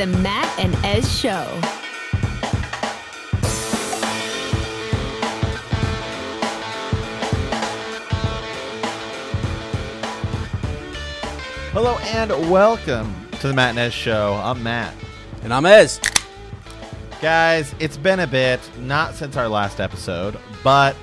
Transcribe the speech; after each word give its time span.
The 0.00 0.06
Matt 0.06 0.58
and 0.58 0.74
Ez 0.82 1.20
Show. 1.20 1.44
Hello 11.72 11.98
and 11.98 12.30
welcome 12.50 13.14
to 13.40 13.48
the 13.48 13.52
Matt 13.52 13.70
and 13.70 13.78
Ez 13.78 13.92
Show. 13.92 14.40
I'm 14.42 14.62
Matt. 14.62 14.94
And 15.42 15.52
I'm 15.52 15.66
Ez. 15.66 16.00
Guys, 17.20 17.74
it's 17.78 17.98
been 17.98 18.20
a 18.20 18.26
bit, 18.26 18.58
not 18.78 19.14
since 19.14 19.36
our 19.36 19.48
last 19.48 19.80
episode, 19.80 20.38
but 20.64 20.96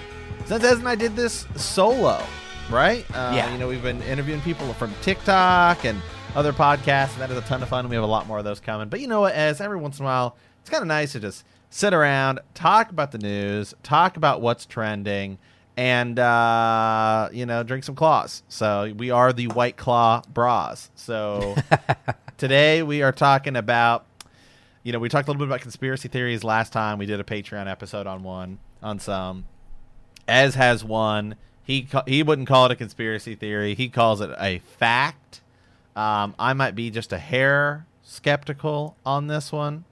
since 0.45 0.64
Ez 0.64 0.80
and 0.80 0.89
I 0.89 0.95
did 0.95 1.16
this 1.16 1.45
solo, 1.56 2.23
right? 2.72 3.06
Uh, 3.14 3.34
Yeah. 3.36 3.52
You 3.52 3.59
know, 3.59 3.67
we've 3.67 3.84
been 3.84 4.02
interviewing 4.02 4.42
people 4.42 4.73
from 4.73 4.92
TikTok 5.04 5.86
and 5.86 6.02
other 6.36 6.53
podcasts, 6.53 7.14
and 7.14 7.22
that 7.22 7.31
is 7.31 7.38
a 7.38 7.42
ton 7.42 7.64
of 7.64 7.70
fun. 7.70 7.88
We 7.89 7.95
have 7.95 8.03
a 8.03 8.08
lot 8.08 8.28
more 8.28 8.38
of 8.38 8.44
those 8.44 8.59
coming. 8.59 8.89
But 8.89 9.00
you 9.00 9.08
know 9.08 9.22
what, 9.22 9.33
As 9.33 9.61
every 9.61 9.78
once 9.78 10.00
in 10.00 10.06
a 10.06 10.08
while, 10.08 10.38
it's 10.61 10.70
kind 10.70 10.81
of 10.81 10.88
nice 10.88 11.14
to 11.14 11.20
just 11.20 11.44
sit 11.70 11.94
around, 11.94 12.39
talk 12.53 12.89
about 12.89 13.11
the 13.11 13.17
news, 13.17 13.73
talk 13.83 14.17
about 14.17 14.42
what's 14.42 14.66
trending, 14.66 15.38
and, 15.75 16.17
uh, 16.17 17.30
you 17.31 17.45
know, 17.45 17.64
drink 17.64 17.83
some 17.83 17.95
claws. 17.95 18.44
So 18.50 18.94
we 18.98 19.11
are 19.11 19.31
the 19.33 19.48
White 19.48 19.78
Claw 19.78 20.22
Bras. 20.33 20.89
So 20.95 21.55
today 22.38 22.83
we 22.83 23.02
are 23.02 23.11
talking 23.11 23.55
about 23.55 24.05
you 24.88 24.94
know, 24.94 25.00
we 25.00 25.09
talked 25.09 25.28
a 25.28 25.31
little 25.31 25.45
bit 25.45 25.50
about 25.50 25.59
conspiracy 25.59 26.08
theories 26.08 26.45
last 26.45 26.72
time. 26.72 26.98
We 26.98 27.05
did 27.05 27.20
a 27.20 27.23
Patreon 27.25 27.70
episode 27.70 28.08
on 28.08 28.23
one, 28.23 28.58
on 28.81 29.00
some. 29.00 29.44
Ez 30.30 30.55
has 30.55 30.81
one. 30.81 31.36
He 31.61 31.89
he 32.08 32.23
wouldn't 32.23 32.48
call 32.48 32.67
it 32.67 32.72
a 32.72 32.75
conspiracy 32.78 33.36
theory. 33.36 33.75
He 33.75 33.89
calls 33.89 34.22
it 34.22 34.30
a 34.39 34.59
fact. 34.59 35.42
Um, 35.98 36.36
I 36.38 36.53
might 36.53 36.76
be 36.76 36.92
just 36.92 37.12
a 37.12 37.17
hair 37.17 37.88
skeptical 38.03 38.95
on 39.03 39.26
this 39.26 39.52
one. 39.52 39.84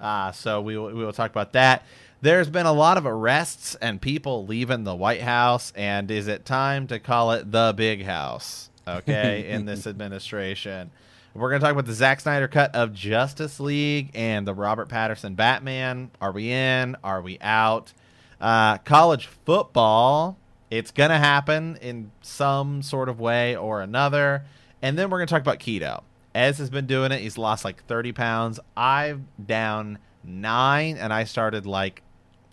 Uh, 0.00 0.32
so 0.32 0.60
we 0.60 0.76
will, 0.76 0.86
we 0.86 1.04
will 1.04 1.12
talk 1.12 1.30
about 1.30 1.52
that. 1.52 1.84
There's 2.20 2.50
been 2.50 2.66
a 2.66 2.72
lot 2.72 2.98
of 2.98 3.06
arrests 3.06 3.76
and 3.76 4.00
people 4.00 4.44
leaving 4.44 4.82
the 4.82 4.96
White 4.96 5.20
House, 5.20 5.72
and 5.76 6.10
is 6.10 6.26
it 6.26 6.44
time 6.44 6.88
to 6.88 6.98
call 6.98 7.30
it 7.30 7.52
the 7.52 7.72
Big 7.76 8.04
House? 8.04 8.70
Okay, 8.86 9.48
in 9.48 9.64
this 9.64 9.86
administration. 9.86 10.90
We're 11.34 11.50
going 11.50 11.60
to 11.60 11.64
talk 11.64 11.72
about 11.72 11.86
the 11.86 11.92
Zack 11.92 12.18
Snyder 12.18 12.48
cut 12.48 12.74
of 12.74 12.92
Justice 12.92 13.60
League 13.60 14.10
and 14.14 14.44
the 14.44 14.54
Robert 14.54 14.88
Pattinson 14.88 15.36
Batman. 15.36 16.10
Are 16.20 16.32
we 16.32 16.50
in? 16.50 16.96
Are 17.04 17.22
we 17.22 17.38
out? 17.40 17.92
Uh, 18.40 18.78
college 18.78 19.26
football. 19.44 20.36
It's 20.68 20.90
going 20.90 21.10
to 21.10 21.18
happen 21.18 21.78
in 21.80 22.10
some 22.22 22.82
sort 22.82 23.08
of 23.08 23.20
way 23.20 23.54
or 23.54 23.82
another. 23.82 24.44
And 24.82 24.98
then 24.98 25.10
we're 25.10 25.18
going 25.18 25.26
to 25.28 25.32
talk 25.34 25.42
about 25.42 25.58
keto. 25.58 26.02
Ez 26.34 26.58
has 26.58 26.70
been 26.70 26.86
doing 26.86 27.10
it. 27.12 27.20
He's 27.20 27.38
lost 27.38 27.64
like 27.64 27.84
30 27.86 28.12
pounds. 28.12 28.60
I'm 28.76 29.28
down 29.44 29.98
nine, 30.22 30.96
and 30.96 31.12
I 31.12 31.24
started 31.24 31.66
like 31.66 32.02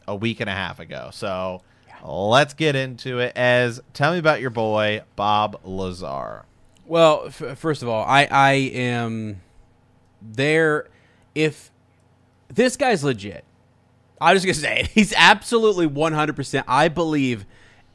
a 0.07 0.15
week 0.15 0.39
and 0.39 0.49
a 0.49 0.53
half 0.53 0.79
ago. 0.79 1.09
So 1.11 1.61
let's 2.03 2.53
get 2.53 2.75
into 2.75 3.19
it. 3.19 3.37
Ez, 3.37 3.81
tell 3.93 4.13
me 4.13 4.19
about 4.19 4.41
your 4.41 4.49
boy, 4.49 5.01
Bob 5.15 5.59
Lazar. 5.63 6.45
Well, 6.85 7.23
f- 7.27 7.57
first 7.57 7.81
of 7.81 7.89
all, 7.89 8.03
I 8.05 8.27
I 8.29 8.51
am 8.53 9.41
there. 10.21 10.87
If 11.33 11.71
this 12.47 12.77
guy's 12.77 13.03
legit, 13.03 13.43
I'm 14.21 14.35
just 14.35 14.45
gonna 14.45 14.53
say 14.75 14.81
it. 14.81 14.87
He's 14.87 15.13
absolutely 15.17 15.87
100. 15.87 16.35
percent 16.35 16.65
I 16.67 16.87
believe 16.87 17.45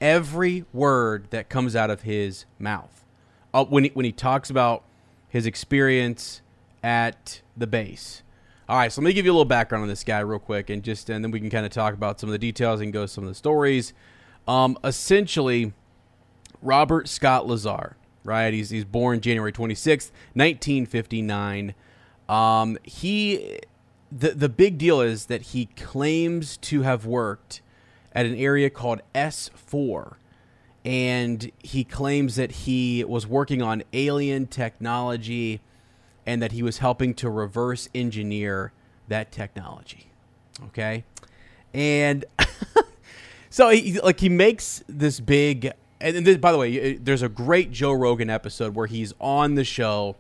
every 0.00 0.64
word 0.72 1.28
that 1.30 1.48
comes 1.48 1.74
out 1.76 1.91
of 1.91 2.02
his 2.02 2.44
mouth. 2.58 3.00
Uh, 3.53 3.65
when 3.65 3.84
he, 3.84 3.91
when 3.94 4.05
he 4.05 4.12
talks 4.12 4.50
about 4.50 4.84
his 5.28 5.47
experience 5.47 6.43
at 6.83 7.41
the 7.56 7.66
base. 7.66 8.22
All 8.69 8.77
right, 8.77 8.93
so 8.93 9.00
let 9.00 9.06
me 9.06 9.12
give 9.12 9.25
you 9.25 9.33
a 9.33 9.34
little 9.34 9.44
background 9.44 9.83
on 9.83 9.88
this 9.88 10.05
guy 10.05 10.21
real 10.21 10.38
quick, 10.38 10.71
and 10.71 10.83
just 10.83 11.11
and 11.11 11.25
then 11.25 11.33
we 11.33 11.41
can 11.41 11.50
kind 11.50 11.66
of 11.66 11.72
talk 11.72 11.94
about 11.94 12.21
some 12.21 12.28
of 12.28 12.33
the 12.33 12.39
details 12.39 12.81
and 12.81 12.93
go 12.93 13.06
some 13.06 13.25
of 13.25 13.28
the 13.28 13.34
stories. 13.34 13.93
Um, 14.47 14.78
essentially, 14.84 15.72
Robert 16.62 17.09
Scott 17.09 17.47
Lazar, 17.47 17.97
right? 18.22 18.55
He's 18.55 18.71
he's 18.71 18.84
born 18.84 19.21
January 19.21 19.53
26th, 19.53 20.12
1959. 20.34 21.75
Um, 22.28 22.78
he 22.84 23.59
the 24.12 24.31
the 24.31 24.49
big 24.49 24.78
deal 24.78 25.00
is 25.00 25.27
that 25.27 25.43
he 25.43 25.66
claims 25.77 26.56
to 26.59 26.83
have 26.83 27.06
worked 27.06 27.62
at 28.12 28.27
an 28.27 28.37
area 28.37 28.71
called 28.71 29.00
S4 29.15 30.15
and 30.84 31.50
he 31.58 31.84
claims 31.84 32.36
that 32.36 32.52
he 32.52 33.04
was 33.04 33.26
working 33.26 33.60
on 33.60 33.82
alien 33.92 34.46
technology 34.46 35.60
and 36.26 36.41
that 36.42 36.52
he 36.52 36.62
was 36.62 36.78
helping 36.78 37.14
to 37.14 37.28
reverse 37.28 37.88
engineer 37.94 38.72
that 39.08 39.30
technology. 39.32 40.10
Okay? 40.66 41.04
And 41.74 42.24
so 43.50 43.68
he 43.68 44.00
like 44.00 44.20
he 44.20 44.28
makes 44.28 44.82
this 44.88 45.20
big 45.20 45.72
and 46.00 46.26
this, 46.26 46.38
by 46.38 46.52
the 46.52 46.58
way, 46.58 46.94
there's 46.94 47.22
a 47.22 47.28
great 47.28 47.70
Joe 47.70 47.92
Rogan 47.92 48.30
episode 48.30 48.74
where 48.74 48.86
he's 48.86 49.12
on 49.20 49.54
the 49.54 49.64
show. 49.64 50.16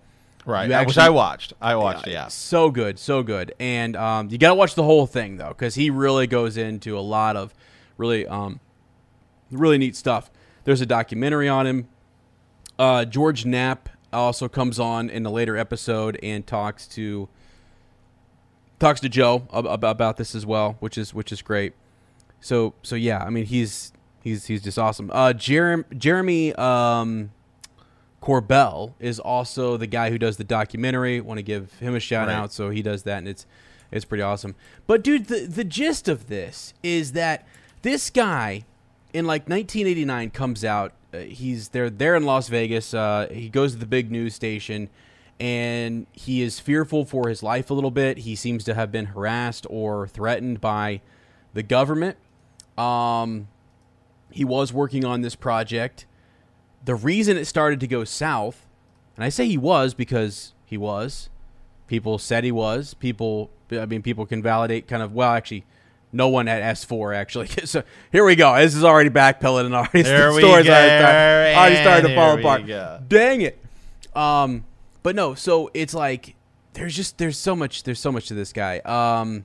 Right, 0.46 0.70
uh, 0.70 0.84
which 0.84 0.98
I 0.98 1.10
watched. 1.10 1.52
I 1.60 1.76
watched, 1.76 2.06
yeah. 2.06 2.28
So 2.28 2.70
good, 2.70 2.98
so 2.98 3.22
good. 3.22 3.54
And 3.60 3.94
um, 3.94 4.28
you 4.30 4.38
got 4.38 4.48
to 4.50 4.54
watch 4.54 4.74
the 4.74 4.82
whole 4.82 5.06
thing 5.06 5.36
though, 5.36 5.48
because 5.48 5.74
he 5.74 5.90
really 5.90 6.26
goes 6.26 6.56
into 6.56 6.98
a 6.98 7.00
lot 7.00 7.36
of 7.36 7.54
really, 7.98 8.26
um, 8.26 8.60
really 9.50 9.78
neat 9.78 9.96
stuff. 9.96 10.30
There's 10.64 10.80
a 10.80 10.86
documentary 10.86 11.48
on 11.48 11.66
him. 11.66 11.88
Uh, 12.78 13.04
George 13.04 13.44
Knapp 13.44 13.88
also 14.12 14.48
comes 14.48 14.78
on 14.78 15.08
in 15.10 15.24
a 15.26 15.30
later 15.30 15.56
episode 15.56 16.18
and 16.22 16.46
talks 16.46 16.86
to 16.88 17.28
talks 18.78 19.00
to 19.00 19.08
Joe 19.08 19.46
ab- 19.52 19.66
ab- 19.66 19.84
about 19.84 20.16
this 20.16 20.34
as 20.34 20.46
well, 20.46 20.76
which 20.80 20.96
is 20.98 21.12
which 21.14 21.32
is 21.32 21.42
great. 21.42 21.74
So 22.40 22.74
so 22.82 22.96
yeah, 22.96 23.18
I 23.22 23.30
mean 23.30 23.44
he's 23.46 23.92
he's 24.22 24.46
he's 24.46 24.62
just 24.62 24.78
awesome. 24.78 25.10
Uh, 25.12 25.32
Jeremy 25.32 25.84
Jeremy 25.96 26.54
um, 26.54 27.30
Corbell 28.22 28.94
is 28.98 29.18
also 29.18 29.76
the 29.76 29.86
guy 29.86 30.10
who 30.10 30.18
does 30.18 30.36
the 30.36 30.44
documentary. 30.44 31.20
Want 31.20 31.38
to 31.38 31.42
give 31.42 31.72
him 31.74 31.94
a 31.94 32.00
shout 32.00 32.28
Right. 32.28 32.34
out. 32.34 32.52
So 32.52 32.70
he 32.70 32.82
does 32.82 33.02
that, 33.04 33.18
and 33.18 33.28
it's 33.28 33.46
it's 33.90 34.04
pretty 34.04 34.22
awesome. 34.22 34.54
But 34.86 35.02
dude, 35.02 35.26
the 35.26 35.40
the 35.46 35.64
gist 35.64 36.08
of 36.08 36.28
this 36.28 36.74
is 36.82 37.12
that 37.12 37.46
this 37.82 38.10
guy 38.10 38.64
in 39.12 39.26
like 39.26 39.48
1989 39.48 40.30
comes 40.30 40.64
out. 40.64 40.92
Uh, 41.12 41.18
he's 41.18 41.68
there 41.68 41.90
there 41.90 42.16
in 42.16 42.24
Las 42.24 42.48
Vegas. 42.48 42.94
Uh, 42.94 43.28
he 43.30 43.48
goes 43.48 43.72
to 43.72 43.78
the 43.78 43.86
big 43.86 44.10
news 44.10 44.34
station, 44.34 44.88
and 45.38 46.06
he 46.12 46.42
is 46.42 46.60
fearful 46.60 47.04
for 47.04 47.28
his 47.28 47.42
life 47.42 47.70
a 47.70 47.74
little 47.74 47.90
bit. 47.90 48.18
He 48.18 48.36
seems 48.36 48.64
to 48.64 48.74
have 48.74 48.92
been 48.92 49.06
harassed 49.06 49.66
or 49.68 50.06
threatened 50.06 50.60
by 50.60 51.00
the 51.54 51.62
government. 51.62 52.16
Um, 52.78 53.48
he 54.30 54.44
was 54.44 54.72
working 54.72 55.04
on 55.04 55.22
this 55.22 55.34
project. 55.34 56.06
The 56.84 56.94
reason 56.94 57.36
it 57.36 57.46
started 57.46 57.80
to 57.80 57.86
go 57.86 58.04
south, 58.04 58.66
and 59.16 59.24
I 59.24 59.28
say 59.28 59.46
he 59.46 59.58
was 59.58 59.94
because 59.94 60.54
he 60.64 60.76
was. 60.78 61.28
People 61.88 62.18
said 62.18 62.44
he 62.44 62.52
was. 62.52 62.94
People, 62.94 63.50
I 63.72 63.84
mean, 63.84 64.02
people 64.02 64.24
can 64.24 64.42
validate 64.42 64.86
kind 64.86 65.02
of. 65.02 65.12
Well, 65.12 65.32
actually, 65.32 65.64
no 66.12 66.28
one 66.28 66.48
at 66.48 66.62
S 66.62 66.84
four 66.84 67.12
actually. 67.14 67.46
so 67.64 67.82
here 68.12 68.24
we 68.24 68.36
go. 68.36 68.56
This 68.56 68.74
is 68.74 68.84
already 68.84 69.10
backpedaling 69.10 69.66
and 69.66 69.74
already 69.80 70.02
There 70.02 70.32
the 70.32 70.38
stories 70.38 70.66
go, 70.66 70.72
already 70.72 71.76
started 71.76 72.08
to 72.08 72.14
fall 72.14 72.38
apart. 72.38 72.66
go. 72.66 73.00
Dang 73.08 73.42
it. 73.42 73.58
Um, 74.14 74.64
but 75.02 75.14
no. 75.14 75.34
So 75.34 75.70
it's 75.74 75.94
like 75.94 76.34
there's 76.74 76.94
just 76.96 77.18
there's 77.18 77.38
so 77.38 77.54
much 77.56 77.82
there's 77.84 78.00
so 78.00 78.12
much 78.12 78.26
to 78.28 78.34
this 78.34 78.52
guy. 78.52 78.78
Um, 78.80 79.44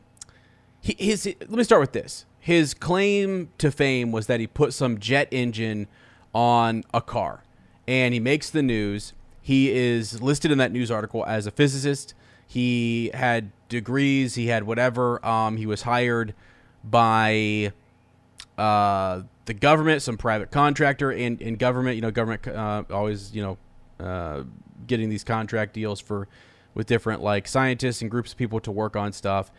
he, 0.82 0.96
his 1.00 1.26
let 1.26 1.50
me 1.50 1.64
start 1.64 1.82
with 1.82 1.92
this. 1.94 2.26
His 2.40 2.74
claim 2.76 3.50
to 3.58 3.72
fame 3.72 4.12
was 4.12 4.28
that 4.28 4.40
he 4.40 4.46
put 4.48 4.74
some 4.74 5.00
jet 5.00 5.28
engine 5.32 5.88
on 6.34 6.84
a 6.94 7.02
car. 7.02 7.44
and 7.88 8.14
he 8.14 8.20
makes 8.20 8.50
the 8.50 8.62
news. 8.62 9.14
He 9.42 9.72
is 9.72 10.22
listed 10.22 10.52
in 10.52 10.58
that 10.60 10.72
news 10.72 10.90
article 10.92 11.24
as 11.26 11.48
a 11.48 11.52
physicist. 11.52 12.14
He 12.48 13.10
had 13.14 13.52
degrees. 13.70 14.36
He 14.36 14.48
had 14.48 14.64
whatever. 14.64 15.24
Um, 15.26 15.58
he 15.58 15.66
was 15.66 15.84
hired 15.84 16.34
by 16.90 17.72
uh, 18.58 19.22
the 19.46 19.54
government, 19.54 20.02
some 20.02 20.18
private 20.18 20.52
contractor, 20.52 21.12
and, 21.12 21.42
and 21.42 21.58
government. 21.60 21.96
You 21.96 22.02
know, 22.02 22.12
government 22.12 22.48
uh, 22.48 22.84
always 22.90 23.34
you 23.36 23.42
know 23.42 23.58
uh, 24.06 24.44
getting 24.88 25.10
these 25.10 25.24
contract 25.24 25.74
deals 25.74 26.00
for 26.00 26.28
with 26.74 26.88
different 26.88 27.22
like 27.22 27.48
scientists 27.48 28.02
and 28.02 28.12
groups 28.12 28.32
of 28.32 28.38
people 28.38 28.60
to 28.60 28.72
work 28.72 28.96
on 28.96 29.12
stuff. 29.14 29.52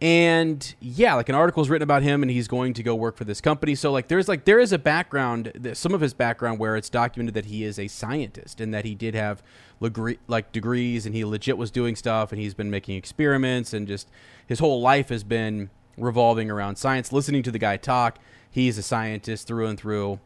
And 0.00 0.74
yeah, 0.80 1.14
like 1.14 1.28
an 1.28 1.34
article 1.34 1.62
is 1.62 1.70
written 1.70 1.84
about 1.84 2.02
him, 2.02 2.22
and 2.22 2.30
he's 2.30 2.48
going 2.48 2.74
to 2.74 2.82
go 2.82 2.94
work 2.94 3.16
for 3.16 3.24
this 3.24 3.40
company. 3.40 3.74
So 3.74 3.92
like, 3.92 4.08
there's 4.08 4.28
like 4.28 4.44
there 4.44 4.58
is 4.58 4.72
a 4.72 4.78
background, 4.78 5.72
some 5.74 5.94
of 5.94 6.00
his 6.00 6.12
background 6.12 6.58
where 6.58 6.76
it's 6.76 6.90
documented 6.90 7.34
that 7.34 7.46
he 7.46 7.64
is 7.64 7.78
a 7.78 7.88
scientist 7.88 8.60
and 8.60 8.74
that 8.74 8.84
he 8.84 8.94
did 8.94 9.14
have 9.14 9.42
legre- 9.80 10.18
like 10.26 10.52
degrees, 10.52 11.06
and 11.06 11.14
he 11.14 11.24
legit 11.24 11.56
was 11.56 11.70
doing 11.70 11.96
stuff, 11.96 12.32
and 12.32 12.40
he's 12.40 12.54
been 12.54 12.70
making 12.70 12.96
experiments, 12.96 13.72
and 13.72 13.86
just 13.86 14.10
his 14.46 14.58
whole 14.58 14.80
life 14.80 15.08
has 15.08 15.24
been 15.24 15.70
revolving 15.96 16.50
around 16.50 16.76
science. 16.76 17.12
Listening 17.12 17.42
to 17.42 17.50
the 17.50 17.58
guy 17.58 17.76
talk, 17.76 18.18
he's 18.50 18.78
a 18.78 18.82
scientist 18.82 19.46
through 19.46 19.66
and 19.66 19.78
through. 19.78 20.20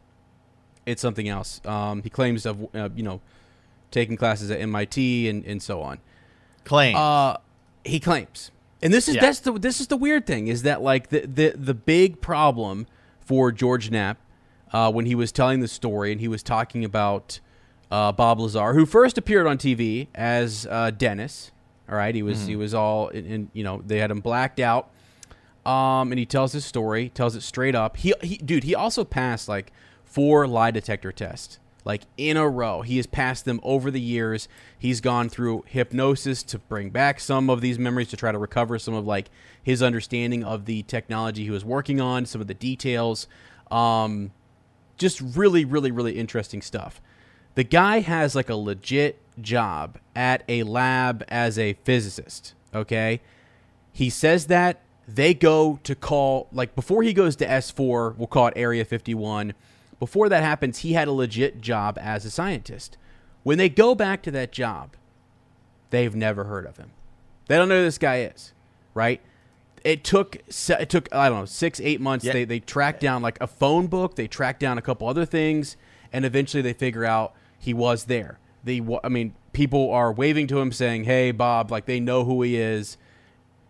It's 0.85 1.01
something 1.01 1.27
else. 1.27 1.61
Um, 1.65 2.01
he 2.03 2.09
claims 2.09 2.45
of 2.45 2.67
uh, 2.75 2.89
you 2.95 3.03
know 3.03 3.21
taking 3.91 4.15
classes 4.17 4.49
at 4.51 4.59
MIT 4.61 5.29
and, 5.29 5.43
and 5.45 5.61
so 5.61 5.81
on. 5.81 5.99
Claim. 6.63 6.95
Uh, 6.95 7.37
he 7.85 7.99
claims, 7.99 8.51
and 8.81 8.93
this 8.93 9.07
is 9.07 9.15
Yeah. 9.15 9.21
that's 9.21 9.39
the 9.39 9.51
this 9.53 9.79
is 9.81 9.87
the 9.87 9.97
weird 9.97 10.25
thing 10.27 10.47
is 10.47 10.63
that 10.63 10.81
like 10.81 11.09
the 11.09 11.21
the 11.21 11.53
the 11.55 11.73
big 11.73 12.21
problem 12.21 12.87
for 13.19 13.51
George 13.51 13.89
Knapp 13.91 14.17
uh, 14.73 14.91
when 14.91 15.05
he 15.05 15.15
was 15.15 15.31
telling 15.31 15.59
the 15.59 15.67
story 15.67 16.11
and 16.11 16.19
he 16.21 16.27
was 16.27 16.41
talking 16.43 16.83
about 16.83 17.39
uh, 17.91 18.11
Bob 18.11 18.39
Lazar, 18.39 18.73
who 18.73 18.85
first 18.85 19.17
appeared 19.17 19.47
on 19.47 19.57
TV 19.57 20.07
as 20.13 20.67
uh, 20.69 20.91
Dennis. 20.91 21.51
All 21.89 21.95
right, 21.95 22.13
he 22.13 22.21
was 22.21 22.45
he 22.45 22.55
was 22.55 22.73
all 22.75 23.07
in, 23.09 23.25
in 23.25 23.51
you 23.53 23.63
know 23.63 23.81
they 23.85 23.97
had 23.99 24.11
him 24.11 24.19
blacked 24.21 24.59
out. 24.59 24.91
Um, 25.65 26.11
and 26.11 26.19
he 26.19 26.25
tells 26.25 26.53
his 26.53 26.65
story, 26.65 27.09
tells 27.09 27.35
it 27.35 27.41
straight 27.41 27.75
up. 27.75 27.97
He, 27.97 28.13
he, 28.21 28.37
dude, 28.37 28.63
he 28.63 28.73
also 28.73 29.03
passed 29.03 29.47
like 29.47 29.71
four 30.03 30.47
lie 30.47 30.71
detector 30.71 31.11
tests, 31.11 31.59
like 31.85 32.03
in 32.17 32.37
a 32.37 32.47
row. 32.47 32.81
He 32.81 32.97
has 32.97 33.05
passed 33.05 33.45
them 33.45 33.59
over 33.61 33.91
the 33.91 34.01
years. 34.01 34.47
He's 34.77 35.01
gone 35.01 35.29
through 35.29 35.65
hypnosis 35.67 36.43
to 36.43 36.59
bring 36.59 36.89
back 36.89 37.19
some 37.19 37.49
of 37.49 37.61
these 37.61 37.77
memories 37.77 38.07
to 38.09 38.17
try 38.17 38.31
to 38.31 38.37
recover 38.37 38.79
some 38.79 38.93
of 38.93 39.05
like 39.05 39.29
his 39.61 39.83
understanding 39.83 40.43
of 40.43 40.65
the 40.65 40.83
technology 40.83 41.43
he 41.43 41.51
was 41.51 41.65
working 41.65 42.01
on, 42.01 42.25
some 42.25 42.41
of 42.41 42.47
the 42.47 42.53
details. 42.53 43.27
Um, 43.69 44.31
just 44.97 45.21
really, 45.21 45.65
really, 45.65 45.91
really 45.91 46.17
interesting 46.17 46.61
stuff. 46.61 47.01
The 47.55 47.63
guy 47.63 47.99
has 47.99 48.35
like 48.35 48.49
a 48.49 48.55
legit 48.55 49.19
job 49.41 49.97
at 50.15 50.43
a 50.47 50.63
lab 50.63 51.23
as 51.27 51.57
a 51.59 51.73
physicist. 51.83 52.53
Okay. 52.73 53.21
He 53.91 54.09
says 54.09 54.47
that 54.47 54.81
they 55.15 55.33
go 55.33 55.79
to 55.83 55.95
call, 55.95 56.47
like 56.51 56.75
before 56.75 57.03
he 57.03 57.13
goes 57.13 57.35
to 57.37 57.45
S4, 57.47 58.15
we'll 58.17 58.27
call 58.27 58.47
it 58.47 58.53
Area 58.55 58.85
51. 58.85 59.53
Before 59.99 60.29
that 60.29 60.43
happens, 60.43 60.79
he 60.79 60.93
had 60.93 61.07
a 61.07 61.11
legit 61.11 61.61
job 61.61 61.97
as 61.99 62.25
a 62.25 62.31
scientist. 62.31 62.97
When 63.43 63.57
they 63.57 63.69
go 63.69 63.95
back 63.95 64.21
to 64.23 64.31
that 64.31 64.51
job, 64.51 64.95
they've 65.89 66.15
never 66.15 66.45
heard 66.45 66.65
of 66.65 66.77
him. 66.77 66.91
They 67.47 67.55
don't 67.57 67.67
know 67.69 67.77
who 67.79 67.83
this 67.83 67.97
guy 67.97 68.21
is, 68.21 68.53
right? 68.93 69.21
It 69.83 70.03
took 70.03 70.35
it 70.35 70.89
took 70.89 71.13
I 71.13 71.29
don't 71.29 71.39
know 71.39 71.45
six 71.45 71.79
eight 71.79 72.01
months. 72.01 72.25
Yeah. 72.25 72.33
They 72.33 72.45
they 72.45 72.59
tracked 72.59 72.99
down 72.99 73.21
like 73.21 73.37
a 73.41 73.47
phone 73.47 73.87
book. 73.87 74.15
They 74.15 74.27
tracked 74.27 74.59
down 74.59 74.77
a 74.77 74.81
couple 74.81 75.07
other 75.07 75.25
things, 75.25 75.77
and 76.13 76.25
eventually 76.25 76.61
they 76.61 76.73
figure 76.73 77.05
out 77.05 77.33
he 77.57 77.73
was 77.73 78.05
there. 78.05 78.39
The 78.63 78.81
wa- 78.81 78.99
I 79.03 79.09
mean, 79.09 79.33
people 79.53 79.89
are 79.91 80.11
waving 80.11 80.47
to 80.47 80.59
him 80.59 80.71
saying, 80.73 81.05
"Hey, 81.05 81.31
Bob!" 81.31 81.71
Like 81.71 81.85
they 81.85 81.99
know 82.01 82.25
who 82.25 82.41
he 82.41 82.57
is. 82.57 82.97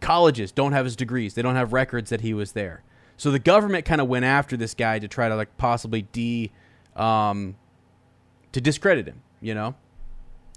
Colleges 0.01 0.51
don't 0.51 0.72
have 0.72 0.86
his 0.86 0.96
degrees. 0.96 1.34
They 1.34 1.42
don't 1.42 1.56
have 1.56 1.74
records 1.74 2.10
that 2.10 2.22
he 2.22 2.34
was 2.34 2.54
there. 2.54 2.84
So 3.18 3.31
the 3.31 3.40
government 3.40 3.86
kind 3.86 4.00
of 4.00 4.07
went 4.07 4.25
after 4.25 4.56
this 4.56 4.74
guy 4.74 5.00
to 5.00 5.07
try 5.07 5.28
to 5.28 5.36
like 5.36 5.57
possibly 5.57 6.04
de, 6.04 6.51
um, 6.96 7.56
to 8.54 8.62
discredit 8.62 9.07
him. 9.07 9.22
You 9.42 9.54
know. 9.54 9.75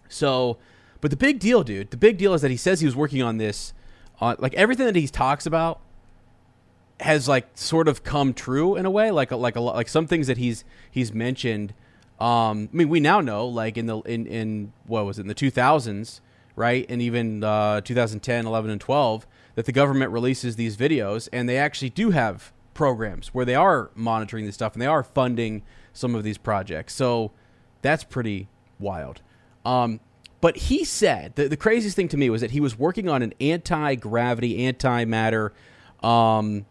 So, 0.09 0.59
but 1.01 1.11
the 1.11 1.17
big 1.17 1.41
deal, 1.41 1.63
dude, 1.65 1.91
the 1.91 1.97
big 1.97 2.19
deal 2.19 2.35
is 2.35 2.43
that 2.43 2.51
he 2.51 2.57
says 2.57 2.81
he 2.81 2.87
was 2.87 2.95
working 2.95 3.23
on 3.23 3.39
this, 3.39 3.73
on 4.21 4.37
like 4.39 4.55
everything 4.55 4.87
that 4.87 4.95
he 4.95 5.09
talks 5.09 5.47
about 5.47 5.81
has 7.01 7.27
like 7.29 7.49
sort 7.55 7.89
of 7.89 8.05
come 8.05 8.33
true 8.33 8.77
in 8.77 8.87
a 8.87 8.91
way. 8.91 9.11
Like 9.11 9.33
like 9.33 9.57
a 9.57 9.61
like 9.61 9.89
some 9.89 10.07
things 10.07 10.27
that 10.27 10.39
he's 10.39 10.65
he's 10.91 11.13
mentioned. 11.13 11.75
Um, 12.21 12.69
I 12.73 12.77
mean, 12.77 12.89
we 12.89 13.01
now 13.01 13.21
know 13.21 13.47
like 13.47 13.77
in 13.77 13.87
the 13.87 13.99
in 14.01 14.27
in 14.27 14.73
what 14.87 15.05
was 15.05 15.19
it 15.19 15.23
in 15.23 15.29
the 15.29 15.35
two 15.35 15.51
thousands, 15.51 16.21
right, 16.55 16.87
and 16.89 17.03
even 17.03 17.43
uh, 17.43 17.81
2010, 17.81 18.47
11, 18.47 18.71
and 18.71 18.81
12, 18.81 19.27
that 19.55 19.67
the 19.67 19.73
government 19.73 20.11
releases 20.11 20.57
these 20.57 20.77
videos, 20.77 21.29
and 21.33 21.49
they 21.49 21.59
actually 21.59 21.91
do 21.91 22.11
have 22.11 22.53
programs 22.75 23.29
where 23.29 23.45
they 23.45 23.55
are 23.55 23.91
monitoring 23.95 24.47
this 24.47 24.55
stuff 24.55 24.73
and 24.73 24.83
they 24.83 24.87
are 24.87 25.03
funding 25.03 25.63
some 25.93 26.15
of 26.15 26.25
these 26.25 26.39
projects. 26.39 26.95
So 26.95 27.33
that's 27.83 28.05
pretty 28.05 28.49
wild. 28.79 29.21
Um, 29.65 30.01
but 30.41 30.57
he 30.57 30.85
said 30.85 31.37
the, 31.37 31.49
the 31.49 31.57
craziest 31.57 31.95
thing 31.95 32.09
to 32.09 32.17
me 32.17 32.31
was 32.31 32.41
that 32.41 32.51
he 32.51 32.61
was 32.61 32.79
working 32.79 33.09
on 33.09 33.23
an 33.23 33.35
anti 33.41 33.95
gravity, 33.95 34.59
antimatter 34.59 35.51
um, 36.03 36.67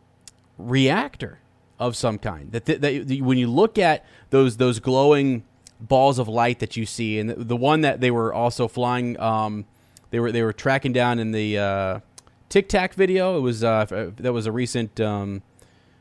reactor 0.58 1.40
of 1.80 1.96
some 1.96 2.18
kind. 2.18 2.52
That, 2.52 2.66
that, 2.66 3.22
when 3.22 3.38
you 3.38 3.48
look 3.48 3.78
at 3.78 4.06
those 4.30 4.58
those 4.58 4.80
glowing 4.80 5.46
balls 5.80 6.20
of 6.20 6.28
light 6.28 6.60
that 6.60 6.76
you 6.76 6.86
see, 6.86 7.18
and 7.18 7.30
the, 7.30 7.36
the 7.36 7.56
one 7.56 7.82
that 7.82 8.02
they 8.02 8.12
were 8.12 8.34
also 8.34 8.68
flying, 8.68 9.18
um, 9.20 9.66
they 10.10 10.20
were 10.20 10.34
they 10.34 10.44
were 10.44 10.54
tracking 10.54 10.92
down 10.92 11.18
in 11.18 11.32
the 11.32 11.58
uh, 11.58 12.00
Tic 12.52 12.68
Tac 12.68 12.94
video. 12.94 13.38
It 13.38 13.42
was 13.42 13.64
uh, 13.64 14.12
that 14.18 14.34
was 14.34 14.46
a 14.46 14.52
recent. 14.52 15.00
Um, 15.00 15.42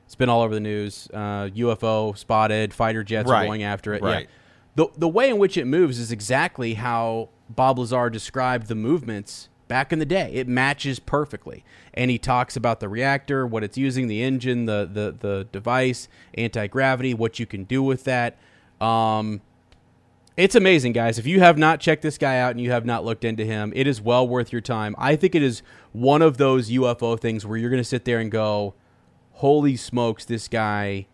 it's 0.04 0.16
been 0.16 0.28
all 0.28 0.42
over 0.42 0.52
the 0.52 0.60
news. 0.60 1.08
Uh, 1.14 1.46
UFO 1.54 2.18
spotted, 2.18 2.74
fighter 2.74 3.04
jets 3.04 3.30
Right. 3.30 3.44
are 3.44 3.46
going 3.46 3.62
after 3.62 3.94
it. 3.94 4.02
Right. 4.02 4.26
Yeah. 4.28 4.34
The 4.74 4.88
the 4.98 5.08
way 5.08 5.30
in 5.30 5.38
which 5.38 5.56
it 5.56 5.66
moves 5.66 5.98
is 6.00 6.10
exactly 6.10 6.74
how 6.74 7.28
Bob 7.48 7.78
Lazar 7.78 8.10
described 8.10 8.66
the 8.66 8.74
movements 8.74 9.48
back 9.68 9.92
in 9.92 10.00
the 10.00 10.04
day. 10.04 10.32
It 10.34 10.48
matches 10.48 10.98
perfectly. 10.98 11.64
And 11.94 12.10
he 12.10 12.18
talks 12.18 12.56
about 12.56 12.80
the 12.80 12.88
reactor, 12.88 13.46
what 13.46 13.62
it's 13.62 13.78
using, 13.78 14.08
the 14.08 14.20
engine, 14.20 14.66
the 14.66 14.90
the 14.92 15.14
the 15.16 15.46
device, 15.52 16.08
anti-gravity, 16.34 17.14
what 17.14 17.38
you 17.38 17.46
can 17.46 17.62
do 17.62 17.80
with 17.80 18.02
that. 18.04 18.36
Um 18.80 19.40
it's 20.40 20.54
amazing, 20.54 20.92
guys. 20.92 21.18
If 21.18 21.26
you 21.26 21.40
have 21.40 21.58
not 21.58 21.80
checked 21.80 22.02
this 22.02 22.18
guy 22.18 22.38
out 22.38 22.52
and 22.52 22.60
you 22.60 22.70
have 22.70 22.84
not 22.84 23.04
looked 23.04 23.24
into 23.24 23.44
him, 23.44 23.72
it 23.74 23.86
is 23.86 24.00
well 24.00 24.26
worth 24.26 24.52
your 24.52 24.60
time. 24.60 24.94
I 24.98 25.16
think 25.16 25.34
it 25.34 25.42
is 25.42 25.62
one 25.92 26.22
of 26.22 26.36
those 26.36 26.70
UFO 26.70 27.18
things 27.18 27.44
where 27.44 27.58
you're 27.58 27.70
going 27.70 27.82
to 27.82 27.88
sit 27.88 28.04
there 28.04 28.18
and 28.18 28.30
go, 28.30 28.74
"Holy 29.32 29.76
smokes, 29.76 30.24
this 30.24 30.48
guy 30.48 31.06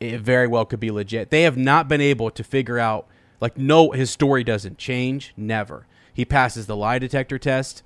it 0.00 0.20
very 0.20 0.46
well 0.46 0.64
could 0.64 0.80
be 0.80 0.90
legit. 0.90 1.30
They 1.30 1.42
have 1.42 1.56
not 1.56 1.88
been 1.88 2.00
able 2.00 2.30
to 2.30 2.44
figure 2.44 2.78
out 2.78 3.06
like 3.40 3.56
no 3.56 3.90
his 3.90 4.10
story 4.10 4.44
doesn't 4.44 4.78
change, 4.78 5.32
never. 5.36 5.86
He 6.12 6.24
passes 6.24 6.66
the 6.66 6.76
lie 6.76 6.98
detector 6.98 7.38
test. 7.38 7.82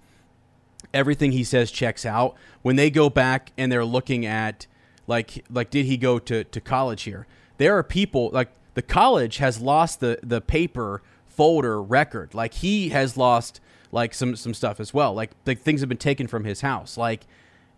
Everything 0.93 1.33
he 1.33 1.45
says 1.45 1.71
checks 1.71 2.07
out. 2.07 2.37
When 2.63 2.77
they 2.77 2.91
go 2.91 3.11
back 3.11 3.53
and 3.57 3.71
they're 3.71 3.85
looking 3.85 4.25
at 4.27 4.67
like 5.07 5.45
like 5.51 5.71
did 5.71 5.87
he 5.87 5.97
go 5.97 6.19
to 6.19 6.45
to 6.45 6.61
college 6.61 7.03
here? 7.03 7.27
There 7.59 7.77
are 7.77 7.83
people 7.83 8.31
like 8.33 8.51
the 8.79 8.83
college 8.83 9.39
has 9.39 9.61
lost 9.61 9.99
the 9.99 10.21
the 10.23 10.41
paper 10.41 11.03
folder 11.27 11.83
record. 11.83 12.33
Like 12.33 12.55
he 12.55 12.91
has 12.91 13.17
lost 13.17 13.61
like 13.91 14.15
some 14.15 14.37
some 14.37 14.55
stuff 14.55 14.79
as 14.79 14.95
well. 14.95 15.13
Like 15.13 15.33
like 15.47 15.61
things 15.61 15.81
have 15.81 15.89
been 15.89 15.99
taken 15.99 16.29
from 16.29 16.45
his 16.45 16.61
house. 16.61 16.97
Like 16.97 17.27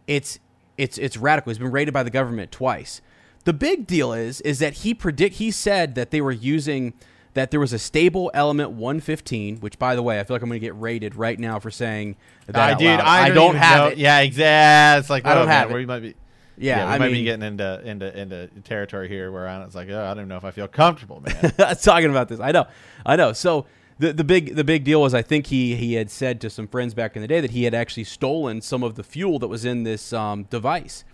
it's 0.07 0.38
it's 0.76 0.99
it's 0.99 1.16
radical. 1.16 1.49
He's 1.49 1.59
been 1.59 1.71
raided 1.71 1.95
by 1.95 2.02
the 2.02 2.11
government 2.11 2.52
twice. 2.52 3.00
The 3.45 3.54
big 3.54 3.87
deal 3.87 4.12
is 4.12 4.42
is 4.42 4.59
that 4.59 4.75
he 4.75 4.92
predict 4.92 5.37
he 5.37 5.50
said 5.50 5.95
that 5.95 6.11
they 6.11 6.21
were 6.21 6.33
using 6.33 6.92
that 7.33 7.50
there 7.50 7.61
was 7.61 7.73
a 7.73 7.78
stable 7.78 8.30
element 8.35 8.73
115, 8.73 9.61
which 9.61 9.78
by 9.78 9.97
the 9.97 10.02
way, 10.02 10.21
I 10.21 10.25
feel 10.25 10.35
like 10.35 10.42
I'm 10.42 10.50
going 10.50 10.61
to 10.61 10.66
get 10.66 10.78
raided 10.78 11.14
right 11.14 11.38
now 11.38 11.59
for 11.59 11.71
saying 11.71 12.16
that. 12.45 12.57
I 12.57 12.75
dude. 12.75 12.88
I, 12.88 13.23
I 13.23 13.28
don't, 13.28 13.37
don't 13.37 13.54
have 13.54 13.78
know- 13.78 13.88
it. 13.92 13.97
Yeah, 13.97 14.19
exactly. 14.19 15.00
It's 15.00 15.09
like 15.09 15.25
I 15.25 15.33
don't 15.33 15.45
oh, 15.45 15.47
man, 15.47 15.57
have 15.57 15.71
it. 15.71 15.75
We 15.75 15.87
might 15.87 16.00
be. 16.00 16.14
Yeah, 16.61 16.87
we 16.87 16.93
I 16.93 16.99
might 16.99 17.07
mean, 17.07 17.14
be 17.14 17.25
getting 17.25 17.43
into 17.43 17.81
into 17.85 18.19
into 18.19 18.49
territory 18.64 19.09
here 19.09 19.33
where 19.33 19.49
I, 19.49 19.62
it's 19.64 19.75
like, 19.75 19.88
oh, 19.88 20.02
I 20.02 20.09
don't 20.09 20.19
even 20.19 20.29
know 20.29 20.37
if 20.37 20.45
I 20.45 20.50
feel 20.50 20.69
comfortable, 20.69 21.23
man. 21.23 21.52
talking 21.83 22.11
about 22.11 22.29
this. 22.29 22.38
I 22.38 22.52
know, 22.52 22.67
I 23.05 23.17
know. 23.17 23.33
So 23.33 23.67
the 23.99 24.12
the 24.12 24.25
big 24.25 24.57
the 24.57 24.64
big 24.64 24.85
deal 24.85 25.00
was 25.00 25.14
I 25.14 25.23
think 25.23 25.47
he 25.47 25.75
he 25.75 25.95
had 25.95 26.11
said 26.11 26.40
to 26.43 26.50
some 26.50 26.69
friends 26.69 26.93
back 26.93 27.17
in 27.17 27.23
the 27.23 27.29
day 27.29 27.40
that 27.40 27.52
he 27.52 27.64
had 27.64 27.75
actually 27.75 28.05
stolen 28.05 28.61
some 28.61 28.83
of 28.83 28.97
the 28.97 29.02
fuel 29.02 29.38
that 29.38 29.49
was 29.49 29.64
in 29.64 29.85
this 29.85 30.12
um, 30.12 30.45
device, 30.45 31.05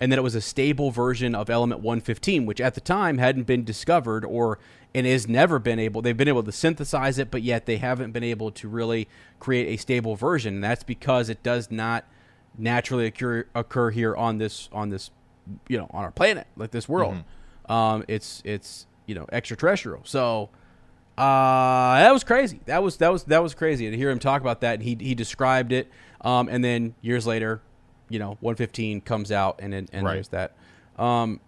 and 0.00 0.10
that 0.10 0.18
it 0.18 0.22
was 0.22 0.34
a 0.34 0.40
stable 0.40 0.90
version 0.90 1.34
of 1.34 1.48
element 1.48 1.82
115, 1.82 2.44
which 2.44 2.60
at 2.60 2.74
the 2.74 2.80
time 2.80 3.18
hadn't 3.18 3.44
been 3.44 3.64
discovered 3.64 4.24
or 4.24 4.58
and 4.96 5.06
is 5.06 5.28
never 5.28 5.58
been 5.58 5.78
able. 5.78 6.02
They've 6.02 6.16
been 6.16 6.26
able 6.26 6.42
to 6.42 6.52
synthesize 6.52 7.18
it, 7.18 7.30
but 7.30 7.42
yet 7.42 7.66
they 7.66 7.76
haven't 7.76 8.12
been 8.12 8.24
able 8.24 8.50
to 8.52 8.66
really 8.66 9.08
create 9.38 9.68
a 9.68 9.76
stable 9.76 10.16
version. 10.16 10.54
And 10.54 10.64
that's 10.64 10.84
because 10.84 11.28
it 11.28 11.42
does 11.42 11.70
not 11.70 12.06
naturally 12.58 13.06
occur 13.06 13.44
occur 13.54 13.90
here 13.90 14.14
on 14.16 14.38
this 14.38 14.68
on 14.72 14.90
this 14.90 15.10
you 15.68 15.76
know 15.78 15.86
on 15.92 16.04
our 16.04 16.10
planet 16.10 16.46
like 16.56 16.70
this 16.70 16.88
world. 16.88 17.16
Um, 17.68 18.04
it's 18.08 18.42
it's 18.44 18.86
you 19.06 19.14
know 19.14 19.26
extraterrestrial. 19.32 20.00
So 20.04 20.50
Uh, 21.18 21.98
that 22.00 22.12
was 22.12 22.24
crazy. 22.24 22.60
That 22.66 22.82
was 22.82 22.98
that 22.98 23.10
was 23.10 23.24
that 23.24 23.42
was 23.42 23.54
crazy 23.54 23.90
to 23.90 23.96
hear 23.96 24.10
him 24.10 24.18
talk 24.18 24.40
about 24.42 24.60
that. 24.60 24.74
And 24.74 24.82
he 24.82 24.96
he 25.00 25.14
described 25.14 25.72
it. 25.72 25.90
Um, 26.20 26.48
and 26.50 26.62
then 26.64 26.94
years 27.00 27.26
later, 27.26 27.62
you 28.08 28.18
know, 28.18 28.36
115 28.40 29.00
comes 29.00 29.32
out, 29.32 29.58
and 29.62 29.72
and, 29.72 29.88
and 29.92 30.04
Right. 30.04 30.14
there's 30.14 30.28
that. 30.28 30.54
Um, 30.98 31.40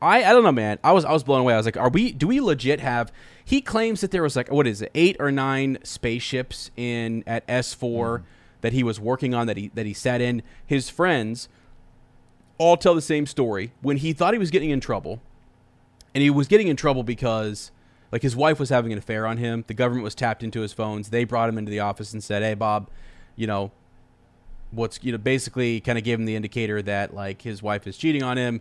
I 0.00 0.24
I 0.24 0.32
don't 0.32 0.44
know, 0.44 0.52
man. 0.52 0.78
I 0.84 0.92
was 0.92 1.04
I 1.04 1.12
was 1.12 1.24
blown 1.24 1.40
away. 1.40 1.54
I 1.54 1.56
was 1.56 1.66
like, 1.66 1.76
are 1.76 1.88
we? 1.88 2.12
Do 2.12 2.26
we 2.28 2.40
legit 2.40 2.80
have? 2.80 3.10
He 3.44 3.60
claims 3.60 4.00
that 4.02 4.10
there 4.12 4.22
was 4.22 4.36
like 4.36 4.50
what 4.52 4.66
is 4.66 4.82
it, 4.82 4.90
eight 4.94 5.16
or 5.18 5.32
nine 5.32 5.78
spaceships 5.82 6.70
in 6.76 7.24
at 7.26 7.42
S 7.48 7.74
four 7.74 8.22
that 8.60 8.72
he 8.72 8.82
was 8.82 8.98
working 9.00 9.34
on 9.34 9.46
that 9.46 9.56
he 9.56 9.68
that 9.74 9.86
he 9.86 9.92
sat 9.94 10.20
in. 10.20 10.42
His 10.66 10.88
friends 10.90 11.48
all 12.58 12.76
tell 12.76 12.94
the 12.94 13.02
same 13.02 13.26
story. 13.26 13.72
When 13.82 13.98
he 13.98 14.12
thought 14.12 14.32
he 14.32 14.38
was 14.38 14.50
getting 14.50 14.70
in 14.70 14.80
trouble, 14.80 15.20
and 16.14 16.22
he 16.22 16.30
was 16.30 16.48
getting 16.48 16.68
in 16.68 16.76
trouble 16.76 17.02
because 17.02 17.70
like 18.12 18.22
his 18.22 18.34
wife 18.36 18.58
was 18.58 18.70
having 18.70 18.92
an 18.92 18.98
affair 18.98 19.26
on 19.26 19.36
him. 19.36 19.64
The 19.66 19.74
government 19.74 20.04
was 20.04 20.14
tapped 20.14 20.42
into 20.42 20.60
his 20.60 20.72
phones. 20.72 21.10
They 21.10 21.24
brought 21.24 21.48
him 21.48 21.58
into 21.58 21.70
the 21.70 21.80
office 21.80 22.12
and 22.12 22.22
said, 22.24 22.42
"Hey, 22.42 22.54
Bob, 22.54 22.88
you 23.36 23.46
know, 23.46 23.72
what's 24.70 24.98
you 25.02 25.12
know 25.12 25.18
basically 25.18 25.80
kind 25.80 25.98
of 25.98 26.04
gave 26.04 26.18
him 26.18 26.24
the 26.24 26.36
indicator 26.36 26.80
that 26.82 27.14
like 27.14 27.42
his 27.42 27.62
wife 27.62 27.86
is 27.86 27.96
cheating 27.96 28.22
on 28.22 28.36
him." 28.38 28.60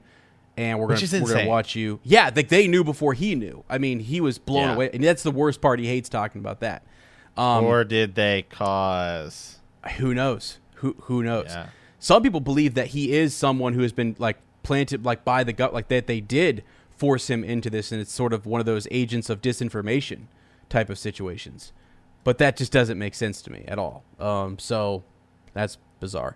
And 0.58 0.80
we're 0.80 0.88
gonna 0.88 1.22
we're 1.22 1.34
gonna 1.34 1.48
watch 1.50 1.75
you. 1.75 2.00
Yeah, 2.04 2.32
like 2.34 2.48
they 2.48 2.66
knew 2.68 2.84
before 2.86 3.14
he 3.14 3.36
knew. 3.36 3.66
I 3.70 3.78
mean, 3.78 4.00
he 4.00 4.22
was 4.22 4.38
blown 4.38 4.70
Yeah. 4.70 4.74
away, 4.75 4.90
and 4.94 5.04
that's 5.04 5.22
the 5.22 5.32
worst 5.32 5.60
part. 5.60 5.80
He 5.80 5.88
hates 5.88 6.08
talking 6.08 6.40
about 6.40 6.62
that. 6.62 6.82
Um, 7.36 7.66
or 7.66 7.84
did 7.84 8.16
they 8.16 8.44
cause? 8.50 9.55
Who 9.98 10.13
knows? 10.13 10.60
Who 10.75 10.96
who 11.01 11.24
knows? 11.24 11.48
Yeah. 11.48 11.68
Some 12.00 12.22
people 12.22 12.39
believe 12.39 12.74
that 12.75 12.88
he 12.88 13.13
is 13.13 13.34
someone 13.34 13.74
who 13.74 13.82
has 13.82 13.92
been 13.94 14.15
like 14.20 14.38
planted 14.63 15.06
like 15.06 15.24
by 15.24 15.44
the 15.44 15.54
gut, 15.54 15.74
like 15.74 15.88
that 15.88 16.08
they 16.08 16.22
did 16.22 16.63
force 16.98 17.30
him 17.30 17.44
into 17.44 17.70
this, 17.70 17.92
and 17.92 18.01
it's 18.01 18.12
sort 18.12 18.34
of 18.34 18.46
one 18.46 18.60
of 18.60 18.65
those 18.65 18.88
agents 18.92 19.30
of 19.30 19.42
disinformation 19.42 20.22
type 20.70 20.89
of 20.89 20.98
situations. 20.98 21.72
But 22.24 22.38
that 22.39 22.58
just 22.58 22.72
doesn't 22.72 22.98
make 22.98 23.13
sense 23.15 23.42
to 23.44 23.51
me 23.51 23.65
at 23.68 23.77
all. 23.77 24.04
Um, 24.20 24.58
so 24.60 25.04
that's 25.54 25.77
bizarre. 26.00 26.36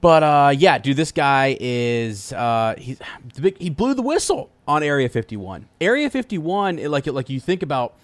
But 0.00 0.22
uh, 0.22 0.54
yeah, 0.56 0.78
dude, 0.78 0.96
this 0.96 1.12
guy 1.12 1.56
is 1.58 2.32
uh, 2.32 2.74
he 2.78 2.96
the 3.34 3.40
big, 3.40 3.58
he 3.58 3.70
blew 3.70 3.94
the 3.94 4.02
whistle 4.02 4.50
on 4.68 4.82
Area 4.82 5.08
51. 5.08 5.66
Area 5.80 6.10
51, 6.10 6.78
it, 6.78 6.90
like 6.90 7.06
like 7.06 7.30
you 7.30 7.40
think 7.40 7.62
about 7.62 7.94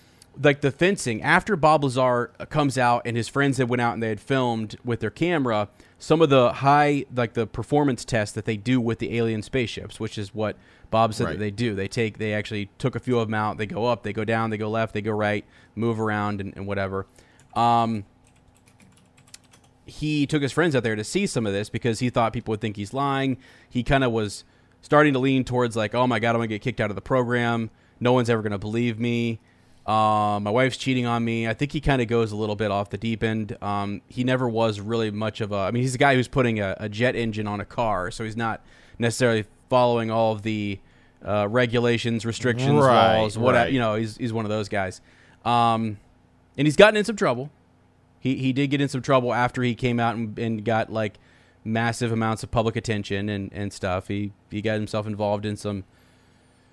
like 0.41 0.61
the 0.63 0.71
fencing 0.71 1.21
after 1.23 1.57
Bob 1.57 1.85
Lazar 1.85 2.29
comes 2.49 2.79
out 2.79 3.03
and 3.05 3.17
his 3.17 3.29
friends 3.29 3.59
had 3.59 3.69
went 3.69 3.81
out 3.83 3.95
and 3.95 4.03
they 4.03 4.09
had 4.09 4.21
filmed 4.21 4.77
with 4.85 5.01
their 5.01 5.11
camera 5.11 5.69
some 5.99 6.21
of 6.23 6.31
the 6.31 6.53
high 6.55 7.05
like 7.15 7.35
the 7.35 7.47
performance 7.47 8.05
tests 8.05 8.35
that 8.35 8.45
they 8.45 8.57
do 8.57 8.81
with 8.81 8.99
the 8.99 9.17
alien 9.17 9.43
spaceships, 9.43 10.01
which 10.01 10.17
is 10.19 10.35
what 10.35 10.57
Bob 10.91 11.15
said 11.15 11.25
Right. 11.25 11.33
that 11.35 11.39
they 11.39 11.51
do. 11.51 11.75
They 11.75 11.87
take 11.89 12.19
they 12.19 12.33
actually 12.35 12.71
took 12.79 12.95
a 12.97 13.01
few 13.01 13.19
of 13.19 13.29
them 13.29 13.35
out. 13.35 13.59
They 13.59 13.67
go 13.67 13.87
up, 13.87 14.03
they 14.03 14.13
go 14.13 14.25
down, 14.25 14.51
they 14.51 14.57
go 14.57 14.69
left, 14.71 14.95
they 14.95 15.03
go 15.03 15.13
right, 15.13 15.45
move 15.75 16.01
around 16.01 16.41
and, 16.41 16.53
and 16.57 16.67
whatever. 16.67 17.07
Um, 17.55 18.05
he 19.85 20.27
took 20.27 20.43
his 20.43 20.53
friends 20.53 20.75
out 20.77 20.83
there 20.83 20.97
to 20.97 21.05
see 21.05 21.27
some 21.27 21.47
of 21.47 21.53
this 21.53 21.69
because 21.69 21.99
he 21.99 22.09
thought 22.11 22.33
people 22.33 22.53
would 22.53 22.61
think 22.61 22.77
he's 22.77 22.95
lying. 22.95 23.37
He 23.69 23.83
kind 23.83 24.05
of 24.05 24.13
was 24.13 24.45
starting 24.81 25.13
to 25.13 25.19
lean 25.19 25.45
towards 25.45 25.77
like, 25.77 25.95
oh 25.95 26.07
my 26.07 26.19
god, 26.19 26.31
I'm 26.31 26.37
gonna 26.37 26.47
get 26.49 26.63
kicked 26.63 26.81
out 26.81 26.91
of 26.91 26.97
the 26.97 27.03
program. 27.03 27.71
No 28.01 28.13
one's 28.13 28.31
ever 28.31 28.43
gonna 28.43 28.59
believe 28.59 28.99
me. 28.99 29.41
Um, 29.87 30.45
my 30.45 30.51
wife's 30.51 30.77
cheating 30.77 31.07
on 31.07 31.25
me. 31.25 31.49
I 31.49 31.55
think 31.55 31.73
he 31.73 31.81
kind 31.81 32.01
of 32.01 32.07
goes 32.09 32.31
a 32.31 32.37
little 32.37 32.55
bit 32.55 32.71
off 32.71 32.91
the 32.91 32.99
deep 32.99 33.25
end. 33.25 33.57
Um, 33.61 34.01
he 34.09 34.23
never 34.23 34.49
was 34.49 34.79
really 34.81 35.11
much 35.11 35.41
of 35.41 35.51
a. 35.51 35.57
I 35.57 35.71
mean, 35.73 35.83
he's 35.83 35.95
a 35.95 35.99
guy 35.99 36.15
who's 36.15 36.29
putting 36.29 36.61
a, 36.61 36.77
a 36.79 36.89
jet 36.89 37.17
engine 37.17 37.47
on 37.49 37.61
a 37.61 37.65
car, 37.65 38.11
so 38.13 38.23
he's 38.23 38.37
not 38.37 38.63
necessarily 38.99 39.45
following 39.69 40.11
all 40.11 40.33
of 40.33 40.43
the 40.43 40.79
uh, 41.25 41.49
regulations, 41.51 42.25
restrictions, 42.25 42.73
Right, 42.75 43.19
laws, 43.23 43.37
what 43.37 43.55
right. 43.55 43.73
you 43.73 43.81
know. 43.81 43.97
He's 43.97 44.17
he's 44.17 44.33
one 44.33 44.45
of 44.45 44.51
those 44.51 44.69
guys. 44.69 45.01
Um, 45.45 45.99
and 46.57 46.67
he's 46.67 46.77
gotten 46.77 46.97
in 46.97 47.05
some 47.05 47.17
trouble. 47.17 47.51
He 48.21 48.37
he 48.37 48.53
did 48.53 48.69
get 48.71 48.81
in 48.81 48.89
some 48.89 49.03
trouble 49.03 49.35
after 49.35 49.63
he 49.63 49.75
came 49.75 49.99
out 49.99 50.15
and, 50.15 50.39
and 50.39 50.65
got 50.65 50.93
like 50.93 51.19
massive 51.65 52.13
amounts 52.13 52.43
of 52.43 52.51
public 52.51 52.77
attention 52.77 53.29
and, 53.29 53.53
and 53.53 53.73
stuff. 53.73 54.07
He 54.07 54.33
he 54.51 54.63
got 54.63 54.75
himself 54.75 55.09
involved 55.09 55.45
in 55.45 55.57
some 55.57 55.83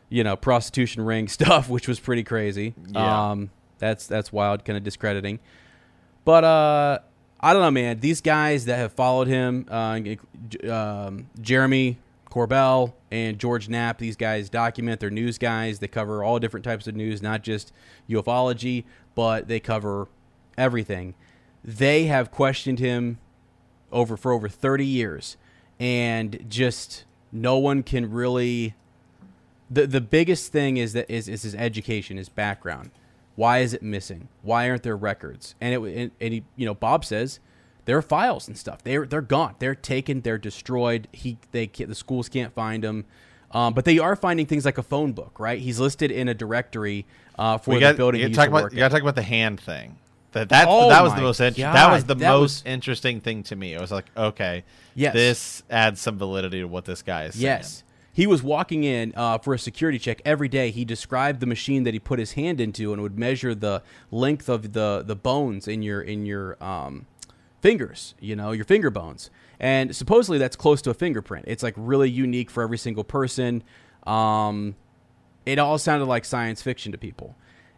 you 0.09 0.23
know 0.23 0.35
prostitution 0.35 1.03
ring 1.03 1.27
stuff, 1.29 1.69
which 1.69 1.87
was 1.87 1.99
pretty 1.99 2.23
crazy. 2.23 2.73
Yeah. 2.87 3.31
Um, 3.31 3.49
that's 3.77 4.07
that's 4.07 4.31
wild, 4.31 4.65
kind 4.65 4.77
of 4.77 4.83
discrediting. 4.83 5.39
But 6.25 6.43
uh, 6.43 6.99
I 7.39 7.53
don't 7.53 7.61
know, 7.61 7.71
man. 7.71 7.99
These 7.99 8.21
guys 8.21 8.65
that 8.65 8.77
have 8.77 8.93
followed 8.93 9.27
him, 9.27 9.65
uh, 9.69 9.99
um, 10.69 11.29
Jeremy 11.39 11.97
Corbell 12.29 12.93
and 13.09 13.39
George 13.39 13.69
Knapp, 13.69 13.97
these 13.97 14.15
guys 14.15 14.49
document. 14.49 14.99
They're 14.99 15.09
news 15.09 15.37
guys. 15.37 15.79
They 15.79 15.87
cover 15.87 16.23
all 16.23 16.39
different 16.39 16.65
types 16.65 16.87
of 16.87 16.95
news, 16.95 17.21
not 17.21 17.41
just 17.41 17.71
ufology, 18.09 18.83
but 19.15 19.47
they 19.47 19.59
cover 19.59 20.07
everything. 20.57 21.15
They 21.63 22.05
have 22.05 22.31
questioned 22.31 22.79
him 22.79 23.19
over 23.91 24.15
for 24.15 24.31
over 24.31 24.47
30 24.47 24.85
years 24.85 25.37
and 25.79 26.45
just 26.47 27.05
no 27.31 27.57
one 27.57 27.83
can 27.83 28.11
really 28.11 28.75
the 29.69 29.85
the 29.87 30.01
biggest 30.01 30.51
thing 30.51 30.77
is 30.77 30.93
that 30.93 31.09
is, 31.11 31.27
is 31.27 31.43
his 31.43 31.55
education 31.55 32.17
his 32.17 32.29
background 32.29 32.91
why 33.35 33.59
is 33.59 33.73
it 33.73 33.81
missing 33.83 34.27
why 34.41 34.69
aren't 34.69 34.83
there 34.83 34.97
records 34.97 35.55
and 35.61 35.73
it 35.73 35.79
and, 35.95 36.11
and 36.19 36.33
he 36.33 36.43
you 36.55 36.65
know 36.65 36.73
bob 36.73 37.05
says 37.05 37.39
there 37.85 37.97
are 37.97 38.01
files 38.01 38.47
and 38.47 38.57
stuff 38.57 38.83
they're 38.83 39.05
they're 39.05 39.21
gone 39.21 39.55
they're 39.59 39.75
taken 39.75 40.21
they're 40.21 40.37
destroyed 40.37 41.07
he 41.13 41.37
they 41.51 41.65
the 41.67 41.95
schools 41.95 42.29
can't 42.29 42.53
find 42.53 42.83
them 42.83 43.05
um, 43.51 43.73
but 43.73 43.83
they 43.85 43.97
are 43.97 44.15
finding 44.15 44.45
things 44.45 44.63
like 44.65 44.77
a 44.77 44.83
phone 44.83 45.11
book 45.13 45.39
right 45.39 45.59
he's 45.59 45.79
listed 45.79 46.11
in 46.11 46.27
a 46.27 46.33
directory 46.33 47.05
uh, 47.37 47.57
for 47.57 47.71
We 47.71 47.75
the 47.77 47.81
got, 47.81 47.97
building 47.97 48.21
you 48.21 48.27
gotta 48.29 48.35
talk 48.35 48.47
about 48.49 48.71
you 48.73 48.77
gotta 48.79 48.93
talk 48.93 49.01
about 49.01 49.15
the 49.15 49.21
hand 49.23 49.59
thing. 49.59 49.97
That 50.33 50.49
that 50.49 50.67
Oh 50.69 50.89
that 50.89 51.01
was 51.01 51.15
the 51.15 51.21
most 51.21 51.39
interesting. 51.39 51.63
That 51.73 51.91
was 51.91 52.03
the 52.03 52.13
that 52.15 52.29
most 52.29 52.41
was- 52.41 52.63
interesting 52.65 53.19
thing 53.21 53.41
to 53.43 53.55
me. 53.55 53.73
It 53.73 53.81
was 53.81 53.91
like, 53.91 54.05
okay, 54.15 54.63
Yes. 54.93 55.13
this 55.13 55.63
adds 55.71 55.99
some 55.99 56.19
validity 56.19 56.59
to 56.59 56.67
what 56.67 56.85
this 56.85 57.01
guy 57.01 57.23
is 57.25 57.33
saying. 57.33 57.43
He 58.19 58.27
was 58.27 58.43
walking 58.43 58.83
in 58.83 59.13
uh, 59.15 59.37
for 59.37 59.53
a 59.53 59.57
security 59.57 59.97
check 59.97 60.21
every 60.25 60.49
day. 60.49 60.71
He 60.71 60.83
described 60.83 61.39
the 61.39 61.45
machine 61.45 61.85
that 61.85 61.93
he 61.93 62.01
put 62.01 62.19
his 62.19 62.33
hand 62.33 62.59
into 62.59 62.91
and 62.91 63.01
would 63.01 63.17
measure 63.17 63.55
the 63.55 63.81
length 64.11 64.49
of 64.49 64.73
the, 64.73 65.03
the 65.07 65.15
bones 65.15 65.69
in 65.69 65.81
your 65.81 66.01
in 66.01 66.25
your 66.25 66.61
um, 66.61 67.05
fingers. 67.61 68.15
You 68.19 68.35
know, 68.35 68.51
your 68.51 68.65
finger 68.65 68.89
bones. 68.89 69.29
And 69.57 69.95
supposedly 69.95 70.37
that's 70.37 70.57
close 70.57 70.81
to 70.81 70.89
a 70.89 70.93
fingerprint. 70.93 71.45
It's 71.47 71.63
like 71.63 71.73
really 71.77 72.09
unique 72.09 72.49
for 72.51 72.61
every 72.61 72.77
single 72.77 73.05
person. 73.05 73.63
Um, 74.05 74.75
it 75.45 75.57
all 75.57 75.77
sounded 75.77 76.07
like 76.07 76.25
science 76.25 76.61
fiction 76.61 76.91
to 76.91 76.97
people. 76.97 77.37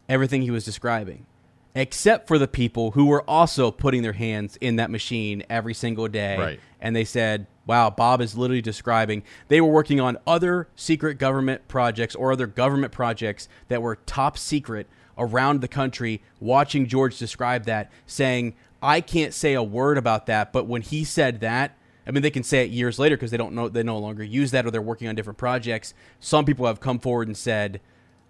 Everything 0.09 0.41
he 0.41 0.49
was 0.49 0.65
describing, 0.65 1.27
except 1.75 2.27
for 2.27 2.39
the 2.39 2.47
people 2.47 2.89
who 2.89 3.05
were 3.05 3.21
also 3.29 3.69
putting 3.69 4.01
their 4.01 4.13
hands 4.13 4.57
in 4.59 4.77
that 4.77 4.89
machine 4.89 5.43
every 5.51 5.75
single 5.75 6.07
day 6.07 6.35
Right. 6.39 6.59
and 6.79 6.95
they 6.95 7.05
said, 7.05 7.45
"Wow, 7.65 7.89
Bob 7.89 8.21
is 8.21 8.37
literally 8.37 8.61
describing 8.61 9.23
they 9.47 9.61
were 9.61 9.71
working 9.71 9.99
on 9.99 10.17
other 10.25 10.67
secret 10.75 11.17
government 11.17 11.67
projects 11.67 12.15
or 12.15 12.31
other 12.31 12.47
government 12.47 12.91
projects 12.91 13.47
that 13.67 13.81
were 13.81 13.97
top 14.05 14.37
secret 14.37 14.87
around 15.17 15.61
the 15.61 15.67
country." 15.67 16.21
Watching 16.39 16.87
George 16.87 17.17
describe 17.17 17.65
that, 17.65 17.91
saying, 18.05 18.55
"I 18.81 19.01
can't 19.01 19.33
say 19.33 19.53
a 19.53 19.63
word 19.63 19.97
about 19.97 20.25
that," 20.25 20.51
but 20.51 20.65
when 20.65 20.81
he 20.81 21.03
said 21.03 21.39
that, 21.41 21.77
I 22.07 22.11
mean, 22.11 22.23
they 22.23 22.31
can 22.31 22.43
say 22.43 22.65
it 22.65 22.71
years 22.71 22.97
later 22.97 23.15
because 23.15 23.29
they 23.29 23.37
don't 23.37 23.53
know 23.53 23.69
they 23.69 23.83
no 23.83 23.99
longer 23.99 24.23
use 24.23 24.51
that 24.51 24.65
or 24.65 24.71
they're 24.71 24.81
working 24.81 25.07
on 25.07 25.15
different 25.15 25.37
projects. 25.37 25.93
Some 26.19 26.45
people 26.45 26.65
have 26.65 26.79
come 26.79 26.97
forward 26.97 27.27
and 27.27 27.37
said, 27.37 27.79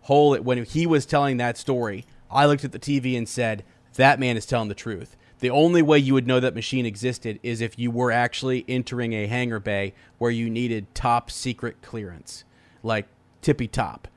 "Hold 0.01 0.35
it." 0.35 0.43
When 0.43 0.63
he 0.65 0.85
was 0.85 1.05
telling 1.05 1.37
that 1.37 1.57
story, 1.57 2.05
I 2.29 2.45
looked 2.45 2.65
at 2.65 2.73
the 2.73 2.79
TV 2.79 3.15
and 3.15 3.29
said, 3.29 3.63
"That 3.95 4.19
man 4.19 4.35
is 4.35 4.45
telling 4.45 4.67
the 4.67 4.75
truth." 4.75 5.15
The 5.41 5.49
only 5.49 5.81
way 5.81 5.97
you 5.97 6.13
would 6.13 6.27
know 6.27 6.39
that 6.39 6.53
machine 6.53 6.85
existed 6.85 7.39
is 7.41 7.61
if 7.61 7.77
you 7.77 7.89
were 7.89 8.11
actually 8.11 8.63
entering 8.67 9.13
a 9.13 9.25
hangar 9.25 9.59
bay 9.59 9.93
where 10.19 10.29
you 10.29 10.49
needed 10.49 10.93
top 10.93 11.31
secret 11.31 11.81
clearance, 11.81 12.43
like 12.83 13.07
tippy 13.41 13.67
top. 13.67 14.07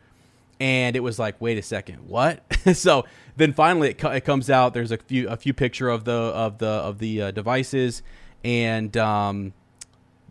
And 0.61 0.95
it 0.95 1.01
was 1.01 1.19
like, 1.19 1.41
wait 1.41 1.57
a 1.57 1.63
second, 1.63 2.09
what? 2.09 2.45
so 2.75 3.07
then 3.37 3.55
finally 3.55 3.89
it, 3.91 3.99
co- 3.99 4.11
it 4.11 4.25
comes 4.27 4.51
out. 4.51 4.75
There's 4.75 4.93
a 4.93 4.99
few 4.99 5.29
a 5.29 5.37
few 5.37 5.55
picture 5.55 5.89
of 5.89 6.05
the 6.05 6.13
of 6.13 6.59
the 6.59 6.67
of 6.67 6.99
the 6.99 7.23
uh, 7.23 7.31
devices, 7.31 8.03
and 8.45 8.95
um, 8.97 9.55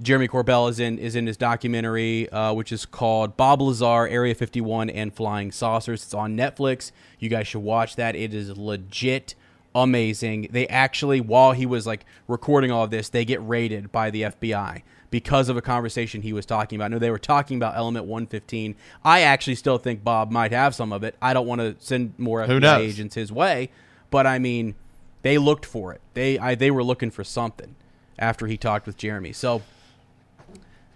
Jeremy 0.01 0.27
Corbell 0.27 0.69
is 0.69 0.79
in 0.79 0.97
is 1.00 1.15
in 1.15 1.27
his 1.27 1.38
documentary, 1.38 2.29
uh, 2.29 2.53
which 2.53 2.71
is 2.71 2.85
called 2.85 3.35
Bob 3.35 3.62
Lazar, 3.62 4.07
Area 4.07 4.33
51, 4.33 4.89
and 4.89 5.13
Flying 5.13 5.51
Saucers. 5.51 6.03
It's 6.03 6.13
on 6.13 6.38
Netflix. 6.38 6.91
You 7.19 7.29
guys 7.29 7.47
should 7.47 7.63
watch 7.63 7.95
that. 7.97 8.15
It 8.15 8.33
is 8.33 8.57
legit 8.57 9.35
amazing. 9.75 10.50
They 10.51 10.68
actually, 10.68 11.22
while 11.22 11.51
he 11.51 11.65
was 11.65 11.88
like 11.88 12.06
recording 12.27 12.72
all 12.72 12.84
of 12.84 12.92
this, 12.92 13.10
they 13.10 13.25
get 13.25 13.46
raided 13.48 13.92
by 13.92 14.10
the 14.10 14.24
FBI 14.24 14.84
because 15.10 15.48
of 15.50 15.58
a 15.58 15.62
conversation 15.62 16.22
he 16.22 16.34
was 16.34 16.46
talking 16.46 16.75
about. 16.75 16.92
No, 16.92 17.00
they 17.00 17.12
were 17.12 17.20
talking 17.20 17.58
about 17.58 17.75
Element 17.75 18.06
115. 18.06 18.75
I 19.03 19.22
actually 19.22 19.56
still 19.56 19.77
think 19.77 20.03
Bob 20.03 20.32
might 20.32 20.51
have 20.51 20.74
some 20.74 20.92
of 20.92 21.03
it. 21.03 21.15
I 21.22 21.34
don't 21.34 21.46
want 21.46 21.62
to 21.62 21.75
send 21.80 22.13
more 22.18 22.46
FBI 22.46 22.80
agents 22.80 23.15
his 23.15 23.32
way, 23.32 23.70
but 24.10 24.25
I 24.25 24.39
mean, 24.39 24.75
they 25.22 25.38
looked 25.38 25.65
for 25.65 25.94
it. 25.94 26.01
They 26.13 26.39
I, 26.39 26.56
they 26.56 26.72
were 26.72 26.84
looking 26.84 27.12
for 27.12 27.24
something 27.24 27.75
after 28.18 28.48
he 28.48 28.58
talked 28.58 28.86
with 28.86 28.98
Jeremy. 28.98 29.34
So 29.34 29.62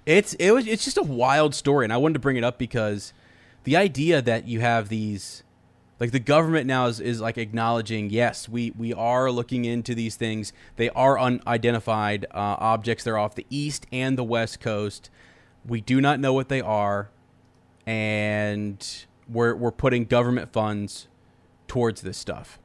it's 0.06 0.34
it 0.36 0.52
was 0.52 0.66
it's 0.68 0.86
just 0.86 0.98
a 0.98 1.04
wild 1.04 1.54
story, 1.54 1.86
and 1.86 1.94
I 1.94 1.98
wanted 1.98 2.14
to 2.14 2.20
bring 2.20 2.38
it 2.38 2.44
up 2.44 2.58
because 2.58 3.14
the 3.66 3.76
idea 3.76 4.22
that 4.22 4.48
you 4.48 4.62
have 4.62 4.90
these 4.90 5.44
Like 6.00 6.12
the 6.12 6.20
government 6.20 6.68
now 6.68 6.86
is, 6.86 7.00
is 7.00 7.20
like 7.20 7.38
acknowledging, 7.38 8.10
yes, 8.10 8.48
we, 8.48 8.72
we 8.78 8.94
are 8.94 9.32
looking 9.32 9.66
into 9.66 9.96
these 9.96 10.16
things. 10.16 10.54
They 10.76 10.90
are 10.90 11.20
unidentified 11.20 12.26
uh, 12.32 12.56
objects. 12.60 13.04
They're 13.04 13.18
off 13.18 13.36
the 13.36 13.48
east 13.50 13.88
and 13.92 14.18
the 14.18 14.24
west 14.24 14.60
coast. 14.60 15.10
We 15.66 15.82
do 15.82 16.00
not 16.00 16.20
know 16.20 16.34
what 16.34 16.50
they 16.50 16.62
are, 16.62 17.10
and 17.86 19.06
we're 19.28 19.56
we're 19.56 19.72
putting 19.72 20.06
government 20.06 20.54
funds 20.54 21.08
towards 21.68 22.02
this 22.02 22.18
stuff. 22.18 22.60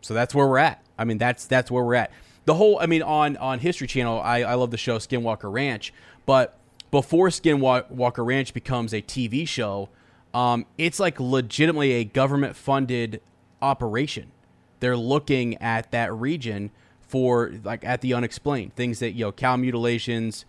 So 0.00 0.14
that's 0.14 0.34
where 0.34 0.48
we're 0.48 0.58
at. 0.58 0.84
I 0.98 1.04
mean, 1.04 1.18
that's 1.18 1.46
that's 1.46 1.70
where 1.70 1.84
we're 1.84 1.94
at. 1.94 2.10
The 2.44 2.54
whole, 2.54 2.78
I 2.80 2.86
mean, 2.86 3.02
on 3.02 3.36
on 3.36 3.58
History 3.58 3.86
Channel, 3.86 4.20
I, 4.20 4.40
I 4.40 4.54
love 4.54 4.70
the 4.70 4.76
show 4.78 4.98
Skinwalker 4.98 5.52
Ranch, 5.52 5.92
but 6.24 6.58
before 6.90 7.28
Skinwalker 7.28 8.24
Ranch 8.24 8.54
becomes 8.54 8.92
a 8.94 9.02
TV 9.02 9.46
show, 9.46 9.88
um, 10.36 10.66
it's 10.76 11.00
like 11.00 11.18
legitimately 11.18 11.92
a 11.92 12.04
government 12.04 12.56
funded 12.56 13.22
operation. 13.62 14.32
They're 14.80 14.96
looking 14.96 15.56
at 15.62 15.90
that 15.92 16.12
region 16.12 16.72
for 17.00 17.54
like 17.64 17.86
at 17.86 18.02
the 18.02 18.12
unexplained 18.12 18.76
things 18.76 18.98
that 18.98 19.12
you 19.12 19.24
know, 19.24 19.32
cow 19.32 19.56
mutilations, 19.56 20.44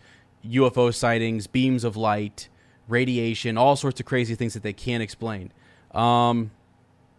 UFO 0.45 0.93
sightings, 0.93 1.47
beams 1.47 1.85
of 1.85 1.95
light, 1.95 2.49
radiation, 2.89 3.57
all 3.57 3.77
sorts 3.77 4.01
of 4.01 4.05
crazy 4.05 4.35
things 4.35 4.53
that 4.55 4.63
they 4.63 4.73
can't 4.73 5.01
explain. 5.01 5.53
Um, 5.91 6.51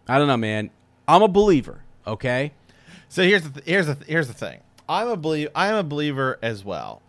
I 0.07 0.19
don't 0.19 0.27
know, 0.27 0.37
man. 0.37 0.69
I'm 1.07 1.23
a 1.23 1.27
believer. 1.27 1.81
Okay. 2.05 2.51
So 3.07 3.23
here's 3.23 3.41
the 3.41 3.49
th- 3.49 3.65
here's 3.65 3.87
the 3.87 3.95
th- 3.95 4.07
here's 4.07 4.27
the 4.27 4.35
thing. 4.35 4.59
I'm 4.87 5.07
a 5.07 5.17
believe 5.17 5.49
I'm 5.55 5.73
a 5.73 5.83
believer 5.83 6.37
as 6.43 6.63
well, 6.63 7.01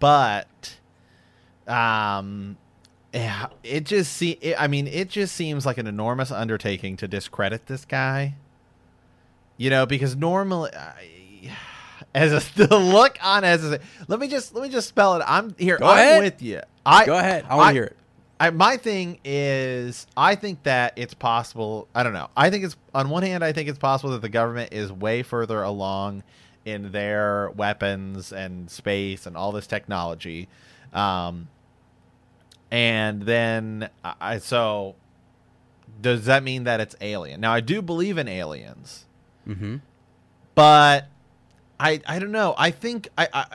but 0.00 0.78
um, 1.66 2.56
yeah, 3.14 3.46
it 3.62 3.84
just 3.84 4.12
see. 4.12 4.32
It, 4.40 4.56
I 4.58 4.66
mean, 4.66 4.86
it 4.86 5.08
just 5.08 5.34
seems 5.34 5.64
like 5.64 5.78
an 5.78 5.86
enormous 5.86 6.30
undertaking 6.30 6.96
to 6.98 7.08
discredit 7.08 7.66
this 7.66 7.84
guy. 7.84 8.34
You 9.56 9.70
know, 9.70 9.86
because 9.86 10.16
normally, 10.16 10.70
I, 10.74 11.52
as 12.14 12.32
a, 12.32 12.54
the 12.66 12.76
look 12.76 13.16
on 13.22 13.44
as 13.44 13.64
a, 13.64 13.78
let 14.08 14.18
me 14.18 14.28
just 14.28 14.54
let 14.54 14.64
me 14.64 14.68
just 14.68 14.88
spell 14.88 15.14
it. 15.14 15.24
I'm 15.26 15.54
here. 15.58 15.78
Go 15.78 15.86
I'm 15.86 15.98
ahead. 15.98 16.22
with 16.22 16.42
you. 16.42 16.60
I 16.84 17.06
Go 17.06 17.16
ahead. 17.16 17.46
I 17.48 17.54
want 17.54 17.68
to 17.68 17.74
hear 17.74 17.84
it. 17.84 17.96
I, 18.40 18.50
my 18.50 18.76
thing 18.76 19.20
is, 19.24 20.08
I 20.16 20.34
think 20.34 20.64
that 20.64 20.94
it's 20.96 21.14
possible. 21.14 21.86
I 21.94 22.02
don't 22.02 22.12
know. 22.12 22.28
I 22.36 22.50
think 22.50 22.64
it's 22.64 22.76
on 22.92 23.08
one 23.08 23.22
hand, 23.22 23.44
I 23.44 23.52
think 23.52 23.68
it's 23.68 23.78
possible 23.78 24.10
that 24.10 24.22
the 24.22 24.28
government 24.28 24.72
is 24.72 24.90
way 24.90 25.22
further 25.22 25.62
along 25.62 26.24
in 26.64 26.90
their 26.90 27.50
weapons 27.50 28.32
and 28.32 28.68
space 28.70 29.26
and 29.26 29.36
all 29.36 29.52
this 29.52 29.66
technology, 29.66 30.48
um, 30.92 31.48
and 32.74 33.22
then 33.22 33.88
I 34.20 34.38
so 34.38 34.96
does 36.02 36.24
that 36.24 36.42
mean 36.42 36.64
that 36.64 36.80
it's 36.80 36.96
alien? 37.00 37.40
Now 37.40 37.52
I 37.54 37.60
do 37.60 37.80
believe 37.80 38.18
in 38.18 38.26
aliens, 38.26 39.04
Mm-hmm. 39.48 39.76
but 40.56 41.06
I 41.78 42.00
I 42.06 42.18
don't 42.18 42.32
know. 42.32 42.54
I 42.58 42.70
think 42.72 43.08
I 43.16 43.28
I, 43.32 43.46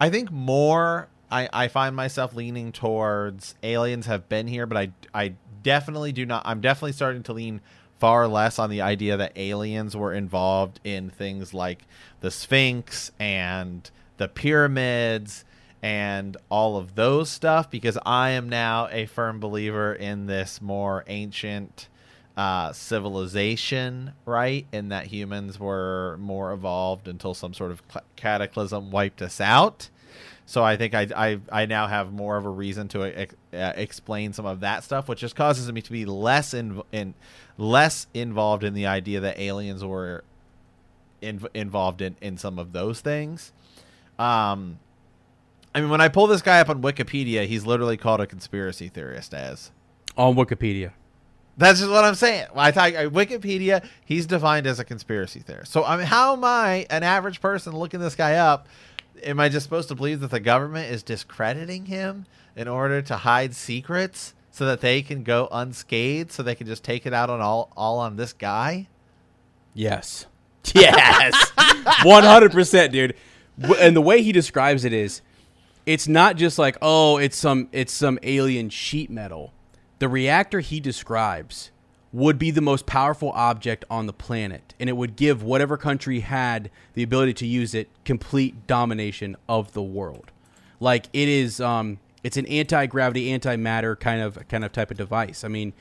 I 0.00 0.10
think 0.10 0.30
more. 0.30 1.08
I, 1.30 1.48
I 1.50 1.68
find 1.68 1.96
myself 1.96 2.34
leaning 2.34 2.72
towards 2.72 3.54
aliens 3.62 4.04
have 4.04 4.28
been 4.28 4.48
here, 4.48 4.66
but 4.66 4.76
I 4.76 4.92
I 5.14 5.34
definitely 5.62 6.12
do 6.12 6.26
not. 6.26 6.42
I'm 6.44 6.60
definitely 6.60 6.92
starting 6.92 7.22
to 7.22 7.32
lean 7.32 7.62
far 7.98 8.28
less 8.28 8.58
on 8.58 8.68
the 8.68 8.82
idea 8.82 9.16
that 9.16 9.32
aliens 9.36 9.96
were 9.96 10.12
involved 10.12 10.78
in 10.84 11.08
things 11.08 11.54
like 11.54 11.84
the 12.20 12.30
Sphinx 12.30 13.12
and 13.18 13.90
the 14.18 14.28
pyramids 14.28 15.44
and 15.82 16.36
all 16.48 16.76
of 16.76 16.94
those 16.94 17.28
stuff 17.28 17.68
because 17.68 17.98
I 18.06 18.30
am 18.30 18.48
now 18.48 18.88
a 18.90 19.06
firm 19.06 19.40
believer 19.40 19.92
in 19.92 20.26
this 20.26 20.62
more 20.62 21.04
ancient 21.08 21.88
uh, 22.36 22.72
civilization, 22.72 24.12
right? 24.24 24.66
In 24.72 24.88
that 24.90 25.06
humans 25.06 25.58
were 25.58 26.16
more 26.20 26.52
evolved 26.52 27.08
until 27.08 27.34
some 27.34 27.52
sort 27.52 27.72
of 27.72 27.82
cataclysm 28.16 28.90
wiped 28.90 29.20
us 29.20 29.40
out. 29.40 29.90
So 30.46 30.62
I 30.62 30.76
think 30.76 30.94
I, 30.94 31.08
I, 31.14 31.40
I 31.50 31.66
now 31.66 31.86
have 31.86 32.12
more 32.12 32.36
of 32.36 32.44
a 32.44 32.50
reason 32.50 32.88
to 32.88 33.02
ex- 33.04 33.34
uh, 33.52 33.72
explain 33.76 34.32
some 34.32 34.46
of 34.46 34.60
that 34.60 34.84
stuff, 34.84 35.08
which 35.08 35.20
just 35.20 35.36
causes 35.36 35.70
me 35.72 35.82
to 35.82 35.92
be 35.92 36.04
less 36.04 36.54
in, 36.54 36.82
in 36.92 37.14
less 37.58 38.06
involved 38.14 38.64
in 38.64 38.74
the 38.74 38.86
idea 38.86 39.20
that 39.20 39.38
aliens 39.38 39.84
were 39.84 40.24
in, 41.20 41.46
involved 41.54 42.02
in, 42.02 42.16
in 42.20 42.36
some 42.38 42.58
of 42.58 42.72
those 42.72 43.00
things. 43.00 43.52
Um, 44.18 44.78
I 45.74 45.80
mean, 45.80 45.90
when 45.90 46.00
I 46.00 46.08
pull 46.08 46.26
this 46.26 46.42
guy 46.42 46.60
up 46.60 46.68
on 46.68 46.82
Wikipedia, 46.82 47.46
he's 47.46 47.64
literally 47.64 47.96
called 47.96 48.20
a 48.20 48.26
conspiracy 48.26 48.88
theorist 48.88 49.32
as. 49.32 49.70
On 50.16 50.34
Wikipedia. 50.34 50.92
That's 51.56 51.80
just 51.80 51.90
what 51.90 52.04
I'm 52.04 52.14
saying. 52.14 52.46
I 52.54 52.70
thought 52.70 52.92
Wikipedia, 52.92 53.84
he's 54.04 54.26
defined 54.26 54.66
as 54.66 54.78
a 54.78 54.84
conspiracy 54.84 55.40
theorist. 55.40 55.72
So 55.72 55.84
I 55.84 55.96
mean, 55.96 56.06
how 56.06 56.34
am 56.34 56.44
I, 56.44 56.86
an 56.90 57.02
average 57.02 57.40
person, 57.40 57.76
looking 57.76 58.00
this 58.00 58.14
guy 58.14 58.34
up? 58.34 58.66
Am 59.22 59.38
I 59.38 59.48
just 59.48 59.64
supposed 59.64 59.88
to 59.88 59.94
believe 59.94 60.20
that 60.20 60.30
the 60.30 60.40
government 60.40 60.90
is 60.90 61.02
discrediting 61.02 61.86
him 61.86 62.26
in 62.56 62.68
order 62.68 63.02
to 63.02 63.16
hide 63.18 63.54
secrets 63.54 64.34
so 64.50 64.66
that 64.66 64.80
they 64.80 65.02
can 65.02 65.22
go 65.22 65.48
unscathed, 65.52 66.32
so 66.32 66.42
they 66.42 66.54
can 66.54 66.66
just 66.66 66.84
take 66.84 67.06
it 67.06 67.14
out 67.14 67.30
on 67.30 67.40
all 67.40 67.70
all 67.76 67.98
on 67.98 68.16
this 68.16 68.32
guy? 68.32 68.88
Yes. 69.74 70.26
Yes. 70.74 71.34
100%, 71.56 72.92
dude. 72.92 73.16
And 73.80 73.96
the 73.96 74.00
way 74.00 74.22
he 74.22 74.30
describes 74.30 74.84
it 74.84 74.92
is 74.92 75.20
it's 75.86 76.08
not 76.08 76.36
just 76.36 76.58
like, 76.58 76.76
"Oh, 76.82 77.18
it's 77.18 77.36
some 77.36 77.68
it's 77.72 77.92
some 77.92 78.18
alien 78.22 78.70
sheet 78.70 79.10
metal." 79.10 79.52
The 79.98 80.08
reactor 80.08 80.60
he 80.60 80.80
describes 80.80 81.70
would 82.12 82.38
be 82.38 82.50
the 82.50 82.60
most 82.60 82.84
powerful 82.84 83.30
object 83.30 83.84
on 83.88 84.06
the 84.06 84.12
planet, 84.12 84.74
and 84.78 84.88
it 84.88 84.94
would 84.94 85.16
give 85.16 85.42
whatever 85.42 85.76
country 85.76 86.20
had 86.20 86.70
the 86.94 87.02
ability 87.02 87.32
to 87.34 87.46
use 87.46 87.74
it 87.74 87.88
complete 88.04 88.66
domination 88.66 89.36
of 89.48 89.72
the 89.72 89.82
world. 89.82 90.30
Like 90.80 91.06
it 91.12 91.28
is 91.28 91.60
um 91.60 91.98
it's 92.22 92.36
an 92.36 92.46
anti-gravity, 92.46 93.32
anti-matter 93.32 93.96
kind 93.96 94.20
of 94.20 94.46
kind 94.48 94.64
of 94.64 94.72
type 94.72 94.90
of 94.90 94.96
device. 94.96 95.42
I 95.44 95.48
mean, 95.48 95.72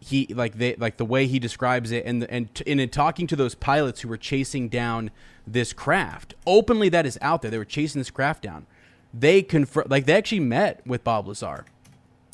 he 0.00 0.26
like 0.34 0.56
they 0.58 0.74
like 0.76 0.96
the 0.96 1.04
way 1.04 1.26
he 1.26 1.38
describes 1.38 1.90
it 1.92 2.04
and 2.06 2.24
and, 2.24 2.48
and 2.66 2.80
in 2.80 2.88
talking 2.88 3.26
to 3.26 3.36
those 3.36 3.54
pilots 3.54 4.00
who 4.00 4.08
were 4.08 4.16
chasing 4.16 4.68
down 4.68 5.10
this 5.46 5.72
craft 5.72 6.34
openly 6.46 6.88
that 6.88 7.04
is 7.04 7.18
out 7.20 7.42
there 7.42 7.50
they 7.50 7.58
were 7.58 7.64
chasing 7.66 8.00
this 8.00 8.10
craft 8.10 8.42
down 8.42 8.66
they 9.12 9.42
confer- 9.42 9.84
like 9.88 10.06
they 10.06 10.14
actually 10.14 10.40
met 10.40 10.86
with 10.86 11.04
Bob 11.04 11.26
Lazar. 11.26 11.64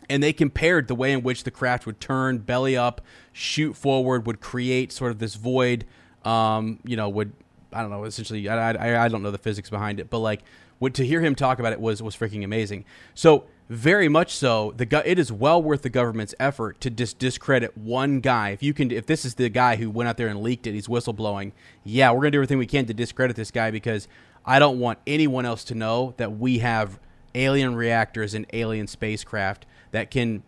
And 0.08 0.22
they 0.22 0.32
compared 0.32 0.86
the 0.86 0.94
way 0.94 1.12
in 1.12 1.22
which 1.22 1.42
the 1.42 1.50
craft 1.50 1.84
would 1.84 2.00
turn 2.00 2.38
belly 2.38 2.76
up 2.76 3.00
shoot 3.32 3.74
forward 3.76 4.24
would 4.24 4.40
create 4.40 4.92
sort 4.92 5.10
of 5.10 5.18
this 5.18 5.34
void 5.34 5.84
um 6.24 6.78
you 6.84 6.96
know 6.96 7.08
would 7.08 7.32
I 7.72 7.80
don't 7.80 7.90
know 7.90 8.04
essentially 8.04 8.48
I, 8.48 8.70
I, 8.70 9.04
I 9.06 9.08
don't 9.08 9.22
know 9.24 9.32
the 9.32 9.38
physics 9.38 9.68
behind 9.68 9.98
it 9.98 10.08
but 10.08 10.20
like 10.20 10.42
what 10.78 10.94
to 10.94 11.06
hear 11.06 11.20
him 11.20 11.34
talk 11.34 11.58
about 11.58 11.72
it 11.72 11.80
was 11.80 12.02
was 12.02 12.16
freaking 12.16 12.44
amazing. 12.44 12.84
So 13.14 13.44
very 13.68 14.08
much 14.08 14.34
so 14.36 14.72
the 14.76 14.86
go- 14.86 15.02
it 15.04 15.18
is 15.18 15.32
well 15.32 15.60
worth 15.60 15.82
the 15.82 15.90
government's 15.90 16.34
effort 16.38 16.80
to 16.82 16.90
dis- 16.90 17.14
discredit 17.14 17.76
one 17.76 18.20
guy. 18.20 18.50
If 18.50 18.62
you 18.62 18.72
can 18.72 18.90
if 18.92 19.06
this 19.06 19.24
is 19.24 19.34
the 19.34 19.48
guy 19.48 19.76
who 19.76 19.90
went 19.90 20.08
out 20.08 20.16
there 20.16 20.28
and 20.28 20.40
leaked 20.40 20.66
it 20.66 20.72
he's 20.72 20.86
whistleblowing 20.86 21.52
yeah 21.82 22.10
we're 22.10 22.20
gonna 22.20 22.32
do 22.32 22.38
everything 22.38 22.58
we 22.58 22.66
can 22.66 22.86
to 22.86 22.94
discredit 22.94 23.34
this 23.36 23.50
guy 23.50 23.70
because 23.70 24.06
i 24.46 24.59
don't 24.59 24.78
want 24.78 24.98
anyone 25.06 25.44
else 25.44 25.64
to 25.64 25.74
know 25.74 26.14
that 26.16 26.38
we 26.38 26.59
have 26.59 26.98
alien 27.35 27.74
reactors 27.74 28.32
and 28.35 28.46
alien 28.52 28.87
spacecraft 28.87 29.66
that 29.90 30.11
can 30.11 30.42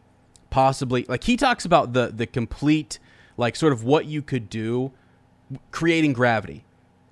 possibly 0.50 1.04
like 1.08 1.24
he 1.24 1.36
talks 1.36 1.64
about 1.64 1.92
the 1.92 2.06
the 2.08 2.26
complete 2.26 2.98
like 3.36 3.54
sort 3.54 3.72
of 3.72 3.84
what 3.84 4.06
you 4.06 4.20
could 4.22 4.48
do 4.50 4.92
creating 5.70 6.12
gravity. 6.12 6.64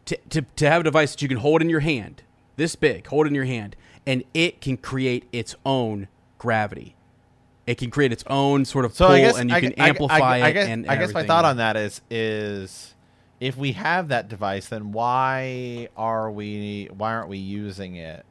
To, 0.07 0.17
to, 0.29 0.43
to 0.43 0.71
have 0.71 0.83
a 0.83 0.85
device 0.85 1.13
that 1.13 1.23
you 1.23 1.27
can 1.29 1.39
hold 1.39 1.63
in 1.63 1.69
your 1.69 1.81
hand 1.81 2.23
this 2.57 2.77
big 2.77 3.07
hold 3.09 3.27
in 3.27 3.35
your 3.35 3.45
hand 3.45 3.75
and 4.07 4.23
it 4.35 4.61
can 4.61 4.77
create 4.77 5.25
its 5.33 5.55
own 5.65 6.09
gravity. 6.39 6.95
It 7.67 7.77
can 7.77 7.91
create 7.91 8.13
its 8.13 8.23
own 8.29 8.65
sort 8.65 8.85
of 8.85 8.95
So 8.95 9.09
pull 9.09 9.17
guess 9.17 9.37
and 9.37 9.51
you 9.51 9.57
I, 9.57 9.61
can 9.61 9.75
I- 9.79 9.89
amplify 9.89 10.17
I, 10.19 10.39
I 10.39 10.49
it 10.49 10.53
guess, 10.53 10.69
and 10.69 10.87
I 10.89 10.97
guess 10.97 11.13
my 11.13 11.25
thought 11.27 11.45
on 11.45 11.57
that 11.57 11.77
is 11.77 12.01
is 12.11 12.95
if 13.41 13.57
we 13.57 13.73
have 13.73 14.09
that 14.09 14.29
device, 14.29 14.69
then 14.69 14.93
why 14.93 15.89
are 15.97 16.31
we 16.31 16.89
why 16.97 17.13
aren't 17.13 17.29
we 17.29 17.39
using 17.39 17.97
it? 17.97 18.25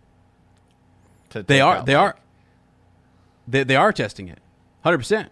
To 1.32 1.44
they 1.44 1.62
are 1.62 1.84
they 1.84 1.96
like- 1.96 2.15
are 2.15 2.20
they, 3.48 3.63
they 3.63 3.76
are 3.76 3.94
testing 3.94 4.28
it 4.28 4.39
100% 4.84 5.28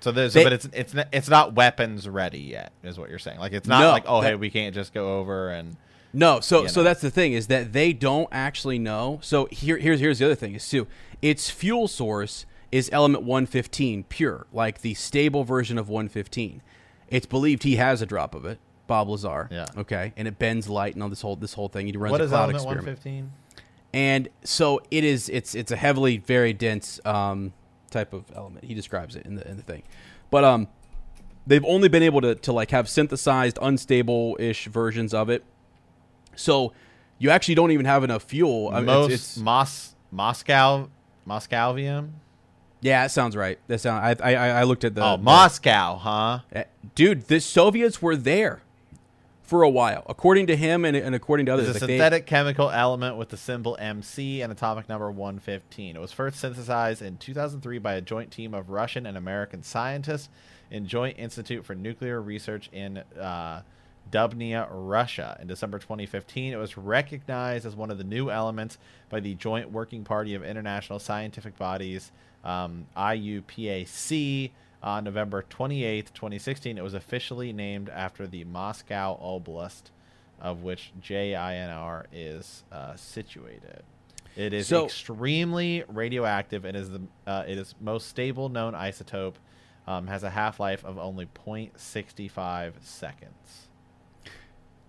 So 0.00 0.12
there's, 0.12 0.34
They- 0.34 0.44
but 0.44 0.52
it's 0.52 0.68
it's 0.72 0.94
not, 0.94 1.08
it's 1.12 1.28
not 1.28 1.54
weapons 1.54 2.08
ready 2.08 2.38
yet, 2.40 2.72
is 2.84 2.98
what 2.98 3.10
you're 3.10 3.18
saying. 3.18 3.40
Like 3.40 3.52
it's 3.52 3.66
not 3.66 3.80
No, 3.80 3.90
like 3.90 4.04
oh 4.06 4.20
hey 4.20 4.34
we 4.34 4.50
can't 4.50 4.74
just 4.74 4.94
go 4.94 5.18
over 5.18 5.50
and 5.50 5.76
No, 6.12 6.40
so 6.40 6.62
you 6.62 6.68
so 6.68 6.82
that's 6.82 7.00
the 7.00 7.10
thing 7.10 7.32
is 7.32 7.48
that 7.48 7.72
they 7.72 7.92
don't 7.92 8.28
actually 8.30 8.78
know. 8.78 9.18
So 9.22 9.46
here 9.50 9.76
here's 9.78 9.98
here's 10.00 10.18
the 10.20 10.26
other 10.26 10.34
thing 10.36 10.54
is 10.54 10.68
too. 10.68 10.86
Its 11.22 11.50
fuel 11.50 11.88
source 11.88 12.46
is 12.70 12.90
element 12.92 13.24
115 13.24 14.04
pure, 14.04 14.46
like 14.52 14.82
the 14.82 14.94
stable 14.94 15.44
version 15.44 15.78
of 15.78 15.88
115. 15.88 16.60
It's 17.08 17.26
believed 17.26 17.62
he 17.62 17.76
has 17.76 18.02
a 18.02 18.06
drop 18.06 18.34
of 18.34 18.44
it, 18.44 18.58
Bob 18.86 19.08
Lazar. 19.08 19.48
Yeah. 19.50 19.66
Okay, 19.76 20.12
and 20.16 20.28
it 20.28 20.38
bends 20.38 20.68
light 20.68 20.94
and 20.94 21.02
all 21.02 21.08
this 21.08 21.20
whole 21.20 21.36
this 21.36 21.54
whole 21.54 21.68
thing. 21.68 21.86
He 21.86 21.96
runs 21.96 22.12
what 22.12 22.20
a 22.20 22.24
is 22.24 22.30
cloud 22.30 22.54
element 22.54 22.56
experiment. 22.56 22.98
115? 23.04 23.32
And 23.92 24.28
so 24.44 24.82
it 24.90 25.04
is. 25.04 25.28
It's 25.28 25.54
it's 25.54 25.72
a 25.72 25.76
heavily 25.76 26.18
very 26.18 26.52
dense 26.52 27.00
um, 27.04 27.52
type 27.90 28.12
of 28.12 28.24
element. 28.34 28.64
He 28.64 28.74
describes 28.74 29.16
it 29.16 29.24
in 29.24 29.36
the 29.36 29.48
in 29.48 29.56
the 29.56 29.62
thing, 29.62 29.82
but 30.30 30.44
um, 30.44 30.68
they've 31.46 31.64
only 31.64 31.88
been 31.88 32.02
able 32.02 32.20
to 32.20 32.34
to 32.34 32.52
like 32.52 32.70
have 32.70 32.88
synthesized 32.88 33.58
unstable 33.62 34.36
ish 34.38 34.66
versions 34.66 35.14
of 35.14 35.30
it. 35.30 35.44
So 36.34 36.72
you 37.18 37.30
actually 37.30 37.54
don't 37.54 37.70
even 37.70 37.86
have 37.86 38.04
enough 38.04 38.24
fuel. 38.24 38.68
I 38.70 38.76
mean, 38.76 38.86
Most 38.86 39.12
it's, 39.12 39.22
it's 39.28 39.38
Mos 39.38 39.94
Moscow 40.10 40.90
Moscovium. 41.26 42.10
yeah, 42.82 43.04
it 43.04 43.10
sounds 43.10 43.34
right. 43.34 43.58
That 43.68 43.80
sound. 43.80 44.20
I 44.22 44.34
I, 44.34 44.48
I 44.60 44.62
looked 44.64 44.84
at 44.84 44.94
the 44.94 45.02
oh, 45.04 45.16
the- 45.16 45.22
Moscow, 45.22 45.96
huh? 45.96 46.40
Uh, 46.54 46.64
dude, 46.94 47.28
the 47.28 47.40
Soviets 47.40 48.02
were 48.02 48.16
there 48.16 48.60
for 49.46 49.62
a 49.62 49.68
while, 49.70 50.02
according 50.08 50.46
to 50.48 50.56
him 50.56 50.84
and, 50.84 50.96
and 50.96 51.14
according 51.14 51.46
to 51.46 51.52
others. 51.54 51.68
It's 51.68 51.78
a 51.78 51.80
Like, 51.80 51.86
they- 51.88 51.94
synthetic 51.98 52.26
chemical 52.26 52.70
element 52.70 53.16
with 53.16 53.28
the 53.28 53.36
symbol 53.36 53.76
MC 53.80 54.42
and 54.42 54.50
atomic 54.52 54.88
number 54.88 55.10
115. 55.10 55.96
It 55.96 56.00
was 56.00 56.12
first 56.12 56.38
synthesized 56.38 57.00
in 57.02 57.16
2003 57.18 57.78
by 57.78 57.94
a 57.94 58.00
joint 58.00 58.30
team 58.30 58.52
of 58.54 58.70
Russian 58.70 59.06
and 59.06 59.16
American 59.16 59.62
scientists 59.62 60.28
in 60.70 60.86
Joint 60.88 61.18
Institute 61.18 61.64
for 61.64 61.74
Nuclear 61.76 62.20
Research 62.20 62.68
in 62.72 62.98
uh, 63.20 63.62
Dubnia, 64.10 64.66
Russia. 64.70 65.36
In 65.40 65.46
December 65.46 65.78
2015, 65.78 66.52
it 66.52 66.56
was 66.56 66.76
recognized 66.76 67.64
as 67.66 67.76
one 67.76 67.90
of 67.90 67.98
the 67.98 68.04
new 68.04 68.30
elements 68.30 68.78
by 69.08 69.20
the 69.20 69.34
Joint 69.34 69.70
Working 69.70 70.02
Party 70.04 70.34
of 70.34 70.42
International 70.44 70.98
Scientific 70.98 71.56
Bodies, 71.56 72.10
um, 72.44 72.86
IUPAC. 72.96 74.50
On 74.82 75.04
November 75.04 75.44
28th, 75.48 76.12
2016, 76.12 76.78
it 76.78 76.84
was 76.84 76.94
officially 76.94 77.52
named 77.52 77.88
after 77.88 78.26
the 78.26 78.44
Moscow 78.44 79.18
Oblast 79.22 79.90
of 80.40 80.62
which 80.62 80.92
JINR 81.00 82.04
is 82.12 82.62
uh, 82.70 82.94
situated. 82.94 83.82
It 84.36 84.52
is 84.52 84.66
So- 84.68 84.84
extremely 84.84 85.82
radioactive 85.88 86.64
and 86.66 86.76
is 86.76 86.90
the 86.90 87.00
uh, 87.26 87.44
it 87.48 87.56
is 87.58 87.74
most 87.80 88.08
stable 88.08 88.48
known 88.48 88.74
isotope. 88.74 89.34
Um, 89.88 90.08
has 90.08 90.24
a 90.24 90.30
half 90.30 90.58
life 90.58 90.84
of 90.84 90.98
only 90.98 91.26
0.65 91.46 92.72
seconds. 92.82 93.68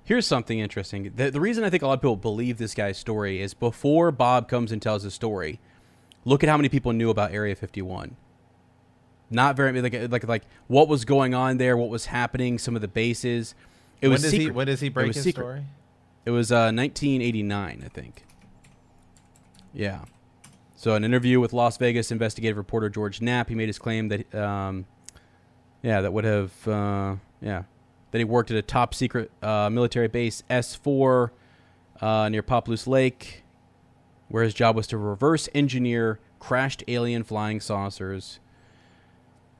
Here's 0.04 0.26
something 0.26 0.58
interesting. 0.58 1.12
The, 1.15 1.30
the 1.30 1.39
reason 1.39 1.63
I 1.63 1.69
think 1.69 1.84
a 1.84 1.88
lot 1.88 1.93
of 1.93 2.02
people 2.02 2.15
believe 2.15 2.58
this 2.58 2.73
guy's 2.73 2.97
story 2.97 3.39
is 3.39 3.54
before 3.54 4.12
Bob 4.12 4.47
comes 4.47 4.71
and 4.71 4.82
tells 4.82 5.04
his 5.04 5.13
story, 5.13 5.60
look 6.26 6.43
at 6.43 6.50
how 6.50 6.58
many 6.58 6.67
people 6.67 6.93
knew 6.93 7.12
about 7.12 7.32
Area 7.32 7.56
51. 7.56 8.15
Not 9.30 9.56
very 9.56 9.82
like 9.82 10.12
like 10.12 10.28
like 10.28 10.44
what 10.68 10.88
was 10.88 11.06
going 11.06 11.34
on 11.34 11.58
there, 11.58 11.76
what 11.76 11.90
was 11.90 12.06
happening, 12.06 12.58
some 12.58 12.76
of 12.76 12.82
the 12.82 12.88
bases. 12.88 13.56
It 14.02 14.08
when 14.08 14.13
was 14.13 14.22
does 14.22 14.32
secret. 14.32 14.46
he 14.46 14.52
when 14.52 14.68
does 14.68 14.80
he 14.80 14.90
break 14.90 15.13
his 15.13 15.24
secret. 15.24 15.42
story? 15.42 15.63
It 16.26 16.32
was 16.32 16.52
uh, 16.52 16.72
1989, 16.76 17.84
I 17.86 17.88
think. 17.88 18.26
Yeah. 19.74 20.02
So, 20.76 20.94
an 20.94 21.06
interview 21.06 21.40
with 21.40 21.54
Las 21.54 21.78
Vegas 21.78 22.12
investigative 22.12 22.58
reporter 22.58 22.90
George 22.90 23.22
Knapp, 23.22 23.48
he 23.48 23.56
made 23.56 23.70
his 23.70 23.80
claim 23.80 24.10
that, 24.10 24.36
um, 24.36 24.86
yeah, 25.82 26.02
that 26.02 26.12
would 26.12 26.26
have, 26.26 26.68
uh, 26.68 27.16
yeah, 27.42 27.63
that 28.12 28.18
he 28.18 28.26
worked 28.26 28.52
at 28.52 28.58
a 28.58 28.62
top 28.62 28.94
secret 28.94 29.32
uh, 29.42 29.70
military 29.70 30.10
base 30.10 30.44
S4 30.50 31.30
uh, 32.02 32.28
near 32.30 32.44
Papoose 32.44 32.88
Lake, 32.88 33.44
where 34.28 34.44
his 34.44 34.54
job 34.54 34.76
was 34.76 34.86
to 34.88 34.98
reverse 34.98 35.48
engineer 35.56 36.20
crashed 36.40 36.84
alien 36.90 37.24
flying 37.24 37.62
saucers. 37.62 38.40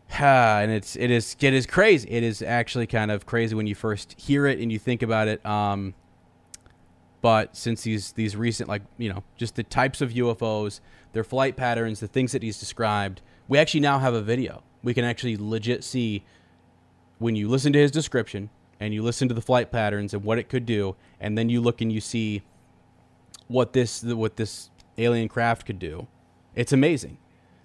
And 0.10 0.72
it's 0.72 0.96
it 0.96 1.12
is 1.12 1.36
it 1.40 1.54
is 1.54 1.66
crazy. 1.66 2.10
It 2.10 2.24
is 2.24 2.42
actually 2.42 2.88
kind 2.88 3.12
of 3.12 3.26
crazy 3.26 3.56
when 3.56 3.68
you 3.68 3.76
first 3.76 4.16
hear 4.20 4.48
it 4.48 4.60
and 4.60 4.72
you 4.72 4.80
think 4.80 5.02
about 5.02 5.28
it. 5.28 5.46
Um, 5.46 5.94
but 7.22 7.56
since 7.56 7.84
these 7.84 8.12
these 8.14 8.36
recent 8.36 8.70
like 8.70 8.84
you 8.98 9.12
know 9.12 9.24
just 9.36 9.56
the 9.56 9.64
types 9.64 10.02
of 10.02 10.12
UFOs, 10.12 10.80
their 11.14 11.24
flight 11.24 11.56
patterns, 11.56 12.00
the 12.00 12.08
things 12.08 12.32
that 12.32 12.44
he's 12.44 12.60
described, 12.60 13.22
we 13.48 13.58
actually 13.58 13.82
now 13.82 14.00
have 14.00 14.14
a 14.14 14.22
video. 14.22 14.64
We 14.84 14.94
can 14.94 15.04
actually 15.04 15.38
legit 15.38 15.84
see 15.84 16.24
when 17.20 17.36
you 17.36 17.48
listen 17.48 17.74
to 17.74 17.80
his 17.80 17.92
description 17.92 18.50
and 18.80 18.94
you 18.94 19.02
listen 19.02 19.28
to 19.28 19.34
the 19.34 19.42
flight 19.42 19.72
patterns 19.72 20.14
and 20.14 20.24
what 20.24 20.38
it 20.38 20.50
could 20.50 20.66
do, 20.66 20.96
and 21.20 21.38
then 21.38 21.50
you 21.50 21.62
look 21.62 21.82
and 21.82 21.92
you 21.92 22.00
see 22.00 22.44
what 23.48 23.74
this 23.74 24.04
what 24.04 24.36
this 24.36 24.70
alien 24.98 25.28
craft 25.28 25.66
could 25.66 25.80
do. 25.80 26.08
It's 26.56 26.72
amazing. 26.72 27.18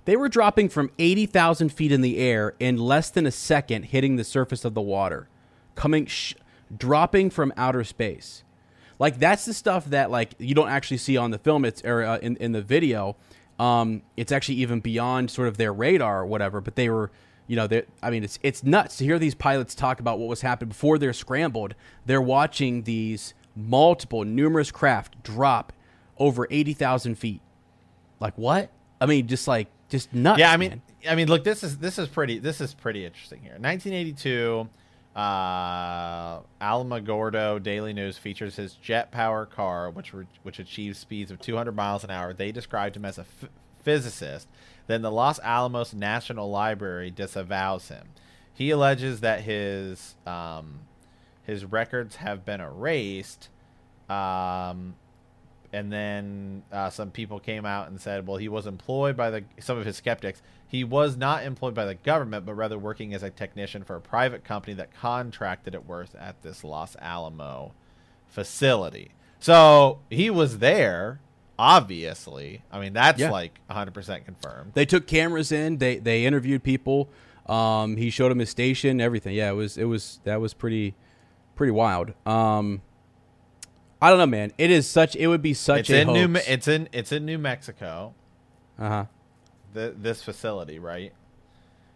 They 0.05 0.17
were 0.17 0.29
dropping 0.29 0.69
from 0.69 0.91
80,000 0.99 1.71
feet 1.71 1.93
in 1.93 2.01
the 2.01 2.19
air 2.19 2.55
in 2.59 2.77
less 2.77 3.11
than 3.11 3.27
a 3.27 3.31
second, 3.31 3.85
hitting 3.85 4.17
the 4.17 4.25
surface 4.25 4.65
of 4.65 4.75
the 4.75 4.81
water, 4.81 5.29
coming, 5.75 6.07
sh- 6.07 6.35
dropping 6.77 7.31
from 7.31 7.53
outer 7.57 7.85
space. 7.85 8.43
Like 8.99 9.19
that's 9.19 9.45
the 9.45 9.55
stuff 9.55 9.87
that 9.87 10.12
like 10.12 10.35
you 10.38 10.55
don't 10.55 10.69
actually 10.69 10.99
see 10.99 11.17
on 11.17 11.33
the 11.33 11.38
film. 11.38 11.65
It's 11.65 11.83
or 11.85 12.05
uh, 12.05 12.19
in 12.19 12.37
in 12.37 12.53
the 12.53 12.62
video. 12.62 13.17
Um, 13.59 14.03
it's 14.17 14.31
actually 14.31 14.57
even 14.57 14.79
beyond 14.79 15.29
sort 15.29 15.49
of 15.49 15.57
their 15.57 15.73
radar 15.73 16.21
or 16.21 16.27
whatever. 16.27 16.61
But 16.61 16.77
they 16.77 16.88
were, 16.88 17.11
you 17.49 17.57
know, 17.57 17.69
I 18.01 18.11
mean, 18.11 18.23
it's 18.23 18.38
it's 18.45 18.62
nuts 18.62 18.99
to 18.99 19.05
hear 19.05 19.19
these 19.19 19.35
pilots 19.35 19.75
talk 19.75 19.99
about 19.99 20.21
what 20.21 20.29
was 20.29 20.43
happening 20.43 20.69
before 20.69 20.99
they're 20.99 21.12
scrambled. 21.12 21.75
They're 22.07 22.23
watching 22.23 22.85
these 22.85 23.35
multiple, 23.57 24.25
numerous 24.25 24.71
craft 24.71 25.21
drop 25.25 25.73
over 26.19 26.47
eighty 26.49 26.73
thousand 26.73 27.17
feet. 27.17 27.41
Like 28.21 28.38
what? 28.38 28.71
I 29.01 29.07
mean, 29.07 29.27
just 29.27 29.49
like 29.49 29.67
just 29.92 30.12
nuts. 30.12 30.40
yeah, 30.40 30.50
I 30.50 30.57
mean, 30.57 30.70
man. 30.70 30.83
I 31.09 31.14
mean, 31.14 31.28
look, 31.28 31.44
this 31.44 31.62
is 31.62 31.78
this 31.78 31.98
is 31.98 32.09
pretty 32.09 32.38
this 32.38 32.61
is 32.61 32.74
pretty 32.74 33.05
interesting 33.05 33.40
here. 33.40 33.52
1982, 33.52 34.68
uh, 35.14 36.40
Alamogordo 36.61 37.62
Daily 37.62 37.92
News 37.92 38.18
features 38.18 38.57
his 38.57 38.74
jet 38.74 39.12
power 39.12 39.46
car, 39.46 39.90
which 39.90 40.12
re- 40.12 40.26
which 40.42 40.59
achieves 40.59 40.98
speeds 40.98 41.31
of 41.31 41.40
200 41.40 41.76
miles 41.76 42.02
an 42.02 42.11
hour. 42.11 42.33
They 42.33 42.50
described 42.50 42.96
him 42.96 43.05
as 43.05 43.18
a 43.18 43.22
f- 43.22 43.50
physicist. 43.83 44.48
Then 44.87 45.02
the 45.02 45.11
Los 45.12 45.38
Alamos 45.40 45.94
National 45.94 46.50
Library 46.50 47.11
disavows 47.11 47.88
him. 47.88 48.09
He 48.55 48.70
alleges 48.70 49.20
that 49.20 49.42
his 49.42 50.16
um, 50.26 50.81
his 51.44 51.64
records 51.64 52.16
have 52.16 52.44
been 52.44 52.61
erased. 52.61 53.48
Um, 54.09 54.94
and 55.72 55.90
then 55.92 56.62
uh, 56.70 56.90
some 56.90 57.11
people 57.11 57.40
came 57.40 57.64
out 57.64 57.88
and 57.88 58.00
said, 58.00 58.26
well, 58.26 58.37
he 58.37 58.48
was 58.48 58.66
employed 58.66 59.16
by 59.16 59.30
the 59.30 59.44
some 59.61 59.78
of 59.78 59.85
his 59.87 59.96
skeptics. 59.96 60.42
He 60.68 60.85
was 60.85 61.16
not 61.16 61.44
employed 61.44 61.74
by 61.74 61.85
the 61.85 61.94
government, 61.94 62.46
but 62.46 62.54
rather 62.54 62.78
working 62.78 63.12
as 63.14 63.22
a 63.22 63.30
technician 63.30 63.85
for 63.85 63.96
a 63.96 64.00
private 64.00 64.42
company 64.44 64.74
that 64.74 64.92
contracted 64.94 65.74
at 65.74 65.85
worth 65.87 66.14
at 66.14 66.40
this 66.42 66.64
Los 66.64 66.96
Alamo 67.00 67.72
facility. 68.28 69.11
So 69.38 69.98
he 70.08 70.30
was 70.30 70.58
there, 70.58 71.20
obviously. 71.58 72.62
I 72.72 72.80
mean, 72.80 72.92
that's 72.92 73.20
Yeah. 73.20 73.30
like 73.30 73.61
100% 73.70 74.24
confirmed. 74.24 74.72
They 74.74 74.87
took 74.87 75.06
cameras 75.06 75.52
in. 75.52 75.78
They 75.78 75.96
they 75.98 76.24
interviewed 76.24 76.62
people. 76.62 77.08
Um, 77.46 77.96
he 77.96 78.08
showed 78.11 78.30
them 78.30 78.38
his 78.38 78.50
station, 78.50 79.00
everything. 79.00 79.35
Yeah, 79.35 79.50
it 79.50 79.54
was 79.54 79.76
it 79.76 79.85
was 79.85 80.20
that 80.24 80.40
was 80.40 80.54
pretty 80.54 80.94
pretty 81.56 81.72
wild. 81.72 82.12
Um, 82.24 82.82
I 84.03 84.11
don't 84.11 84.19
know, 84.19 84.27
man. 84.27 84.53
It 84.59 84.71
is 84.71 84.87
such. 84.88 85.15
It 85.17 85.29
would 85.29 85.41
be 85.43 85.55
such 85.55 85.88
It's 85.88 85.91
a 85.91 86.01
in 86.01 86.09
New 86.09 86.41
it's 86.47 86.67
in 86.69 86.88
it's 86.93 87.12
in 87.12 87.25
New 87.25 87.38
Mexico. 87.38 88.15
uh 88.79 88.88
huh. 88.88 89.05
th- 89.75 89.95
this 89.97 90.23
facility, 90.23 90.79
right? 90.79 91.12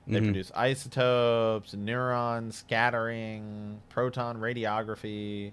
They 0.06 0.20
Mhm. 0.20 0.24
produce 0.26 0.52
isotopes, 0.54 1.74
neutron 1.74 2.52
scattering, 2.52 3.80
proton 3.88 4.36
radiography, 4.38 5.52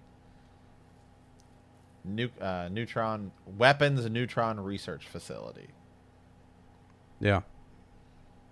nu- 2.05 2.29
uh, 2.39 2.69
neutron 2.71 3.31
weapons 3.57 4.07
neutron 4.09 4.59
research 4.59 5.07
facility. 5.07 5.69
Yeah. 7.19 7.41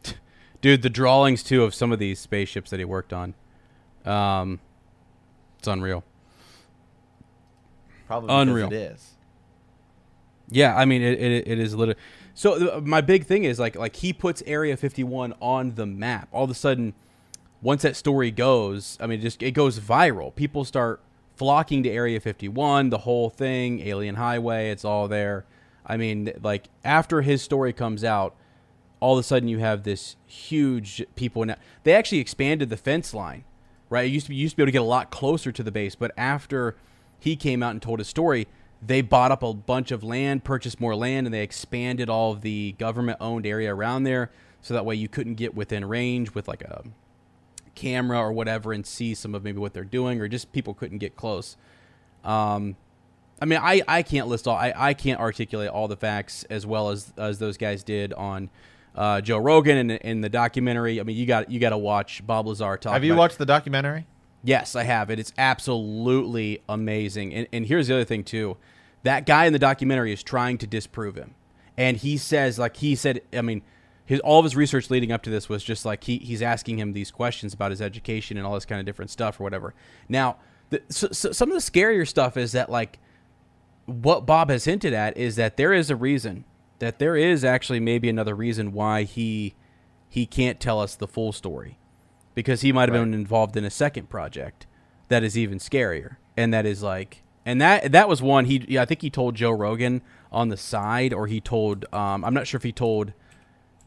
Dude, 0.62 0.82
the 0.82 0.90
drawings 0.90 1.44
too 1.44 1.64
of 1.64 1.76
some 1.76 1.92
of 1.92 2.00
these 2.00 2.20
spaceships 2.20 2.72
that 2.72 2.80
he 2.80 2.86
worked 2.86 3.14
on. 3.14 3.36
Um, 4.06 4.60
it's 5.60 5.68
unreal. 5.68 6.04
Probably 8.12 8.36
Unreal. 8.36 8.68
it 8.68 8.74
is. 8.74 9.12
Yeah, 10.50 10.76
I 10.76 10.84
mean 10.84 11.02
it. 11.02 11.18
It, 11.18 11.48
it 11.48 11.60
is 11.60 11.74
literally. 11.74 11.98
So 12.34 12.78
uh, 12.78 12.82
my 12.82 13.00
big 13.00 13.26
thing 13.26 13.46
is 13.46 13.58
like 13.58 13.78
like 13.78 13.96
he 13.96 14.12
puts 14.12 14.44
Area 14.46 14.76
51 14.76 15.34
on 15.42 15.76
the 15.76 15.86
map. 15.86 16.28
All 16.34 16.44
of 16.44 16.50
a 16.50 16.54
sudden, 16.54 16.94
once 17.62 17.84
that 17.84 17.96
story 17.96 18.30
goes, 18.30 18.98
I 19.00 19.08
mean, 19.08 19.20
it 19.20 19.22
just 19.22 19.42
it 19.42 19.52
goes 19.52 19.80
viral. 19.80 20.36
People 20.36 20.66
start 20.66 21.00
flocking 21.38 21.84
to 21.84 21.90
Area 21.90 22.20
51. 22.20 22.90
The 22.90 22.98
whole 22.98 23.30
thing, 23.30 23.80
Alien 23.80 24.16
Highway, 24.16 24.72
it's 24.72 24.84
all 24.84 25.08
there. 25.08 25.46
I 25.86 25.96
mean, 25.96 26.34
like 26.44 26.68
after 26.84 27.22
his 27.22 27.42
story 27.42 27.72
comes 27.72 28.04
out, 28.04 28.36
all 29.00 29.14
of 29.14 29.22
a 29.22 29.24
sudden 29.24 29.48
you 29.48 29.60
have 29.60 29.84
this 29.84 30.18
huge 30.28 31.02
people. 31.16 31.46
Now 31.46 31.56
they 31.84 31.94
actually 31.94 32.20
expanded 32.20 32.70
the 32.70 32.76
fence 32.76 33.14
line, 33.14 33.46
right? 33.90 34.06
It 34.06 34.10
used 34.10 34.26
to 34.26 34.32
be 34.32 34.36
used 34.36 34.56
to 34.56 34.58
be 34.58 34.64
able 34.64 34.68
to 34.68 34.74
get 34.74 34.82
a 34.82 34.84
lot 34.84 35.12
closer 35.12 35.54
to 35.54 35.64
the 35.64 35.72
base, 35.72 35.96
but 35.96 36.12
after 36.18 36.76
he 37.22 37.36
came 37.36 37.62
out 37.62 37.72
and 37.72 37.82
told 37.82 38.00
his 38.00 38.08
story, 38.08 38.48
they 38.86 39.02
bought 39.02 39.32
up 39.32 39.44
a 39.44 39.54
bunch 39.54 39.92
of 39.92 40.04
land, 40.04 40.44
purchased 40.44 40.80
more 40.80 40.96
land, 40.96 41.28
and 41.28 41.34
they 41.34 41.44
expanded 41.44 42.10
all 42.10 42.32
of 42.32 42.42
the 42.42 42.74
government-owned 42.80 43.46
area 43.46 43.74
around 43.74 44.06
there, 44.06 44.32
so 44.60 44.74
that 44.74 44.84
way 44.86 44.96
you 44.96 45.08
couldn't 45.08 45.36
get 45.36 45.54
within 45.54 45.86
range 45.86 46.34
with 46.34 46.48
like 46.48 46.64
a 46.64 46.84
camera 47.76 48.18
or 48.18 48.32
whatever 48.32 48.74
and 48.74 48.86
see 48.86 49.14
some 49.14 49.36
of 49.36 49.44
maybe 49.44 49.60
what 49.60 49.74
they're 49.74 49.84
doing, 49.84 50.20
or 50.20 50.28
just 50.28 50.52
people 50.52 50.74
couldn't 50.74 50.98
get 50.98 51.16
close. 51.16 51.58
Um, 52.24 52.76
I 53.40 53.46
mean, 53.46 53.60
I, 53.62 53.84
I 53.88 54.02
can't 54.02 54.28
list 54.28 54.48
all, 54.48 54.56
I, 54.56 54.74
I 54.76 54.94
can't 54.96 55.20
articulate 55.20 55.70
all 55.70 55.88
the 55.88 55.96
facts 55.96 56.44
as 56.50 56.66
well 56.66 56.90
as 56.90 57.14
as 57.18 57.38
those 57.38 57.58
guys 57.58 57.84
did 57.84 58.14
on 58.14 58.50
uh, 58.96 59.22
Joe 59.22 59.38
Rogan 59.38 59.78
and 59.78 59.92
in 59.92 60.22
the 60.22 60.30
documentary. 60.30 61.00
I 61.00 61.04
mean, 61.04 61.18
you 61.18 61.26
got 61.26 61.52
you 61.52 61.60
got 61.60 61.70
to 61.70 61.78
watch 61.78 62.26
Bob 62.26 62.48
Lazar 62.48 62.78
talk. 62.78 62.94
Have 62.94 63.04
you 63.04 63.16
watched 63.16 63.38
the 63.38 63.46
documentary? 63.46 64.06
Yes, 64.44 64.76
I 64.76 64.84
have. 64.84 65.10
it. 65.10 65.20
It 65.20 65.28
is 65.28 65.34
absolutely 65.38 66.62
amazing. 66.68 67.34
And, 67.34 67.48
and 67.54 67.66
here's 67.66 67.88
the 67.88 67.96
other 67.96 68.06
thing 68.06 68.24
too: 68.24 68.58
that 69.04 69.26
guy 69.26 69.46
in 69.46 69.54
the 69.54 69.60
documentary 69.60 70.14
is 70.14 70.24
trying 70.24 70.58
to 70.60 70.68
disprove 70.68 71.16
him, 71.16 71.36
and 71.78 71.98
he 71.98 72.18
says, 72.18 72.58
like 72.58 72.78
he 72.78 72.96
said, 72.96 73.22
I 73.34 73.42
mean, 73.42 73.62
his 74.06 74.20
all 74.22 74.40
of 74.40 74.44
his 74.46 74.56
research 74.56 74.90
leading 74.90 75.12
up 75.12 75.24
to 75.24 75.30
this 75.30 75.48
was 75.48 75.64
just 75.64 75.86
like 75.86 76.04
he, 76.04 76.18
he's 76.18 76.42
asking 76.42 76.80
him 76.80 76.94
these 76.94 77.12
questions 77.12 77.54
about 77.54 77.72
his 77.72 77.82
education 77.82 78.38
and 78.38 78.46
all 78.46 78.56
this 78.56 78.66
kind 78.66 78.80
of 78.80 78.86
different 78.86 79.12
stuff 79.12 79.40
or 79.40 79.44
whatever. 79.44 79.74
Now, 80.10 80.38
the, 80.70 80.82
so, 80.90 81.10
so 81.12 81.32
some 81.32 81.52
of 81.52 81.56
the 81.56 81.62
scarier 81.72 82.08
stuff 82.08 82.36
is 82.36 82.52
that 82.54 82.70
like 82.70 83.00
what 83.86 84.26
Bob 84.26 84.50
has 84.50 84.66
hinted 84.66 84.94
at 84.94 85.18
is 85.18 85.36
that 85.36 85.58
there 85.58 85.74
is 85.74 85.90
a 85.90 85.96
reason 85.96 86.46
that 86.80 87.00
there 87.00 87.16
is 87.16 87.44
actually 87.44 87.80
maybe 87.80 88.10
another 88.10 88.36
reason 88.36 88.72
why 88.72 89.04
he 89.04 89.54
he 90.10 90.26
can't 90.26 90.60
tell 90.60 90.80
us 90.80 90.96
the 90.96 91.08
full 91.08 91.32
story 91.32 91.78
because 92.34 92.62
he 92.62 92.72
might 92.72 92.90
have 92.90 92.94
been 92.94 93.14
involved 93.14 93.58
in 93.58 93.66
a 93.66 93.70
second 93.70 94.10
project 94.10 94.68
that 95.10 95.24
is 95.24 95.38
even 95.38 95.60
scarier. 95.60 96.18
And 96.38 96.54
that 96.54 96.66
is 96.66 96.82
like 96.82 97.24
and 97.46 97.62
that 97.62 97.92
that 97.92 98.08
was 98.08 98.22
one 98.22 98.46
he 98.46 98.66
yeah, 98.68 98.82
I 98.82 98.86
think 98.86 99.02
he 99.02 99.10
told 99.10 99.36
Joe 99.36 99.52
Rogan 99.52 100.02
on 100.32 100.50
the 100.50 100.58
side 100.58 101.14
or 101.14 101.28
he 101.28 101.42
told 101.42 101.86
um, 101.94 102.24
I'm 102.24 102.34
not 102.34 102.48
sure 102.48 102.58
if 102.58 102.64
he 102.64 102.72
told 102.72 103.14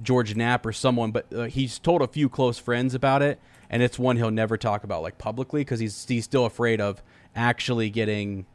George 0.02 0.34
Knapp 0.34 0.66
or 0.66 0.72
someone 0.72 1.10
but 1.10 1.32
uh, 1.32 1.44
he's 1.44 1.78
told 1.78 2.02
a 2.02 2.08
few 2.08 2.28
close 2.28 2.58
friends 2.58 2.94
about 2.94 3.22
it. 3.22 3.40
And 3.70 3.82
it's 3.82 3.98
one 3.98 4.16
he'll 4.16 4.30
never 4.30 4.56
talk 4.56 4.84
about 4.84 5.02
like 5.02 5.18
publicly 5.18 5.62
because 5.62 5.80
he's 5.80 6.06
he's 6.06 6.24
still 6.24 6.44
afraid 6.44 6.80
of 6.80 7.02
actually 7.34 7.90
getting 7.90 8.46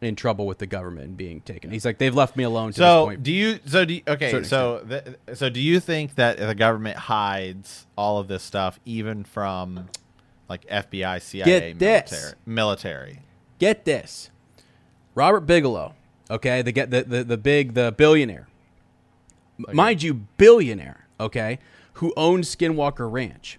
in 0.00 0.16
trouble 0.16 0.46
with 0.46 0.58
the 0.58 0.66
government 0.66 1.06
and 1.08 1.16
being 1.16 1.40
taken. 1.40 1.70
He's 1.70 1.84
like 1.84 1.98
they've 1.98 2.14
left 2.14 2.36
me 2.36 2.44
alone 2.44 2.72
to 2.72 2.78
this 2.78 2.84
So 2.86 3.06
point. 3.06 3.22
do 3.22 3.32
you? 3.32 3.58
So 3.66 3.84
do 3.84 3.94
you, 3.94 4.02
okay? 4.06 4.42
So 4.42 4.84
th- 4.88 5.36
so 5.38 5.48
do 5.48 5.60
you 5.60 5.80
think 5.80 6.16
that 6.16 6.36
the 6.38 6.54
government 6.54 6.96
hides 6.98 7.86
all 7.96 8.18
of 8.18 8.28
this 8.28 8.42
stuff 8.42 8.78
even 8.84 9.24
from 9.24 9.88
like 10.48 10.66
FBI, 10.68 11.22
CIA, 11.22 11.72
Get 11.72 11.78
this. 11.78 12.10
military? 12.10 12.34
Military. 12.46 13.18
Get 13.58 13.84
this. 13.84 14.30
Robert 15.14 15.40
Bigelow, 15.42 15.94
okay, 16.30 16.60
the 16.60 16.72
get 16.72 16.90
the, 16.90 17.02
the 17.04 17.24
the 17.24 17.36
big 17.38 17.74
the 17.74 17.92
billionaire. 17.96 18.48
M- 19.68 19.74
Mind 19.76 20.02
you, 20.02 20.12
billionaire, 20.36 21.06
okay, 21.20 21.58
who 21.94 22.12
owns 22.16 22.54
Skinwalker 22.54 23.10
Ranch. 23.10 23.58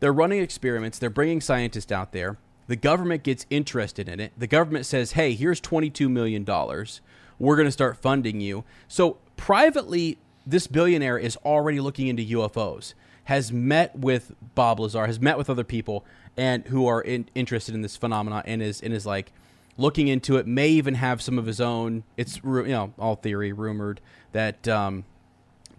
They're 0.00 0.12
running 0.12 0.40
experiments, 0.40 0.98
they're 0.98 1.10
bringing 1.10 1.40
scientists 1.40 1.92
out 1.92 2.12
there. 2.12 2.38
The 2.68 2.76
government 2.76 3.24
gets 3.24 3.46
interested 3.50 4.08
in 4.08 4.20
it. 4.20 4.32
The 4.38 4.46
government 4.46 4.86
says, 4.86 5.12
"Hey, 5.12 5.34
here's 5.34 5.60
22 5.60 6.08
million 6.08 6.44
dollars. 6.44 7.00
We're 7.38 7.56
going 7.56 7.66
to 7.66 7.72
start 7.72 7.96
funding 7.96 8.40
you." 8.40 8.64
So, 8.86 9.18
privately, 9.36 10.18
this 10.46 10.66
billionaire 10.66 11.18
is 11.18 11.36
already 11.38 11.80
looking 11.80 12.06
into 12.06 12.22
UFOs. 12.22 12.94
Has 13.24 13.52
met 13.52 13.96
with 13.98 14.32
Bob 14.54 14.80
Lazar, 14.80 15.06
has 15.06 15.20
met 15.20 15.36
with 15.36 15.50
other 15.50 15.64
people 15.64 16.04
and 16.36 16.64
who 16.68 16.86
are 16.86 17.00
in, 17.02 17.28
interested 17.34 17.74
in 17.74 17.82
this 17.82 17.96
phenomena 17.96 18.42
and 18.46 18.62
is 18.62 18.80
and 18.80 18.94
is 18.94 19.04
like 19.04 19.32
looking 19.76 20.08
into 20.08 20.36
it. 20.36 20.46
May 20.46 20.68
even 20.68 20.94
have 20.94 21.20
some 21.20 21.38
of 21.38 21.46
his 21.46 21.60
own. 21.60 22.04
It's 22.16 22.40
you 22.44 22.68
know 22.68 22.92
all 22.98 23.16
theory 23.16 23.52
rumored 23.52 24.00
that 24.32 24.68
um, 24.68 25.04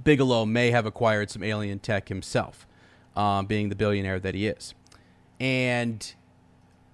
Bigelow 0.03 0.45
may 0.45 0.71
have 0.71 0.85
acquired 0.85 1.29
some 1.29 1.43
alien 1.43 1.79
tech 1.79 2.09
himself, 2.09 2.67
um, 3.15 3.45
being 3.45 3.69
the 3.69 3.75
billionaire 3.75 4.19
that 4.19 4.35
he 4.35 4.47
is. 4.47 4.73
And 5.39 6.13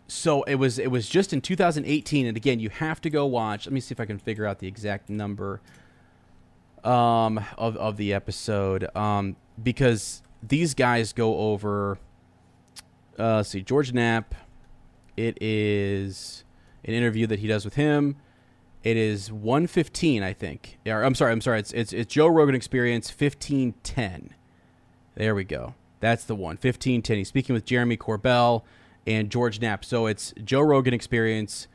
so 0.07 0.43
it 0.43 0.55
was 0.55 0.77
it 0.77 0.91
was 0.91 1.09
just 1.09 1.33
in 1.33 1.41
2018 1.41 2.25
and 2.25 2.37
again 2.37 2.59
you 2.59 2.69
have 2.69 3.01
to 3.01 3.09
go 3.09 3.25
watch 3.25 3.65
let 3.65 3.73
me 3.73 3.79
see 3.79 3.93
if 3.93 3.99
i 3.99 4.05
can 4.05 4.19
figure 4.19 4.45
out 4.45 4.59
the 4.59 4.67
exact 4.67 5.09
number 5.09 5.61
um 6.83 7.43
of, 7.57 7.75
of 7.77 7.97
the 7.97 8.13
episode 8.13 8.87
um 8.95 9.35
because 9.61 10.21
these 10.43 10.73
guys 10.73 11.11
go 11.11 11.37
over 11.37 11.97
uh 13.17 13.41
see 13.41 13.61
george 13.61 13.93
knapp 13.93 14.35
it 15.17 15.41
is 15.41 16.43
an 16.83 16.93
interview 16.93 17.25
that 17.25 17.39
he 17.39 17.47
does 17.47 17.65
with 17.65 17.73
him 17.73 18.15
it 18.83 18.95
is 18.95 19.31
115 19.31 20.21
i 20.21 20.33
think 20.33 20.77
or, 20.85 21.03
i'm 21.03 21.15
sorry 21.15 21.31
i'm 21.31 21.41
sorry 21.41 21.59
it's, 21.59 21.71
it's 21.71 21.93
it's 21.93 22.13
joe 22.13 22.27
rogan 22.27 22.53
experience 22.53 23.09
1510 23.09 24.35
there 25.15 25.33
we 25.33 25.45
go. 25.45 25.73
That's 26.01 26.25
the 26.25 26.35
one. 26.35 26.57
1510. 26.57 27.17
He's 27.17 27.27
speaking 27.29 27.53
with 27.53 27.65
Jeremy 27.65 27.97
Corbell 27.97 28.63
and 29.05 29.29
George 29.29 29.59
Knapp. 29.59 29.85
So 29.85 30.07
it's 30.07 30.33
Joe 30.43 30.61
Rogan 30.61 30.93
Experience 30.93 31.67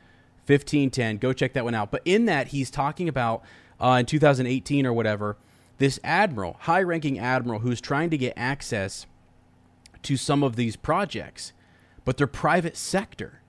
1510. 0.47 1.17
Go 1.17 1.33
check 1.33 1.53
that 1.53 1.63
one 1.63 1.75
out. 1.75 1.91
But 1.91 2.01
in 2.05 2.25
that, 2.25 2.49
he's 2.49 2.69
talking 2.69 3.07
about 3.07 3.43
uh, 3.79 3.97
in 3.99 4.05
2018 4.05 4.85
or 4.85 4.93
whatever, 4.93 5.37
this 5.77 5.99
admiral, 6.03 6.57
high 6.61 6.83
ranking 6.83 7.17
admiral, 7.17 7.59
who's 7.59 7.81
trying 7.81 8.09
to 8.11 8.17
get 8.17 8.33
access 8.37 9.05
to 10.03 10.17
some 10.17 10.43
of 10.43 10.55
these 10.55 10.75
projects, 10.75 11.53
but 12.05 12.17
they're 12.17 12.27
private 12.27 12.77
sector. 12.77 13.41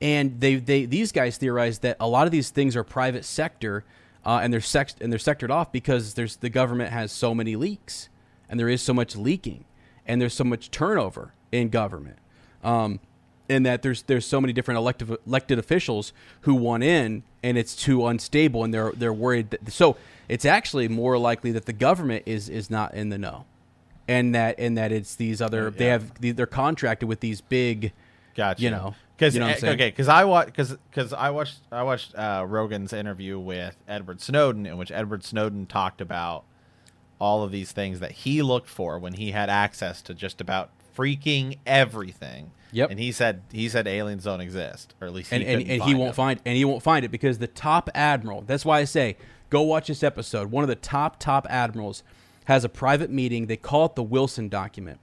And 0.00 0.40
they, 0.40 0.56
they 0.56 0.86
these 0.86 1.12
guys 1.12 1.36
theorize 1.36 1.80
that 1.80 1.96
a 1.98 2.06
lot 2.06 2.26
of 2.26 2.32
these 2.32 2.50
things 2.50 2.76
are 2.76 2.84
private 2.84 3.24
sector, 3.24 3.84
uh, 4.24 4.40
and 4.42 4.52
they're 4.52 4.60
sex 4.60 4.94
and 5.00 5.12
they're 5.12 5.18
sectored 5.18 5.50
off 5.50 5.72
because 5.72 6.14
there's 6.14 6.36
the 6.36 6.50
government 6.50 6.90
has 6.90 7.10
so 7.10 7.34
many 7.34 7.56
leaks, 7.56 8.08
and 8.48 8.58
there 8.58 8.68
is 8.68 8.82
so 8.82 8.92
much 8.92 9.16
leaking, 9.16 9.64
and 10.06 10.20
there's 10.20 10.34
so 10.34 10.44
much 10.44 10.70
turnover 10.70 11.32
in 11.52 11.68
government, 11.68 12.18
um, 12.62 13.00
and 13.48 13.64
that 13.66 13.82
there's 13.82 14.02
there's 14.02 14.26
so 14.26 14.40
many 14.40 14.52
different 14.52 14.78
elective 14.78 15.16
elected 15.26 15.58
officials 15.58 16.12
who 16.42 16.54
want 16.54 16.82
in, 16.82 17.22
and 17.42 17.58
it's 17.58 17.76
too 17.76 18.06
unstable, 18.06 18.64
and 18.64 18.72
they're 18.72 18.92
they're 18.92 19.12
worried. 19.12 19.50
That, 19.50 19.72
so 19.72 19.96
it's 20.28 20.44
actually 20.44 20.88
more 20.88 21.18
likely 21.18 21.52
that 21.52 21.66
the 21.66 21.72
government 21.72 22.24
is 22.26 22.48
is 22.48 22.70
not 22.70 22.94
in 22.94 23.10
the 23.10 23.18
know, 23.18 23.44
and 24.08 24.34
that 24.34 24.58
and 24.58 24.76
that 24.78 24.92
it's 24.92 25.14
these 25.14 25.40
other 25.42 25.70
they 25.70 25.86
have 25.86 26.12
they're 26.20 26.46
contracted 26.46 27.08
with 27.08 27.20
these 27.20 27.40
big 27.40 27.92
Gotcha. 28.34 28.62
You 28.62 28.70
know, 28.70 28.94
because 29.16 29.34
you 29.34 29.40
know 29.40 29.46
I'm 29.46 29.56
okay, 29.56 29.90
because 29.90 30.08
I 30.08 30.24
watched 30.24 30.46
because 30.46 30.76
because 30.90 31.12
I 31.12 31.30
watched 31.30 31.60
I 31.70 31.82
watched 31.84 32.14
uh, 32.16 32.44
Rogan's 32.46 32.92
interview 32.92 33.38
with 33.38 33.76
Edward 33.86 34.20
Snowden, 34.20 34.66
in 34.66 34.76
which 34.76 34.90
Edward 34.90 35.24
Snowden 35.24 35.66
talked 35.66 36.00
about 36.00 36.44
all 37.20 37.44
of 37.44 37.52
these 37.52 37.70
things 37.70 38.00
that 38.00 38.10
he 38.10 38.42
looked 38.42 38.68
for 38.68 38.98
when 38.98 39.14
he 39.14 39.30
had 39.30 39.48
access 39.48 40.02
to 40.02 40.14
just 40.14 40.40
about 40.40 40.70
freaking 40.96 41.58
everything. 41.66 42.50
Yep. 42.72 42.90
And 42.90 42.98
he 42.98 43.12
said 43.12 43.42
he 43.52 43.68
said 43.68 43.86
aliens 43.86 44.24
don't 44.24 44.40
exist, 44.40 44.94
or 45.00 45.06
at 45.06 45.12
least 45.14 45.30
he 45.30 45.36
and 45.36 45.44
and, 45.44 45.70
and 45.70 45.82
he 45.82 45.94
won't 45.94 46.08
them. 46.08 46.14
find 46.14 46.40
and 46.44 46.56
he 46.56 46.64
won't 46.64 46.82
find 46.82 47.04
it 47.04 47.10
because 47.10 47.38
the 47.38 47.46
top 47.46 47.88
admiral. 47.94 48.42
That's 48.42 48.64
why 48.64 48.80
I 48.80 48.84
say 48.84 49.16
go 49.50 49.62
watch 49.62 49.86
this 49.86 50.02
episode. 50.02 50.50
One 50.50 50.64
of 50.64 50.68
the 50.68 50.74
top 50.74 51.20
top 51.20 51.46
admirals 51.48 52.02
has 52.46 52.64
a 52.64 52.68
private 52.68 53.10
meeting. 53.10 53.46
They 53.46 53.56
call 53.56 53.86
it 53.86 53.94
the 53.94 54.02
Wilson 54.02 54.48
document, 54.48 54.98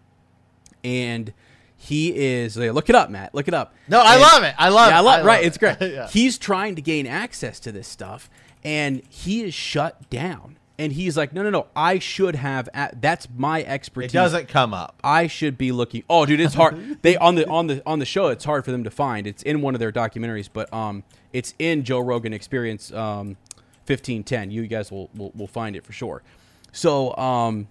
and 0.84 1.34
he 1.78 2.14
is 2.16 2.58
look 2.58 2.90
it 2.90 2.96
up, 2.96 3.10
Matt. 3.10 3.34
Look 3.34 3.48
it 3.48 3.54
up. 3.54 3.74
No, 3.88 4.02
I 4.02 4.14
And- 4.16 4.22
love 4.22 4.44
it. 4.44 4.56
I 4.58 4.70
love 4.70 4.90
yeah, 4.90 4.96
it. 4.96 4.98
I 4.98 5.00
love, 5.00 5.20
I 5.22 5.24
right. 5.26 5.38
love 5.38 5.46
It's 5.46 5.58
great. 5.80 5.82
Yeah. 5.82 6.08
He's 6.08 6.38
trying 6.38 6.76
to 6.76 6.82
gain 6.82 7.08
access 7.08 7.60
to 7.62 7.72
this 7.72 7.88
stuff, 7.88 8.30
and 8.64 9.02
he 9.10 9.44
is 9.44 9.54
shut 9.54 10.10
down. 10.10 10.58
And 10.82 10.92
he's 10.92 11.16
like, 11.16 11.32
no, 11.32 11.44
no, 11.44 11.52
no. 11.52 11.68
I 11.76 12.00
should 12.00 12.36
have. 12.36 12.68
A- 12.74 12.90
that's 13.00 13.28
my 13.38 13.64
expertise. 13.64 14.12
It 14.12 14.14
doesn't 14.14 14.48
come 14.48 14.74
up. 14.74 15.00
I 15.04 15.28
should 15.28 15.56
be 15.56 15.72
looking. 15.72 16.02
Oh, 16.10 16.26
dude, 16.26 16.40
it's 16.40 16.56
hard. 16.56 16.98
they 17.04 17.16
on 17.18 17.36
the 17.36 17.48
on 17.48 17.68
the 17.68 17.84
on 17.86 18.00
the 18.00 18.06
show. 18.06 18.30
It's 18.30 18.46
hard 18.46 18.66
for 18.66 18.72
them 18.72 18.84
to 18.84 18.90
find. 18.90 19.28
It's 19.28 19.44
in 19.44 19.62
one 19.62 19.76
of 19.76 19.80
their 19.80 19.92
documentaries, 19.92 20.50
but 20.52 20.74
um, 20.74 21.04
it's 21.34 21.54
in 21.60 21.84
Joe 21.84 22.00
Rogan 22.00 22.34
Experience 22.34 22.92
um, 22.94 23.38
fifteen 23.86 24.24
ten. 24.24 24.50
You 24.50 24.66
guys 24.66 24.90
will, 24.92 25.12
will 25.14 25.32
will 25.36 25.46
find 25.46 25.76
it 25.76 25.86
for 25.86 25.94
sure. 25.94 26.24
So 26.72 27.16
um, 27.16 27.68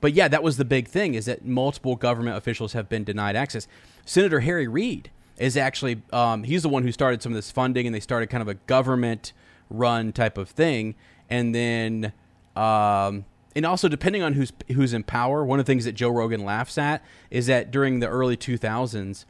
but 0.00 0.12
yeah, 0.12 0.28
that 0.28 0.44
was 0.44 0.56
the 0.56 0.64
big 0.64 0.86
thing 0.86 1.14
is 1.14 1.26
that 1.26 1.44
multiple 1.44 1.96
government 1.96 2.36
officials 2.36 2.74
have 2.74 2.88
been 2.88 3.02
denied 3.02 3.34
access. 3.34 3.66
Senator 4.04 4.38
Harry 4.38 4.68
Reid 4.68 5.10
is 5.36 5.56
actually 5.56 6.00
um, 6.12 6.44
he's 6.44 6.62
the 6.62 6.68
one 6.68 6.84
who 6.84 6.92
started 6.92 7.22
some 7.22 7.32
of 7.32 7.36
this 7.36 7.50
funding, 7.50 7.86
and 7.86 7.94
they 7.94 7.98
started 7.98 8.28
kind 8.28 8.40
of 8.40 8.46
a 8.46 8.54
government 8.54 9.32
run 9.68 10.12
type 10.12 10.38
of 10.38 10.48
thing, 10.48 10.94
and 11.28 11.52
then 11.52 12.12
um, 12.56 13.24
and 13.54 13.64
also 13.66 13.88
depending 13.88 14.22
on 14.22 14.32
who's 14.34 14.52
who's 14.74 14.92
in 14.92 15.02
power. 15.02 15.44
One 15.44 15.58
of 15.60 15.66
the 15.66 15.70
things 15.70 15.84
that 15.84 15.92
Joe 15.92 16.10
Rogan 16.10 16.44
laughs 16.44 16.76
at 16.78 17.04
is 17.30 17.46
that 17.46 17.70
during 17.70 18.00
the 18.00 18.08
early 18.08 18.36
two 18.36 18.56
thousands, 18.56 19.26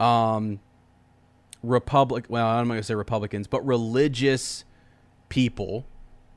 um, 0.00 0.60
Republic 1.62 2.24
well 2.28 2.46
I'm 2.46 2.66
not 2.68 2.74
gonna 2.74 2.82
say 2.82 2.94
Republicans, 2.94 3.46
but 3.46 3.64
religious 3.64 4.64
people 5.28 5.86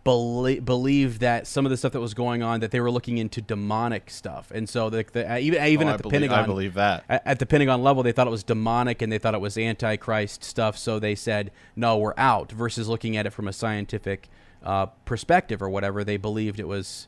belie- 0.04 0.60
believed 0.60 1.20
that 1.22 1.48
some 1.48 1.66
of 1.66 1.72
the 1.72 1.78
stuff 1.78 1.92
that 1.94 2.00
was 2.00 2.14
going 2.14 2.44
on 2.44 2.60
that 2.60 2.70
they 2.70 2.80
were 2.80 2.92
looking 2.92 3.18
into 3.18 3.42
demonic 3.42 4.12
stuff, 4.12 4.52
and 4.52 4.70
so 4.70 4.90
the, 4.92 5.04
the 5.14 5.30
uh, 5.34 5.38
even 5.40 5.64
even 5.66 5.88
Oh, 5.88 5.92
at 5.92 5.94
I 5.96 5.98
the 5.98 6.04
believe- 6.04 6.14
Pentagon, 6.14 6.40
I 6.40 6.46
believe 6.46 6.74
that. 6.76 7.04
at, 7.10 7.24
at 7.26 7.40
the 7.40 7.46
Pentagon 7.48 7.82
level, 7.82 8.04
they 8.04 8.12
thought 8.12 8.28
it 8.28 8.32
was 8.32 8.44
demonic 8.44 9.02
and 9.02 9.12
they 9.12 9.18
thought 9.18 9.34
it 9.34 9.42
was 9.42 9.58
antichrist 9.58 10.44
stuff. 10.44 10.78
So 10.78 11.00
they 11.00 11.16
said, 11.16 11.50
"No, 11.76 11.98
we're 11.98 12.14
out." 12.18 12.52
Versus 12.52 12.88
looking 12.88 13.18
at 13.18 13.26
it 13.26 13.32
from 13.32 13.48
a 13.48 13.54
scientific 13.54 14.30
uh, 14.66 14.88
perspective 15.06 15.62
or 15.62 15.70
whatever, 15.70 16.04
they 16.04 16.18
believed 16.18 16.60
it 16.60 16.68
was 16.68 17.08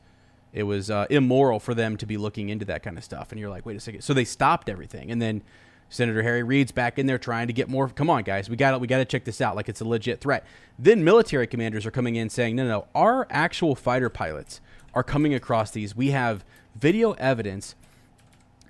it 0.53 0.63
was 0.63 0.89
uh, 0.89 1.05
immoral 1.09 1.59
for 1.59 1.73
them 1.73 1.97
to 1.97 2.05
be 2.05 2.17
looking 2.17 2.49
into 2.49 2.65
that 2.65 2.81
kind 2.83 2.97
of 2.97 3.03
stuff. 3.03 3.31
And 3.31 3.39
you're 3.39 3.49
like, 3.49 3.65
"Wait 3.65 3.75
a 3.75 3.79
second. 3.79 4.01
So 4.01 4.13
they 4.13 4.25
stopped 4.25 4.69
everything, 4.69 5.11
and 5.11 5.21
then. 5.21 5.41
Senator 5.89 6.21
Harry 6.21 6.43
Reid's 6.43 6.73
back 6.73 6.99
in 6.99 7.05
there 7.05 7.17
trying 7.17 7.47
to 7.47 7.53
get 7.53 7.69
more. 7.69 7.87
Come 7.87 8.09
on, 8.09 8.23
guys, 8.23 8.49
we 8.49 8.57
got 8.57 8.81
we 8.81 8.87
got 8.87 8.97
to 8.97 9.05
check 9.05 9.23
this 9.23 9.39
out. 9.39 9.55
Like 9.55 9.69
it's 9.69 9.79
a 9.79 9.85
legit 9.85 10.19
threat. 10.19 10.45
Then 10.77 11.01
military 11.01 11.47
commanders 11.47 11.85
are 11.85 11.91
coming 11.91 12.17
in 12.17 12.29
saying, 12.29 12.57
no, 12.57 12.63
no, 12.65 12.69
no, 12.69 12.87
our 12.93 13.25
actual 13.29 13.73
fighter 13.73 14.09
pilots 14.09 14.59
are 14.93 15.03
coming 15.03 15.33
across 15.33 15.71
these. 15.71 15.95
We 15.95 16.11
have 16.11 16.43
video 16.75 17.13
evidence 17.13 17.75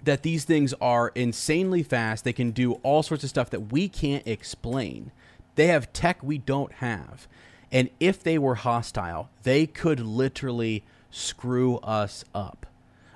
that 0.04 0.24
these 0.24 0.46
things 0.46 0.74
are 0.80 1.12
insanely 1.16 1.84
fast. 1.84 2.24
They 2.24 2.34
can 2.34 2.52
do 2.52 2.74
all 2.84 3.04
sorts 3.04 3.24
of 3.24 3.30
stuff 3.30 3.50
that 3.50 3.72
we 3.72 3.90
can't 3.90 4.26
explain. 4.28 5.12
They 5.56 5.68
have 5.68 5.92
tech 5.94 6.22
we 6.22 6.38
don't 6.38 6.72
have. 6.74 7.28
And 7.72 7.90
if 8.00 8.24
they 8.24 8.38
were 8.38 8.56
hostile, 8.56 9.30
they 9.44 9.66
could 9.66 10.00
literally 10.00 10.84
screw 11.12 11.78
us 11.78 12.24
up. 12.34 12.66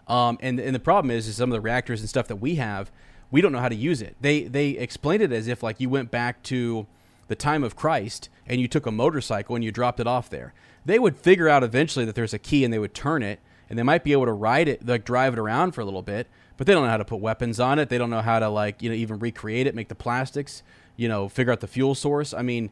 Um, 0.07 0.37
and 0.41 0.59
and 0.59 0.75
the 0.75 0.79
problem 0.79 1.11
is, 1.11 1.27
is 1.27 1.37
some 1.37 1.51
of 1.51 1.53
the 1.53 1.61
reactors 1.61 2.01
and 2.01 2.09
stuff 2.09 2.27
that 2.27 2.37
we 2.37 2.55
have, 2.55 2.91
we 3.31 3.39
don't 3.39 3.53
know 3.53 3.59
how 3.59 3.69
to 3.69 3.75
use 3.75 4.01
it. 4.01 4.15
They 4.19 4.43
they 4.43 4.71
explained 4.71 5.23
it 5.23 5.31
as 5.31 5.47
if 5.47 5.63
like 5.63 5.79
you 5.79 5.89
went 5.89 6.11
back 6.11 6.43
to 6.43 6.85
the 7.27 7.35
time 7.35 7.63
of 7.63 7.77
Christ 7.77 8.27
and 8.45 8.59
you 8.59 8.67
took 8.67 8.85
a 8.85 8.91
motorcycle 8.91 9.55
and 9.55 9.63
you 9.63 9.71
dropped 9.71 10.01
it 10.01 10.07
off 10.07 10.29
there. 10.29 10.53
They 10.85 10.99
would 10.99 11.15
figure 11.15 11.47
out 11.47 11.63
eventually 11.63 12.03
that 12.05 12.15
there's 12.15 12.33
a 12.33 12.39
key 12.39 12.65
and 12.65 12.73
they 12.73 12.79
would 12.79 12.93
turn 12.93 13.23
it 13.23 13.39
and 13.69 13.79
they 13.79 13.83
might 13.83 14.03
be 14.03 14.11
able 14.11 14.25
to 14.25 14.33
ride 14.33 14.67
it, 14.67 14.85
like 14.85 15.05
drive 15.05 15.33
it 15.33 15.39
around 15.39 15.71
for 15.71 15.79
a 15.79 15.85
little 15.85 16.01
bit, 16.01 16.27
but 16.57 16.67
they 16.67 16.73
don't 16.73 16.83
know 16.83 16.89
how 16.89 16.97
to 16.97 17.05
put 17.05 17.21
weapons 17.21 17.57
on 17.57 17.79
it. 17.79 17.87
They 17.87 17.97
don't 17.97 18.09
know 18.09 18.21
how 18.21 18.39
to 18.39 18.49
like 18.49 18.81
you 18.81 18.89
know 18.89 18.95
even 18.95 19.17
recreate 19.19 19.65
it, 19.65 19.75
make 19.75 19.87
the 19.87 19.95
plastics, 19.95 20.61
you 20.97 21.07
know, 21.07 21.29
figure 21.29 21.53
out 21.53 21.61
the 21.61 21.67
fuel 21.67 21.95
source. 21.95 22.33
I 22.33 22.41
mean, 22.41 22.69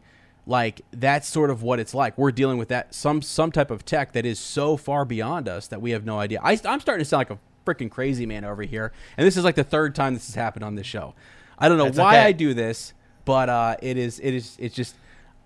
like 0.49 0.81
that's 0.91 1.27
sort 1.27 1.51
of 1.51 1.61
what 1.61 1.79
it's 1.79 1.93
like. 1.93 2.17
We're 2.17 2.31
dealing 2.31 2.57
with 2.57 2.69
that 2.69 2.93
some 2.93 3.21
some 3.21 3.51
type 3.51 3.69
of 3.69 3.85
tech 3.85 4.13
that 4.13 4.25
is 4.25 4.39
so 4.39 4.75
far 4.77 5.05
beyond 5.05 5.47
us 5.47 5.67
that 5.67 5.81
we 5.81 5.91
have 5.91 6.05
no 6.05 6.19
idea. 6.19 6.39
I, 6.43 6.59
I'm 6.65 6.79
starting 6.79 7.03
to 7.03 7.05
sound 7.05 7.29
like 7.29 7.29
a 7.29 7.39
freaking 7.65 7.91
crazy 7.91 8.25
man 8.25 8.43
over 8.43 8.63
here, 8.63 8.91
and 9.15 9.27
this 9.27 9.37
is 9.37 9.43
like 9.43 9.55
the 9.55 9.63
third 9.63 9.93
time 9.93 10.15
this 10.15 10.25
has 10.25 10.35
happened 10.35 10.65
on 10.65 10.75
this 10.75 10.87
show. 10.87 11.13
I 11.57 11.69
don't 11.69 11.77
know 11.77 11.85
That's 11.85 11.99
why 11.99 12.17
okay. 12.17 12.25
I 12.25 12.31
do 12.31 12.53
this, 12.53 12.93
but 13.25 13.47
uh, 13.47 13.75
it 13.81 13.97
is 13.97 14.19
it 14.19 14.33
is 14.33 14.57
it's 14.59 14.75
just 14.75 14.95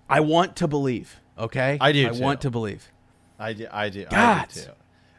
I 0.08 0.20
want 0.20 0.56
to 0.56 0.68
believe. 0.68 1.20
Okay, 1.38 1.76
I 1.80 1.92
do 1.92 2.08
I 2.08 2.10
too. 2.10 2.22
want 2.22 2.40
to 2.40 2.50
believe. 2.50 2.90
I 3.38 3.52
do. 3.52 3.66
I 3.70 3.90
do. 3.90 4.06
I 4.06 4.10
God. 4.10 4.48
do 4.48 4.60
too. 4.62 4.70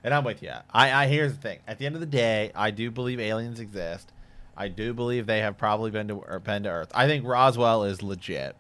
And 0.03 0.13
I'm 0.13 0.23
with 0.23 0.41
you. 0.41 0.51
I, 0.71 1.03
I 1.03 1.07
here's 1.07 1.33
the 1.33 1.41
thing. 1.41 1.59
At 1.67 1.77
the 1.77 1.85
end 1.85 1.95
of 1.95 2.01
the 2.01 2.07
day, 2.07 2.51
I 2.55 2.71
do 2.71 2.89
believe 2.89 3.19
aliens 3.19 3.59
exist. 3.59 4.11
I 4.57 4.67
do 4.67 4.93
believe 4.93 5.27
they 5.27 5.41
have 5.41 5.57
probably 5.57 5.91
been 5.91 6.07
to 6.07 6.15
or 6.15 6.39
been 6.39 6.63
to 6.63 6.69
Earth. 6.69 6.91
I 6.95 7.07
think 7.07 7.25
Roswell 7.25 7.83
is 7.83 8.01
legit, 8.01 8.55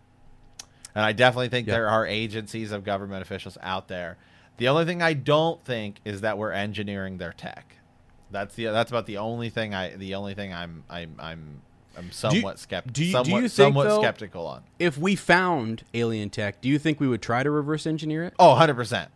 and 0.95 1.03
I 1.05 1.11
definitely 1.11 1.49
think 1.49 1.67
Yeah. 1.67 1.75
there 1.75 1.89
are 1.89 2.05
agencies 2.07 2.71
of 2.71 2.83
government 2.83 3.21
officials 3.21 3.57
out 3.61 3.87
there. 3.89 4.17
The 4.57 4.67
only 4.69 4.85
thing 4.85 5.01
I 5.01 5.13
don't 5.13 5.63
think 5.65 5.99
is 6.05 6.21
that 6.21 6.37
we're 6.37 6.51
engineering 6.53 7.17
their 7.17 7.33
tech. 7.33 7.75
That's 8.31 8.55
the 8.55 8.65
that's 8.65 8.89
about 8.91 9.05
the 9.05 9.17
only 9.17 9.49
thing 9.49 9.73
I 9.75 9.95
the 9.95 10.15
only 10.15 10.33
thing 10.33 10.53
I'm 10.53 10.83
I'm 10.89 11.15
I'm 11.19 11.61
I'm 11.97 12.11
somewhat 12.11 12.59
skeptical. 12.59 12.93
do 12.93 13.05
you- 13.05 13.23
do 13.23 13.29
you 13.31 13.39
think, 13.41 13.51
somewhat 13.51 13.87
though- 13.87 14.01
skeptical 14.01 14.47
on. 14.47 14.63
If 14.79 14.97
we 14.97 15.15
found 15.15 15.83
alien 15.93 16.29
tech, 16.29 16.59
do 16.61 16.67
you 16.69 16.79
think 16.79 16.99
we 16.99 17.07
would 17.07 17.21
try 17.21 17.43
to 17.43 17.51
reverse 17.51 17.85
engineer 17.85 18.23
it? 18.23 18.33
Oh, 18.39 18.49
100 18.49 18.73
percent. 18.75 19.11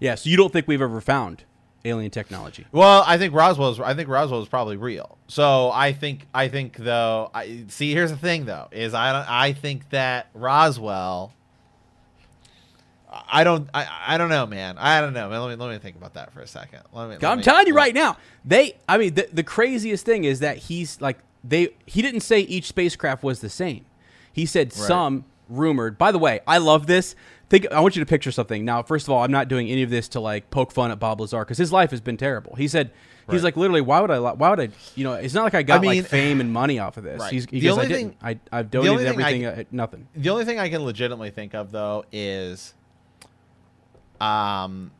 Yeah, 0.00 0.14
so 0.14 0.30
you 0.30 0.36
don't 0.36 0.52
think 0.52 0.66
we've 0.68 0.80
ever 0.82 1.00
found 1.00 1.44
alien 1.84 2.10
technology? 2.10 2.66
Well, 2.72 3.04
I 3.06 3.18
think 3.18 3.34
Roswell's. 3.34 3.80
I 3.80 3.94
think 3.94 4.08
Roswell 4.08 4.42
is 4.42 4.48
probably 4.48 4.76
real. 4.76 5.18
So 5.28 5.70
I 5.72 5.92
think. 5.92 6.26
I 6.34 6.48
think 6.48 6.76
though. 6.76 7.30
I 7.34 7.64
see. 7.68 7.92
Here's 7.92 8.10
the 8.10 8.16
thing 8.16 8.44
though. 8.44 8.68
Is 8.72 8.94
I 8.94 9.12
don't. 9.12 9.30
I 9.30 9.52
think 9.52 9.90
that 9.90 10.28
Roswell. 10.34 11.32
I 13.30 13.44
don't. 13.44 13.68
I, 13.74 13.86
I 14.06 14.18
don't 14.18 14.30
know, 14.30 14.46
man. 14.46 14.78
I 14.78 15.00
don't 15.02 15.12
know. 15.12 15.28
Man, 15.28 15.40
Let 15.42 15.50
me 15.50 15.64
let 15.64 15.72
me 15.72 15.78
think 15.78 15.96
about 15.96 16.14
that 16.14 16.32
for 16.32 16.40
a 16.40 16.46
second. 16.46 16.80
Let 16.92 17.08
me. 17.10 17.16
let 17.20 17.24
I'm 17.24 17.38
me- 17.38 17.44
telling 17.44 17.66
you 17.66 17.74
right 17.74 17.94
now, 17.94 18.16
they. 18.44 18.76
I 18.88 18.96
mean, 18.98 19.14
the, 19.14 19.28
the 19.32 19.42
craziest 19.42 20.04
thing 20.06 20.24
is 20.24 20.40
that 20.40 20.56
he's 20.56 21.00
like 21.00 21.18
they. 21.44 21.70
He 21.84 22.00
didn't 22.00 22.20
say 22.20 22.40
each 22.40 22.66
spacecraft 22.66 23.22
was 23.22 23.40
the 23.40 23.50
same. 23.50 23.84
He 24.32 24.46
said 24.46 24.72
some 24.72 25.26
rumored. 25.50 25.98
By 25.98 26.10
the 26.10 26.18
way, 26.18 26.40
I 26.46 26.56
love 26.58 26.86
this. 26.86 27.14
Think. 27.52 27.70
I 27.70 27.80
want 27.80 27.94
you 27.96 28.00
to 28.02 28.06
picture 28.08 28.32
something. 28.32 28.64
Now, 28.64 28.82
first 28.82 29.06
of 29.06 29.10
all, 29.12 29.22
I'm 29.22 29.30
not 29.30 29.46
doing 29.48 29.68
any 29.68 29.82
of 29.82 29.90
this 29.90 30.08
to 30.08 30.20
like 30.20 30.50
poke 30.50 30.72
fun 30.72 30.90
at 30.90 30.98
Bob 30.98 31.20
Lazar 31.20 31.40
because 31.40 31.58
his 31.58 31.70
life 31.70 31.90
has 31.90 32.00
been 32.00 32.16
terrible. 32.16 32.56
He 32.56 32.66
said. 32.66 32.90
He's 33.30 33.44
like 33.44 33.56
literally, 33.56 33.80
why 33.82 34.00
would 34.00 34.10
I? 34.10 34.18
Why 34.18 34.50
would 34.50 34.58
I? 34.60 34.68
You 34.96 35.04
know, 35.04 35.12
it's 35.12 35.32
not 35.32 35.44
like 35.44 35.54
I 35.54 35.62
got 35.62 35.80
mean- 35.80 36.02
like 36.02 36.06
fame 36.06 36.40
and 36.40 36.52
money 36.52 36.78
off 36.80 36.96
of 36.96 37.04
this. 37.04 37.20
Right. 37.20 37.32
He's, 37.32 37.44
he 37.44 37.60
The 37.60 37.66
goes, 37.68 37.78
I 37.78 37.82
only 37.84 37.94
didn't. 37.94 38.10
thing- 38.20 38.38
I, 38.52 38.58
I've 38.58 38.70
donated 38.70 38.98
thing 38.98 39.06
I- 39.06 39.10
everything. 39.28 39.46
uh, 39.46 39.64
nothing. 39.70 40.08
The 40.16 40.30
only 40.30 40.44
thing 40.44 40.58
I 40.58 40.68
can 40.68 40.82
legitimately 40.84 41.30
think 41.30 41.54
of 41.54 41.70
though 41.70 42.04
is, 42.10 42.74
um, 44.20 44.90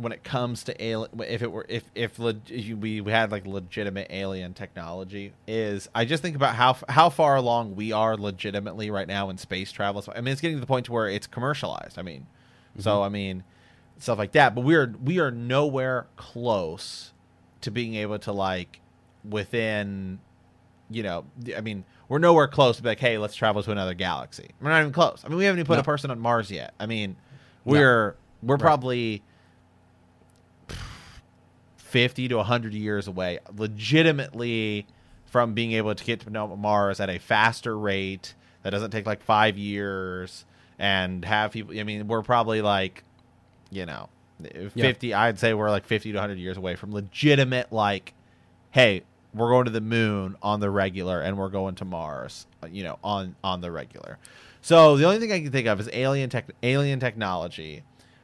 when 0.00 0.12
it 0.12 0.24
comes 0.24 0.64
to 0.64 0.82
alien, 0.82 1.10
if 1.28 1.42
it 1.42 1.52
were 1.52 1.66
if 1.68 1.84
if 1.94 2.18
you- 2.48 2.76
we 2.76 3.02
had 3.04 3.30
like 3.30 3.46
legitimate 3.46 4.06
alien 4.10 4.54
technology, 4.54 5.32
is 5.46 5.88
I 5.94 6.04
just 6.04 6.22
think 6.22 6.36
about 6.36 6.54
how 6.54 6.76
how 6.88 7.10
far 7.10 7.36
along 7.36 7.76
we 7.76 7.92
are 7.92 8.16
legitimately 8.16 8.90
right 8.90 9.06
now 9.06 9.28
in 9.30 9.36
space 9.38 9.70
travel. 9.72 10.02
So, 10.02 10.12
I 10.16 10.20
mean, 10.20 10.32
it's 10.32 10.40
getting 10.40 10.56
to 10.56 10.60
the 10.60 10.66
point 10.66 10.86
to 10.86 10.92
where 10.92 11.08
it's 11.08 11.26
commercialized. 11.26 11.98
I 11.98 12.02
mean, 12.02 12.26
so 12.78 12.92
mm-hmm. 12.96 13.02
I 13.02 13.08
mean, 13.10 13.44
stuff 13.98 14.18
like 14.18 14.32
that. 14.32 14.54
But 14.54 14.62
we're 14.62 14.94
we 15.02 15.18
are 15.20 15.30
nowhere 15.30 16.06
close 16.16 17.12
to 17.60 17.70
being 17.70 17.94
able 17.96 18.18
to 18.20 18.32
like 18.32 18.80
within 19.28 20.18
you 20.92 21.04
know, 21.04 21.24
I 21.56 21.60
mean, 21.60 21.84
we're 22.08 22.18
nowhere 22.18 22.48
close 22.48 22.78
to 22.78 22.82
be 22.82 22.88
like, 22.88 22.98
hey, 22.98 23.16
let's 23.16 23.36
travel 23.36 23.62
to 23.62 23.70
another 23.70 23.94
galaxy. 23.94 24.48
We're 24.60 24.70
not 24.70 24.80
even 24.80 24.92
close. 24.92 25.22
I 25.24 25.28
mean, 25.28 25.38
we 25.38 25.44
haven't 25.44 25.60
even 25.60 25.66
put 25.68 25.74
No. 25.74 25.80
a 25.80 25.84
person 25.84 26.10
on 26.10 26.18
Mars 26.18 26.50
yet. 26.50 26.74
I 26.80 26.86
mean, 26.86 27.14
we're 27.64 28.16
we're 28.42 28.58
probably 28.58 29.22
fifty 31.90 32.28
to 32.28 32.42
hundred 32.42 32.74
years 32.74 33.06
away, 33.06 33.38
legitimately, 33.56 34.86
from 35.26 35.54
being 35.54 35.72
able 35.72 35.94
to 35.94 36.04
get 36.04 36.20
to 36.20 36.30
Mars 36.30 37.00
at 37.00 37.10
a 37.10 37.18
faster 37.18 37.78
rate 37.78 38.34
that 38.62 38.70
doesn't 38.70 38.90
take 38.90 39.06
like 39.06 39.22
five 39.22 39.56
years 39.58 40.44
and 40.78 41.24
have 41.24 41.52
people. 41.52 41.78
I 41.78 41.82
mean, 41.84 42.08
we're 42.08 42.22
probably 42.22 42.62
like, 42.62 43.04
you 43.70 43.86
know, 43.86 44.08
fifty. 44.74 45.14
I'd 45.14 45.38
say 45.38 45.54
we're 45.54 45.70
like 45.70 45.86
fifty 45.86 46.12
to 46.12 46.20
hundred 46.20 46.38
years 46.38 46.56
away 46.56 46.76
from 46.76 46.92
legitimate 46.92 47.72
like 47.72 48.14
hey, 48.70 49.02
we're 49.34 49.50
going 49.50 49.64
to 49.64 49.70
the 49.70 49.80
moon 49.80 50.36
on 50.42 50.60
the 50.60 50.70
regular 50.70 51.20
and 51.20 51.36
we're 51.36 51.48
going 51.48 51.74
to 51.76 51.84
Mars, 51.84 52.46
uh, 52.62 52.66
you 52.70 52.82
know, 52.82 52.98
on 53.02 53.36
on 53.44 53.60
the 53.60 53.70
regular. 53.70 54.18
So 54.60 54.96
the 54.96 55.04
only 55.04 55.18
thing 55.18 55.32
I 55.32 55.40
can 55.40 55.52
think 55.52 55.66
of 55.66 55.80
is 55.80 55.88
alien 55.92 56.30
tech 56.30 56.46
alien 56.62 57.00
technology 57.00 57.82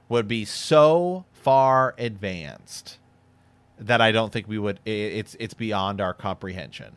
would 0.08 0.28
be 0.28 0.44
so 0.44 1.24
far 1.32 1.94
advanced 1.98 2.98
that 3.78 4.00
I 4.00 4.12
don't 4.12 4.32
think 4.32 4.48
we 4.48 4.58
would 4.58 4.80
i 4.86 4.90
it's 4.90 5.36
it's 5.38 5.54
beyond 5.54 6.00
our 6.00 6.14
comprehension. 6.14 6.96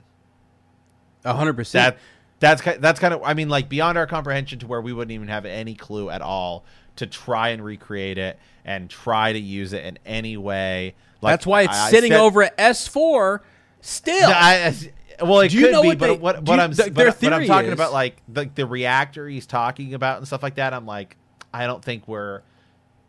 A 1.25 1.33
hundred 1.33 1.53
percent. 1.55 1.97
That 2.39 2.61
that's 2.63 2.79
that's 2.79 2.99
kind 2.99 3.13
of 3.13 3.21
I 3.23 3.33
mean 3.33 3.49
like 3.49 3.67
beyond 3.69 3.97
our 3.97 4.07
comprehension 4.07 4.59
to 4.59 4.67
where 4.67 4.81
we 4.81 4.93
wouldn't 4.93 5.11
even 5.11 5.27
have 5.27 5.45
any 5.45 5.75
clue 5.75 6.09
at 6.09 6.21
all 6.21 6.63
to 6.95 7.05
try 7.07 7.49
and 7.49 7.63
recreate 7.63 8.17
it 8.17 8.39
and 8.65 8.89
try 8.89 9.33
to 9.33 9.39
use 9.39 9.73
it 9.73 9.83
in 9.85 9.99
any 10.05 10.37
way. 10.37 10.95
Like, 11.21 11.33
That's 11.33 11.45
why 11.45 11.63
it's 11.63 11.73
I- 11.77 11.87
I 11.87 11.89
sitting 11.91 12.11
said- 12.11 12.19
over 12.21 12.43
at 12.43 12.57
S4 12.57 13.39
still. 13.81 14.29
I, 14.29 14.73
I- 15.19 15.23
well, 15.23 15.41
it 15.41 15.49
Do 15.49 15.59
could 15.61 15.81
be, 15.81 15.87
what 15.89 15.97
but 15.97 16.07
they- 16.07 16.17
what, 16.17 16.43
what 16.43 16.55
you- 16.55 16.61
I'm 16.61 16.73
th- 16.73 16.93
but, 16.93 16.95
their 16.95 17.11
but 17.11 17.33
I'm 17.33 17.45
talking 17.47 17.67
is- 17.67 17.73
about 17.73 17.91
like 17.91 18.21
the 18.29 18.49
the 18.55 18.65
reactor 18.65 19.27
he's 19.27 19.45
talking 19.45 19.93
about 19.93 20.17
and 20.19 20.27
stuff 20.27 20.41
like 20.43 20.55
that. 20.55 20.73
I'm 20.73 20.85
like, 20.85 21.17
I 21.53 21.67
don't 21.67 21.83
think 21.83 22.07
we're. 22.07 22.41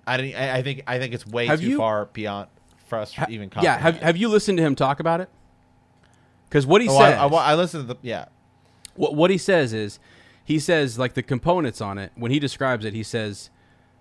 I 0.08 0.16
don't. 0.16 0.34
I 0.34 0.56
I 0.56 0.62
think 0.62 0.82
I 0.88 0.98
think 0.98 1.14
it's 1.14 1.24
way 1.26 1.46
Have 1.46 1.60
too 1.60 1.68
you- 1.68 1.76
far 1.78 2.06
beyond 2.06 2.48
for 2.90 2.98
us 2.98 3.12
to 3.12 3.26
even. 3.30 3.50
yeah. 3.62 3.78
Have. 3.78 3.96
Have 4.00 4.16
you 4.18 4.28
listened 4.28 4.58
to 4.58 4.62
him 4.64 4.74
talk 4.74 5.00
about 5.00 5.22
it? 5.22 5.30
Because 6.48 6.66
what 6.66 6.82
he 6.82 6.88
Oh, 6.88 6.98
says, 6.98 7.14
I, 7.18 7.26
wa- 7.26 7.38
I 7.42 7.54
listened 7.54 7.88
to 7.88 7.94
the 7.94 7.98
yeah. 8.02 8.26
what, 8.96 9.14
what 9.14 9.30
he 9.30 9.38
says 9.38 9.72
is, 9.72 9.98
he 10.44 10.58
says 10.58 10.98
like 10.98 11.14
the 11.14 11.22
components 11.22 11.80
on 11.80 11.96
it. 11.96 12.12
When 12.16 12.30
he 12.30 12.38
describes 12.38 12.84
it, 12.84 12.92
he 12.92 13.02
says, 13.04 13.50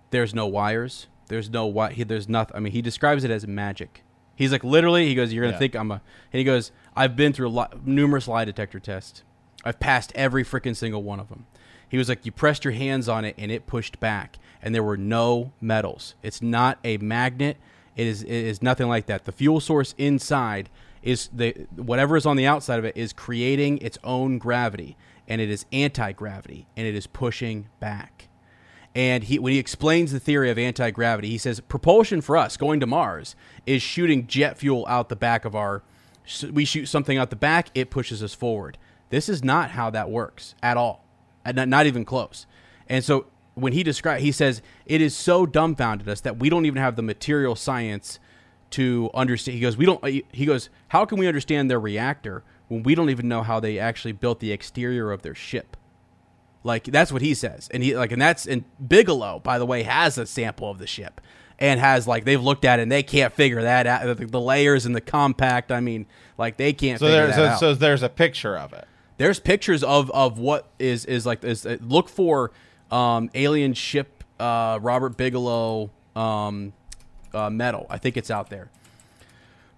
"There's 0.10 0.34
no 0.34 0.48
wires. 0.48 1.08
There's 1.28 1.50
no 1.50 1.68
wi- 1.68 1.94
he, 1.94 2.04
There's 2.04 2.28
nothing. 2.28 2.56
I 2.58 2.60
mean, 2.60 2.74
he 2.74 2.82
describes 2.82 3.24
it 3.24 3.32
as 3.32 3.48
magic. 3.48 4.04
He's 4.36 4.52
like 4.52 4.64
literally. 4.64 5.06
He 5.08 5.16
goes, 5.16 5.32
"You're 5.32 5.44
gonna 5.44 5.54
Yeah. 5.54 5.60
think 5.60 5.76
I'm 5.76 5.92
a." 5.92 6.02
And 6.34 6.40
he 6.40 6.44
goes, 6.44 6.72
"I've 6.96 7.16
been 7.16 7.32
through 7.34 7.48
a 7.48 7.52
lot, 7.52 7.86
numerous 7.86 8.28
lie 8.28 8.46
detector 8.46 8.80
tests. 8.80 9.24
I've 9.64 9.80
passed 9.80 10.12
every 10.16 10.44
freaking 10.44 10.76
single 10.76 11.04
one 11.04 11.20
of 11.20 11.30
them." 11.30 11.46
He 11.88 11.98
was 12.00 12.10
like, 12.10 12.26
"You 12.26 12.32
pressed 12.32 12.64
your 12.66 12.74
hands 12.74 13.08
on 13.08 13.26
it 13.26 13.36
and 13.38 13.52
it 13.52 13.68
pushed 13.68 14.00
back, 14.00 14.38
and 14.62 14.74
there 14.74 14.82
were 14.84 14.98
no 14.98 15.52
metals. 15.62 16.16
It's 16.24 16.42
not 16.42 16.80
a 16.84 16.98
magnet. 16.98 17.58
It 18.00 18.08
is. 18.08 18.24
It 18.24 18.30
is 18.30 18.62
nothing 18.62 18.88
like 18.88 19.06
that. 19.08 19.26
The 19.26 19.32
fuel 19.32 19.60
source 19.60 19.94
inside." 19.98 20.70
Is 21.02 21.30
the 21.34 21.52
whatever 21.76 22.18
is 22.18 22.26
on 22.26 22.36
the 22.36 22.46
outside 22.46 22.78
of 22.78 22.84
it 22.84 22.98
is 22.98 23.14
creating 23.14 23.78
its 23.78 23.98
own 24.04 24.38
gravity, 24.38 24.98
and 25.30 25.40
it 25.40 25.50
is 25.50 25.66
anti-gravity, 25.72 26.68
and 26.76 26.86
it 26.86 26.94
is 26.94 27.08
pushing 27.08 27.70
back. 27.80 28.28
And 28.94 29.24
he, 29.24 29.40
when 29.40 29.54
he 29.54 29.60
explains 29.60 30.12
the 30.12 30.20
theory 30.20 30.50
of 30.50 30.58
anti 30.58 30.92
gravity, 30.92 31.30
he 31.30 31.38
says 31.38 31.62
propulsion 31.62 32.20
for 32.22 32.36
us 32.36 32.58
going 32.58 32.82
to 32.82 32.88
Mars 32.88 33.36
is 33.66 33.82
shooting 33.82 34.28
jet 34.28 34.58
fuel 34.58 34.86
out 34.90 35.08
the 35.10 35.16
back 35.16 35.46
of 35.46 35.56
our. 35.56 35.84
We 36.52 36.66
shoot 36.66 36.88
something 36.88 37.18
out 37.18 37.30
the 37.30 37.36
back, 37.36 37.70
it 37.74 37.90
pushes 37.90 38.22
us 38.22 38.34
forward. 38.34 38.78
This 39.10 39.30
is 39.30 39.44
not 39.44 39.72
how 39.72 39.90
that 39.92 40.10
works 40.10 40.54
at 40.62 40.76
all, 40.78 41.06
not, 41.46 41.68
not 41.68 41.86
even 41.86 42.04
close. 42.04 42.46
And 42.88 43.04
so 43.04 43.28
when 43.62 43.74
he 43.74 43.84
describes, 43.84 44.24
he 44.24 44.32
says 44.32 44.62
it 44.86 45.02
is 45.02 45.16
so 45.16 45.46
dumbfounded 45.46 46.08
us 46.10 46.22
that 46.22 46.38
we 46.38 46.50
don't 46.50 46.66
even 46.66 46.82
have 46.82 46.96
the 46.96 47.02
material 47.02 47.56
science 47.56 48.20
to 48.72 49.10
understand. 49.14 49.56
He 49.56 49.62
goes, 49.62 49.78
we 49.78 49.86
don't. 49.86 50.04
He 50.32 50.46
goes, 50.46 50.70
how 50.90 51.06
can 51.06 51.18
we 51.18 51.28
understand 51.28 51.70
their 51.70 51.80
reactor 51.80 52.44
when 52.68 52.84
we 52.84 52.94
don't 52.96 53.10
even 53.10 53.28
know 53.28 53.42
how 53.44 53.60
they 53.60 53.80
actually 53.80 54.12
built 54.12 54.40
the 54.40 54.52
exterior 54.52 55.12
of 55.12 55.22
their 55.22 55.36
ship? 55.36 55.76
Like 56.64 56.84
that's 56.84 57.12
what 57.12 57.22
he 57.22 57.34
says, 57.34 57.70
and 57.74 57.82
he 57.82 57.96
like, 57.96 58.12
and 58.12 58.22
that's 58.22 58.46
and 58.46 58.66
Bigelow, 58.86 59.40
by 59.40 59.58
the 59.60 59.66
way, 59.66 59.84
has 59.84 60.18
a 60.18 60.26
sample 60.26 60.70
of 60.70 60.78
the 60.78 60.88
ship, 60.88 61.22
and 61.58 61.80
has 61.80 62.06
like 62.06 62.26
they've 62.26 62.42
looked 62.44 62.66
at 62.66 62.80
it 62.80 62.84
and 62.84 62.92
they 62.92 63.02
can't 63.02 63.34
figure 63.34 63.62
that 63.62 63.88
out. 63.88 64.18
The, 64.18 64.26
the 64.26 64.42
layers 64.42 64.86
and 64.86 64.94
the 64.94 65.00
compact. 65.02 65.72
I 65.72 65.80
mean, 65.80 66.06
like 66.38 66.58
they 66.58 66.74
can't 66.74 67.00
So 67.00 67.06
figure 67.08 67.28
there's 67.28 67.36
that 67.38 67.60
so, 67.60 67.68
out. 67.68 67.74
so 67.74 67.74
there's 67.76 68.04
a 68.04 68.10
picture 68.10 68.58
of 68.58 68.74
it. 68.74 68.86
There's 69.18 69.40
pictures 69.40 69.84
of 69.86 70.12
of 70.12 70.38
what 70.38 70.70
is 70.80 71.06
is 71.06 71.26
like 71.26 71.40
this. 71.40 71.66
uh, 71.66 71.78
Look 71.80 72.10
for 72.10 72.52
um, 72.92 73.30
alien 73.34 73.74
ship 73.74 74.24
uh, 74.40 74.80
Robert 74.82 75.18
Bigelow 75.18 75.92
um, 76.16 76.74
uh, 77.34 77.50
metal. 77.50 77.86
I 77.90 77.98
think 77.98 78.18
it's 78.18 78.32
out 78.32 78.50
there. 78.50 78.70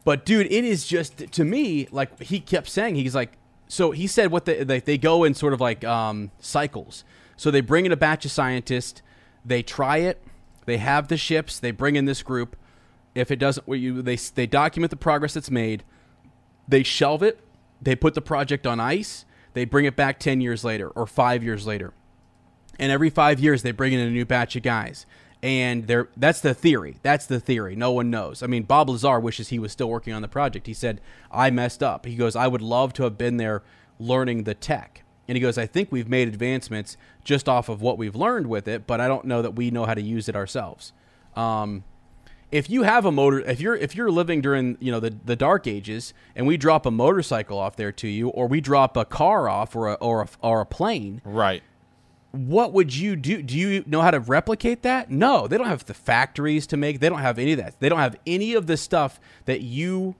But 0.03 0.25
dude, 0.25 0.47
it 0.47 0.65
is 0.65 0.87
just 0.87 1.17
to 1.17 1.43
me 1.43 1.87
like 1.91 2.21
he 2.21 2.39
kept 2.39 2.69
saying 2.69 2.95
he's 2.95 3.13
like 3.13 3.33
so 3.67 3.91
he 3.91 4.07
said 4.07 4.31
what 4.31 4.45
they 4.45 4.63
they, 4.63 4.79
they 4.79 4.97
go 4.97 5.23
in 5.23 5.33
sort 5.33 5.53
of 5.53 5.61
like 5.61 5.83
um, 5.83 6.31
cycles. 6.39 7.03
So 7.37 7.51
they 7.51 7.61
bring 7.61 7.85
in 7.85 7.91
a 7.91 7.97
batch 7.97 8.25
of 8.25 8.31
scientists, 8.31 9.01
they 9.43 9.63
try 9.63 9.97
it, 9.97 10.21
they 10.65 10.77
have 10.77 11.07
the 11.07 11.17
ships, 11.17 11.59
they 11.59 11.71
bring 11.71 11.95
in 11.95 12.05
this 12.05 12.23
group. 12.23 12.55
If 13.13 13.29
it 13.29 13.37
doesn't, 13.37 13.65
they 13.67 14.15
they 14.15 14.47
document 14.47 14.89
the 14.89 14.97
progress 14.97 15.33
that's 15.33 15.51
made, 15.51 15.83
they 16.67 16.83
shelve 16.83 17.23
it, 17.23 17.39
they 17.81 17.95
put 17.95 18.13
the 18.13 18.21
project 18.21 18.65
on 18.65 18.79
ice, 18.79 19.25
they 19.53 19.65
bring 19.65 19.85
it 19.85 19.95
back 19.95 20.19
10 20.19 20.41
years 20.41 20.63
later 20.63 20.89
or 20.89 21.05
5 21.05 21.43
years 21.43 21.67
later. 21.67 21.93
And 22.81 22.91
every 22.91 23.09
5 23.09 23.39
years 23.39 23.61
they 23.63 23.71
bring 23.71 23.93
in 23.93 23.99
a 23.99 24.09
new 24.09 24.25
batch 24.25 24.57
of 24.57 24.63
guys. 24.63 25.05
And 25.43 25.87
they're 25.87 26.09
that's 26.17 26.41
the 26.41 26.53
theory. 26.53 26.97
That's 27.01 27.25
the 27.25 27.39
theory. 27.39 27.75
No 27.75 27.91
one 27.91 28.09
knows. 28.11 28.43
I 28.43 28.47
mean, 28.47 28.63
Bob 28.63 28.89
Lazar 28.89 29.19
wishes 29.19 29.47
he 29.47 29.57
was 29.57 29.71
still 29.71 29.89
working 29.89 30.13
on 30.13 30.21
the 30.21 30.27
project. 30.27 30.67
He 30.67 30.73
said, 30.73 31.01
"I 31.31 31.49
messed 31.49 31.81
up." 31.81 32.05
He 32.05 32.15
goes, 32.15 32.35
"I 32.35 32.47
would 32.47 32.61
love 32.61 32.93
to 32.93 33.03
have 33.03 33.17
been 33.17 33.37
there 33.37 33.63
learning 33.99 34.43
the 34.43 34.53
tech." 34.53 35.03
And 35.27 35.35
he 35.35 35.41
goes, 35.41 35.57
"I 35.57 35.65
think 35.65 35.91
we've 35.91 36.09
made 36.09 36.27
advancements 36.27 36.95
just 37.23 37.49
off 37.49 37.69
of 37.69 37.81
what 37.81 37.97
we've 37.97 38.15
learned 38.15 38.47
with 38.47 38.67
it, 38.67 38.85
but 38.85 39.01
I 39.01 39.07
don't 39.07 39.25
know 39.25 39.41
that 39.41 39.55
we 39.55 39.71
know 39.71 39.85
how 39.85 39.95
to 39.95 40.01
use 40.01 40.29
it 40.29 40.35
ourselves." 40.35 40.93
Um, 41.35 41.85
if 42.51 42.69
you 42.69 42.83
have 42.83 43.05
a 43.05 43.11
motor 43.11 43.39
if 43.39 43.59
you're 43.61 43.75
if 43.75 43.95
you're 43.95 44.11
living 44.11 44.41
during 44.41 44.77
you 44.79 44.91
know 44.91 44.99
the, 44.99 45.15
the 45.25 45.35
dark 45.35 45.67
ages 45.67 46.13
and 46.35 46.45
we 46.45 46.57
drop 46.57 46.85
a 46.85 46.91
motorcycle 46.91 47.57
off 47.57 47.77
there 47.77 47.91
to 47.93 48.07
you 48.07 48.27
or 48.29 48.47
we 48.47 48.59
drop 48.59 48.97
a 48.97 49.05
car 49.05 49.47
off 49.47 49.75
or 49.75 49.87
a, 49.87 49.93
or 49.95 50.21
a, 50.23 50.27
or 50.41 50.61
a 50.61 50.65
plane 50.65 51.21
Right. 51.23 51.63
What 52.31 52.71
would 52.71 52.95
you 52.95 53.15
do? 53.15 53.41
Do 53.41 53.57
you 53.57 53.83
know 53.85 54.01
how 54.01 54.11
to 54.11 54.19
replicate 54.19 54.83
that? 54.83 55.11
No 55.11 55.47
they 55.47 55.57
don't 55.57 55.67
have 55.67 55.85
the 55.85 55.93
factories 55.93 56.65
to 56.67 56.77
make 56.77 56.99
they 56.99 57.09
don't 57.09 57.19
have 57.19 57.37
any 57.37 57.53
of 57.53 57.57
that. 57.59 57.79
They 57.79 57.89
don't 57.89 57.99
have 57.99 58.15
any 58.25 58.53
of 58.53 58.67
the 58.67 58.77
stuff 58.77 59.19
that 59.45 59.61
you 59.61 60.15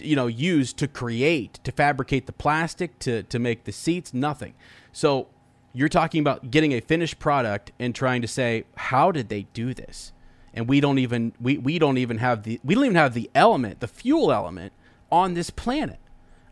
you 0.00 0.16
know 0.16 0.26
use 0.26 0.72
to 0.74 0.86
create 0.86 1.54
to 1.64 1.72
fabricate 1.72 2.26
the 2.26 2.32
plastic 2.32 2.98
to 3.00 3.22
to 3.24 3.38
make 3.38 3.64
the 3.64 3.72
seats 3.72 4.12
nothing. 4.12 4.54
So 4.92 5.28
you're 5.72 5.88
talking 5.88 6.20
about 6.20 6.50
getting 6.50 6.72
a 6.72 6.80
finished 6.80 7.18
product 7.18 7.72
and 7.78 7.94
trying 7.94 8.20
to 8.22 8.28
say 8.28 8.64
how 8.76 9.10
did 9.10 9.28
they 9.30 9.46
do 9.54 9.72
this? 9.72 10.12
And 10.52 10.68
we 10.68 10.80
don't 10.80 10.98
even 10.98 11.32
we, 11.40 11.56
we 11.56 11.78
don't 11.78 11.96
even 11.96 12.18
have 12.18 12.42
the 12.42 12.60
we 12.62 12.74
don't 12.74 12.84
even 12.84 12.96
have 12.96 13.14
the 13.14 13.30
element 13.34 13.80
the 13.80 13.88
fuel 13.88 14.30
element 14.30 14.74
on 15.10 15.32
this 15.32 15.48
planet. 15.48 15.98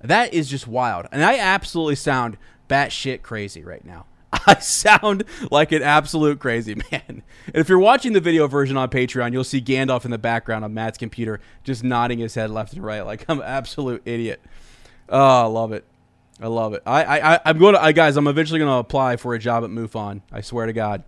That 0.01 0.32
is 0.32 0.49
just 0.49 0.66
wild. 0.66 1.07
And 1.12 1.22
i 1.22 1.39
absolutely 1.39 1.97
sound 1.97 2.39
batshit 2.70 3.20
crazy 3.20 3.62
right 3.62 3.84
now 3.84 4.07
I 4.47 4.59
sound 4.59 5.24
like 5.51 5.72
an 5.72 5.83
absolute 5.83 6.39
crazy 6.39 6.74
man. 6.74 7.03
And 7.09 7.22
if 7.55 7.68
you're 7.68 7.79
watching 7.79 8.12
the 8.12 8.20
video 8.20 8.47
version 8.47 8.76
on 8.76 8.91
Patreon, 8.91 9.33
you'll 9.33 9.45
see 9.45 9.61
Gandalf 9.61 10.05
in 10.05 10.11
the 10.11 10.18
background 10.18 10.64
on 10.64 10.74
Matt's 10.74 10.99
computer 10.99 11.41
just 11.64 11.83
nodding 11.83 12.18
his 12.18 12.35
head 12.35 12.51
left 12.51 12.74
and 12.74 12.85
right 12.85 13.03
like 13.03 13.24
I'm 13.29 13.41
an 13.41 13.47
absolute 13.47 14.03
idiot. 14.05 14.41
Oh, 15.09 15.43
I 15.43 15.47
love 15.47 15.72
it. 15.72 15.85
I 16.41 16.47
love 16.47 16.74
it. 16.74 16.83
I, 16.87 17.35
I, 17.35 17.41
I'm 17.45 17.59
going 17.59 17.74
to, 17.74 17.83
I, 17.83 17.93
guys, 17.93 18.16
I'm 18.16 18.29
eventually 18.29 18.59
going 18.59 18.70
to 18.70 18.76
apply 18.76 19.16
for 19.16 19.35
a 19.35 19.39
job 19.39 19.64
at 19.64 19.70
MUFON. 19.70 20.20
I 20.31 20.41
swear 20.41 20.66
to 20.66 20.72
God. 20.72 21.03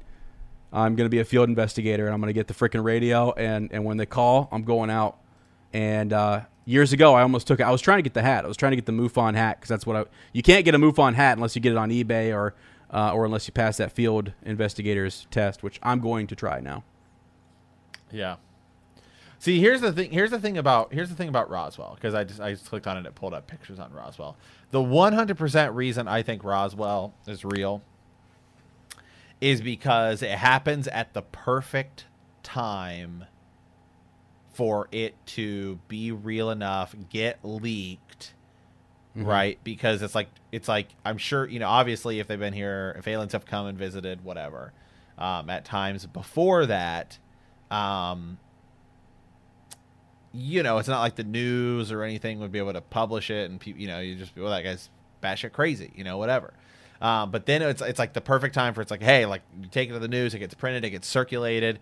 I'm 0.73 0.97
going 0.97 1.05
to 1.07 1.11
be 1.11 1.19
a 1.19 1.25
field 1.25 1.49
investigator 1.49 2.07
and 2.07 2.15
I'm 2.15 2.21
going 2.21 2.29
to 2.29 2.35
get 2.35 2.49
the 2.49 2.55
freaking 2.55 2.83
radio. 2.83 3.33
And, 3.33 3.71
and 3.73 3.85
when 3.85 3.97
they 3.97 4.07
call, 4.07 4.49
I'm 4.51 4.63
going 4.63 4.91
out. 4.91 5.19
And 5.73 6.13
uh, 6.13 6.43
years 6.65 6.93
ago, 6.93 7.15
I 7.15 7.23
almost 7.23 7.47
took 7.47 7.61
it. 7.61 7.65
I 7.65 7.71
was 7.71 7.81
trying 7.81 7.99
to 7.99 8.03
get 8.03 8.15
the 8.15 8.23
hat. 8.23 8.45
I 8.45 8.49
was 8.49 8.57
trying 8.57 8.73
to 8.73 8.77
get 8.77 8.87
the 8.87 8.93
MUFON 8.93 9.35
hat 9.35 9.59
because 9.59 9.69
that's 9.69 9.87
what 9.87 9.97
I. 9.97 10.05
You 10.33 10.43
can't 10.43 10.65
get 10.65 10.75
a 10.75 10.79
MUFON 10.79 11.15
hat 11.15 11.37
unless 11.37 11.55
you 11.55 11.63
get 11.63 11.73
it 11.73 11.79
on 11.79 11.91
eBay 11.91 12.35
or 12.35 12.55
uh, 12.93 13.13
or 13.13 13.25
unless 13.25 13.47
you 13.47 13.53
pass 13.53 13.77
that 13.77 13.93
field 13.93 14.33
investigator's 14.43 15.27
test, 15.31 15.63
which 15.63 15.79
I'm 15.83 16.01
going 16.01 16.27
to 16.29 16.37
try 16.37 16.61
now. 16.61 16.85
Yeah. 18.11 18.37
See, 19.39 19.59
here's 19.59 19.81
the 19.81 19.93
thing. 19.93 20.11
Here's 20.11 20.31
the 20.31 20.39
thing 20.39 20.59
about 20.59 20.93
here's 20.93 21.09
the 21.09 21.15
thing 21.15 21.29
about 21.29 21.49
Roswell 21.49 21.95
because 21.95 22.15
I 22.15 22.25
just 22.25 22.41
I 22.41 22.51
just 22.53 22.67
clicked 22.67 22.87
on 22.87 22.99
it. 22.99 23.07
It 23.07 23.15
pulled 23.15 23.33
up 23.33 23.47
pictures 23.47 23.79
on 23.79 23.91
Roswell. 23.93 24.37
The 24.71 24.81
100% 24.81 25.75
reason 25.75 26.07
I 26.07 26.23
think 26.23 26.45
Roswell 26.45 27.15
is 27.27 27.45
real 27.45 27.83
is 29.41 29.63
because 29.63 30.23
it 30.23 30.31
happens 30.31 30.87
at 30.89 31.15
the 31.15 31.23
perfect 31.23 32.05
time 32.43 33.25
for 34.53 34.89
it 34.93 35.15
to 35.25 35.79
be 35.89 36.13
real 36.13 36.51
enough, 36.51 36.95
get 37.09 37.39
leaked, 37.43 38.35
right? 39.15 39.59
Because 39.65 40.03
it's 40.03 40.15
like 40.15 40.29
it's 40.53 40.69
like 40.69 40.89
I'm 41.05 41.19
sure 41.19 41.47
you 41.49 41.59
know. 41.59 41.69
Obviously, 41.69 42.21
if 42.21 42.27
they've 42.27 42.39
been 42.39 42.53
here, 42.53 42.95
if 42.99 43.09
aliens 43.09 43.33
have 43.33 43.45
come 43.45 43.67
and 43.67 43.77
visited, 43.79 44.25
whatever, 44.25 44.73
um, 45.19 45.51
at 45.51 45.65
times 45.65 46.07
before 46.07 46.67
that, 46.67 47.19
um, 47.71 48.39
you 50.33 50.63
know, 50.63 50.79
it's 50.79 50.89
not 50.89 51.01
like 51.01 51.17
the 51.17 51.25
news 51.25 51.91
or 51.91 52.03
anything 52.03 52.41
would 52.41 52.53
be 52.53 52.59
able 52.59 52.73
to 52.73 52.81
publish 52.81 53.31
it, 53.31 53.51
and 53.51 53.61
people, 53.61 53.81
you 53.81 53.89
know, 53.89 54.01
you 54.01 54.15
just 54.15 54.35
be 54.35 54.41
well, 54.41 54.51
that 54.51 54.63
guy's 54.63 54.89
batshit 55.23 55.53
crazy, 55.53 55.93
you 55.95 56.05
know, 56.05 56.19
whatever. 56.19 56.53
Um, 57.01 57.31
but 57.31 57.47
then 57.47 57.63
it's 57.63 57.83
it's 57.83 57.99
like 57.99 58.13
the 58.13 58.21
perfect 58.21 58.55
time 58.55 58.75
for 58.75 58.83
it's 58.83 58.91
like, 58.91 59.03
hey, 59.03 59.27
like 59.27 59.43
you 59.61 59.69
take 59.69 59.89
it 59.89 59.93
to 59.93 59.99
the 59.99 60.09
news, 60.09 60.35
it 60.35 60.39
gets 60.39 60.55
printed, 60.55 60.85
it 60.85 60.91
gets 60.91 61.09
circulated. 61.09 61.79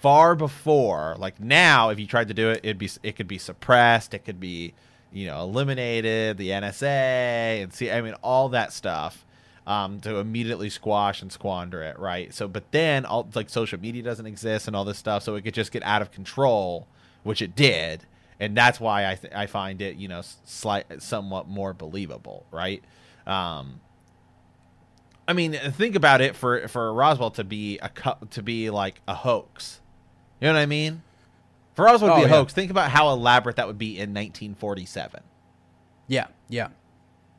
Far 0.00 0.34
before, 0.34 1.16
like 1.18 1.40
now, 1.40 1.90
if 1.90 2.00
you 2.00 2.06
tried 2.06 2.28
to 2.28 2.34
do 2.34 2.48
it, 2.50 2.60
it'd 2.62 2.78
be 2.78 2.88
it 3.02 3.16
could 3.16 3.28
be 3.28 3.36
suppressed, 3.36 4.14
it 4.14 4.24
could 4.24 4.40
be, 4.40 4.72
you 5.12 5.26
know, 5.26 5.42
eliminated, 5.42 6.38
the 6.38 6.50
NSA, 6.50 7.62
and 7.62 7.72
see, 7.72 7.90
I 7.90 8.00
mean, 8.00 8.14
all 8.22 8.48
that 8.50 8.72
stuff 8.72 9.24
um, 9.66 10.00
to 10.00 10.16
immediately 10.16 10.70
squash 10.70 11.22
and 11.22 11.30
squander 11.30 11.82
it, 11.82 11.98
right? 11.98 12.32
So, 12.32 12.48
but 12.48 12.70
then 12.72 13.04
all 13.04 13.28
like 13.34 13.48
social 13.48 13.78
media 13.78 14.02
doesn't 14.02 14.26
exist 14.26 14.66
and 14.66 14.74
all 14.74 14.84
this 14.84 14.98
stuff, 14.98 15.22
so 15.22 15.34
it 15.34 15.42
could 15.42 15.54
just 15.54 15.72
get 15.72 15.82
out 15.82 16.02
of 16.02 16.10
control, 16.10 16.86
which 17.22 17.42
it 17.42 17.54
did, 17.54 18.04
and 18.38 18.56
that's 18.56 18.80
why 18.80 19.10
I 19.10 19.14
th- 19.14 19.32
I 19.34 19.46
find 19.46 19.80
it 19.80 19.96
you 19.96 20.08
know 20.08 20.22
slight 20.44 21.02
somewhat 21.02 21.46
more 21.48 21.72
believable, 21.72 22.46
right? 22.50 22.82
Um, 23.26 23.80
I 25.28 25.34
mean, 25.34 25.52
think 25.52 25.94
about 25.94 26.20
it 26.20 26.34
for 26.34 26.66
for 26.68 26.92
Roswell 26.92 27.30
to 27.32 27.44
be 27.44 27.78
a 27.78 27.90
to 28.30 28.42
be 28.42 28.70
like 28.70 29.00
a 29.06 29.14
hoax, 29.14 29.80
you 30.40 30.48
know 30.48 30.54
what 30.54 30.60
I 30.60 30.66
mean? 30.66 31.02
For 31.80 31.86
Roswell 31.86 32.10
to 32.10 32.16
be 32.16 32.22
Oh, 32.22 32.26
a 32.26 32.28
yeah. 32.28 32.34
hoax, 32.36 32.52
think 32.52 32.70
about 32.70 32.90
how 32.90 33.10
elaborate 33.10 33.56
that 33.56 33.66
would 33.66 33.78
be 33.78 33.92
in 33.96 34.10
1947. 34.10 35.22
Yeah, 36.08 36.26
yeah. 36.48 36.68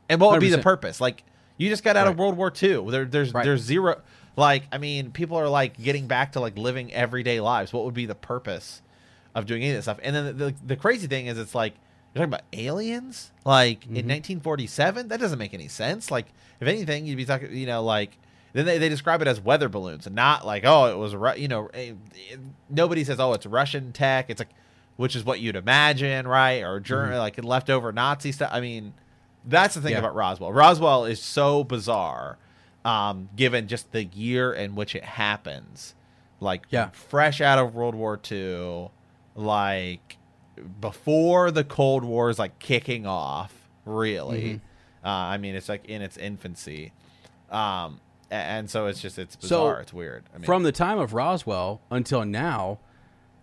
And 0.08 0.20
what 0.20 0.32
would 0.32 0.40
be 0.40 0.50
the 0.50 0.58
purpose? 0.58 1.00
Like 1.00 1.22
you 1.56 1.68
just 1.68 1.84
got 1.84 1.96
out 1.96 2.06
of 2.08 2.18
World 2.18 2.36
War 2.36 2.52
II. 2.62 2.90
There, 2.90 3.04
there's 3.04 3.32
Right. 3.32 3.44
there's 3.44 3.60
zero. 3.62 4.00
Like 4.36 4.64
I 4.72 4.78
mean, 4.78 5.10
people 5.12 5.36
are 5.36 5.48
like 5.48 5.80
getting 5.80 6.06
back 6.06 6.32
to 6.32 6.40
like 6.40 6.56
living 6.58 6.92
everyday 6.92 7.40
lives. 7.40 7.72
What 7.72 7.84
would 7.84 7.94
be 7.94 8.06
the 8.06 8.14
purpose 8.14 8.82
of 9.34 9.46
doing 9.46 9.62
any 9.62 9.70
of 9.70 9.76
this 9.76 9.84
stuff? 9.84 9.98
And 10.02 10.14
then 10.16 10.24
the, 10.26 10.32
the, 10.32 10.54
the 10.66 10.76
crazy 10.76 11.06
thing 11.06 11.26
is, 11.26 11.38
it's 11.38 11.54
like 11.54 11.74
you're 12.14 12.20
talking 12.26 12.34
about 12.34 12.44
aliens. 12.52 13.30
Like 13.44 13.80
Mm-hmm. 13.82 13.96
in 13.96 14.06
1947, 14.08 15.08
that 15.08 15.20
doesn't 15.20 15.38
make 15.38 15.54
any 15.54 15.68
sense. 15.68 16.10
Like 16.10 16.26
if 16.60 16.66
anything, 16.68 17.06
you'd 17.06 17.16
be 17.16 17.24
talking, 17.24 17.54
you 17.54 17.66
know, 17.66 17.82
like 17.84 18.18
then 18.52 18.64
they, 18.66 18.78
they 18.78 18.88
describe 18.88 19.22
it 19.22 19.28
as 19.28 19.40
weather 19.40 19.68
balloons 19.68 20.06
and 20.06 20.14
not 20.16 20.44
like 20.46 20.64
oh 20.64 20.86
it 20.86 20.96
was 20.98 21.14
Ru- 21.14 21.36
you 21.36 21.48
know 21.48 21.68
eh, 21.74 21.92
eh, 22.32 22.36
nobody 22.70 23.04
says 23.04 23.18
oh 23.20 23.32
it's 23.32 23.46
Russian 23.46 23.92
tech. 23.92 24.30
It's 24.30 24.40
like 24.40 24.50
which 24.96 25.16
is 25.16 25.24
what 25.24 25.40
you'd 25.40 25.56
imagine, 25.56 26.28
right? 26.28 26.62
Or 26.62 26.78
German 26.80 27.18
like 27.18 27.42
leftover 27.42 27.92
Nazi 27.92 28.30
stuff. 28.32 28.50
I 28.52 28.60
mean, 28.60 28.92
that's 29.44 29.74
the 29.74 29.80
thing 29.80 29.92
Mm-hmm. 29.92 29.94
Yeah. 29.94 29.98
about 30.10 30.14
Roswell. 30.14 30.52
Roswell 30.52 31.04
is 31.06 31.20
so 31.20 31.64
bizarre, 31.64 32.36
um, 32.84 33.30
given 33.34 33.68
just 33.68 33.90
the 33.92 34.04
year 34.04 34.52
in 34.52 34.74
which 34.74 34.94
it 34.94 35.02
happens. 35.04 35.94
Like, 36.40 36.64
Yeah. 36.68 36.90
fresh 36.90 37.40
out 37.40 37.58
of 37.58 37.74
World 37.74 37.94
War 37.94 38.20
II, 38.30 38.90
like 39.34 40.18
before 40.80 41.50
the 41.50 41.64
Cold 41.64 42.04
War 42.04 42.28
is 42.30 42.38
like 42.38 42.58
kicking 42.58 43.06
off. 43.06 43.54
Really, 43.84 44.42
Mm-hmm. 44.42 45.06
uh, 45.06 45.10
I 45.10 45.38
mean, 45.38 45.54
it's 45.56 45.68
like 45.68 45.86
in 45.86 46.02
its 46.02 46.16
infancy, 46.16 46.92
um, 47.50 47.98
and 48.32 48.70
so 48.70 48.86
it's 48.86 49.00
just 49.00 49.18
it's 49.18 49.34
So, 49.34 49.40
bizarre. 49.40 49.80
it's 49.80 49.92
weird. 49.92 50.24
I 50.34 50.38
mean, 50.38 50.44
From 50.46 50.62
the 50.62 50.72
time 50.72 50.98
of 50.98 51.12
Roswell 51.12 51.80
until 51.90 52.24
now, 52.24 52.78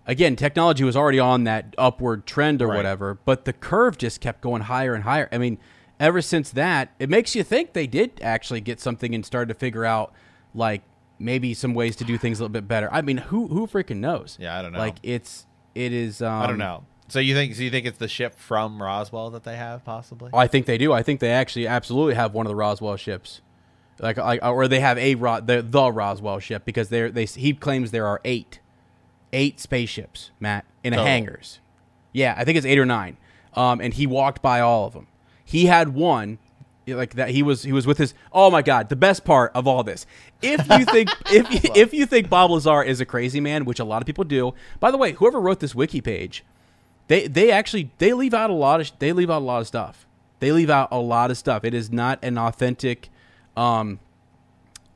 again, 0.06 0.36
technology 0.36 0.84
was 0.84 0.96
already 0.96 1.20
on 1.20 1.44
that 1.46 1.76
upward 1.78 2.26
trend 2.26 2.62
or 2.62 2.68
Right. 2.70 2.78
whatever, 2.78 3.20
but 3.26 3.46
the 3.46 3.54
curve 3.54 3.98
just 3.98 4.22
kept 4.22 4.42
going 4.42 4.64
higher 4.64 4.94
and 4.94 5.04
higher. 5.04 5.30
I 5.32 5.38
mean, 5.38 5.58
ever 6.00 6.22
since 6.22 6.50
that, 6.52 6.92
it 7.00 7.10
makes 7.10 7.36
you 7.36 7.44
think 7.44 7.74
they 7.74 7.88
did 7.88 8.20
actually 8.22 8.62
get 8.62 8.80
something 8.80 9.14
and 9.14 9.26
started 9.26 9.54
to 9.54 9.60
figure 9.60 9.86
out 9.86 10.14
like 10.54 10.82
maybe 11.20 11.54
some 11.54 11.74
ways 11.74 11.96
to 11.98 12.04
do 12.04 12.18
things 12.18 12.40
a 12.40 12.44
little 12.44 12.54
bit 12.54 12.68
better. 12.68 12.90
I 12.92 13.02
mean, 13.02 13.18
who 13.18 13.48
who 13.50 13.68
freaking 13.68 13.98
knows? 13.98 14.38
Yeah, 14.40 14.58
I 14.58 14.62
don't 14.62 14.72
know. 14.72 14.80
Like 14.80 14.96
it's 15.04 15.46
it 15.76 15.94
is. 15.94 16.22
Um, 16.22 16.42
I 16.42 16.48
don't 16.48 16.58
know. 16.58 16.86
So 17.10 17.20
you 17.20 17.34
think? 17.36 17.56
So 17.56 17.64
you 17.64 17.72
think 17.72 17.86
it's 17.88 17.98
the 17.98 18.08
ship 18.08 18.36
from 18.40 18.82
Roswell 18.82 19.30
that 19.32 19.44
they 19.44 19.56
have 19.58 19.84
possibly? 19.84 20.30
I 20.34 20.48
think 20.48 20.66
they 20.68 20.78
do. 20.78 20.94
I 20.94 21.04
think 21.04 21.20
they 21.20 21.32
actually 21.32 21.68
absolutely 21.68 22.14
have 22.16 22.34
one 22.34 22.46
of 22.46 22.50
the 22.50 22.56
Roswell 22.56 22.96
ships, 22.98 23.42
like 24.00 24.18
like 24.18 24.44
or 24.44 24.68
they 24.68 24.80
have 24.80 24.98
a 24.98 25.16
Ro- 25.16 25.42
the 25.42 25.62
the 25.62 25.92
Roswell 25.92 26.40
ship 26.40 26.66
because 26.66 26.90
they're 26.90 27.12
they 27.12 27.26
he 27.26 27.54
claims 27.54 27.92
there 27.92 28.08
are 28.08 28.22
eight 28.24 28.60
eight 29.34 29.60
spaceships, 29.60 30.32
Matt, 30.40 30.66
in 30.84 30.94
a 30.94 30.98
Total. 30.98 31.08
hangars. 31.08 31.60
Yeah, 32.14 32.34
I 32.38 32.44
think 32.44 32.58
it's 32.58 32.66
eight 32.66 32.80
or 32.80 32.86
nine. 32.86 33.18
Um, 33.54 33.82
and 33.82 33.94
he 33.94 34.08
walked 34.08 34.42
by 34.42 34.60
all 34.60 34.86
of 34.86 34.94
them. 34.94 35.08
He 35.44 35.66
had 35.66 35.90
one 35.90 36.38
like 36.88 37.16
that. 37.16 37.30
He 37.30 37.44
was 37.44 37.64
he 37.64 37.72
was 37.72 37.86
with 37.86 37.98
his. 37.98 38.14
Oh 38.32 38.50
my 38.50 38.62
God! 38.62 38.90
The 38.90 38.96
best 38.96 39.26
part 39.26 39.52
of 39.54 39.68
all 39.68 39.84
this, 39.84 40.06
if 40.42 40.68
you 40.70 40.86
think 40.86 41.10
if 41.32 41.52
you, 41.52 41.72
if 41.76 41.94
you 41.94 42.06
think 42.06 42.30
Bob 42.30 42.52
Lazar 42.52 42.84
is 42.84 43.02
a 43.02 43.06
crazy 43.06 43.40
man, 43.40 43.66
which 43.66 43.80
a 43.80 43.84
lot 43.84 44.02
of 44.02 44.06
people 44.06 44.24
do. 44.24 44.54
By 44.80 44.92
the 44.92 44.98
way, 44.98 45.14
whoever 45.14 45.40
wrote 45.40 45.60
this 45.60 45.76
wiki 45.76 46.02
page, 46.02 46.44
they 47.08 47.28
they 47.28 47.52
actually 47.52 47.92
they 47.98 48.14
leave 48.14 48.34
out 48.34 48.50
a 48.50 48.54
lot 48.54 48.82
of 48.82 48.92
they 49.00 49.14
leave 49.14 49.30
out 49.30 49.42
a 49.42 49.46
lot 49.46 49.62
of 49.62 49.68
stuff. 49.68 50.06
They 50.40 50.52
leave 50.52 50.70
out 50.70 50.88
a 50.92 51.00
lot 51.00 51.32
of 51.32 51.38
stuff. 51.38 51.64
It 51.64 51.74
is 51.74 51.92
not 51.92 52.20
an 52.24 52.38
authentic, 52.38 53.10
um, 53.60 54.00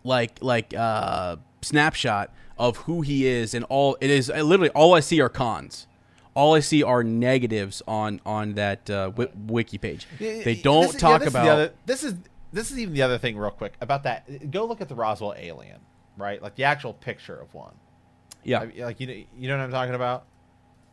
like 0.04 0.38
like 0.42 0.74
uh 0.74 1.38
snapshot 1.62 2.32
of 2.58 2.78
who 2.78 3.02
he 3.02 3.26
is 3.26 3.54
and 3.54 3.66
all. 3.66 3.98
It 4.02 4.10
is 4.10 4.30
literally 4.30 4.70
all 4.70 4.94
I 4.94 5.00
see 5.00 5.22
are 5.22 5.30
cons. 5.30 5.88
All 6.36 6.56
I 6.56 6.62
see 6.62 6.82
are 6.84 7.04
negatives 7.04 7.82
on 7.88 8.20
on 8.26 8.54
that 8.54 8.90
uh, 8.90 9.06
wi- 9.12 9.32
wiki 9.48 9.78
page. 9.78 10.08
They 10.20 10.56
don't 10.56 10.82
This 10.84 10.96
is- 10.96 10.96
yeah, 10.96 11.00
talk 11.00 11.20
this 11.20 11.28
is 11.28 11.34
the 11.34 11.40
about. 11.40 11.50
other- 11.52 11.74
this 11.86 12.04
is 12.04 12.16
this 12.52 12.72
is 12.72 12.80
even 12.80 12.94
the 12.94 13.02
other 13.02 13.18
thing, 13.18 13.38
real 13.38 13.50
quick 13.52 13.74
about 13.82 14.04
that. 14.04 14.52
Go 14.52 14.66
look 14.66 14.82
at 14.82 14.88
the 14.90 14.96
Roswell 14.96 15.34
alien, 15.38 15.80
right? 16.18 16.42
Like 16.42 16.56
the 16.56 16.64
actual 16.66 16.94
picture 16.94 17.36
of 17.40 17.54
one. 17.54 17.74
yeah, 18.44 18.62
I- 18.62 18.84
like 18.86 19.00
you 19.00 19.08
know, 19.08 19.14
you 19.14 19.48
know 19.48 19.58
what 19.58 19.64
I'm 19.64 19.72
talking 19.72 19.96
about, 19.96 20.26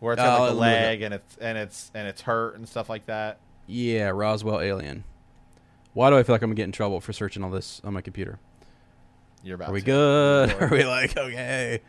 where 0.01 0.13
it's 0.15 0.21
Uh, 0.23 0.27
got 0.27 0.41
like 0.43 0.51
a 0.51 0.55
a 0.55 0.57
leg 0.57 1.03
and 1.03 1.15
it's 1.15 1.37
and 1.39 1.59
it's 1.59 1.91
and 1.95 2.07
it's 2.07 2.21
hurt 2.23 2.57
and 2.57 2.69
stuff 2.69 2.89
like 2.91 3.07
that. 3.07 3.39
yeah, 3.67 4.11
Roswell 4.11 4.61
alien. 4.61 5.05
Why 6.01 6.09
do 6.09 6.17
I 6.17 6.23
feel 6.23 6.35
like 6.35 6.41
I'm 6.41 6.49
gonna 6.49 6.55
get 6.55 6.65
in 6.65 6.73
trouble 6.73 6.99
for 7.03 7.13
searching 7.13 7.45
all 7.45 7.51
this 7.51 7.83
on 7.85 7.93
my 7.93 8.01
computer? 8.01 8.39
You're 9.43 9.57
about. 9.57 9.69
Are 9.69 9.73
we 9.73 9.83
good? 9.83 10.51
Are 10.63 10.69
we 10.69 10.83
like 10.83 11.15
okay? 11.15 11.83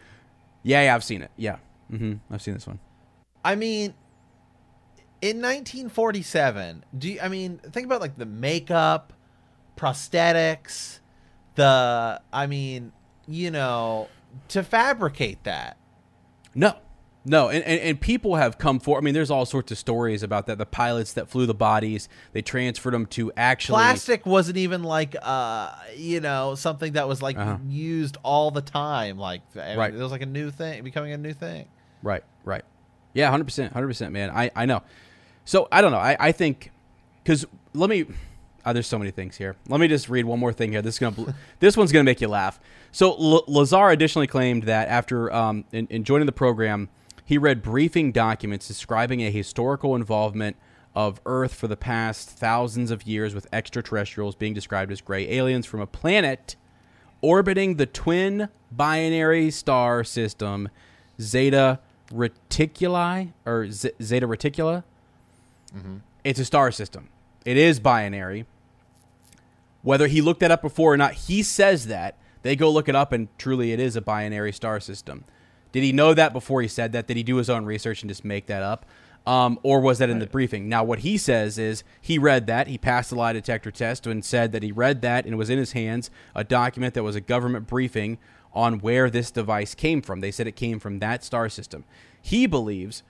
Yeah, 0.64 0.84
yeah, 0.84 0.96
I've 0.96 1.04
seen 1.06 1.22
it. 1.22 1.32
Yeah, 1.38 1.60
hmm 1.90 2.16
I've 2.30 2.42
seen 2.42 2.54
this 2.54 2.68
one. 2.68 2.80
I 3.46 3.56
mean, 3.56 3.94
in 5.22 5.38
1947, 5.38 6.84
do 6.98 7.10
you, 7.10 7.22
I 7.22 7.30
mean 7.30 7.60
think 7.60 7.86
about 7.86 8.02
like 8.02 8.18
the 8.18 8.26
makeup, 8.26 9.14
prosthetics, 9.78 11.00
the 11.56 12.22
I 12.34 12.48
mean, 12.48 12.92
you 13.30 13.50
know, 13.50 14.10
to 14.50 14.62
fabricate 14.62 15.42
that. 15.46 15.78
No, 16.54 16.76
no, 17.24 17.50
and, 17.50 17.64
and, 17.64 17.80
and 17.82 18.02
people 18.02 18.36
have 18.36 18.58
come 18.58 18.80
forward. 18.80 19.02
I 19.02 19.04
mean, 19.06 19.14
there's 19.14 19.30
all 19.30 19.46
sorts 19.46 19.72
of 19.72 19.78
stories 19.78 20.24
about 20.24 20.48
that. 20.48 20.58
The 20.58 20.66
pilots 20.66 21.14
that 21.14 21.28
flew 21.30 21.46
the 21.46 21.54
bodies, 21.54 22.10
they 22.34 22.42
transferred 22.42 22.94
them 22.94 23.06
to 23.08 23.32
actually. 23.38 23.76
Plastic 23.76 24.26
wasn't 24.26 24.58
even 24.58 24.84
like 24.84 25.16
uh, 25.22 25.72
you 25.96 26.20
know, 26.20 26.56
something 26.56 26.94
that 26.94 27.08
was 27.08 27.22
like 27.22 27.38
Uh-huh. 27.38 27.58
used 27.68 28.18
all 28.24 28.50
the 28.52 28.62
time. 28.62 29.18
Like 29.18 29.42
I 29.56 29.70
mean, 29.70 29.78
Right. 29.78 29.94
it 29.94 29.98
was 30.02 30.12
like 30.12 30.22
a 30.24 30.26
new 30.26 30.50
thing, 30.52 30.84
becoming 30.84 31.12
a 31.14 31.18
new 31.18 31.34
thing. 31.34 31.68
Right, 32.04 32.24
right. 32.44 32.64
Yeah, 33.14 33.30
hundred 33.30 33.44
percent, 33.46 33.74
hundred 33.74 33.88
percent, 33.88 34.14
man. 34.14 34.32
I 34.32 34.50
I 34.56 34.66
know. 34.66 34.82
So 35.46 35.68
I 35.72 35.82
don't 35.82 35.92
know. 35.92 35.98
I 36.00 36.18
I 36.20 36.32
think 36.32 36.72
because 37.24 37.46
let 37.74 37.90
me. 37.90 38.06
Oh, 38.64 38.74
there's 38.74 38.86
so 38.86 39.00
many 39.00 39.10
things 39.10 39.38
here. 39.38 39.56
Let 39.70 39.80
me 39.80 39.88
just 39.88 40.08
read 40.08 40.26
one 40.26 40.40
more 40.40 40.54
thing 40.54 40.72
here. 40.72 40.84
This 40.84 40.96
is 40.96 41.00
gonna 41.00 41.16
bl- 41.16 41.30
this 41.60 41.76
one's 41.76 41.92
gonna 41.92 42.04
make 42.04 42.22
you 42.22 42.28
laugh. 42.28 42.60
So 42.92 43.12
L- 43.16 43.44
Lazar 43.48 43.90
additionally 43.90 44.28
claimed 44.28 44.64
that 44.64 44.88
after 44.88 45.34
um, 45.34 45.66
in, 45.72 45.88
in 45.90 46.04
joining 46.04 46.26
the 46.28 46.32
program, 46.32 46.90
he 47.32 47.38
read 47.38 47.62
briefing 47.62 48.12
documents 48.12 48.68
describing 48.68 49.22
a 49.22 49.32
historical 49.32 49.96
involvement 49.96 50.58
of 50.94 51.22
Earth 51.26 51.54
for 51.54 51.70
the 51.70 51.78
past 51.78 52.30
thousands 52.30 52.92
of 52.92 53.04
years 53.04 53.34
with 53.34 53.48
extraterrestrials 53.54 54.36
being 54.36 54.54
described 54.54 54.92
as 54.92 55.00
gray 55.00 55.32
aliens 55.32 55.66
from 55.66 55.80
a 55.80 55.88
planet 55.88 56.58
orbiting 57.22 57.78
the 57.78 57.86
twin 57.86 58.50
binary 58.70 59.50
star 59.50 60.04
system 60.04 60.68
Zeta 61.22 61.80
Reticuli 62.14 63.32
or 63.46 63.72
Z- 63.72 63.92
Zeta 64.04 64.28
Reticula. 64.28 64.84
Mm-hmm. 65.74 65.96
It's 66.26 66.42
a 66.42 66.44
star 66.44 66.70
system. 66.70 67.08
It 67.46 67.56
is 67.56 67.80
binary. 67.80 68.46
Whether 69.84 70.08
he 70.08 70.20
looked 70.20 70.42
that 70.42 70.52
up 70.52 70.62
before 70.62 70.96
or 70.96 70.98
not, 70.98 71.14
he 71.14 71.44
says 71.44 71.88
that. 71.88 72.18
They 72.42 72.58
go 72.58 72.70
look 72.70 72.90
it 72.90 72.96
up, 72.96 73.14
and 73.14 73.30
truly, 73.38 73.72
it 73.72 73.80
is 73.80 73.96
a 73.96 74.02
binary 74.02 74.52
star 74.52 74.82
system. 74.82 75.24
Did 75.72 75.84
he 75.84 75.92
know 75.92 76.14
that 76.14 76.34
before 76.34 76.62
he 76.62 76.68
said 76.68 76.92
that? 76.94 77.08
Did 77.08 77.18
he 77.18 77.24
do 77.24 77.38
his 77.38 77.50
own 77.50 77.66
research 77.66 78.02
and 78.02 78.10
just 78.10 78.26
make 78.26 78.48
that 78.48 78.64
up? 78.64 78.86
Um, 79.26 79.60
or 79.62 79.80
was 79.80 80.00
that 80.00 80.10
in 80.10 80.18
the 80.18 80.26
briefing? 80.26 80.68
Now, 80.68 80.84
what 80.84 81.00
he 81.00 81.18
says 81.18 81.60
is 81.60 81.84
he 82.02 82.18
read 82.18 82.48
that. 82.48 82.68
He 82.68 82.78
passed 82.78 83.12
the 83.12 83.16
lie 83.16 83.34
detector 83.34 83.70
test 83.70 84.08
and 84.08 84.26
said 84.26 84.52
that 84.52 84.64
he 84.64 84.72
read 84.72 85.02
that 85.02 85.26
and 85.26 85.34
it 85.34 85.38
was 85.38 85.50
in 85.50 85.60
his 85.60 85.74
hands 85.74 86.10
a 86.34 86.44
document 86.44 86.96
that 86.96 87.04
was 87.04 87.16
a 87.16 87.22
government 87.22 87.68
briefing 87.68 88.18
on 88.54 88.80
where 88.80 89.10
this 89.10 89.30
device 89.30 89.76
came 89.76 90.02
from. 90.02 90.22
They 90.22 90.32
said 90.32 90.48
it 90.48 90.56
came 90.56 90.80
from 90.80 91.00
that 91.00 91.24
star 91.24 91.50
system. 91.50 91.86
He 92.22 92.48
believes 92.48 93.04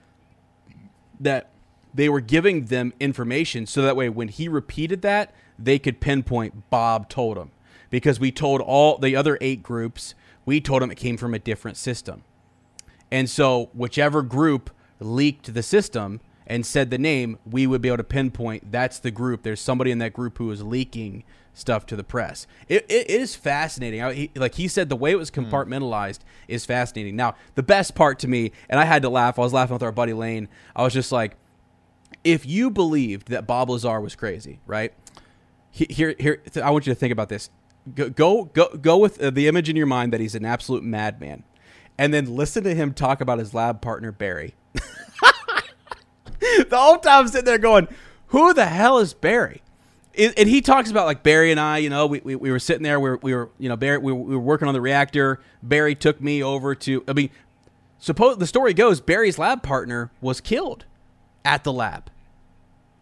that 1.18 1.48
they 1.94 2.08
were 2.08 2.20
giving 2.20 2.66
them 2.66 2.92
information 3.00 3.66
so 3.66 3.82
that 3.82 3.96
way 3.96 4.08
when 4.08 4.28
he 4.28 4.48
repeated 4.48 5.02
that 5.02 5.32
they 5.58 5.78
could 5.78 6.00
pinpoint 6.00 6.70
bob 6.70 7.08
told 7.08 7.36
him 7.36 7.50
because 7.90 8.18
we 8.18 8.32
told 8.32 8.60
all 8.60 8.98
the 8.98 9.14
other 9.14 9.38
eight 9.40 9.62
groups 9.62 10.14
we 10.44 10.60
told 10.60 10.82
them 10.82 10.90
it 10.90 10.96
came 10.96 11.16
from 11.16 11.34
a 11.34 11.38
different 11.38 11.76
system 11.76 12.24
and 13.12 13.30
so 13.30 13.70
whichever 13.74 14.22
group 14.22 14.70
leaked 14.98 15.54
the 15.54 15.62
system 15.62 16.20
and 16.46 16.66
said 16.66 16.90
the 16.90 16.98
name 16.98 17.38
we 17.44 17.66
would 17.66 17.80
be 17.80 17.88
able 17.88 17.98
to 17.98 18.04
pinpoint 18.04 18.72
that's 18.72 18.98
the 18.98 19.10
group. 19.12 19.42
There's 19.42 19.60
somebody 19.60 19.90
in 19.92 19.98
that 19.98 20.12
group 20.12 20.38
who 20.38 20.50
is 20.50 20.62
leaking 20.62 21.22
stuff 21.54 21.84
to 21.86 21.96
the 21.96 22.02
press. 22.04 22.46
It, 22.68 22.86
it 22.88 23.10
is 23.10 23.34
fascinating. 23.36 24.00
I, 24.02 24.12
he, 24.14 24.30
like 24.34 24.54
he 24.54 24.66
said 24.68 24.88
the 24.88 24.96
way 24.96 25.10
it 25.12 25.18
was 25.18 25.30
compartmentalized 25.30 26.20
is 26.48 26.64
fascinating. 26.64 27.14
Now 27.14 27.34
the 27.54 27.62
best 27.62 27.94
part 27.94 28.18
to 28.20 28.28
me 28.28 28.50
and 28.68 28.80
i 28.80 28.84
had 28.84 29.02
to 29.02 29.08
laugh 29.08 29.38
i 29.38 29.42
was 29.42 29.52
laughing 29.52 29.74
with 29.74 29.82
our 29.82 29.92
buddy 29.92 30.12
lane 30.14 30.48
i 30.74 30.82
was 30.82 30.92
just 30.94 31.12
like 31.12 31.36
if 32.24 32.46
you 32.46 32.70
believed 32.70 33.28
that 33.28 33.46
Bob 33.46 33.68
Lazar 33.70 34.00
was 34.00 34.14
crazy, 34.14 34.60
right? 34.66 34.92
He- 35.70 35.86
Here, 35.90 36.14
here, 36.20 36.40
I 36.62 36.70
want 36.70 36.86
you 36.86 36.92
to 36.94 36.98
think 36.98 37.12
about 37.12 37.28
this. 37.28 37.50
Go, 37.94 38.10
go, 38.10 38.44
go, 38.44 38.68
go 38.80 38.96
with 38.98 39.20
uh, 39.20 39.30
the 39.30 39.48
image 39.48 39.68
in 39.68 39.74
your 39.74 39.86
mind 39.86 40.12
that 40.12 40.20
he's 40.20 40.36
an 40.36 40.44
absolute 40.44 40.84
madman, 40.84 41.42
and 41.98 42.12
then 42.12 42.34
listen 42.34 42.64
to 42.64 42.74
him 42.74 42.92
talk 42.92 43.20
about 43.20 43.38
his 43.38 43.54
lab 43.54 43.80
partner 43.80 44.12
Barry. 44.12 44.54
the 44.72 46.66
whole 46.72 46.98
time 46.98 47.20
I'm 47.20 47.28
sitting 47.28 47.44
there 47.44 47.58
going, 47.58 47.88
"Who 48.28 48.54
the 48.54 48.66
hell 48.66 48.98
is 48.98 49.14
Barry?" 49.14 49.62
And 50.18 50.46
he 50.48 50.60
talks 50.60 50.90
about 50.90 51.06
like 51.06 51.22
Barry 51.22 51.50
and 51.50 51.58
I, 51.58 51.78
you 51.78 51.88
know, 51.88 52.06
we, 52.06 52.20
we, 52.20 52.36
we 52.36 52.50
were 52.50 52.58
sitting 52.58 52.82
there, 52.82 53.00
we 53.00 53.10
were, 53.10 53.20
we 53.22 53.34
were 53.34 53.50
you 53.58 53.70
know, 53.70 53.76
Barry, 53.76 53.96
we 53.96 54.12
were, 54.12 54.18
we 54.18 54.36
were 54.36 54.42
working 54.42 54.68
on 54.68 54.74
the 54.74 54.80
reactor. 54.80 55.40
Barry 55.62 55.94
took 55.94 56.20
me 56.20 56.42
over 56.42 56.74
to, 56.74 57.02
I 57.08 57.14
mean, 57.14 57.30
suppose 57.98 58.36
the 58.36 58.46
story 58.46 58.74
goes, 58.74 59.00
Barry's 59.00 59.38
lab 59.38 59.62
partner 59.62 60.10
was 60.20 60.42
killed 60.42 60.84
at 61.46 61.64
the 61.64 61.72
lab 61.72 62.10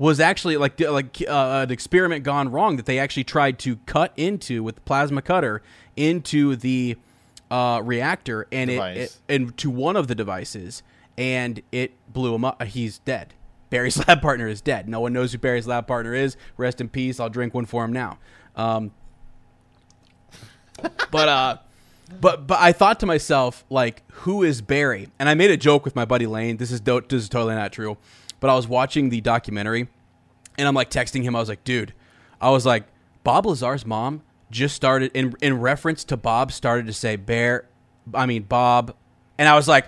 was 0.01 0.19
actually 0.19 0.57
like 0.57 0.81
like 0.81 1.23
uh, 1.29 1.65
an 1.65 1.71
experiment 1.71 2.25
gone 2.25 2.51
wrong 2.51 2.77
that 2.77 2.87
they 2.87 2.99
actually 2.99 3.23
tried 3.23 3.59
to 3.59 3.77
cut 3.85 4.15
into 4.17 4.63
with 4.63 4.77
the 4.77 4.81
plasma 4.81 5.21
cutter 5.21 5.61
into 5.95 6.57
the 6.57 6.97
uh, 7.51 7.81
reactor 7.83 8.47
and 8.53 8.71
it, 8.71 8.97
it 8.97 9.17
into 9.29 9.71
one 9.71 9.97
of 9.97 10.07
the 10.07 10.15
devices 10.15 10.83
and 11.19 11.63
it 11.73 11.93
blew 12.13 12.35
him 12.35 12.45
up. 12.45 12.63
He's 12.63 12.99
dead. 13.01 13.35
Barry's 13.69 13.97
lab 14.09 14.23
partner 14.23 14.49
is 14.49 14.61
dead. 14.61 14.89
No 14.89 15.01
one 15.01 15.13
knows 15.13 15.33
who 15.33 15.39
Barry's 15.39 15.67
lab 15.67 15.87
partner 15.87 16.15
is. 16.15 16.37
Rest 16.57 16.81
in 16.81 16.89
peace. 16.89 17.21
I'll 17.21 17.29
drink 17.31 17.55
one 17.55 17.67
for 17.67 17.85
him 17.85 17.93
now. 17.93 18.19
Um, 18.57 18.93
but 21.11 21.29
uh, 21.29 21.57
but 22.21 22.47
but 22.47 22.59
I 22.61 22.73
thought 22.73 23.01
to 23.01 23.07
myself 23.07 23.65
like, 23.71 24.03
who 24.11 24.43
is 24.43 24.63
Barry? 24.63 25.09
And 25.19 25.29
I 25.29 25.35
made 25.35 25.51
a 25.51 25.57
joke 25.57 25.85
with 25.85 25.95
my 25.95 26.05
buddy 26.05 26.27
Lane. 26.27 26.57
This 26.57 26.73
is 26.73 26.81
do- 26.81 27.03
this 27.09 27.23
is 27.23 27.29
totally 27.29 27.55
not 27.55 27.73
true. 27.73 27.97
But 28.41 28.51
I 28.51 28.55
was 28.55 28.67
watching 28.67 29.11
the 29.11 29.21
documentary, 29.21 29.89
and 30.59 30.67
I'm 30.67 30.75
like 30.75 30.91
texting 30.91 31.23
him. 31.23 31.37
I 31.37 31.41
was 31.41 31.49
like, 31.49 31.63
dude, 31.63 31.93
I 32.41 32.51
was 32.51 32.65
like, 32.65 32.85
Bob 33.23 33.47
Lazar's 33.47 33.85
mom 33.85 34.23
just 34.51 34.75
started 34.75 35.11
in 35.15 35.35
in 35.41 35.61
reference 35.61 36.05
to 36.05 36.17
Bob 36.17 36.53
started 36.53 36.87
to 36.87 36.93
say 36.93 37.17
Bear, 37.17 37.67
I 38.15 38.27
mean 38.27 38.45
Bob, 38.45 38.95
and 39.39 39.49
I 39.49 39.55
was 39.55 39.69
like, 39.69 39.87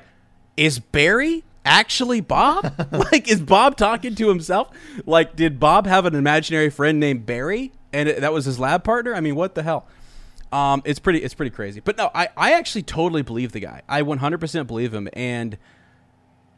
is 0.56 0.78
Barry 0.78 1.44
actually 1.64 2.20
Bob? 2.20 2.72
like, 3.12 3.28
is 3.28 3.40
Bob 3.40 3.76
talking 3.76 4.14
to 4.16 4.28
himself? 4.28 4.70
Like, 5.06 5.36
did 5.36 5.60
Bob 5.60 5.86
have 5.86 6.06
an 6.06 6.14
imaginary 6.14 6.70
friend 6.70 7.00
named 7.00 7.26
Barry, 7.26 7.72
and 7.92 8.08
it, 8.08 8.20
that 8.20 8.32
was 8.32 8.44
his 8.44 8.58
lab 8.58 8.84
partner? 8.84 9.14
I 9.14 9.20
mean, 9.20 9.34
what 9.34 9.54
the 9.54 9.62
hell? 9.62 9.86
Um, 10.52 10.82
it's 10.84 10.98
pretty, 10.98 11.20
it's 11.20 11.32
pretty 11.32 11.50
crazy. 11.50 11.80
But 11.80 11.96
no, 11.96 12.10
I, 12.14 12.28
I 12.36 12.52
actually 12.52 12.82
totally 12.82 13.22
believe 13.22 13.52
the 13.52 13.60
guy. 13.60 13.80
I 13.88 14.02
100% 14.02 14.66
believe 14.66 14.92
him. 14.92 15.08
And 15.14 15.56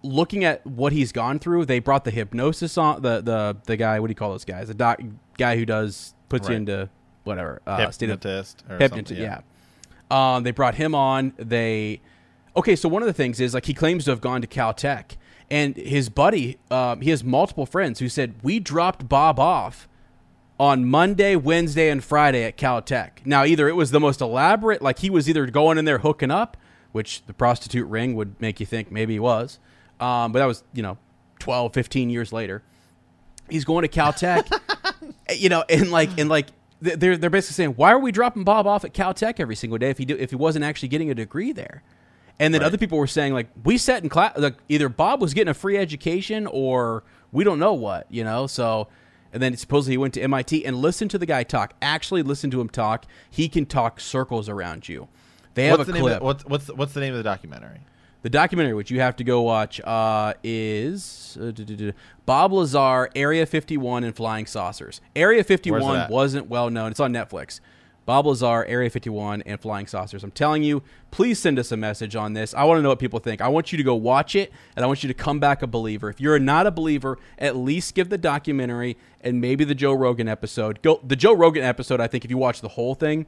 looking 0.02 0.42
at 0.44 0.66
what 0.66 0.92
he's 0.92 1.12
gone 1.12 1.38
through, 1.38 1.66
they 1.66 1.78
brought 1.78 2.04
the 2.04 2.10
hypnosis 2.10 2.76
on 2.76 3.02
the 3.02 3.20
the 3.20 3.56
the 3.64 3.76
guy. 3.76 4.00
What 4.00 4.08
do 4.08 4.10
you 4.10 4.16
call 4.16 4.30
those 4.30 4.44
guys? 4.44 4.68
The 4.68 4.74
doc 4.74 5.00
guy 5.38 5.56
who 5.56 5.64
does 5.64 6.14
puts 6.28 6.48
you 6.48 6.56
into 6.56 6.88
whatever 7.24 7.60
uh, 7.66 7.90
state 7.90 8.10
of 8.10 8.22
Hypnotist 8.22 8.62
or 8.68 8.78
hypnotist. 8.78 9.08
something, 9.08 9.22
Yeah. 9.22 9.40
Um, 10.10 10.44
they 10.44 10.50
brought 10.50 10.76
him 10.76 10.94
on. 10.94 11.32
They 11.36 12.00
okay. 12.56 12.76
So 12.76 12.88
one 12.88 13.02
of 13.02 13.06
the 13.06 13.12
things 13.12 13.40
is 13.40 13.54
like 13.54 13.66
he 13.66 13.74
claims 13.74 14.04
to 14.04 14.10
have 14.10 14.20
gone 14.20 14.40
to 14.42 14.46
Caltech, 14.46 15.16
and 15.50 15.76
his 15.76 16.08
buddy, 16.08 16.58
um, 16.70 17.00
he 17.00 17.10
has 17.10 17.24
multiple 17.24 17.66
friends 17.66 17.98
who 17.98 18.08
said 18.08 18.34
we 18.42 18.60
dropped 18.60 19.08
Bob 19.08 19.40
off 19.40 19.88
on 20.60 20.84
Monday, 20.84 21.34
Wednesday, 21.34 21.90
and 21.90 22.04
Friday 22.04 22.44
at 22.44 22.56
Caltech. 22.56 23.24
Now, 23.24 23.44
either 23.44 23.68
it 23.68 23.74
was 23.74 23.90
the 23.90 23.98
most 23.98 24.20
elaborate, 24.20 24.80
like 24.82 25.00
he 25.00 25.10
was 25.10 25.28
either 25.28 25.46
going 25.46 25.78
in 25.78 25.84
there 25.84 25.98
hooking 25.98 26.30
up 26.30 26.56
which 26.94 27.26
the 27.26 27.32
prostitute 27.32 27.88
ring 27.88 28.14
would 28.14 28.40
make 28.40 28.60
you 28.60 28.66
think 28.66 28.88
maybe 28.92 29.14
he 29.14 29.18
was. 29.18 29.58
Um, 29.98 30.30
but 30.30 30.38
that 30.38 30.44
was, 30.44 30.62
you 30.72 30.80
know, 30.80 30.96
12, 31.40 31.74
15 31.74 32.08
years 32.08 32.32
later. 32.32 32.62
He's 33.50 33.64
going 33.64 33.82
to 33.82 33.88
Caltech, 33.88 34.48
you 35.36 35.48
know, 35.48 35.64
and 35.68 35.90
like, 35.90 36.16
and 36.20 36.28
like, 36.28 36.46
they're, 36.80 37.16
they're 37.16 37.30
basically 37.30 37.54
saying, 37.54 37.70
why 37.76 37.92
are 37.92 37.98
we 37.98 38.12
dropping 38.12 38.44
Bob 38.44 38.66
off 38.66 38.84
at 38.84 38.92
Caltech 38.92 39.40
every 39.40 39.56
single 39.56 39.78
day 39.78 39.90
if 39.90 39.98
he 39.98 40.04
do, 40.04 40.16
if 40.18 40.30
he 40.30 40.36
wasn't 40.36 40.64
actually 40.64 40.88
getting 40.88 41.10
a 41.10 41.14
degree 41.14 41.52
there? 41.52 41.82
And 42.38 42.52
then 42.52 42.60
Right. 42.62 42.66
other 42.66 42.78
people 42.78 42.98
were 42.98 43.06
saying 43.06 43.32
like, 43.32 43.48
we 43.64 43.78
sat 43.78 44.02
in 44.02 44.08
class, 44.08 44.36
like 44.36 44.56
either 44.68 44.88
Bob 44.88 45.20
was 45.22 45.34
getting 45.34 45.50
a 45.50 45.54
free 45.54 45.78
education 45.78 46.46
or 46.46 47.04
we 47.32 47.44
don't 47.44 47.58
know 47.58 47.72
what, 47.72 48.06
you 48.10 48.24
know? 48.24 48.46
So, 48.46 48.88
and 49.32 49.42
then 49.42 49.56
supposedly 49.56 49.94
he 49.94 49.98
went 49.98 50.14
to 50.14 50.20
MIT 50.20 50.64
and 50.66 50.76
listened 50.76 51.10
to 51.12 51.18
the 51.18 51.26
guy 51.26 51.42
talk. 51.44 51.74
Actually, 51.80 52.22
listen 52.22 52.50
to 52.50 52.60
him 52.60 52.68
talk. 52.68 53.06
He 53.30 53.48
can 53.48 53.66
talk 53.66 54.00
circles 54.00 54.48
around 54.48 54.88
you. 54.88 55.08
They 55.54 55.66
have 55.66 55.78
What's 55.78 55.90
a 55.90 55.92
clip. 55.94 56.22
what's 56.22 56.44
what's 56.44 56.68
what's 56.68 56.92
the 56.94 57.00
name 57.00 57.12
of 57.12 57.18
the 57.18 57.22
documentary? 57.24 57.80
The 58.24 58.30
documentary, 58.30 58.72
which 58.72 58.90
you 58.90 59.00
have 59.00 59.16
to 59.16 59.24
go 59.24 59.42
watch, 59.42 59.82
uh, 59.82 60.32
is 60.42 61.36
uh, 61.38 61.92
Bob 62.24 62.54
Lazar, 62.54 63.10
Area 63.14 63.44
51, 63.44 64.02
and 64.02 64.16
Flying 64.16 64.46
Saucers. 64.46 65.02
Area 65.14 65.44
51 65.44 66.08
wasn't 66.10 66.48
well 66.48 66.70
known. 66.70 66.90
It's 66.90 67.00
on 67.00 67.12
Netflix. 67.12 67.60
Bob 68.06 68.24
Lazar, 68.24 68.64
Area 68.64 68.88
51, 68.88 69.42
and 69.42 69.60
Flying 69.60 69.86
Saucers. 69.86 70.24
I'm 70.24 70.30
telling 70.30 70.62
you, 70.62 70.82
please 71.10 71.38
send 71.38 71.58
us 71.58 71.70
a 71.70 71.76
message 71.76 72.16
on 72.16 72.32
this. 72.32 72.54
I 72.54 72.64
want 72.64 72.78
to 72.78 72.82
know 72.82 72.88
what 72.88 72.98
people 72.98 73.18
think. 73.18 73.42
I 73.42 73.48
want 73.48 73.72
you 73.72 73.76
to 73.76 73.84
go 73.84 73.94
watch 73.94 74.34
it, 74.34 74.50
and 74.74 74.82
I 74.82 74.86
want 74.86 75.02
you 75.02 75.08
to 75.08 75.14
come 75.14 75.38
back 75.38 75.60
a 75.60 75.66
believer. 75.66 76.08
If 76.08 76.18
you're 76.18 76.38
not 76.38 76.66
a 76.66 76.70
believer, 76.70 77.18
at 77.38 77.56
least 77.56 77.94
give 77.94 78.08
the 78.08 78.16
documentary 78.16 78.96
and 79.20 79.38
maybe 79.38 79.64
the 79.64 79.74
Joe 79.74 79.92
Rogan 79.92 80.28
episode. 80.28 80.80
Go 80.80 80.98
the 81.06 81.14
Joe 81.16 81.34
Rogan 81.34 81.62
episode. 81.62 82.00
I 82.00 82.06
think 82.06 82.24
if 82.24 82.30
you 82.30 82.38
watch 82.38 82.62
the 82.62 82.68
whole 82.68 82.94
thing 82.94 83.26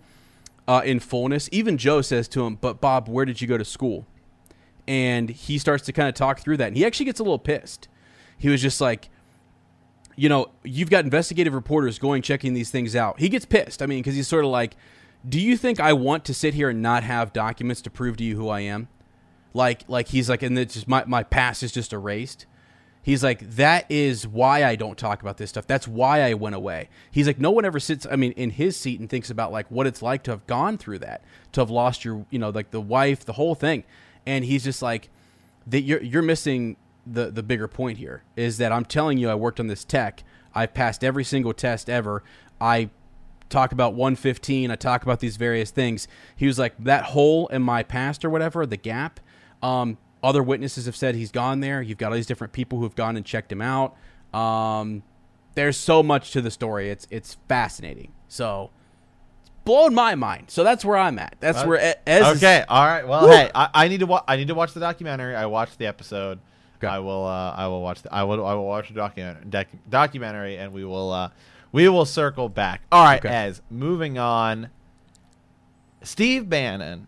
uh, 0.66 0.80
in 0.86 1.01
fullness, 1.01 1.51
even 1.53 1.76
Joe 1.76 2.01
says 2.01 2.28
to 2.28 2.47
him, 2.47 2.55
"But 2.59 2.80
Bob, 2.80 3.11
where 3.11 3.26
did 3.26 3.42
you 3.42 3.47
go 3.47 3.59
to 3.59 3.64
school?" 3.64 4.07
And 4.89 5.28
he 5.28 5.59
starts 5.59 5.84
to 5.87 5.93
kind 5.93 6.09
of 6.09 6.14
talk 6.14 6.39
through 6.41 6.57
that 6.59 6.68
and 6.68 6.76
he 6.76 6.84
actually 6.84 7.07
gets 7.07 7.20
a 7.20 7.22
little 7.22 7.39
pissed. 7.39 7.89
He 8.39 8.49
was 8.49 8.62
just 8.62 8.80
like 8.80 9.09
you 10.16 10.28
know 10.28 10.51
you've 10.64 10.91
got 10.91 11.05
investigative 11.05 11.55
reporters 11.55 11.99
going 11.99 12.22
checking 12.22 12.55
these 12.55 12.70
things 12.70 12.97
out. 12.97 13.18
He 13.20 13.28
gets 13.28 13.45
pissed. 13.45 13.82
I 13.82 13.87
mean 13.87 14.01
because 14.01 14.14
he's 14.14 14.28
sort 14.28 14.45
of 14.45 14.51
like 14.51 14.76
do 15.28 15.41
you 15.41 15.57
think 15.57 15.80
i 15.80 15.93
want 15.93 16.24
to 16.26 16.34
sit 16.34 16.55
here 16.55 16.68
and 16.68 16.80
not 16.80 17.03
have 17.03 17.32
documents 17.32 17.82
to 17.82 17.91
prove 17.91 18.16
to 18.18 18.24
you 18.24 18.37
who 18.37 18.49
i 18.49 18.61
am? 18.61 18.89
Like 19.55 19.84
like 19.89 20.09
he's 20.09 20.28
like 20.28 20.43
and 20.43 20.59
it's 20.59 20.74
just 20.74 20.89
my, 20.89 21.05
my 21.07 21.22
past 21.22 21.62
is 21.62 21.72
just 21.72 21.93
erased. 21.93 22.47
He's 23.03 23.22
like 23.22 23.49
that 23.51 23.87
is 23.89 24.26
why 24.26 24.64
i 24.64 24.76
don't 24.76 24.99
talk 24.99 25.22
about 25.22 25.37
this 25.37 25.51
stuff. 25.51 25.66
That's 25.66 25.89
why 25.89 26.22
i 26.22 26.34
went 26.34 26.55
away. 26.55 26.89
He's 27.11 27.26
like 27.26 27.41
no 27.41 27.51
one 27.51 27.64
ever 27.64 27.80
sits 27.80 28.07
i 28.11 28.16
mean 28.16 28.32
in 28.32 28.51
his 28.51 28.76
seat 28.76 29.01
and 29.01 29.11
thinks 29.11 29.30
about 29.30 29.53
like 29.53 29.70
what 29.70 29.87
it's 29.87 30.03
like 30.03 30.22
to 30.24 30.30
have 30.30 30.47
gone 30.47 30.78
through 30.78 31.01
that 31.01 31.24
to 31.53 31.61
have 31.61 31.70
lost 31.70 32.05
your 32.05 32.26
you 32.30 32.39
know 32.39 32.51
like 32.51 32.70
the 32.70 32.80
wife 32.80 33.24
the 33.24 33.32
whole 33.32 33.55
thing 33.55 33.84
and 34.26 34.44
he's 34.44 34.64
just 34.64 34.82
like 34.82 35.08
that 35.66 35.82
you're 35.82 36.02
you're 36.02 36.22
missing 36.22 36.76
the 37.06 37.30
the 37.30 37.42
bigger 37.42 37.68
point 37.68 37.98
here 37.98 38.22
is 38.34 38.58
that 38.58 38.72
I'm 38.72 38.84
telling 38.84 39.18
you 39.18 39.30
I 39.30 39.34
worked 39.34 39.60
on 39.60 39.68
this 39.68 39.84
tech. 39.84 40.24
I've 40.54 40.74
passed 40.74 41.04
every 41.04 41.24
single 41.24 41.52
test 41.52 41.88
ever. 41.88 42.22
I 42.60 42.90
talk 43.48 43.72
about 43.72 43.94
115. 43.94 44.70
I 44.70 44.76
talk 44.76 45.02
about 45.02 45.20
these 45.20 45.36
various 45.36 45.70
things. 45.70 46.08
He 46.34 46.46
was 46.46 46.58
like 46.58 46.74
that 46.82 47.04
hole 47.04 47.46
in 47.48 47.62
my 47.62 47.82
past 47.82 48.24
or 48.24 48.30
whatever, 48.30 48.66
the 48.66 48.76
gap. 48.76 49.20
Um, 49.62 49.98
other 50.22 50.42
witnesses 50.42 50.86
have 50.86 50.96
said 50.96 51.14
he's 51.14 51.30
gone 51.30 51.60
there. 51.60 51.80
You've 51.82 51.98
got 51.98 52.08
all 52.08 52.16
these 52.16 52.26
different 52.26 52.52
people 52.52 52.80
who've 52.80 52.94
gone 52.94 53.16
and 53.16 53.24
checked 53.24 53.52
him 53.52 53.62
out. 53.62 53.96
Um, 54.34 55.02
there's 55.54 55.76
so 55.76 56.02
much 56.02 56.32
to 56.32 56.40
the 56.40 56.50
story. 56.50 56.90
It's 56.90 57.06
it's 57.10 57.36
fascinating. 57.48 58.12
So 58.28 58.70
blown 59.66 59.94
my 59.94 60.14
mind. 60.14 60.44
So 60.48 60.64
that's 60.64 60.82
where 60.84 60.96
I'm 60.96 61.18
at. 61.18 61.36
That's 61.40 61.58
Uh, 61.58 61.66
where 61.66 61.96
Ez 62.06 62.26
is- 62.26 62.36
Okay, 62.42 62.64
all 62.68 62.86
right. 62.86 63.06
Well, 63.06 63.22
Woo! 63.26 63.30
hey, 63.32 63.50
I, 63.54 63.68
I 63.74 63.88
need 63.88 64.00
to 64.00 64.06
wa- 64.06 64.24
I 64.26 64.36
need 64.36 64.48
to 64.48 64.54
watch 64.54 64.72
the 64.72 64.80
documentary. 64.80 65.36
I 65.36 65.44
watched 65.46 65.76
the 65.78 65.86
episode. 65.86 66.38
Okay. 66.78 66.86
I 66.86 66.98
will 67.00 67.24
uh, 67.26 67.52
I 67.56 67.66
will 67.68 67.82
watch 67.82 68.02
the, 68.02 68.12
I 68.14 68.22
will 68.22 68.44
I 68.46 68.54
will 68.54 68.66
watch 68.66 68.88
the 68.88 68.94
documentary 68.94 69.44
doc, 69.50 69.66
documentary 69.88 70.56
and 70.56 70.72
we 70.72 70.84
will 70.84 71.10
uh, 71.12 71.30
we 71.72 71.88
will 71.88 72.04
circle 72.06 72.48
back. 72.48 72.80
All 72.90 73.04
right, 73.04 73.18
Okay. 73.24 73.34
as 73.34 73.60
moving 73.70 74.16
on. 74.18 74.70
Steve 76.02 76.48
Bannon, 76.48 77.06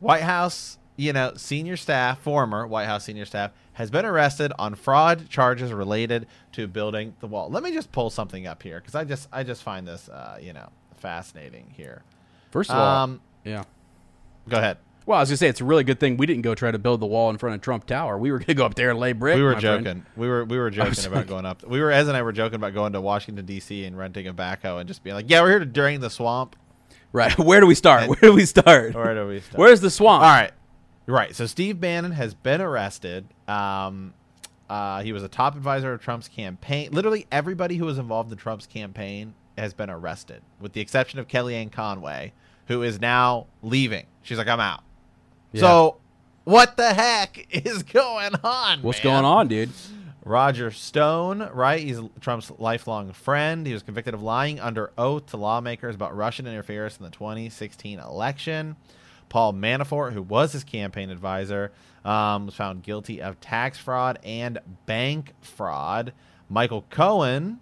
White 0.00 0.22
House, 0.22 0.78
you 0.96 1.12
know, 1.12 1.32
senior 1.36 1.76
staff, 1.76 2.20
former 2.20 2.66
White 2.66 2.86
House 2.86 3.04
senior 3.04 3.24
staff, 3.24 3.50
has 3.72 3.90
been 3.90 4.04
arrested 4.04 4.52
on 4.58 4.74
fraud 4.74 5.28
charges 5.28 5.72
related 5.72 6.26
to 6.52 6.66
building 6.68 7.14
the 7.20 7.26
wall. 7.26 7.48
Let 7.50 7.62
me 7.62 7.72
just 7.72 7.90
pull 7.92 8.10
something 8.10 8.46
up 8.46 8.62
here 8.62 8.78
because 8.80 8.94
I 8.94 9.04
just 9.04 9.28
I 9.32 9.42
just 9.42 9.62
find 9.62 9.86
this 9.88 10.08
uh, 10.08 10.38
you 10.40 10.52
know 10.52 10.68
fascinating 10.98 11.72
here. 11.76 12.02
First 12.50 12.70
of 12.70 12.76
all, 12.76 12.84
Um, 13.04 13.20
yeah. 13.44 13.64
Go 14.48 14.58
ahead. 14.58 14.78
Well, 15.06 15.16
I 15.16 15.20
was 15.20 15.30
gonna 15.30 15.38
say 15.38 15.48
it's 15.48 15.60
a 15.62 15.64
really 15.64 15.84
good 15.84 15.98
thing 16.00 16.18
we 16.18 16.26
didn't 16.26 16.42
go 16.42 16.54
try 16.54 16.70
to 16.70 16.78
build 16.78 17.00
the 17.00 17.06
wall 17.06 17.30
in 17.30 17.38
front 17.38 17.54
of 17.54 17.62
Trump 17.62 17.86
Tower. 17.86 18.18
We 18.18 18.30
were 18.30 18.38
gonna 18.38 18.54
go 18.54 18.66
up 18.66 18.74
there 18.74 18.90
and 18.90 18.98
lay 18.98 19.12
brick. 19.12 19.36
we 19.36 19.42
were 19.42 19.54
my 19.54 19.60
friend. 19.60 19.84
joking. 19.84 20.06
We 20.16 20.28
were 20.28 20.44
we 20.44 20.58
were 20.58 20.70
joking 20.70 21.04
about 21.06 21.16
like- 21.16 21.26
going 21.26 21.46
up. 21.46 21.66
We 21.66 21.80
were 21.80 21.90
Ez 21.90 22.08
and 22.08 22.16
I 22.16 22.22
were 22.22 22.32
joking 22.32 22.56
about 22.56 22.74
going 22.74 22.92
to 22.92 23.00
Washington 23.00 23.44
D.C. 23.46 23.84
and 23.86 23.96
renting 23.96 24.26
a 24.26 24.34
backhoe 24.34 24.80
and 24.80 24.86
just 24.88 25.02
being 25.02 25.16
like, 25.16 25.26
"Yeah, 25.30 25.40
we're 25.42 25.50
here 25.50 25.58
to 25.60 25.64
drain 25.66 26.00
the 26.00 26.10
swamp." 26.10 26.56
Right. 27.12 27.36
Where 27.38 27.60
do 27.60 27.66
we 27.66 27.74
start? 27.74 28.02
And- 28.02 28.10
Where 28.20 28.20
do 28.20 28.32
we 28.34 28.44
start? 28.44 28.94
Where 28.94 29.14
do 29.14 29.26
we 29.26 29.40
start? 29.40 29.58
Where's 29.58 29.80
the 29.80 29.90
swamp? 29.90 30.22
All 30.22 30.28
right, 30.30 30.52
right. 31.06 31.34
So 31.34 31.46
Steve 31.46 31.80
Bannon 31.80 32.12
has 32.12 32.34
been 32.34 32.60
arrested. 32.60 33.26
Um, 33.46 34.12
uh, 34.68 35.00
he 35.02 35.14
was 35.14 35.22
a 35.22 35.28
top 35.28 35.56
advisor 35.56 35.94
of 35.94 36.02
Trump's 36.02 36.28
campaign. 36.28 36.90
Literally 36.92 37.26
everybody 37.32 37.76
who 37.76 37.86
was 37.86 37.96
involved 37.96 38.30
in 38.30 38.36
Trump's 38.36 38.66
campaign 38.66 39.32
has 39.58 39.74
been 39.74 39.90
arrested, 39.90 40.42
with 40.60 40.72
the 40.72 40.80
exception 40.80 41.18
of 41.18 41.28
Kellyanne 41.28 41.70
Conway, 41.70 42.32
who 42.66 42.82
is 42.82 43.00
now 43.00 43.46
leaving. 43.62 44.06
She's 44.22 44.38
like, 44.38 44.48
"I'm 44.48 44.60
out." 44.60 44.82
Yeah. 45.52 45.60
So, 45.60 45.96
what 46.44 46.76
the 46.76 46.94
heck 46.94 47.46
is 47.66 47.82
going 47.82 48.34
on? 48.42 48.82
What's 48.82 49.02
man? 49.04 49.12
going 49.12 49.24
on, 49.24 49.48
dude? 49.48 49.70
Roger 50.24 50.70
Stone, 50.70 51.48
right? 51.54 51.80
He's 51.80 52.00
Trump's 52.20 52.50
lifelong 52.58 53.12
friend. 53.12 53.66
He 53.66 53.72
was 53.72 53.82
convicted 53.82 54.14
of 54.14 54.22
lying 54.22 54.60
under 54.60 54.92
oath 54.98 55.26
to 55.26 55.36
lawmakers 55.38 55.94
about 55.94 56.14
Russian 56.14 56.46
interference 56.46 56.98
in 56.98 57.04
the 57.04 57.10
2016 57.10 57.98
election. 57.98 58.76
Paul 59.30 59.54
Manafort, 59.54 60.12
who 60.12 60.22
was 60.22 60.52
his 60.52 60.64
campaign 60.64 61.10
advisor, 61.10 61.72
um, 62.04 62.46
was 62.46 62.54
found 62.54 62.82
guilty 62.82 63.20
of 63.22 63.40
tax 63.40 63.78
fraud 63.78 64.18
and 64.22 64.58
bank 64.86 65.32
fraud. 65.40 66.12
Michael 66.50 66.84
Cohen, 66.90 67.60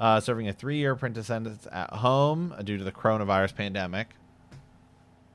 uh, 0.00 0.20
serving 0.20 0.48
a 0.48 0.52
three-year 0.52 0.92
apprentice 0.92 1.26
sentence 1.26 1.66
at 1.72 1.90
home 1.90 2.54
due 2.64 2.76
to 2.78 2.84
the 2.84 2.92
coronavirus 2.92 3.54
pandemic. 3.54 4.08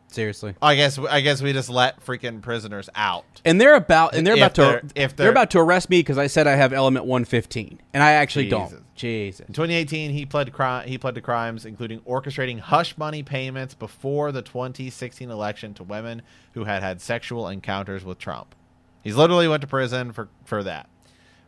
Seriously. 0.08 0.56
I 0.62 0.76
guess 0.76 1.00
I 1.00 1.22
guess 1.22 1.42
we 1.42 1.54
just 1.54 1.70
let 1.70 2.06
freaking 2.06 2.42
prisoners 2.42 2.90
out. 2.96 3.24
And 3.46 3.62
they're 3.62 3.76
about 3.76 4.14
and 4.14 4.28
they're 4.28 4.34
If 4.36 4.40
about 4.40 4.56
to 4.56 4.62
they're- 4.62 4.82
if 4.84 4.94
they're, 4.94 5.06
they're- 5.26 5.32
about 5.32 5.52
to 5.52 5.60
arrest 5.60 5.90
me 5.90 6.00
because 6.00 6.18
I 6.18 6.28
said 6.28 6.48
I 6.48 6.56
have 6.56 6.74
element 6.74 7.06
115, 7.06 7.80
and 7.94 8.04
I 8.04 8.12
actually 8.12 8.50
Jesus. 8.50 8.72
don't. 8.72 8.84
Jesus. 8.94 9.48
In 9.48 9.54
2018, 9.54 10.12
he 10.12 10.26
pled 10.26 10.52
he 10.86 10.98
pled 10.98 11.16
to 11.16 11.22
crimes 11.22 11.66
including 11.66 12.02
orchestrating 12.02 12.60
hush 12.60 12.98
money 12.98 13.24
payments 13.24 13.74
before 13.74 14.34
the 14.34 14.42
2016 14.42 15.30
election 15.32 15.74
to 15.76 15.84
women 15.84 16.24
who 16.56 16.66
had 16.66 16.84
had 16.84 17.00
sexual 17.00 17.48
encounters 17.48 18.04
with 18.04 18.18
Trump. 18.20 18.54
He's 19.02 19.16
literally 19.16 19.48
went 19.48 19.62
to 19.62 19.68
prison 19.68 20.12
for 20.12 20.28
for 20.44 20.62
that. 20.64 20.90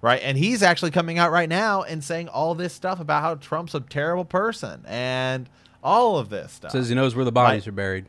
Right? 0.03 0.19
And 0.21 0.37
he's 0.37 0.61
actually 0.61 0.91
coming 0.91 1.17
out 1.17 1.31
right 1.31 1.47
now 1.49 1.81
and 1.83 2.03
saying 2.03 2.27
all 2.27 2.53
this 2.55 2.73
stuff 2.73 2.99
about 2.99 3.21
how 3.21 3.35
Trump's 3.35 3.73
a 3.73 3.79
terrible 3.79 4.25
person 4.25 4.83
and 4.85 5.49
all 5.81 6.19
of 6.19 6.29
this 6.29 6.51
stuff. 6.51 6.73
Says 6.73 6.89
he 6.89 6.95
knows 6.95 7.15
where 7.15 7.23
the 7.25 7.31
bodies 7.31 7.65
are 7.67 7.71
buried. 7.71 8.05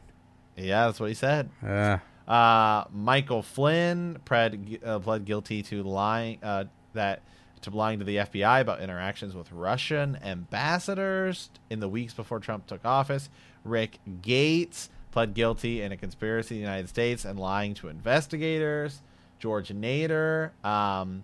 yeah, 0.57 0.86
that's 0.86 0.99
what 1.01 1.09
he 1.09 1.14
said. 1.14 1.49
Uh, 1.66 1.99
Uh, 2.26 2.84
Michael 2.90 3.42
Flynn 3.42 4.18
pled, 4.24 4.78
uh, 4.84 4.99
pled 4.99 5.24
guilty 5.24 5.62
to 5.62 5.82
lying 5.82 6.38
uh, 6.42 6.64
that 6.95 7.20
to 7.61 7.70
lying 7.70 7.99
to 8.01 8.05
the 8.05 8.16
FBI 8.16 8.61
about 8.61 8.80
interactions 8.80 9.34
with 9.34 9.53
Russian 9.53 10.18
ambassadors 10.22 11.51
in 11.70 11.80
the 11.80 11.88
weeks 11.88 12.12
before 12.14 12.40
Trump 12.40 12.66
took 12.66 12.84
office. 12.84 13.28
Rick 13.62 13.99
Gates 14.20 14.90
pled 15.12 15.34
guilty 15.34 15.80
in 15.82 15.92
a 15.92 15.97
conspiracy 15.97 16.57
in 16.57 16.61
the 16.62 16.66
United 16.66 16.88
States 16.88 17.24
and 17.24 17.38
lying 17.38 17.74
to 17.74 17.88
investigators. 17.88 19.01
George 19.38 19.68
Nader 19.68 20.51
um, 20.64 21.22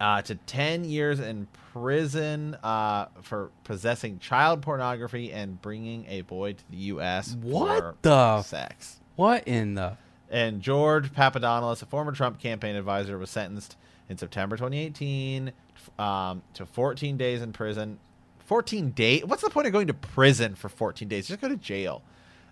uh, 0.00 0.22
to 0.22 0.34
10 0.34 0.84
years 0.84 1.20
in 1.20 1.46
prison 1.72 2.56
uh, 2.62 3.06
for 3.22 3.50
possessing 3.64 4.18
child 4.18 4.62
pornography 4.62 5.32
and 5.32 5.60
bringing 5.60 6.06
a 6.08 6.22
boy 6.22 6.54
to 6.54 6.70
the 6.70 6.76
U.S. 6.76 7.36
What 7.40 7.78
for 7.78 7.94
the- 8.02 8.42
sex. 8.42 8.98
what 9.16 9.46
in 9.46 9.74
the? 9.74 9.96
And 10.30 10.62
George 10.62 11.12
Papadopoulos, 11.12 11.82
a 11.82 11.86
former 11.86 12.12
Trump 12.12 12.38
campaign 12.38 12.76
advisor, 12.76 13.18
was 13.18 13.30
sentenced 13.30 13.76
in 14.08 14.16
September 14.16 14.56
2018 14.56 15.52
um, 15.98 16.42
to 16.54 16.64
14 16.66 17.16
days 17.16 17.42
in 17.42 17.52
prison. 17.52 17.98
14 18.46 18.90
days? 18.90 19.24
What's 19.24 19.42
the 19.42 19.50
point 19.50 19.66
of 19.66 19.72
going 19.72 19.88
to 19.88 19.94
prison 19.94 20.54
for 20.54 20.68
14 20.68 21.08
days? 21.08 21.28
Just 21.28 21.40
go 21.40 21.48
to 21.48 21.56
jail. 21.56 22.02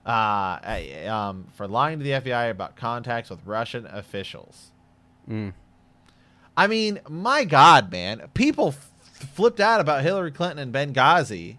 Uh, 0.05 0.81
um, 1.09 1.47
for 1.55 1.69
lying 1.69 1.99
to 1.99 2.05
the 2.05 2.11
FBI 2.13 2.51
about 2.51 2.77
contacts 2.77 3.31
with 3.31 3.41
Russian 3.45 3.87
officials. 3.87 4.71
Mm. 5.29 5.53
I 6.59 6.67
mean, 6.67 6.99
my 7.09 7.45
God, 7.45 7.91
man. 7.93 8.23
People 8.35 8.69
f- 8.69 8.91
flipped 9.35 9.61
out 9.61 9.81
about 9.81 10.03
Hillary 10.03 10.33
Clinton 10.33 10.59
and 10.59 10.75
Benghazi. 10.95 11.57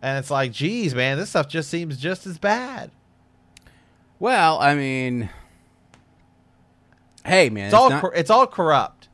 And 0.00 0.18
it's 0.18 0.30
like, 0.30 0.50
geez, 0.52 0.94
man, 0.94 1.18
this 1.18 1.30
stuff 1.30 1.46
just 1.48 1.68
seems 1.68 1.96
just 1.98 2.26
as 2.26 2.38
bad. 2.38 2.90
Well, 4.18 4.58
I 4.58 4.74
mean, 4.74 5.28
Hey 7.24 7.48
man, 7.50 7.66
It's 7.66 7.74
all 7.74 7.90
not- 7.90 8.00
cor- 8.00 8.14
it's 8.14 8.30
all 8.30 8.46
corrupt. 8.46 9.08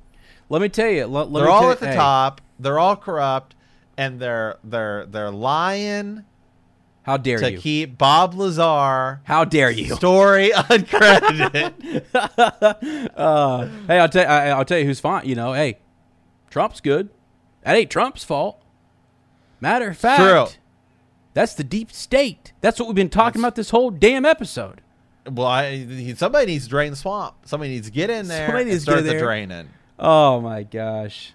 let 0.49 0.61
me 0.63 0.69
tell 0.69 0.89
you. 0.91 1.07
Let, 1.07 1.31
let 1.31 1.41
they're 1.43 1.51
all 1.51 1.71
at 1.71 1.79
the 1.81 1.87
top. 1.95 2.41
They're 2.59 2.79
all 2.79 2.97
corrupt, 2.97 3.55
and 3.97 4.19
they're 4.21 4.59
they're 4.65 5.07
they're 5.07 5.31
lying 5.31 6.25
How 7.03 7.17
dare 7.17 7.39
to 7.39 7.51
you? 7.51 7.57
To 7.57 7.63
keep 7.63 7.97
Bob 7.99 8.35
Lazar 8.35 9.21
How 9.25 9.45
dare 9.45 9.71
you? 9.71 9.95
story 9.95 10.51
uncredited. 10.55 12.05
Uh, 13.17 13.69
hey, 13.87 13.99
I'll 13.99 14.09
tell 14.09 14.29
I, 14.31 14.49
I'll 14.49 14.65
tell 14.65 14.79
you 14.79 14.85
who's 14.85 15.01
fine. 15.01 15.27
You 15.27 15.35
know, 15.35 15.53
hey, 15.53 15.79
Trump's 16.51 16.81
good. 16.81 17.09
That 17.63 17.77
ain't 17.77 17.91
Trump's 17.91 18.25
fault. 18.25 18.63
Matter 19.61 19.89
of 19.91 19.99
fact, 19.99 20.21
True. 20.23 20.47
that's 21.35 21.55
the 21.55 21.65
deep 21.65 21.93
state. 21.93 22.53
That's 22.61 22.79
what 22.79 22.89
we've 22.89 22.95
been 22.95 23.09
talking 23.11 23.41
about 23.41 23.55
this 23.57 23.71
whole 23.71 23.91
damn 23.91 24.25
episode. 24.25 24.81
well, 25.31 25.47
I, 25.47 26.15
somebody 26.17 26.47
needs 26.47 26.65
to 26.65 26.71
drain 26.71 26.91
the 26.91 26.97
swamp. 26.97 27.35
Somebody 27.45 27.73
needs 27.73 27.89
to 27.89 27.93
get 27.93 28.09
in 28.11 28.27
there 28.29 28.47
Somebody 28.47 28.63
and 28.63 28.71
needs 28.71 28.85
to 28.85 28.91
start 28.91 29.05
the 29.05 29.19
draining. 29.19 29.69
Oh 29.99 30.41
my 30.41 30.63
gosh. 30.63 31.35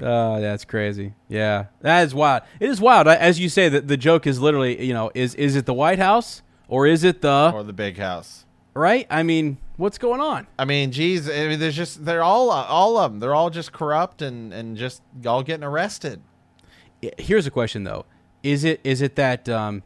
Oh, 0.00 0.40
that's 0.40 0.64
crazy. 0.64 1.14
Yeah, 1.28 1.66
that 1.80 2.02
is 2.04 2.14
wild. 2.14 2.42
It 2.60 2.68
is 2.68 2.80
wild. 2.80 3.08
As 3.08 3.40
you 3.40 3.48
say, 3.48 3.68
that 3.70 3.88
the 3.88 3.96
joke 3.96 4.26
is 4.26 4.38
literally, 4.40 4.84
you 4.84 4.92
know, 4.92 5.10
is 5.14 5.34
is 5.36 5.56
it 5.56 5.64
the 5.66 5.74
White 5.74 5.98
House 5.98 6.42
or 6.68 6.86
is 6.86 7.02
it 7.04 7.22
the 7.22 7.50
Or 7.54 7.62
the 7.62 7.72
big 7.72 7.96
house. 7.96 8.44
right? 8.74 9.06
I 9.08 9.22
mean, 9.22 9.56
what's 9.76 9.96
going 9.98 10.20
on? 10.20 10.46
I 10.58 10.64
mean, 10.66 10.92
geez, 10.92 11.30
I 11.30 11.48
mean, 11.48 11.58
there's 11.58 11.76
just 11.76 12.04
they're 12.04 12.22
all 12.22 12.50
all 12.50 12.98
of 12.98 13.12
them. 13.12 13.20
They're 13.20 13.34
all 13.34 13.48
just 13.50 13.72
corrupt 13.72 14.20
and 14.20 14.52
and 14.52 14.76
just 14.76 15.00
all 15.24 15.42
getting 15.42 15.64
arrested. 15.64 16.20
Here's 17.18 17.46
a 17.46 17.50
question 17.50 17.84
though: 17.84 18.04
Is 18.42 18.64
it 18.64 18.80
is 18.84 19.00
it 19.00 19.16
that 19.16 19.48
um, 19.48 19.82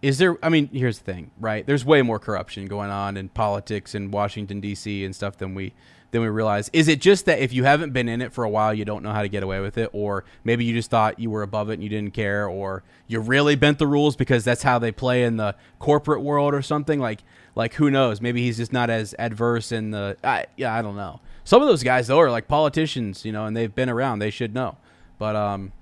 is 0.00 0.18
there? 0.18 0.36
I 0.42 0.48
mean, 0.48 0.68
here's 0.72 0.98
the 0.98 1.04
thing, 1.12 1.30
right? 1.38 1.66
There's 1.66 1.84
way 1.84 2.02
more 2.02 2.18
corruption 2.18 2.66
going 2.66 2.90
on 2.90 3.16
in 3.16 3.28
politics 3.30 3.94
in 3.94 4.10
Washington 4.10 4.60
D.C. 4.60 5.04
and 5.04 5.14
stuff 5.14 5.36
than 5.38 5.54
we 5.54 5.72
than 6.12 6.22
we 6.22 6.28
realize. 6.28 6.70
Is 6.72 6.88
it 6.88 7.00
just 7.00 7.26
that 7.26 7.40
if 7.40 7.52
you 7.52 7.64
haven't 7.64 7.92
been 7.92 8.08
in 8.08 8.22
it 8.22 8.32
for 8.32 8.44
a 8.44 8.48
while, 8.48 8.72
you 8.72 8.84
don't 8.84 9.02
know 9.02 9.12
how 9.12 9.22
to 9.22 9.28
get 9.28 9.42
away 9.42 9.60
with 9.60 9.76
it, 9.76 9.90
or 9.92 10.24
maybe 10.44 10.64
you 10.64 10.72
just 10.72 10.90
thought 10.90 11.18
you 11.18 11.30
were 11.30 11.42
above 11.42 11.70
it 11.70 11.74
and 11.74 11.82
you 11.82 11.88
didn't 11.88 12.12
care, 12.14 12.46
or 12.46 12.84
you 13.08 13.18
really 13.18 13.56
bent 13.56 13.78
the 13.78 13.86
rules 13.86 14.14
because 14.14 14.44
that's 14.44 14.62
how 14.62 14.78
they 14.78 14.92
play 14.92 15.24
in 15.24 15.36
the 15.36 15.56
corporate 15.78 16.22
world 16.22 16.54
or 16.54 16.62
something? 16.62 17.00
Like 17.00 17.22
like 17.54 17.74
who 17.74 17.90
knows? 17.90 18.20
Maybe 18.20 18.42
he's 18.42 18.58
just 18.58 18.72
not 18.72 18.90
as 18.90 19.14
adverse 19.18 19.72
in 19.72 19.90
the. 19.90 20.16
I, 20.22 20.46
yeah, 20.56 20.74
I 20.74 20.82
don't 20.82 20.96
know. 20.96 21.20
Some 21.44 21.60
of 21.60 21.68
those 21.68 21.82
guys 21.82 22.06
though 22.06 22.20
are 22.20 22.30
like 22.30 22.46
politicians, 22.46 23.24
you 23.24 23.32
know, 23.32 23.46
and 23.46 23.56
they've 23.56 23.74
been 23.74 23.88
around. 23.88 24.20
They 24.20 24.30
should 24.30 24.54
know, 24.54 24.76
but 25.18 25.34
um. 25.34 25.72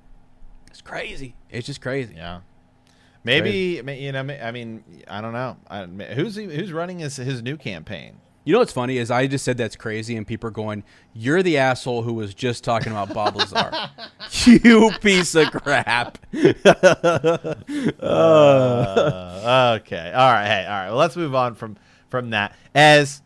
It's 0.69 0.81
crazy. 0.81 1.35
It's 1.51 1.67
just 1.67 1.81
crazy. 1.81 2.15
Yeah. 2.17 2.41
Maybe 3.25 3.83
ma- 3.83 3.93
you 3.93 4.13
know. 4.13 4.21
I 4.21 4.51
mean, 4.53 4.83
I 5.09 5.21
don't 5.21 5.33
know. 5.33 5.57
I, 5.69 5.85
who's 6.15 6.37
he, 6.37 6.45
who's 6.45 6.73
running 6.73 7.01
his 7.01 7.17
his 7.17 7.43
new 7.43 7.57
campaign? 7.57 8.21
You 8.45 8.55
know 8.55 8.61
what's 8.61 8.73
funny 8.73 8.97
is 8.97 9.11
I 9.11 9.27
just 9.27 9.45
said 9.45 9.59
that's 9.59 9.77
crazy, 9.77 10.17
and 10.17 10.27
people 10.27 10.49
are 10.49 10.53
going, 10.53 10.83
"You're 11.13 11.43
the 11.43 11.59
asshole 11.59 12.03
who 12.03 12.15
was 12.15 12.33
just 12.33 12.65
talking 12.65 12.91
about 12.91 13.13
Bob 13.13 13.37
Lazar, 13.37 13.71
you 14.45 14.91
piece 15.01 15.35
of 15.35 15.51
crap." 15.51 16.19
Uh, 18.01 19.79
okay. 19.81 20.13
All 20.13 20.33
right. 20.33 20.47
Hey. 20.47 20.65
All 20.67 20.73
right. 20.73 20.89
Well, 20.89 20.97
let's 20.97 21.17
move 21.17 21.35
on 21.35 21.55
from 21.55 21.77
from 22.09 22.31
that. 22.31 22.55
As 22.75 23.23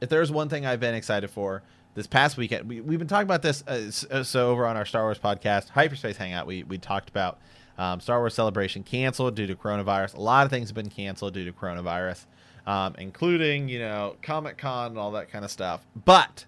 if 0.00 0.08
there's 0.08 0.32
one 0.32 0.48
thing 0.48 0.66
I've 0.66 0.80
been 0.80 0.94
excited 0.94 1.30
for 1.30 1.62
this 1.94 2.06
past 2.08 2.36
weekend, 2.36 2.68
we, 2.68 2.80
we've 2.80 2.98
been 2.98 3.08
talking 3.08 3.26
about 3.26 3.42
this. 3.42 3.62
Uh, 3.66 3.90
uh, 4.10 4.22
so 4.24 4.50
over 4.50 4.66
on 4.66 4.76
our 4.76 4.84
Star 4.84 5.04
Wars 5.04 5.18
podcast, 5.18 5.68
Hyperspace 5.68 6.16
Hangout, 6.16 6.46
we 6.46 6.64
we 6.64 6.78
talked 6.78 7.08
about 7.08 7.38
um, 7.78 8.00
Star 8.00 8.18
Wars 8.18 8.34
Celebration 8.34 8.82
canceled 8.82 9.34
due 9.36 9.46
to 9.46 9.54
coronavirus. 9.54 10.14
A 10.16 10.20
lot 10.20 10.44
of 10.44 10.50
things 10.50 10.68
have 10.68 10.74
been 10.74 10.90
canceled 10.90 11.34
due 11.34 11.44
to 11.44 11.52
coronavirus, 11.52 12.26
um, 12.66 12.94
including 12.98 13.68
you 13.68 13.78
know 13.78 14.16
Comic 14.22 14.58
Con 14.58 14.92
and 14.92 14.98
all 14.98 15.12
that 15.12 15.30
kind 15.30 15.44
of 15.44 15.50
stuff. 15.50 15.86
But 15.94 16.46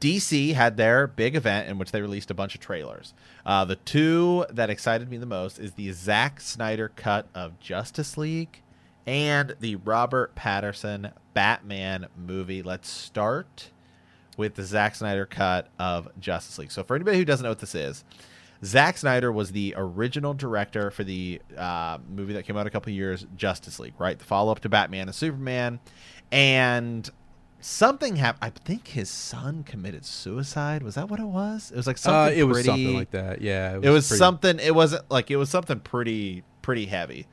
DC 0.00 0.54
had 0.54 0.76
their 0.76 1.06
big 1.06 1.34
event 1.34 1.68
in 1.68 1.78
which 1.78 1.90
they 1.90 2.00
released 2.00 2.30
a 2.30 2.34
bunch 2.34 2.54
of 2.54 2.60
trailers. 2.60 3.14
Uh, 3.44 3.64
the 3.64 3.76
two 3.76 4.46
that 4.50 4.70
excited 4.70 5.10
me 5.10 5.16
the 5.16 5.26
most 5.26 5.58
is 5.58 5.72
the 5.72 5.90
Zack 5.92 6.40
Snyder 6.40 6.92
cut 6.94 7.26
of 7.34 7.58
Justice 7.58 8.16
League 8.16 8.62
and 9.06 9.56
the 9.60 9.76
Robert 9.76 10.34
Pattinson 10.36 11.12
Batman 11.34 12.06
movie. 12.16 12.62
Let's 12.62 12.88
start 12.88 13.70
with 14.36 14.54
the 14.54 14.62
Zack 14.62 14.94
Snyder 14.94 15.26
cut 15.26 15.68
of 15.78 16.08
Justice 16.20 16.58
League. 16.58 16.70
So, 16.70 16.84
for 16.84 16.94
anybody 16.94 17.18
who 17.18 17.24
doesn't 17.24 17.42
know 17.42 17.50
what 17.50 17.58
this 17.58 17.74
is, 17.74 18.04
Zack 18.64 18.98
Snyder 18.98 19.30
was 19.30 19.52
the 19.52 19.74
original 19.76 20.34
director 20.34 20.90
for 20.90 21.04
the 21.04 21.40
uh, 21.56 21.98
movie 22.10 22.32
that 22.32 22.44
came 22.44 22.56
out 22.56 22.66
a 22.66 22.70
couple 22.70 22.92
years, 22.92 23.26
Justice 23.36 23.78
League, 23.78 23.94
right? 23.98 24.18
The 24.18 24.24
follow 24.24 24.50
up 24.50 24.60
to 24.60 24.68
Batman 24.68 25.08
and 25.08 25.14
Superman. 25.14 25.78
And 26.32 27.08
something 27.60 28.16
happened. 28.16 28.42
I 28.42 28.50
think 28.64 28.88
his 28.88 29.08
son 29.08 29.62
committed 29.62 30.04
suicide. 30.04 30.82
Was 30.82 30.96
that 30.96 31.08
what 31.08 31.20
it 31.20 31.26
was? 31.26 31.70
It 31.70 31.76
was 31.76 31.86
like 31.86 31.96
Uh, 31.96 32.00
something. 32.00 32.38
it 32.38 32.42
was 32.44 32.56
pretty, 32.56 32.66
something 32.68 32.94
like 32.96 33.10
that. 33.12 33.40
Yeah, 33.40 33.78
It 33.80 33.88
was 33.90 34.08
pretty- 34.08 34.18
something. 34.18 34.58
It 34.58 34.74
wasn't 34.74 35.08
like 35.10 35.30
it 35.30 35.36
was 35.36 35.50
something 35.50 35.78
pretty 35.80 36.42
pretty 36.62 36.86
heavy. 36.86 37.26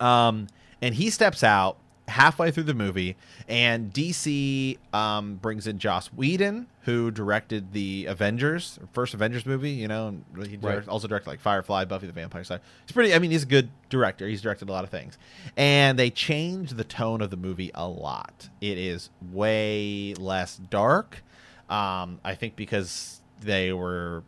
Um, 0.00 0.46
and 0.80 0.94
he 0.94 1.10
steps 1.10 1.42
out 1.44 1.78
halfway 2.08 2.50
through 2.50 2.64
the 2.64 2.74
movie, 2.74 3.16
and 3.46 3.92
DC 3.92 4.78
um, 4.92 5.36
brings 5.36 5.66
in 5.66 5.78
Joss 5.78 6.08
Whedon, 6.08 6.66
who 6.82 7.10
directed 7.10 7.72
the 7.72 8.06
Avengers, 8.06 8.78
first 8.92 9.14
Avengers 9.14 9.46
movie. 9.46 9.70
You 9.70 9.86
know, 9.88 10.08
and 10.08 10.46
he 10.46 10.56
Right. 10.56 10.86
also 10.88 11.06
directed 11.06 11.28
like 11.30 11.40
Firefly, 11.40 11.84
Buffy 11.84 12.06
the 12.06 12.12
Vampire 12.12 12.42
Slayer. 12.44 12.60
He's 12.86 12.92
pretty. 12.92 13.14
I 13.14 13.18
mean, 13.18 13.30
he's 13.30 13.44
a 13.44 13.46
good 13.46 13.70
director. 13.90 14.26
He's 14.26 14.42
directed 14.42 14.68
a 14.68 14.72
lot 14.72 14.84
of 14.84 14.90
things, 14.90 15.16
and 15.56 15.98
they 15.98 16.10
changed 16.10 16.76
the 16.76 16.84
tone 16.84 17.20
of 17.20 17.30
the 17.30 17.36
movie 17.36 17.70
a 17.74 17.86
lot. 17.86 18.48
It 18.60 18.78
is 18.78 19.10
way 19.30 20.14
less 20.14 20.56
dark. 20.56 21.22
Um, 21.70 22.18
I 22.24 22.34
think 22.34 22.56
because 22.56 23.20
they 23.40 23.72
were 23.72 24.24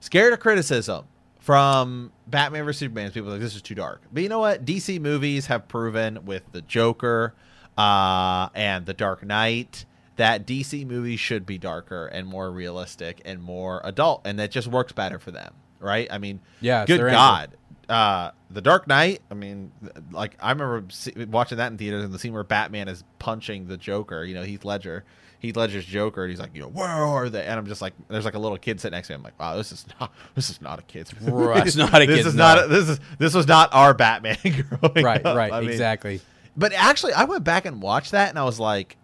scared 0.00 0.32
of 0.32 0.40
criticism 0.40 1.06
from 1.42 2.12
Batman 2.28 2.64
vs 2.64 2.78
Superman. 2.78 3.10
People 3.10 3.30
like 3.30 3.40
this 3.40 3.56
is 3.56 3.62
too 3.62 3.74
dark. 3.74 4.00
But 4.12 4.22
you 4.22 4.28
know 4.28 4.38
what? 4.38 4.64
DC 4.64 5.00
movies 5.00 5.46
have 5.46 5.66
proven 5.66 6.24
with 6.24 6.44
the 6.52 6.62
Joker 6.62 7.34
uh, 7.76 8.48
and 8.54 8.86
the 8.86 8.94
Dark 8.94 9.24
Knight 9.24 9.84
that 10.16 10.46
DC 10.46 10.86
movies 10.86 11.18
should 11.18 11.44
be 11.44 11.58
darker 11.58 12.06
and 12.06 12.28
more 12.28 12.50
realistic 12.52 13.20
and 13.24 13.42
more 13.42 13.80
adult, 13.82 14.22
and 14.24 14.38
that 14.38 14.52
just 14.52 14.68
works 14.68 14.92
better 14.92 15.18
for 15.18 15.32
them, 15.32 15.52
right? 15.80 16.06
I 16.12 16.18
mean, 16.18 16.40
Yeah, 16.60 16.86
good 16.86 17.00
God. 17.10 17.56
Uh, 17.88 18.30
the 18.48 18.60
Dark 18.60 18.86
Knight. 18.86 19.22
I 19.28 19.34
mean, 19.34 19.72
like 20.12 20.36
I 20.40 20.52
remember 20.52 20.84
watching 21.28 21.58
that 21.58 21.72
in 21.72 21.78
theaters, 21.78 22.04
and 22.04 22.14
the 22.14 22.20
scene 22.20 22.32
where 22.32 22.44
Batman 22.44 22.86
is 22.86 23.02
punching 23.18 23.66
the 23.66 23.76
Joker. 23.76 24.22
You 24.22 24.34
know, 24.34 24.44
Heath 24.44 24.64
Ledger, 24.64 25.04
Heath 25.42 25.56
Ledger's 25.56 25.84
Joker, 25.84 26.22
and 26.22 26.30
he's 26.30 26.38
like, 26.38 26.54
you 26.54 26.62
know, 26.62 26.68
where 26.68 26.86
are 26.86 27.28
they? 27.28 27.44
And 27.44 27.58
I'm 27.58 27.66
just 27.66 27.82
like, 27.82 27.94
there's 28.06 28.24
like 28.24 28.34
a 28.34 28.38
little 28.38 28.56
kid 28.56 28.80
sitting 28.80 28.96
next 28.96 29.08
to 29.08 29.12
me. 29.12 29.16
I'm 29.16 29.22
like, 29.24 29.38
wow, 29.40 29.56
this 29.56 29.72
is 29.72 29.84
not, 30.00 30.12
this 30.36 30.50
is 30.50 30.62
not 30.62 30.78
a 30.78 30.82
kid's 30.82 31.12
movie. 31.20 31.32
Right, 31.32 31.66
it's 31.66 31.74
not 31.74 32.00
a 32.00 32.06
this 32.06 32.18
kid's, 32.18 32.28
is 32.28 32.34
not, 32.36 32.64
a, 32.64 32.68
this 32.68 32.88
is 32.88 33.00
this 33.18 33.34
was 33.34 33.48
not 33.48 33.74
our 33.74 33.92
Batman 33.92 34.36
growing 34.42 35.04
right, 35.04 35.26
up. 35.26 35.36
right, 35.36 35.52
I 35.52 35.60
mean, 35.60 35.70
exactly. 35.70 36.20
but 36.56 36.72
actually, 36.72 37.12
I 37.14 37.24
went 37.24 37.42
back 37.42 37.66
and 37.66 37.82
watched 37.82 38.12
that, 38.12 38.28
and 38.28 38.38
I 38.38 38.44
was 38.44 38.60
like, 38.60 38.96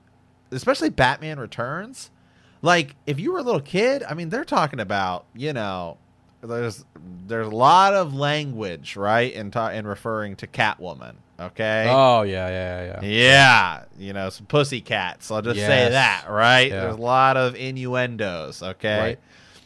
especially 0.53 0.91
Batman 0.91 1.41
Returns. 1.41 2.13
Like, 2.63 2.95
if 3.05 3.19
you 3.19 3.33
were 3.33 3.39
a 3.41 3.43
little 3.43 3.61
kid, 3.61 4.05
I 4.05 4.15
mean, 4.15 4.29
they're 4.29 4.45
talking 4.45 4.79
about, 4.79 5.27
you 5.35 5.53
know, 5.53 5.99
there's 6.41 6.85
there's 7.27 7.49
a 7.49 7.51
lot 7.51 7.95
of 7.95 8.15
language, 8.15 8.95
right, 8.95 9.33
in 9.33 9.51
ta- 9.51 9.71
in 9.71 9.89
referring 9.89 10.37
to 10.37 10.47
Catwoman. 10.47 11.17
Okay. 11.41 11.87
Oh 11.89 12.23
yeah, 12.23 12.49
yeah, 12.49 12.85
yeah. 13.03 13.09
Yeah, 13.09 13.85
you 13.99 14.13
know, 14.13 14.29
some 14.31 14.47
pussy 14.47 14.81
cats. 14.81 15.31
I'll 15.31 15.41
just 15.43 15.59
say 15.69 15.89
that, 15.91 16.25
right? 16.29 16.71
Yeah. 16.71 16.81
There's 16.81 16.97
a 16.97 17.01
lot 17.01 17.37
of 17.37 17.55
innuendos. 17.55 18.63
Okay. 18.63 18.99
Right. 18.99 19.19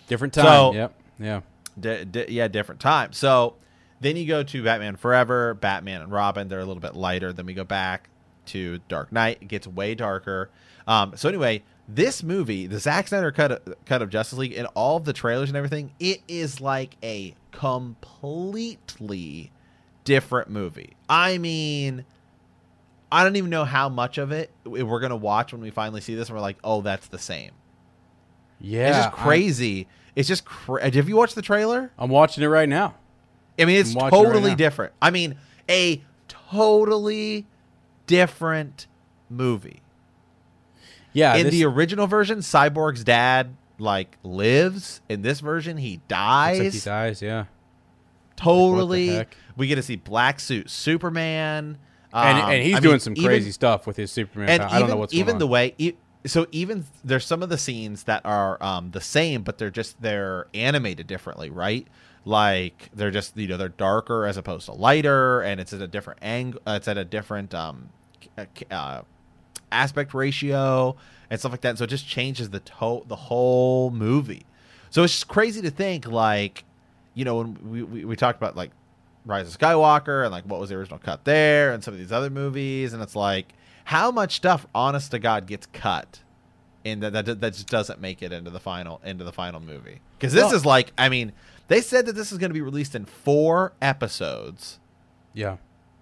Different 0.09 0.35
time. 0.35 0.45
So- 0.45 0.73
yep. 0.75 0.95
Yeah. 1.19 1.41
D- 1.81 2.05
d- 2.05 2.27
yeah, 2.29 2.49
different 2.49 2.81
time. 2.83 3.13
So 3.15 3.55
then 4.03 4.17
you 4.17 4.27
go 4.27 4.43
to 4.43 4.63
Batman 4.63 4.97
Forever, 4.97 5.55
Batman 5.55 6.03
and 6.03 6.13
Robin. 6.13 6.49
They're 6.49 6.61
a 6.61 6.65
little 6.67 6.83
bit 6.83 6.95
lighter. 6.95 7.33
Then 7.33 7.47
we 7.47 7.55
go 7.55 7.65
back 7.65 8.11
to 8.47 8.79
Dark 8.89 9.11
Knight. 9.13 9.39
It 9.41 9.49
gets 9.49 9.67
way 9.67 9.95
darker. 9.95 10.51
Um, 10.87 11.13
so 11.17 11.29
anyway, 11.31 11.63
this 11.89 12.23
movie, 12.23 12.67
the 12.67 12.79
Zack 12.81 13.09
Snyder 13.09 13.33
cut 13.33 13.53
of, 13.53 13.75
cut 13.87 14.03
of 14.03 14.11
Justice 14.11 14.39
League, 14.39 14.53
and 14.53 14.67
all 14.75 14.99
of 14.99 15.05
the 15.07 15.13
trailers 15.15 15.49
and 15.49 15.57
everything, 15.57 15.93
it 15.99 16.21
is 16.29 16.61
like 16.61 16.97
a 17.03 17.35
completely 17.53 19.51
different 20.05 20.51
movie. 20.51 20.95
I 21.09 21.39
mean, 21.39 22.05
I 23.11 23.25
don't 23.25 23.37
even 23.37 23.51
know 23.51 23.65
how 23.65 23.89
much 23.89 24.19
of 24.19 24.33
it 24.33 24.51
we're 24.65 25.01
gonna 25.01 25.17
watch 25.17 25.53
when 25.53 25.61
we 25.63 25.71
finally 25.71 26.01
see 26.01 26.15
this, 26.15 26.29
and 26.29 26.37
we're 26.37 26.43
like, 26.43 26.59
oh, 26.65 26.81
that's 26.81 27.09
the 27.09 27.19
same. 27.19 27.53
Yeah. 28.61 28.89
it's 28.89 28.97
just 29.07 29.13
crazy. 29.13 29.89
it's 30.15 30.29
just 30.29 30.45
cra- 30.45 30.83
have 30.91 31.09
you 31.09 31.17
watched 31.17 31.35
the 31.35 31.43
trailer? 31.43 31.91
I'm, 31.99 32.05
I'm 32.05 32.11
watching 32.11 32.45
it 32.45 32.49
right 32.49 32.69
now. 32.69 32.95
I 33.59 33.65
mean, 33.65 33.79
it's 33.79 33.91
I'm 33.91 33.97
it 33.99 34.03
right 34.03 34.11
totally 34.11 34.55
different. 34.55 34.93
I 35.03 35.11
mean, 35.11 35.37
a 35.69 36.03
totally 36.29 37.47
different 38.07 38.87
movie. 39.29 39.83
Yeah. 41.13 41.35
In 41.37 41.45
this- 41.45 41.53
the 41.53 41.65
original 41.65 42.07
version, 42.07 42.39
Cyborg's 42.39 43.05
dad 43.05 43.57
like 43.79 44.17
lives. 44.23 45.01
In 45.09 45.23
this 45.23 45.41
version, 45.41 45.77
he 45.77 46.01
dies. 46.09 46.59
like 46.61 46.73
he 46.73 46.81
dies. 46.81 47.21
Yeah. 47.21 47.45
Totally. 48.37 49.09
heck? 49.09 49.37
we 49.57 49.67
get 49.67 49.77
to 49.77 49.83
see 49.83 49.97
black 49.97 50.41
suit 50.41 50.71
Superman. 50.71 51.79
and, 52.13 52.39
Um, 52.39 52.51
and 52.51 52.63
he's 52.63 52.75
I 52.75 52.77
mean, 52.77 52.83
doing 52.83 52.99
some 53.01 53.13
even- 53.17 53.25
crazy 53.25 53.51
stuff 53.53 53.87
with 53.87 53.97
his 53.97 54.11
Superman. 54.11 54.49
and 54.49 54.63
even, 54.63 54.75
I 54.75 54.79
don't 54.79 54.89
know 54.89 54.97
what's 54.97 55.15
even 55.15 55.27
going 55.35 55.39
the 55.39 55.45
on. 55.47 55.51
way 55.51 55.75
e- 55.79 55.93
so 56.25 56.47
even 56.53 56.85
there's 57.05 57.27
some 57.27 57.43
of 57.43 57.49
the 57.49 57.59
scenes 57.59 58.05
that 58.05 58.23
are 58.25 58.63
um, 58.63 58.91
the 58.93 59.01
same 59.01 59.43
but 59.43 59.59
they're 59.59 59.71
just 59.71 60.01
they're 60.01 60.47
animated 60.55 61.07
differently 61.09 61.51
right 61.51 61.87
like 62.25 62.91
they're 62.95 63.11
just 63.11 63.37
you 63.37 63.49
know 63.49 63.57
they're 63.57 63.69
darker 63.69 64.25
as 64.27 64.37
opposed 64.37 64.67
to 64.67 64.73
lighter 64.73 65.41
and 65.41 65.61
it's 65.61 65.73
at 65.73 65.81
a 65.83 65.89
different 65.89 66.21
angle 66.23 66.61
uh, 66.67 66.75
it's 66.77 66.87
at 66.87 66.97
a 66.97 67.05
different 67.05 67.53
um 67.55 67.89
uh, 68.71 69.03
aspect 69.71 70.15
ratio 70.15 70.95
and 71.31 71.41
stuff 71.41 71.51
like 71.53 71.63
that 71.63 71.77
so 71.79 71.85
it 71.85 71.89
just 71.91 72.07
changes 72.07 72.51
the 72.51 72.61
to- 72.61 73.03
the 73.09 73.17
whole 73.17 73.91
movie 73.91 74.45
so 74.91 75.03
it's 75.03 75.13
just 75.15 75.29
crazy 75.29 75.61
to 75.63 75.71
think 75.71 76.07
like 76.07 76.65
you 77.15 77.25
know 77.25 77.37
when 77.37 77.71
we, 77.71 77.83
we, 77.83 78.05
we 78.05 78.17
talked 78.17 78.39
about 78.39 78.57
like 78.57 78.71
Rise 79.25 79.53
of 79.53 79.59
Skywalker 79.59 80.25
and 80.25 80.33
like 80.33 80.45
what 80.45 80.59
was 80.59 80.71
the 80.71 80.77
original 80.77 80.99
cut 80.99 81.25
there 81.25 81.73
and 81.73 81.83
some 81.83 81.95
of 81.95 82.01
these 82.01 82.13
other 82.13 82.31
movies 82.31 82.93
and 82.93 83.03
it's 83.03 83.17
like 83.17 83.53
how 83.85 84.11
much 84.11 84.37
stuff 84.37 84.67
honest 84.75 85.11
to 85.11 85.19
god 85.19 85.47
gets 85.47 85.67
cut 85.67 86.21
and 86.85 87.03
that 87.03 87.13
that, 87.13 87.41
that 87.41 87.53
just 87.53 87.69
doesn't 87.69 88.01
make 88.01 88.23
it 88.23 88.33
into 88.33 88.51
the 88.51 88.61
final 88.61 89.01
into 89.05 89.25
the 89.25 89.33
final 89.33 89.61
movie? 89.61 90.01
Because 90.19 90.33
this 90.33 90.53
is 90.53 90.67
like 90.67 90.93
i 90.99 91.09
mean 91.09 91.33
they 91.69 91.81
said 91.81 92.07
that 92.07 92.15
this 92.15 92.33
is 92.33 92.39
going 92.39 92.51
to 92.51 92.55
be 92.55 92.61
released 92.61 92.95
in 92.95 93.05
four 93.05 93.73
episodes. 93.81 94.79
Yeah, 95.33 95.57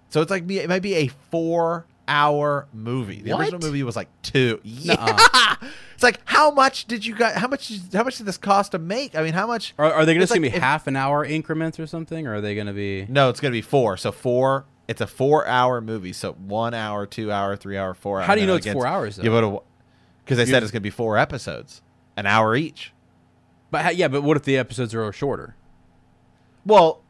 so 0.09 0.21
it's 0.21 0.31
like 0.31 0.49
it 0.49 0.67
might 0.67 0.81
be 0.81 0.95
a 0.95 1.07
four 1.07 1.85
hour 2.11 2.67
movie 2.73 3.21
the 3.21 3.31
original 3.37 3.59
movie 3.61 3.83
was 3.83 3.95
like 3.95 4.09
two 4.21 4.59
yeah 4.63 4.95
Nuh-uh. 4.95 5.55
it's 5.93 6.03
like 6.03 6.19
how 6.25 6.51
much 6.51 6.85
did 6.85 7.05
you 7.05 7.15
guys 7.15 7.35
how 7.35 7.47
much 7.47 7.71
how 7.93 8.03
much 8.03 8.17
did 8.17 8.25
this 8.25 8.37
cost 8.37 8.73
to 8.73 8.79
make 8.79 9.15
i 9.15 9.21
mean 9.23 9.31
how 9.33 9.47
much 9.47 9.73
are, 9.77 9.91
are 9.93 10.05
they 10.05 10.13
gonna 10.13 10.25
like 10.29 10.41
be 10.41 10.49
half 10.49 10.87
an 10.87 10.95
hour 10.95 11.23
increments 11.23 11.79
or 11.79 11.87
something, 11.87 12.27
or 12.27 12.35
are 12.35 12.41
they 12.41 12.55
gonna 12.55 12.73
be? 12.73 13.05
No, 13.07 13.29
it's 13.29 13.39
gonna 13.39 13.51
be 13.51 13.61
four. 13.61 13.95
So 13.97 14.11
four. 14.11 14.65
It's 14.87 14.99
a 14.99 15.07
four-hour 15.07 15.79
movie. 15.79 16.11
So 16.11 16.33
one 16.33 16.73
hour, 16.73 17.05
two 17.05 17.31
hour, 17.31 17.55
three 17.55 17.77
hour, 17.77 17.93
four 17.93 18.19
hour. 18.19 18.25
How 18.27 18.35
do 18.35 18.41
you 18.41 18.47
know 18.47 18.55
it's 18.55 18.65
against- 18.65 18.75
four 18.75 18.87
hours, 18.87 19.15
though? 19.15 19.23
To 19.41 19.61
because 20.25 20.37
they 20.37 20.43
You- 20.43 20.49
said 20.51 20.63
it's 20.63 20.71
gonna 20.71 20.81
be 20.81 20.89
four 20.89 21.17
episodes, 21.17 21.81
an 22.17 22.25
hour 22.25 22.55
each. 22.55 22.91
But 23.69 23.95
yeah, 23.95 24.07
but 24.09 24.23
what 24.23 24.35
if 24.35 24.43
the 24.43 24.57
episodes 24.57 24.93
are 24.93 25.11
shorter? 25.13 25.55
Well, 26.65 27.01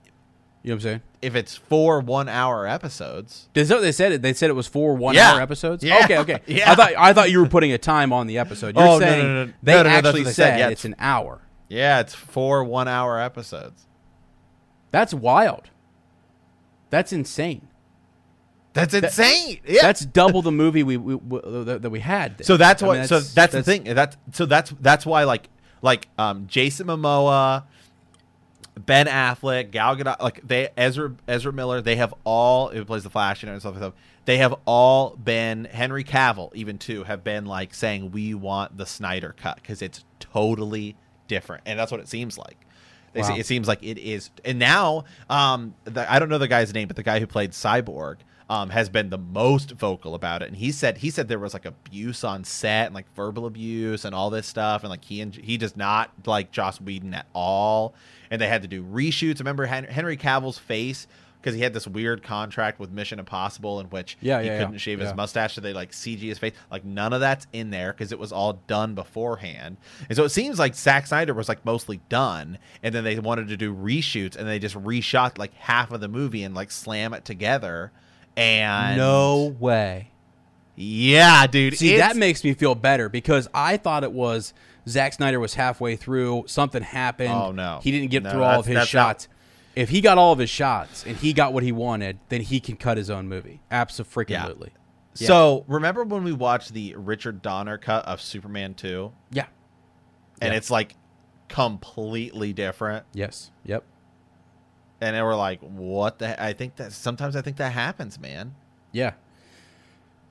You 0.64 0.70
know 0.70 0.76
what 0.76 0.78
I'm 0.78 0.82
saying? 0.82 1.02
If 1.22 1.36
it's 1.36 1.56
four 1.56 2.00
one-hour 2.00 2.66
episodes, 2.68 3.48
Is 3.54 3.70
that 3.70 3.76
what 3.76 3.82
they 3.82 3.92
said? 3.92 4.12
It. 4.12 4.22
They 4.22 4.34
said 4.34 4.50
it 4.50 4.54
was 4.54 4.68
four 4.68 4.96
one 4.96 5.14
Yeah. 5.16 5.34
hour 5.34 5.42
episodes. 5.42 5.84
Yeah. 5.84 6.02
Okay, 6.06 6.18
okay. 6.20 6.40
Yeah. 6.48 6.72
I 6.72 6.76
thought 6.76 6.94
I 6.98 7.14
thought 7.14 7.30
you 7.32 7.40
were 7.40 7.48
putting 7.48 7.72
a 7.72 7.78
time 7.78 8.12
on 8.12 8.28
the 8.28 8.38
episode. 8.40 8.76
You're 8.76 8.84
Oh, 8.84 8.98
no, 8.98 9.00
no, 9.00 9.06
saying 9.06 9.24
no, 9.26 9.46
no. 9.46 9.54
they 9.62 9.72
No, 9.74 9.78
no, 9.78 9.84
no, 9.84 9.90
that's 9.90 10.08
actually 10.08 10.22
what 10.22 10.26
they 10.26 10.32
said. 10.34 10.34
said 10.54 10.60
Yeah, 10.60 10.70
it's 10.70 10.86
it's- 10.86 10.86
an 10.86 10.96
hour. 11.00 11.42
yeah, 11.70 12.00
it's 12.00 12.16
four 12.16 12.64
one-hour 12.64 13.20
episodes. 13.20 13.86
That's 14.92 15.14
wild. 15.14 15.70
That's 16.90 17.14
insane. 17.14 17.68
That's 18.74 18.94
insane. 18.94 19.60
yeah. 19.68 19.82
That's 19.82 20.06
double 20.06 20.42
the 20.42 20.52
movie 20.52 20.84
we, 20.84 20.96
we, 20.98 21.16
that 21.66 21.80
that 21.82 21.90
we 21.90 22.00
had. 22.00 22.38
then. 22.38 22.46
So 22.46 22.58
that's 22.58 22.82
I 22.82 22.88
what. 22.88 22.98
mean, 23.00 23.08
so 23.08 23.20
that's, 23.20 23.54
the 23.54 23.64
thing. 23.64 23.84
That's 23.84 24.16
so 24.32 24.46
that's 24.46 24.74
that's 24.80 25.06
why 25.06 25.24
like 25.26 25.50
like 25.82 26.08
um 26.18 26.48
Jason 26.48 26.88
Momoa, 26.88 27.64
Ben 28.86 29.08
Affleck, 29.08 29.72
Gal 29.72 29.96
Gadot, 29.96 30.22
like 30.22 30.46
they 30.48 30.70
Ezra 30.78 31.14
Ezra 31.28 31.52
Miller, 31.52 31.82
they 31.82 31.96
have 31.96 32.14
all 32.24 32.70
who 32.70 32.86
plays 32.86 33.04
the 33.04 33.10
Flash 33.10 33.44
and 33.44 33.60
stuff. 33.60 33.94
They 34.26 34.38
have 34.38 34.56
all 34.66 35.16
been 35.16 35.66
Henry 35.66 36.04
Cavill, 36.04 36.54
even 36.54 36.78
too, 36.78 37.04
have 37.04 37.24
been 37.24 37.46
like 37.46 37.74
saying 37.74 38.12
we 38.12 38.34
want 38.34 38.78
the 38.78 38.86
Snyder 38.86 39.36
cut 39.38 39.56
because 39.56 39.82
it's 39.82 40.06
totally 40.20 40.96
different, 41.28 41.64
and 41.66 41.78
that's 41.78 41.92
what 41.92 42.02
it 42.02 42.08
seems 42.08 42.38
like. 42.38 42.58
They 43.14 43.24
say 43.24 43.40
it 43.40 43.46
seems 43.46 43.68
like 43.68 43.84
it 43.84 43.98
is, 43.98 44.30
and 44.46 44.58
now 44.58 45.04
um 45.30 45.76
the, 45.84 46.12
I 46.12 46.20
don't 46.20 46.30
know 46.30 46.38
the 46.38 46.48
guy's 46.48 46.74
name, 46.74 46.88
but 46.88 46.96
the 46.96 47.04
guy 47.04 47.20
who 47.20 47.28
played 47.28 47.52
Cyborg 47.52 48.18
um, 48.52 48.70
has 48.70 48.90
been 48.90 49.10
the 49.10 49.18
most 49.18 49.72
vocal 49.72 50.14
about 50.14 50.42
it, 50.42 50.50
and 50.50 50.58
he 50.58 50.74
said 50.74 50.98
he 50.98 51.10
said 51.10 51.30
there 51.30 51.40
was 51.40 51.54
like 51.54 51.64
abuse 51.64 52.26
on 52.26 52.44
set 52.44 52.88
and 52.88 52.96
like 52.96 53.06
verbal 53.16 53.46
abuse 53.46 54.04
and 54.04 54.14
all 54.14 54.30
this 54.30 54.46
stuff, 54.46 54.84
and 54.84 54.90
like 54.90 55.06
he 55.06 55.22
and 55.22 55.34
he 55.34 55.58
does 55.58 55.78
not 55.78 56.12
like 56.26 56.52
Joss 56.52 56.82
Whedon 56.82 57.14
at 57.14 57.28
all, 57.34 57.94
and 58.32 58.42
they 58.42 58.48
had 58.48 58.64
to 58.64 58.68
do 58.68 58.84
reshoots. 58.84 59.38
Remember 59.40 59.66
Henry 59.68 60.18
Cavill's 60.18 60.58
face 60.58 61.06
because 61.40 61.56
he 61.56 61.62
had 61.62 61.74
this 61.74 61.88
weird 61.88 62.22
contract 62.22 62.80
with 62.80 62.92
Mission 62.92 63.18
Impossible 63.18 63.80
in 63.80 63.88
which 63.88 64.16
Yeah, 64.22 64.42
he 64.42 64.48
yeah, 64.48 64.60
couldn't 64.60 64.74
yeah. 64.74 64.78
shave 64.80 65.00
his 65.00 65.14
mustache, 65.16 65.56
so 65.56 65.62
they 65.62 65.74
like 65.74 65.92
CG 65.92 66.20
his 66.20 66.38
face. 66.38 66.54
Like 66.70 66.86
none 66.86 67.14
of 67.14 67.20
that's 67.20 67.48
in 67.52 67.72
there 67.72 67.92
because 67.94 68.12
it 68.12 68.20
was 68.20 68.32
all 68.32 68.54
done 68.68 68.94
beforehand, 68.96 69.78
and 70.08 70.16
so 70.16 70.24
it 70.24 70.30
seems 70.30 70.60
like 70.60 70.76
Zack 70.76 71.08
Snyder 71.08 71.34
was 71.34 71.50
like 71.50 71.66
mostly 71.66 72.00
done, 72.10 72.58
and 72.84 72.94
then 72.96 73.04
they 73.04 73.18
wanted 73.20 73.48
to 73.50 73.58
do 73.58 73.74
reshoots, 73.76 74.36
and 74.36 74.48
they 74.48 74.60
just 74.60 74.76
reshot 74.76 75.38
like 75.40 75.54
half 75.56 75.92
of 75.92 76.00
the 76.00 76.08
movie 76.08 76.44
and 76.44 76.54
like 76.56 76.70
slam 76.72 77.14
it 77.14 77.26
together. 77.26 77.92
And 78.38 78.98
no 78.98 79.56
way. 79.60 80.10
yeah, 80.76 81.48
dude. 81.48 81.78
See, 81.78 81.98
that 81.98 82.16
makes 82.16 82.44
me 82.44 82.54
feel 82.54 82.76
better 82.76 83.10
because 83.10 83.48
I 83.54 83.78
thought 83.78 84.04
it 84.04 84.12
was 84.14 84.54
Zack 84.88 85.14
Snyder 85.14 85.40
was 85.40 85.54
halfway 85.54 85.96
through, 85.96 86.46
something 86.48 86.82
happened. 86.82 87.32
Oh, 87.34 87.52
no. 87.52 87.80
he 87.84 87.92
didn't 87.92 88.10
get 88.12 88.24
No, 88.24 88.32
through 88.32 88.44
all 88.44 88.60
of 88.62 88.66
his 88.66 88.76
that's 88.76 88.94
not- 88.94 89.08
shots. 89.10 89.28
If 89.74 89.90
he 89.90 90.02
got 90.02 90.18
all 90.18 90.34
of 90.34 90.40
his 90.40 90.50
shots 90.50 91.06
and 91.06 91.16
he 91.16 91.32
got 91.32 91.54
what 91.54 91.64
he 91.64 91.72
wanted, 91.72 92.20
then 92.28 92.42
he 92.42 92.60
can 92.60 92.76
cut 92.76 92.98
his 92.98 93.10
own 93.10 93.30
movie. 93.30 93.62
Absolutely. 93.72 94.74
Yeah. 95.16 95.28
So 95.28 95.64
remember 95.68 96.04
when 96.04 96.24
we 96.26 96.34
watched 96.34 96.74
the 96.74 96.94
Richard 96.98 97.42
Donner 97.42 97.78
cut 97.78 98.06
of 98.06 98.20
Superman 98.22 98.74
two, 98.74 99.14
Yeah. 99.32 99.46
and 100.42 100.52
Yeah. 100.52 100.58
it's 100.58 100.70
like 100.72 100.96
completely 101.48 102.52
different, 102.54 103.06
Yes. 103.14 103.52
Yep. 103.66 103.84
and 105.00 105.16
we're 105.26 105.36
like, 105.36 105.62
what 105.62 106.20
the? 106.20 106.42
I 106.44 106.52
think 106.54 106.76
that 106.78 106.92
sometimes 106.92 107.36
I 107.38 107.42
think 107.42 107.58
that 107.58 107.72
happens, 107.72 108.20
man. 108.20 108.56
Yeah. 108.92 109.14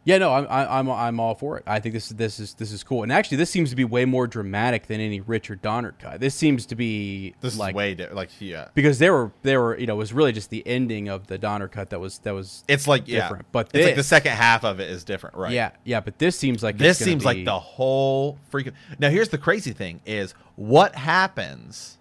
Yeah, 0.03 0.17
no, 0.17 0.33
I'm 0.33 0.47
I'm 0.49 0.91
I'm 0.91 1.21
all 1.21 1.35
for 1.35 1.59
it. 1.59 1.65
I 1.67 1.79
think 1.79 1.93
this 1.93 2.11
is 2.11 2.17
this 2.17 2.41
is 2.41 2.55
this 2.55 2.73
is 2.73 2.83
cool, 2.83 3.03
and 3.03 3.13
actually, 3.13 3.37
this 3.37 3.51
seems 3.51 3.69
to 3.69 3.77
be 3.77 3.85
way 3.85 4.07
more 4.07 4.27
dramatic 4.27 4.87
than 4.87 4.99
any 4.99 5.21
Richard 5.21 5.61
Donner 5.61 5.93
cut. 5.93 6.21
This 6.21 6.35
seems 6.35 6.65
to 6.67 6.75
be 6.75 7.35
This 7.43 7.59
like 7.59 7.73
is 7.73 7.77
way 7.77 7.95
di- 7.95 8.09
like 8.09 8.31
yeah. 8.41 8.69
because 8.73 8.99
there 8.99 9.13
were 9.13 9.31
there 9.43 9.61
were 9.61 9.79
you 9.79 9.87
know 9.87 9.93
it 9.95 9.99
was 9.99 10.15
really 10.15 10.33
just 10.33 10.49
the 10.49 10.67
ending 10.67 11.09
of 11.11 11.27
the 11.27 11.37
Donner 11.37 11.69
cut 11.69 11.91
that 11.91 12.01
was 12.01 12.19
that 12.21 12.33
was 12.33 12.65
It's 12.67 12.89
like 12.89 13.09
yeah, 13.09 13.21
different. 13.29 13.53
But 13.53 13.73
it's 13.75 13.85
like 13.85 13.95
the 13.95 14.03
second 14.03 14.33
half 14.33 14.65
of 14.65 14.81
it 14.81 14.89
is 14.89 15.05
different, 15.05 15.37
right? 15.37 15.53
yeah 15.53 15.73
yeah. 15.85 16.01
But 16.01 16.19
this 16.19 16.35
seems 16.35 16.63
like 16.63 16.79
This 16.79 16.99
seems 16.99 17.23
like 17.23 17.45
the 17.45 17.59
whole 17.59 18.39
freaking. 18.51 18.73
Now 18.99 19.11
here's 19.11 19.29
the 19.29 19.39
crazy 19.39 19.73
thing: 19.73 20.01
is 20.07 20.33
what 20.57 20.95
happens? 20.95 21.99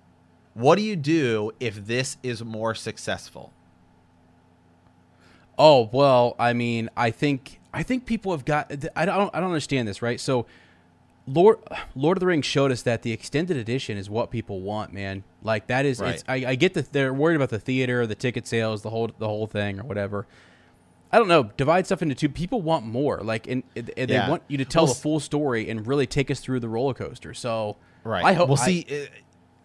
What 0.53 0.77
do 0.77 0.83
you 0.83 0.95
do 0.95 1.51
if 1.59 1.85
this 1.85 2.15
is 2.23 2.43
more 2.45 2.73
successful? 2.75 3.51
Oh 5.57 5.89
well, 5.91 6.37
I 6.39 6.53
mean, 6.53 6.89
I 6.95 7.11
think 7.11 7.59
I 7.74 7.84
think 7.84 8.05
people 8.05 8.32
have 8.32 8.45
got. 8.45 8.72
I 8.95 9.05
don't 9.05 9.34
I 9.34 9.39
don't 9.39 9.49
understand 9.49 9.88
this, 9.88 10.01
right? 10.01 10.20
So, 10.20 10.45
Lord 11.28 11.57
Lord 11.95 12.17
of 12.17 12.20
the 12.20 12.26
Rings 12.26 12.45
showed 12.45 12.72
us 12.72 12.82
that 12.84 13.03
the 13.03 13.11
extended 13.11 13.57
edition 13.57 13.97
is 13.97 14.09
what 14.09 14.32
people 14.32 14.61
want, 14.61 14.91
man. 14.93 15.24
Like 15.43 15.67
that 15.67 15.86
is. 15.86 16.01
It's, 16.01 16.24
I, 16.28 16.36
I 16.47 16.55
get 16.55 16.74
that 16.74 16.91
they're 16.91 17.13
worried 17.13 17.36
about 17.36 17.49
the 17.49 17.59
theater, 17.59 18.07
the 18.07 18.15
ticket 18.15 18.47
sales, 18.47 18.82
the 18.82 18.89
whole 18.89 19.09
the 19.20 19.28
whole 19.28 19.45
thing, 19.47 19.80
or 19.80 19.84
whatever. 19.84 20.26
I 21.11 21.17
don't 21.17 21.28
know. 21.28 21.43
Divide 21.57 21.86
stuff 21.88 22.01
into 22.03 22.13
two. 22.13 22.30
People 22.30 22.61
want 22.61 22.86
more. 22.86 23.17
Like, 23.22 23.47
and, 23.47 23.63
and 23.76 23.88
they 23.95 24.05
Yeah. 24.13 24.30
want 24.30 24.43
you 24.47 24.59
to 24.59 24.65
tell 24.65 24.86
Well, 24.86 24.93
the 24.93 24.99
full 24.99 25.20
story 25.20 25.67
and 25.67 25.88
really 25.88 26.05
take 26.05 26.30
us 26.30 26.39
through 26.39 26.59
the 26.59 26.70
roller 26.70 26.93
coaster. 26.93 27.34
So, 27.34 27.78
Right. 28.03 28.24
I 28.24 28.34
hope. 28.34 28.47
Well, 28.49 28.59
I- 28.61 28.65
see, 28.65 28.86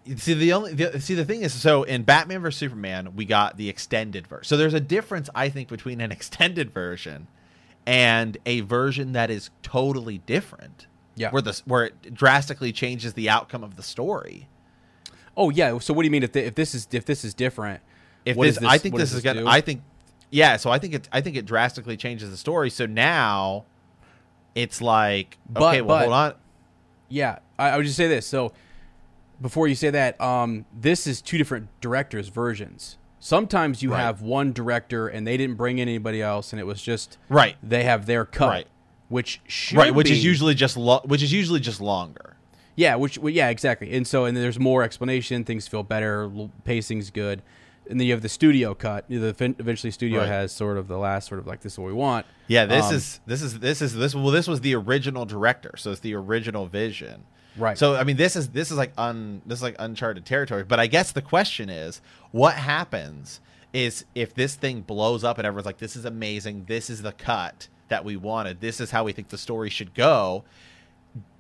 uh, 0.07 0.15
see 0.17 0.33
the 0.35 0.55
only 0.55 0.73
the, 0.73 0.99
see 1.01 1.13
the 1.15 1.25
thing 1.27 1.43
is, 1.43 1.53
so 1.53 1.83
in 1.83 2.03
Batman 2.03 2.41
vs 2.41 2.59
Superman, 2.59 3.15
we 3.15 3.27
got 3.27 3.59
the 3.59 3.69
extended 3.69 4.27
version. 4.27 4.45
So 4.45 4.57
there's 4.57 4.73
a 4.73 4.81
difference, 4.81 5.29
I 5.35 5.51
think, 5.51 5.69
between 5.69 6.01
an 6.01 6.11
extended 6.19 6.73
version 6.73 7.27
and 7.87 8.37
a 8.47 8.61
version 8.61 9.13
that 9.13 9.31
is 9.31 9.51
totally 9.63 10.19
different. 10.19 10.87
Yeah. 11.17 11.31
Where 11.31 11.43
the 11.43 11.61
where 11.65 11.85
it 11.87 12.13
drastically 12.15 12.73
changes 12.73 13.13
the 13.15 13.29
outcome 13.31 13.63
of 13.63 13.77
the 13.77 13.83
story. 13.83 14.49
oh 15.37 15.51
yeah. 15.51 15.79
So 15.79 15.95
what 15.95 16.03
do 16.03 16.07
you 16.07 16.11
mean 16.11 16.23
if, 16.25 16.33
the, 16.33 16.45
if 16.47 16.55
this 16.55 16.75
is 16.75 16.89
if 16.91 17.05
this 17.05 17.25
is 17.25 17.35
different? 17.35 17.81
If 18.25 18.37
this, 18.37 18.57
does 18.57 18.65
I 18.65 18.79
think 18.79 18.95
what 18.95 19.01
this 19.01 19.13
is 19.13 19.23
gonna. 19.23 19.43
do? 19.43 19.47
I 19.47 19.61
think, 19.61 19.83
yeah. 20.31 20.57
So 20.57 20.71
I 20.71 20.79
think 20.79 20.95
it. 20.95 21.09
I 21.13 21.21
think 21.21 21.37
it 21.37 21.45
drastically 21.45 21.97
changes 21.97 22.31
the 22.31 22.37
story. 22.37 22.71
So 22.71 22.87
now, 22.87 23.65
it's 24.55 24.81
like 24.81 25.39
But- 25.49 25.69
okay, 25.69 25.83
well, 25.83 25.99
but- 25.99 26.03
hold 26.03 26.13
on. 26.15 26.35
Yeah, 27.11 27.39
I, 27.59 27.69
I 27.71 27.77
would 27.77 27.85
just 27.85 27.97
say 27.99 28.09
this. 28.09 28.27
So 28.27 28.53
before 29.41 29.69
you 29.69 29.75
say 29.75 29.91
that, 29.91 30.21
um, 30.21 30.65
this 30.75 31.07
is 31.07 31.21
two 31.21 31.39
different 31.39 31.69
directors' 31.81 32.29
versions. 32.29 32.97
Sometimes 33.25 33.83
you 33.83 33.91
Right. 33.93 34.01
have 34.01 34.21
one 34.21 34.53
director 34.53 35.09
and 35.09 35.27
they 35.27 35.39
didn't 35.39 35.57
bring 35.57 35.79
in 35.79 35.89
anybody 35.89 36.21
else, 36.21 36.53
and 36.53 36.61
it 36.61 36.65
was 36.67 36.83
just 36.83 37.17
Right. 37.31 37.57
They 37.63 37.85
have 37.85 38.05
their 38.05 38.27
cut, 38.27 38.49
Right. 38.51 38.67
which 39.09 39.41
should 39.49 39.79
Right, 39.79 39.95
which 39.95 40.11
is 40.11 40.23
usually 40.23 40.55
just 40.55 40.77
lo- 40.77 41.01
which 41.07 41.23
is 41.23 41.33
usually 41.33 41.59
just 41.61 41.81
longer. 41.81 42.37
yeah, 42.77 42.97
which 42.97 43.17
well, 43.17 43.33
yeah, 43.33 43.49
exactly. 43.49 43.97
And 43.97 44.07
so 44.07 44.27
and 44.27 44.37
there's 44.37 44.59
more 44.61 44.83
explanation. 44.83 45.43
Things 45.43 45.67
feel 45.67 45.83
better. 45.83 46.31
Pacing's 46.65 47.09
good. 47.09 47.41
And 47.89 47.99
then 47.99 48.07
you 48.07 48.13
have 48.13 48.21
the 48.21 48.29
studio 48.29 48.75
cut. 48.75 49.07
The 49.09 49.29
eventually 49.59 49.91
studio 49.91 50.21
Right. 50.21 50.29
has 50.29 50.53
sort 50.53 50.77
of 50.77 50.87
the 50.87 50.99
last 50.99 51.27
sort 51.27 51.39
of 51.41 51.47
like 51.47 51.61
this 51.63 51.73
is 51.73 51.79
what 51.79 51.87
we 51.87 51.93
want. 51.95 52.27
Yeah, 52.47 52.67
this 52.67 52.85
Um, 52.91 52.95
is 52.97 53.21
this 53.27 53.41
is 53.41 53.59
this 53.61 53.81
is 53.81 53.95
this 53.95 54.15
well 54.15 54.31
this 54.33 54.47
was 54.49 54.61
the 54.61 54.75
original 54.75 55.25
director, 55.25 55.73
so 55.79 55.93
it's 55.93 56.01
the 56.01 56.15
original 56.15 56.67
vision. 56.67 57.25
Right. 57.57 57.79
So 57.79 57.97
I 57.97 58.05
mean 58.05 58.17
this 58.17 58.37
is 58.37 58.49
this 58.49 58.71
is 58.71 58.77
like 58.77 58.93
un 58.99 59.43
this 59.47 59.59
is 59.59 59.63
like 59.63 59.77
uncharted 59.79 60.25
territory, 60.25 60.65
but 60.65 60.81
I 60.81 60.87
guess 60.87 61.13
the 61.13 61.23
question 61.23 61.69
is 61.69 62.01
what 62.33 62.55
happens 62.55 63.41
is 63.73 64.05
if 64.15 64.35
this 64.35 64.55
thing 64.55 64.83
blows 64.83 65.25
up 65.25 65.39
and 65.39 65.47
everyone's 65.47 65.67
like, 65.67 65.79
"This 65.79 65.97
is 65.97 66.05
amazing. 66.05 66.65
This 66.69 66.89
is 66.91 67.03
the 67.03 67.13
cut 67.13 67.69
that 67.89 68.05
we 68.05 68.17
wanted. 68.17 68.61
This 68.61 68.81
is 68.81 68.91
how 68.91 69.05
we 69.05 69.13
think 69.13 69.29
the 69.29 69.39
story 69.39 69.71
should 69.71 69.95
go." 69.95 70.45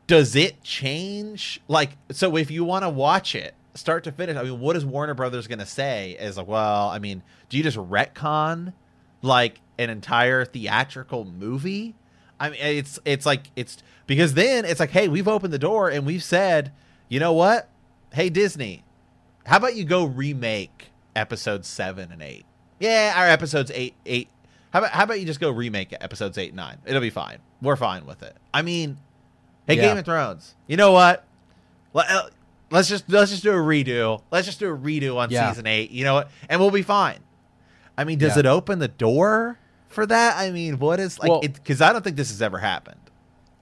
Does 0.06 0.36
it 0.36 0.62
change? 0.62 1.60
Like, 1.66 1.96
so 2.10 2.36
if 2.36 2.50
you 2.50 2.62
want 2.64 2.84
to 2.84 2.90
watch 2.90 3.34
it 3.34 3.54
start 3.74 4.04
to 4.04 4.12
finish, 4.12 4.36
I 4.36 4.42
mean, 4.42 4.60
what 4.60 4.76
is 4.76 4.84
Warner 4.84 5.14
Brothers 5.14 5.46
going 5.46 5.58
to 5.58 5.66
say? 5.66 6.16
Is 6.20 6.36
like, 6.36 6.46
well, 6.46 6.88
I 6.88 6.98
mean, 6.98 7.22
do 7.48 7.56
you 7.56 7.62
just 7.62 7.76
retcon 7.76 8.72
like 9.22 9.60
an 9.78 9.90
entire 9.90 10.44
theatrical 10.44 11.24
movie? 11.24 11.94
I 12.44 12.50
mean, 12.50 12.60
it's 12.60 12.98
it's 13.04 13.24
like 13.26 13.50
it's 13.56 13.78
because 14.06 14.34
then 14.34 14.64
it's 14.64 14.80
like, 14.80 14.90
hey, 14.90 15.08
we've 15.08 15.28
opened 15.28 15.52
the 15.52 15.58
door 15.58 15.88
and 15.88 16.04
we've 16.04 16.22
said, 16.22 16.72
you 17.08 17.18
know 17.20 17.32
what? 17.32 17.68
Hey, 18.12 18.28
Disney, 18.28 18.84
how 19.46 19.56
about 19.56 19.74
you 19.76 19.84
go 19.84 20.04
remake 20.04 20.90
episodes 21.16 21.66
seven 21.68 22.12
and 22.12 22.22
eight? 22.22 22.44
Yeah, 22.78 23.14
our 23.16 23.26
episodes 23.28 23.70
eight 23.74 23.94
eight. 24.04 24.28
How 24.72 24.80
about 24.80 24.90
how 24.92 25.04
about 25.04 25.20
you 25.20 25.26
just 25.26 25.40
go 25.40 25.50
remake 25.50 25.92
episodes 26.00 26.36
eight 26.38 26.48
and 26.48 26.56
nine? 26.56 26.78
It'll 26.84 27.00
be 27.00 27.10
fine. 27.10 27.38
We're 27.62 27.76
fine 27.76 28.04
with 28.06 28.22
it. 28.22 28.36
I 28.52 28.62
mean, 28.62 28.98
hey, 29.66 29.76
Yeah. 29.76 29.82
Game 29.88 29.96
of 29.98 30.04
Thrones. 30.04 30.54
You 30.66 30.76
know 30.76 30.92
what? 30.92 31.24
Let, 31.94 32.10
uh, 32.10 32.28
let's 32.70 32.88
just 32.88 33.08
let's 33.08 33.30
just 33.30 33.42
do 33.42 33.52
a 33.52 33.56
redo. 33.56 34.20
Let's 34.30 34.46
just 34.46 34.58
do 34.58 34.70
a 34.72 34.76
redo 34.76 35.16
on 35.16 35.30
Yeah. 35.30 35.50
season 35.50 35.66
eight. 35.66 35.90
You 35.92 36.04
know 36.04 36.14
what? 36.14 36.30
And 36.48 36.60
we'll 36.60 36.70
be 36.70 36.82
fine. 36.82 37.20
I 37.96 38.04
mean, 38.04 38.18
does 38.18 38.34
Yeah. 38.36 38.40
it 38.40 38.46
open 38.46 38.80
the 38.80 38.88
door 38.88 39.58
for 39.94 40.04
that? 40.06 40.36
I 40.36 40.50
mean, 40.50 40.78
what 40.78 41.00
is 41.00 41.18
like? 41.18 41.30
Well- 41.30 41.40
Because 41.40 41.80
I 41.80 41.92
don't 41.92 42.02
think 42.04 42.16
this 42.16 42.30
has 42.30 42.42
ever 42.42 42.58
happened. 42.58 42.98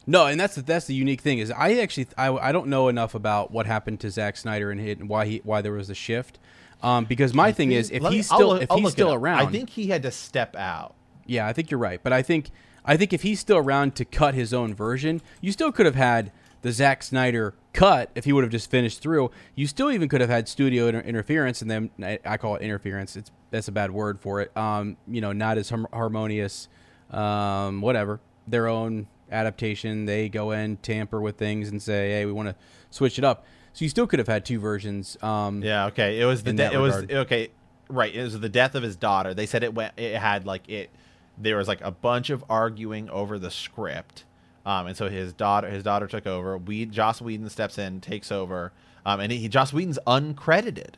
No, 0.04 0.26
and 0.26 0.40
that's 0.40 0.56
the, 0.56 0.62
that's 0.62 0.86
the 0.86 0.94
unique 0.94 1.20
thing 1.20 1.38
is 1.38 1.52
I 1.52 1.74
actually 1.74 2.08
I, 2.18 2.32
I 2.32 2.50
don't 2.50 2.66
know 2.66 2.88
enough 2.88 3.14
about 3.14 3.52
what 3.52 3.66
happened 3.66 4.00
to 4.00 4.10
Zack 4.10 4.36
Snyder 4.36 4.72
and 4.72 4.80
hit 4.80 4.98
and 4.98 5.08
why 5.08 5.26
he 5.26 5.40
why 5.44 5.62
there 5.62 5.72
was 5.72 5.90
a 5.90 5.94
shift. 5.94 6.40
Um, 6.82 7.04
because 7.04 7.32
my 7.32 7.52
thing 7.52 7.70
is 7.70 7.90
if 7.92 8.02
Let 8.02 8.10
me- 8.10 8.16
he's 8.16 8.26
still 8.26 8.48
look- 8.48 8.62
if 8.62 8.70
he's 8.70 8.90
still 8.90 9.14
around, 9.14 9.38
I 9.38 9.46
think 9.46 9.70
he 9.70 9.86
had 9.86 10.02
to 10.02 10.10
step 10.10 10.56
out. 10.56 10.94
Yeah, 11.26 11.46
I 11.46 11.52
think 11.52 11.70
you're 11.70 11.78
right. 11.78 12.02
But 12.02 12.12
I 12.12 12.22
think 12.22 12.50
I 12.84 12.96
think 12.96 13.12
if 13.12 13.22
he's 13.22 13.38
still 13.38 13.58
around 13.58 13.94
to 13.94 14.04
cut 14.04 14.34
his 14.34 14.52
own 14.52 14.74
version, 14.74 15.20
you 15.40 15.52
still 15.52 15.70
could 15.70 15.86
have 15.86 15.94
had 15.94 16.32
the 16.62 16.72
Zack 16.72 17.02
Snyder 17.02 17.54
cut 17.72 18.10
if 18.14 18.24
he 18.24 18.32
would 18.32 18.44
have 18.44 18.50
just 18.50 18.70
finished 18.70 19.00
through. 19.02 19.30
You 19.54 19.66
still 19.66 19.90
even 19.90 20.08
could 20.08 20.20
have 20.20 20.30
had 20.30 20.48
studio 20.48 20.86
inter- 20.88 21.00
interference, 21.00 21.60
and 21.62 21.70
then 21.70 21.90
I, 22.02 22.18
I 22.24 22.36
call 22.36 22.56
it 22.56 22.62
interference. 22.62 23.16
It's 23.16 23.30
that's 23.50 23.68
a 23.68 23.72
bad 23.72 23.90
word 23.90 24.20
for 24.20 24.40
it. 24.40 24.56
Um, 24.56 24.96
you 25.06 25.20
know, 25.20 25.32
not 25.32 25.58
as 25.58 25.68
har- 25.70 25.88
harmonious. 25.92 26.68
Um, 27.10 27.80
whatever 27.82 28.20
their 28.48 28.66
own 28.68 29.06
adaptation. 29.30 30.06
They 30.06 30.28
go 30.28 30.52
in, 30.52 30.76
tamper 30.78 31.20
with 31.20 31.36
things, 31.36 31.68
and 31.68 31.82
say, 31.82 32.10
"Hey, 32.10 32.26
we 32.26 32.32
want 32.32 32.48
to 32.48 32.54
switch 32.90 33.18
it 33.18 33.24
up." 33.24 33.44
So 33.74 33.84
you 33.84 33.88
still 33.88 34.06
could 34.06 34.18
have 34.18 34.28
had 34.28 34.44
two 34.44 34.58
versions. 34.60 35.16
Um, 35.22 35.62
Yeah, 35.62 35.86
okay. 35.86 36.20
It 36.20 36.24
was 36.26 36.42
the 36.42 36.52
de- 36.52 36.72
it 36.72 36.78
was 36.78 37.04
okay. 37.10 37.48
Right, 37.88 38.14
it 38.14 38.22
was 38.22 38.38
the 38.38 38.48
death 38.48 38.74
of 38.74 38.82
his 38.82 38.96
daughter. 38.96 39.34
They 39.34 39.46
said 39.46 39.62
it 39.62 39.74
went. 39.74 39.92
It 39.98 40.16
had 40.16 40.46
like 40.46 40.68
it. 40.68 40.90
There 41.38 41.56
was 41.56 41.68
like 41.68 41.80
a 41.82 41.90
bunch 41.90 42.30
of 42.30 42.44
arguing 42.48 43.10
over 43.10 43.38
the 43.38 43.50
script, 43.50 44.24
um, 44.66 44.86
and 44.86 44.96
so 44.96 45.08
his 45.08 45.32
daughter 45.32 45.68
his 45.70 45.82
daughter 45.82 46.06
took 46.06 46.26
over. 46.26 46.56
We 46.58 46.86
Joss 46.86 47.20
Whedon 47.20 47.48
steps 47.50 47.78
in, 47.78 48.00
takes 48.00 48.30
over, 48.32 48.72
um, 49.06 49.20
and 49.20 49.30
he 49.32 49.48
Joss 49.48 49.72
Whedon's 49.72 49.98
uncredited. 50.06 50.94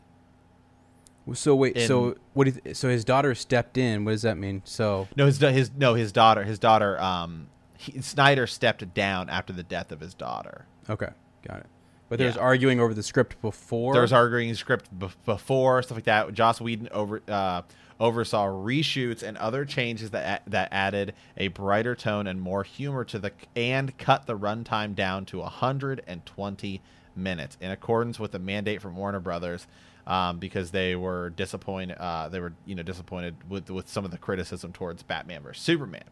So 1.33 1.55
wait, 1.57 1.77
In- 1.77 1.89
so 1.89 2.17
what? 2.35 2.45
do 2.49 2.61
you- 2.65 2.75
so 2.75 2.89
his 2.91 3.05
daughter 3.05 3.35
stepped 3.35 3.79
in. 3.79 4.05
What 4.05 4.13
does 4.13 4.23
that 4.23 4.37
mean? 4.37 4.61
So 4.65 5.09
No, 5.17 5.25
his 5.27 5.39
his 5.39 5.71
no 5.77 5.95
his 5.95 6.13
daughter 6.13 6.45
his 6.45 6.59
daughter 6.59 7.01
um 7.01 7.49
he, 7.79 8.01
Snyder 8.03 8.47
stepped 8.47 8.93
down 8.95 9.31
after 9.31 9.53
the 9.53 9.63
death 9.63 9.91
of 9.91 10.01
his 10.01 10.13
daughter. 10.15 10.67
Okay, 10.89 11.09
got 11.47 11.61
it. 11.61 11.67
But 12.11 12.19
there's 12.19 12.37
Yeah. 12.37 12.43
arguing 12.43 12.79
over 12.79 12.93
the 12.93 13.03
script 13.03 13.41
before. 13.41 13.95
There 13.95 14.03
was 14.03 14.13
arguing 14.13 14.55
script 14.55 14.87
b- 14.97 15.09
before 15.25 15.83
stuff 15.83 15.97
like 15.97 16.05
that. 16.05 16.33
Joss 16.35 16.61
Whedon 16.61 16.89
over 16.93 17.23
uh, 17.27 17.63
oversaw 18.01 18.47
reshoots 18.47 19.23
and 19.23 19.37
other 19.39 19.65
changes 19.65 20.11
that 20.11 20.43
that 20.47 20.69
added 20.73 21.15
a 21.37 21.49
brighter 21.49 21.95
tone 21.95 22.27
and 22.27 22.41
more 22.41 22.65
humor 22.65 23.05
to 23.05 23.19
the 23.19 23.33
and 23.55 23.97
cut 23.99 24.27
the 24.27 24.37
runtime 24.37 24.95
down 24.95 25.25
to 25.25 25.39
120 25.39 26.83
minutes 27.17 27.57
in 27.61 27.71
accordance 27.71 28.19
with 28.19 28.33
the 28.33 28.39
mandate 28.39 28.83
from 28.83 28.97
Warner 28.97 29.21
Brothers. 29.21 29.67
Um, 30.07 30.39
because 30.39 30.71
they 30.71 30.95
were 30.95 31.31
disappointed, 31.31 31.97
uh, 31.97 32.29
they 32.29 32.39
were 32.39 32.53
you 32.67 32.75
know 32.75 32.83
disappointed 32.83 33.37
with 33.49 33.71
with 33.71 33.89
some 33.89 34.05
of 34.05 34.11
the 34.11 34.19
criticism 34.19 34.71
towards 34.71 35.03
Batman 35.03 35.43
versus 35.43 35.63
Superman. 35.63 36.05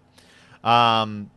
Um, 0.64 1.30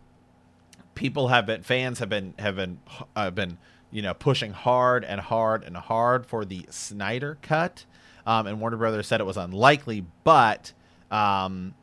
people 0.93 1.27
have 1.27 1.45
been 1.45 1.63
fans 1.63 1.99
have 1.99 2.07
been 2.07 2.33
have 2.39 2.55
been 2.55 2.79
have 3.15 3.35
been 3.35 3.57
you 3.91 4.01
know 4.01 4.13
pushing 4.13 4.53
hard 4.53 5.03
and 5.03 5.19
hard 5.19 5.63
and 5.63 5.75
hard 5.75 6.25
for 6.25 6.45
the 6.45 6.65
Snyder 6.69 7.37
cut, 7.41 7.85
um, 8.25 8.47
and 8.47 8.59
Warner 8.59 8.77
Brothers 8.77 9.07
said 9.07 9.21
it 9.21 9.25
was 9.25 9.37
unlikely, 9.37 10.05
but 10.23 10.73
um, 11.11 11.73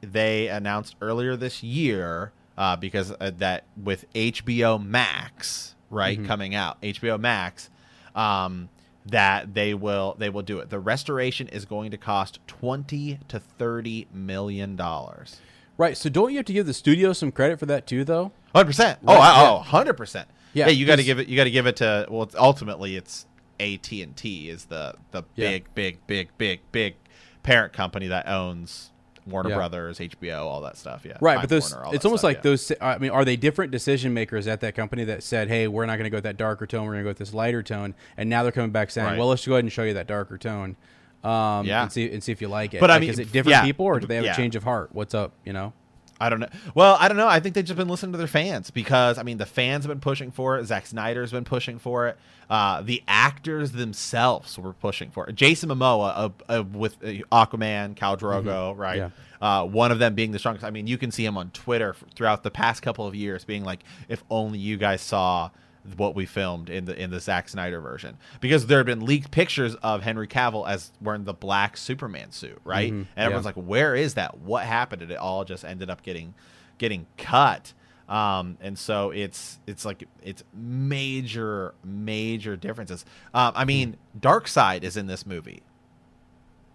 they 0.00 0.48
announced 0.48 0.96
earlier 1.00 1.36
this 1.36 1.62
year 1.62 2.32
uh, 2.58 2.76
because 2.76 3.12
uh, 3.12 3.30
that 3.38 3.64
with 3.82 4.10
HBO 4.14 4.84
Max 4.84 5.74
right 5.90 6.24
coming 6.24 6.54
out, 6.54 6.80
HBO 6.82 7.18
Max. 7.20 7.70
Um, 8.14 8.68
that 9.06 9.54
they 9.54 9.74
will 9.74 10.14
they 10.18 10.30
will 10.30 10.42
do 10.42 10.58
it. 10.60 10.70
The 10.70 10.78
restoration 10.78 11.48
is 11.48 11.64
going 11.64 11.90
to 11.90 11.96
cost 11.96 12.38
twenty 12.46 13.18
to 13.28 13.40
thirty 13.40 14.06
million 14.12 14.76
dollars. 14.76 15.40
right. 15.76 15.96
So 15.96 16.08
don't 16.08 16.30
you 16.30 16.36
have 16.36 16.46
to 16.46 16.52
give 16.52 16.66
the 16.66 16.74
studio 16.74 17.12
some 17.12 17.32
credit 17.32 17.58
for 17.58 17.66
that 17.66 17.86
too, 17.86 18.04
though? 18.04 18.32
Hundred 18.54 18.66
percent. 18.66 18.98
Oh. 19.06 19.14
Oh, 19.16 19.58
hundred 19.58 19.94
percent. 19.94 20.28
Yeah, 20.52 20.66
Yeah, 20.66 20.72
you 20.72 20.86
got 20.86 20.96
to 20.96 21.04
give 21.04 21.18
it. 21.18 21.28
You 21.28 21.36
got 21.36 21.44
to 21.44 21.50
give 21.50 21.66
it 21.66 21.76
to. 21.76 22.06
Well, 22.10 22.22
it's, 22.24 22.34
ultimately, 22.34 22.96
it's 22.96 23.26
AT 23.62 24.02
and 24.02 24.16
T 24.16 24.48
is 24.50 24.66
the 24.66 24.94
the 25.12 25.22
Yeah. 25.36 25.50
big, 25.50 25.74
big, 25.74 26.06
big, 26.06 26.28
big, 26.38 26.60
big 26.72 26.94
parent 27.42 27.72
company 27.72 28.08
that 28.08 28.28
owns 28.28 28.90
Warner 29.24 29.50
Yeah. 29.50 29.54
Brothers, 29.56 30.00
HBO, 30.00 30.46
all 30.46 30.60
that 30.62 30.76
stuff. 30.76 31.02
Yeah, 31.04 31.16
Right, 31.20 31.34
Time 31.34 31.42
but 31.44 31.48
those 31.50 31.72
Warner, 31.72 31.94
it's 31.94 32.04
almost 32.04 32.22
stuff, 32.22 32.28
like 32.28 32.36
yeah. 32.38 32.42
those. 32.42 32.72
I 32.80 32.98
mean, 32.98 33.10
are 33.12 33.24
they 33.24 33.36
different 33.36 33.70
decision 33.70 34.12
makers 34.12 34.48
at 34.48 34.60
that 34.62 34.74
company 34.74 35.04
that 35.04 35.22
said, 35.22 35.48
"Hey, 35.48 35.68
we're 35.68 35.86
not 35.86 35.94
going 35.96 36.04
to 36.04 36.10
go 36.10 36.16
with 36.16 36.24
that 36.24 36.36
darker 36.36 36.66
tone. 36.66 36.86
We're 36.86 36.92
going 36.94 37.00
to 37.00 37.04
go 37.04 37.10
with 37.10 37.18
this 37.18 37.32
lighter 37.32 37.62
tone," 37.62 37.94
and 38.16 38.28
now 38.28 38.42
they're 38.42 38.50
coming 38.50 38.72
back 38.72 38.90
saying, 38.90 39.06
Right. 39.06 39.18
"Well, 39.18 39.28
let's 39.28 39.46
go 39.46 39.52
ahead 39.54 39.64
and 39.64 39.72
show 39.72 39.84
you 39.84 39.94
that 39.94 40.06
darker 40.08 40.38
tone." 40.38 40.76
Um, 41.22 41.66
Yeah. 41.66 41.82
and 41.84 41.92
see 41.92 42.12
and 42.12 42.20
see 42.22 42.32
if 42.32 42.40
you 42.42 42.48
like 42.48 42.74
it. 42.74 42.80
But 42.80 42.90
I 42.90 42.98
mean, 42.98 43.10
is 43.10 43.20
it 43.20 43.30
different 43.30 43.50
yeah, 43.58 43.62
people 43.62 43.86
or 43.86 44.00
do 44.00 44.08
they 44.08 44.16
have 44.16 44.24
a 44.24 44.34
change 44.34 44.56
of 44.56 44.64
heart? 44.64 44.88
What's 44.92 45.14
up? 45.14 45.34
You 45.44 45.52
know? 45.52 45.72
I 46.22 46.28
don't 46.28 46.38
know. 46.38 46.48
Well, 46.76 46.96
I 47.00 47.08
don't 47.08 47.16
know. 47.16 47.26
I 47.26 47.40
think 47.40 47.56
they've 47.56 47.64
just 47.64 47.76
been 47.76 47.88
listening 47.88 48.12
to 48.12 48.18
their 48.18 48.28
fans 48.28 48.70
because 48.70 49.18
I 49.18 49.24
mean 49.24 49.38
the 49.38 49.46
fans 49.46 49.84
have 49.84 49.88
been 49.88 50.00
pushing 50.00 50.30
for 50.30 50.56
it. 50.56 50.64
Zack 50.66 50.86
Snyder's 50.86 51.32
been 51.32 51.42
pushing 51.44 51.80
for 51.80 52.06
it. 52.06 52.16
Uh, 52.48 52.80
the 52.82 53.02
actors 53.08 53.72
themselves 53.72 54.56
were 54.56 54.72
pushing 54.72 55.10
for 55.10 55.28
it. 55.28 55.34
Jason 55.34 55.68
Momoa 55.70 56.12
uh, 56.14 56.30
uh, 56.48 56.62
with 56.72 56.96
uh, 57.02 57.08
Aquaman, 57.32 57.96
Khal 57.96 58.16
Drogo, 58.18 58.76
right? 58.76 58.98
Yeah. 58.98 59.10
Uh, 59.40 59.66
one 59.66 59.90
of 59.90 59.98
them 59.98 60.14
being 60.14 60.30
the 60.30 60.38
strongest. 60.38 60.64
I 60.64 60.70
mean, 60.70 60.86
you 60.86 60.96
can 60.96 61.10
see 61.10 61.24
him 61.24 61.36
on 61.36 61.50
Twitter 61.50 61.90
f- 61.90 62.04
throughout 62.14 62.44
the 62.44 62.50
past 62.52 62.82
couple 62.82 63.06
of 63.06 63.16
years, 63.16 63.44
being 63.44 63.64
like, 63.64 63.80
"If 64.08 64.22
only 64.30 64.60
you 64.60 64.76
guys 64.76 65.00
saw." 65.00 65.50
What 65.96 66.14
we 66.14 66.26
filmed 66.26 66.70
in 66.70 66.84
the 66.84 67.00
in 67.00 67.10
the 67.10 67.18
Zack 67.18 67.48
Snyder 67.48 67.80
version, 67.80 68.16
because 68.40 68.66
there 68.66 68.78
had 68.78 68.86
been 68.86 69.04
leaked 69.04 69.30
pictures 69.30 69.74
of 69.76 70.02
Henry 70.02 70.28
Cavill 70.28 70.68
as 70.68 70.92
wearing 71.00 71.24
the 71.24 71.34
black 71.34 71.76
Superman 71.76 72.30
suit, 72.30 72.60
right? 72.64 72.92
And 72.92 73.06
everyone's 73.16 73.44
yeah. 73.44 73.48
like, 73.56 73.66
where 73.66 73.94
is 73.96 74.14
that? 74.14 74.38
What 74.38 74.64
happened? 74.64 75.02
And 75.02 75.10
it 75.10 75.18
all 75.18 75.44
just 75.44 75.64
ended 75.64 75.90
up 75.90 76.02
getting 76.02 76.34
getting 76.78 77.06
cut. 77.18 77.72
Um, 78.08 78.58
and 78.60 78.78
so 78.78 79.10
it's 79.10 79.58
it's 79.66 79.84
like 79.84 80.06
it's 80.22 80.44
major 80.54 81.74
major 81.84 82.56
differences. 82.56 83.04
Um, 83.32 83.52
I 83.56 83.64
mean, 83.64 83.96
Darkseid 84.18 84.82
is 84.82 84.96
in 84.96 85.06
this 85.06 85.24
movie, 85.24 85.62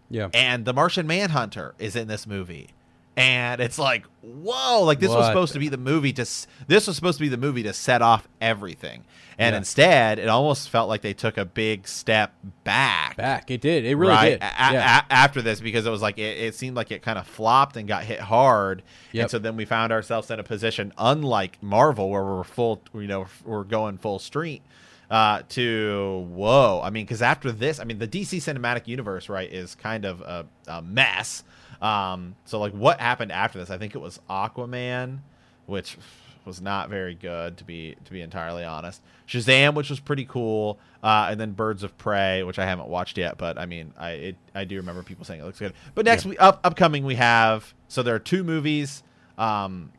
Yeah. 0.09 0.29
and 0.33 0.65
The 0.65 0.73
Martian 0.73 1.05
Manhunter 1.05 1.75
is 1.77 1.95
in 1.95 2.07
this 2.07 2.25
movie, 2.25 2.69
and 3.17 3.59
it's 3.59 3.77
like 3.79 4.05
whoa, 4.21 4.83
like 4.83 4.99
this 4.99 5.09
was 5.09 5.25
supposed 5.25 5.53
to 5.53 5.59
be 5.59 5.69
the 5.69 5.77
movie 5.77 6.13
to 6.13 6.21
this 6.67 6.87
was 6.87 6.95
supposed 6.95 7.17
to 7.17 7.23
be 7.23 7.29
the 7.29 7.37
movie 7.37 7.63
to 7.63 7.73
set 7.73 8.01
off 8.01 8.27
everything, 8.41 9.03
and 9.37 9.53
Yeah. 9.53 9.57
instead 9.57 10.19
it 10.19 10.27
almost 10.29 10.69
felt 10.69 10.87
like 10.89 11.01
they 11.01 11.13
took 11.13 11.37
a 11.37 11.45
big 11.45 11.87
step 11.87 12.33
back 12.63 13.15
Back. 13.17 13.49
It 13.49 13.61
did. 13.61 13.85
It 13.85 13.95
really 13.95 14.11
right 14.13 14.29
did. 14.39 14.43
a- 14.43 14.73
yeah. 14.73 15.01
a- 15.09 15.13
after 15.13 15.41
this 15.41 15.59
because 15.59 15.85
it 15.85 15.89
was 15.89 16.01
like 16.01 16.17
it, 16.17 16.37
it 16.37 16.55
seemed 16.55 16.75
like 16.75 16.91
it 16.91 17.01
kind 17.01 17.17
of 17.17 17.25
flopped 17.25 17.75
and 17.77 17.87
got 17.87 18.03
hit 18.03 18.19
hard 18.19 18.83
Yep. 19.13 19.21
and 19.23 19.31
so 19.31 19.39
then 19.39 19.55
we 19.55 19.65
found 19.65 19.91
ourselves 19.91 20.29
in 20.29 20.39
a 20.39 20.43
position 20.43 20.93
unlike 20.97 21.57
marvel 21.63 22.09
where 22.09 22.23
we're 22.23 22.43
full 22.43 22.81
you 22.93 23.07
know 23.07 23.25
we're 23.45 23.63
going 23.63 23.97
full 23.97 24.19
street 24.19 24.61
uh 25.09 25.41
to 25.49 26.27
whoa 26.33 26.81
i 26.83 26.89
mean 26.89 27.05
because 27.05 27.21
after 27.21 27.49
this 27.51 27.79
i 27.79 27.85
mean 27.85 27.97
the 27.97 28.07
dc 28.07 28.27
cinematic 28.37 28.87
universe 28.87 29.29
right 29.29 29.51
is 29.53 29.73
kind 29.75 30.03
of 30.03 30.19
a, 30.21 30.45
a 30.67 30.81
mess 30.81 31.43
um 31.81 32.35
so 32.45 32.59
like 32.59 32.73
what 32.73 32.99
happened 32.99 33.31
after 33.31 33.59
this 33.59 33.69
i 33.69 33.77
think 33.77 33.93
it 33.95 33.99
was 33.99 34.19
aquaman 34.29 35.19
which 35.65 35.97
was 36.45 36.61
not 36.61 36.89
very 36.89 37.13
good 37.13 37.57
to 37.57 37.63
be 37.65 37.95
to 38.05 38.11
be 38.11 38.21
entirely 38.21 38.63
honest. 38.63 39.01
Shazam, 39.27 39.73
which 39.73 39.89
was 39.89 39.99
pretty 39.99 40.23
cool, 40.23 40.79
uh, 41.03 41.27
and 41.29 41.37
then 41.37 41.51
Birds 41.51 41.83
of 41.83 41.97
Prey, 41.97 42.41
which 42.43 42.57
I 42.57 42.65
haven't 42.65 42.87
watched 42.87 43.17
yet, 43.17 43.37
but 43.37 43.57
I 43.57 43.65
mean, 43.65 43.93
I 43.97 44.11
it, 44.11 44.35
I 44.55 44.63
do 44.63 44.77
remember 44.77 45.03
people 45.03 45.25
saying 45.25 45.41
it 45.41 45.43
looks 45.43 45.59
good. 45.59 45.73
But 45.93 46.05
next 46.05 46.25
we 46.25 46.37
up 46.37 46.61
upcoming 46.63 47.03
we 47.03 47.15
have 47.15 47.73
so 47.89 48.01
there 48.01 48.15
are 48.15 48.19
two 48.19 48.45
movies, 48.45 49.03
um, 49.37 49.91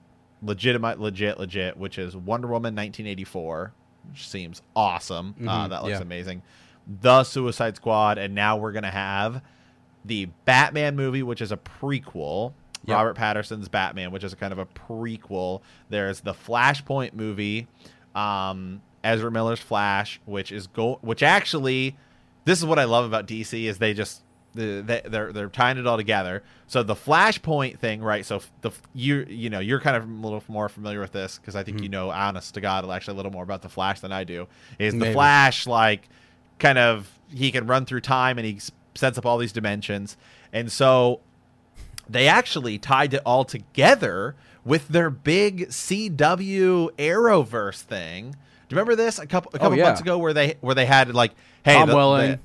legitimate, 0.42 0.98
legit, 0.98 1.38
legit, 1.38 1.76
which 1.76 1.98
is 1.98 2.16
Wonder 2.16 2.48
Woman 2.48 2.74
1984, 2.74 3.72
which 4.10 4.26
seems 4.26 4.62
awesome. 4.74 5.34
uh, 5.46 5.66
Mhm, 5.66 5.68
that 5.68 5.82
looks 5.82 5.92
yeah. 5.96 6.00
amazing. 6.00 6.42
The 7.02 7.24
Suicide 7.24 7.76
Squad, 7.76 8.16
and 8.16 8.34
now 8.34 8.56
we're 8.56 8.72
gonna 8.72 8.90
have 8.90 9.42
the 10.04 10.26
Batman 10.44 10.96
movie, 10.96 11.22
which 11.22 11.40
is 11.40 11.52
a 11.52 11.56
prequel. 11.56 12.52
Yep. 12.84 12.96
Robert 12.96 13.16
Pattinson's 13.16 13.68
Batman, 13.68 14.12
which 14.12 14.24
is 14.24 14.32
a 14.32 14.36
kind 14.36 14.52
of 14.52 14.58
a 14.58 14.66
prequel. 14.66 15.60
There's 15.90 16.20
the 16.20 16.32
Flashpoint 16.32 17.12
movie, 17.12 17.66
um, 18.14 18.80
Ezra 19.04 19.30
Miller's 19.30 19.60
Flash, 19.60 20.20
which 20.24 20.52
is 20.52 20.66
go, 20.68 20.98
which 21.02 21.22
actually, 21.22 21.96
this 22.44 22.58
is 22.58 22.64
what 22.64 22.78
I 22.78 22.84
love 22.84 23.04
about 23.04 23.26
DC 23.26 23.64
is 23.64 23.78
they 23.78 23.94
just 23.94 24.22
the 24.54 24.80
they, 24.80 25.02
they're 25.04 25.32
they're 25.32 25.48
tying 25.48 25.76
it 25.76 25.86
all 25.86 25.96
together. 25.96 26.42
So 26.66 26.82
the 26.82 26.94
Flashpoint 26.94 27.78
thing, 27.78 28.00
right? 28.00 28.24
So 28.24 28.42
the 28.62 28.70
you 28.94 29.26
you 29.28 29.50
know 29.50 29.58
you're 29.60 29.80
kind 29.80 29.96
of 29.96 30.04
a 30.08 30.12
little 30.12 30.42
more 30.48 30.68
familiar 30.68 31.00
with 31.00 31.12
this 31.12 31.38
because 31.38 31.54
I 31.56 31.62
think 31.64 31.82
you 31.82 31.88
know, 31.88 32.10
honest 32.10 32.54
to 32.54 32.60
God, 32.60 32.88
actually 32.88 33.14
a 33.14 33.16
little 33.16 33.32
more 33.32 33.42
about 33.44 33.62
the 33.62 33.68
Flash 33.68 34.00
than 34.00 34.12
I 34.12 34.24
do. 34.24 34.46
Is 34.78 34.94
the 34.94 35.00
Maybe. 35.00 35.12
Flash 35.12 35.66
like 35.66 36.08
kind 36.58 36.78
of 36.78 37.10
he 37.28 37.52
can 37.52 37.66
run 37.66 37.84
through 37.84 38.00
time 38.00 38.38
and 38.38 38.46
he 38.46 38.56
s- 38.56 38.70
sets 38.98 39.16
up 39.18 39.24
all 39.24 39.38
these 39.38 39.52
dimensions, 39.52 40.16
and 40.52 40.70
so 40.70 41.20
they 42.08 42.26
actually 42.28 42.78
tied 42.78 43.14
it 43.14 43.22
all 43.24 43.44
together 43.44 44.34
with 44.64 44.88
their 44.88 45.10
big 45.10 45.68
CW 45.68 46.90
Arrowverse 46.96 47.80
thing. 47.82 48.30
Do 48.32 48.74
you 48.74 48.76
remember 48.76 48.96
this 48.96 49.18
a 49.18 49.26
couple 49.26 49.50
a 49.54 49.58
couple 49.58 49.78
yeah. 49.78 49.84
months 49.84 50.00
ago 50.00 50.18
where 50.18 50.32
they 50.34 50.56
where 50.60 50.74
they 50.74 50.86
had 50.86 51.14
like 51.14 51.32
hey 51.64 51.74
Tom 51.74 51.88
the- 51.88 51.96
Welling. 51.96 52.30
the- 52.32 52.38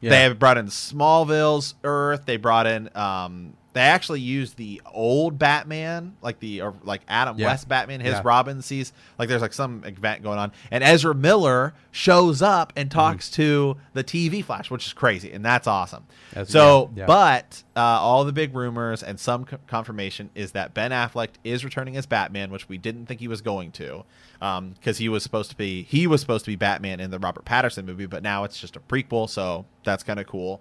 Yeah. 0.00 0.10
they 0.10 0.22
have 0.24 0.38
brought 0.38 0.58
in 0.58 0.66
Smallville's 0.66 1.74
Earth. 1.84 2.26
They 2.26 2.36
brought 2.36 2.66
in 2.66 2.90
um 2.94 3.54
they 3.74 3.80
actually 3.80 4.20
used 4.20 4.56
the 4.58 4.82
old 4.92 5.38
Batman, 5.38 6.14
like 6.20 6.38
the 6.40 6.60
or 6.60 6.74
like 6.84 7.00
Adam 7.08 7.38
Yeah. 7.38 7.46
West 7.46 7.68
Batman, 7.68 8.00
his 8.00 8.12
Yeah. 8.12 8.22
Robin 8.22 8.60
sees 8.60 8.92
like 9.18 9.28
there's 9.30 9.40
like 9.40 9.54
some 9.54 9.82
event 9.84 10.22
going 10.22 10.38
on. 10.38 10.52
And 10.70 10.84
Ezra 10.84 11.14
Miller 11.14 11.72
shows 11.90 12.42
up 12.42 12.72
and 12.76 12.90
talks 12.90 13.30
to 13.32 13.76
the 13.94 14.04
TV 14.04 14.44
Flash, 14.44 14.70
which 14.70 14.86
is 14.86 14.92
crazy, 14.92 15.32
and 15.32 15.42
that's 15.44 15.66
awesome. 15.66 16.04
That's- 16.32 16.50
so 16.52 16.90
yeah, 16.94 17.06
but 17.06 17.62
uh, 17.74 17.80
all 17.80 18.24
the 18.24 18.32
big 18.32 18.54
rumors 18.54 19.02
and 19.02 19.18
some 19.18 19.46
co- 19.46 19.58
confirmation 19.66 20.28
is 20.34 20.52
that 20.52 20.74
Ben 20.74 20.90
Affleck 20.90 21.28
is 21.42 21.64
returning 21.64 21.96
as 21.96 22.04
Batman, 22.04 22.50
which 22.50 22.68
we 22.68 22.76
didn't 22.76 23.06
think 23.06 23.20
he 23.20 23.28
was 23.28 23.40
going 23.40 23.72
to, 23.72 24.04
because 24.38 24.98
he 24.98 25.08
was 25.08 25.22
supposed 25.22 25.48
to 25.50 25.56
be 25.56 25.84
he 25.84 26.06
was 26.06 26.20
supposed 26.20 26.44
to 26.44 26.50
be 26.50 26.56
Batman 26.56 27.00
in 27.00 27.10
the 27.10 27.18
Robert 27.18 27.46
Pattinson 27.46 27.86
movie, 27.86 28.04
but 28.06 28.22
now 28.22 28.44
it's 28.44 28.60
just 28.60 28.76
a 28.76 28.80
prequel, 28.80 29.30
so 29.30 29.64
that's 29.84 30.02
kind 30.02 30.20
of 30.20 30.26
cool. 30.26 30.60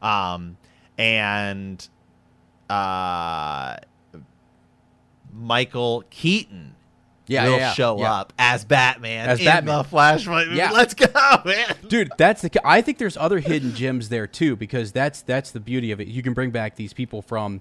Um, 0.00 0.56
and 0.98 1.88
uh, 2.72 3.76
Michael 5.32 6.04
Keaton 6.10 6.74
Yeah, 7.26 7.44
will 7.44 7.52
yeah, 7.52 7.56
yeah, 7.58 7.72
show 7.74 7.98
yeah. 8.00 8.12
up 8.14 8.32
as 8.38 8.64
Batman 8.64 9.28
As 9.28 9.38
in 9.38 9.46
Batman. 9.46 9.78
the 9.78 9.84
Flashpoint 9.84 10.46
movie. 10.46 10.58
Yeah. 10.58 10.70
Let's 10.72 10.94
go, 10.94 11.06
man. 11.44 11.74
dude 11.88 12.10
that's 12.18 12.42
the 12.42 12.50
i 12.66 12.80
think 12.80 12.98
there's 12.98 13.16
other 13.16 13.38
hidden 13.38 13.74
gems 13.74 14.08
there 14.08 14.26
too 14.26 14.56
because 14.56 14.92
that's 14.92 15.22
that's 15.22 15.50
the 15.50 15.60
beauty 15.60 15.90
of 15.92 16.00
it 16.00 16.08
you 16.08 16.22
can 16.22 16.32
bring 16.34 16.50
back 16.50 16.76
these 16.76 16.92
people 16.92 17.22
from 17.22 17.60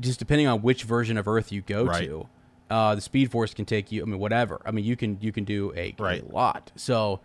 just 0.00 0.18
depending 0.18 0.46
on 0.46 0.62
which 0.62 0.84
version 0.84 1.16
of 1.16 1.26
earth 1.28 1.50
you 1.52 1.60
go 1.62 1.84
Right. 1.84 2.06
to 2.08 2.28
uh, 2.70 2.94
the 2.94 3.00
speed 3.00 3.30
force 3.30 3.52
can 3.54 3.64
take 3.64 3.92
you 3.92 4.02
i 4.02 4.04
mean 4.06 4.18
whatever 4.18 4.60
i 4.64 4.70
mean 4.70 4.84
you 4.84 4.96
can 4.96 5.18
you 5.20 5.32
can 5.32 5.44
do 5.44 5.72
a, 5.76 5.94
a 6.00 6.22
lot 6.30 6.72
so 6.76 7.20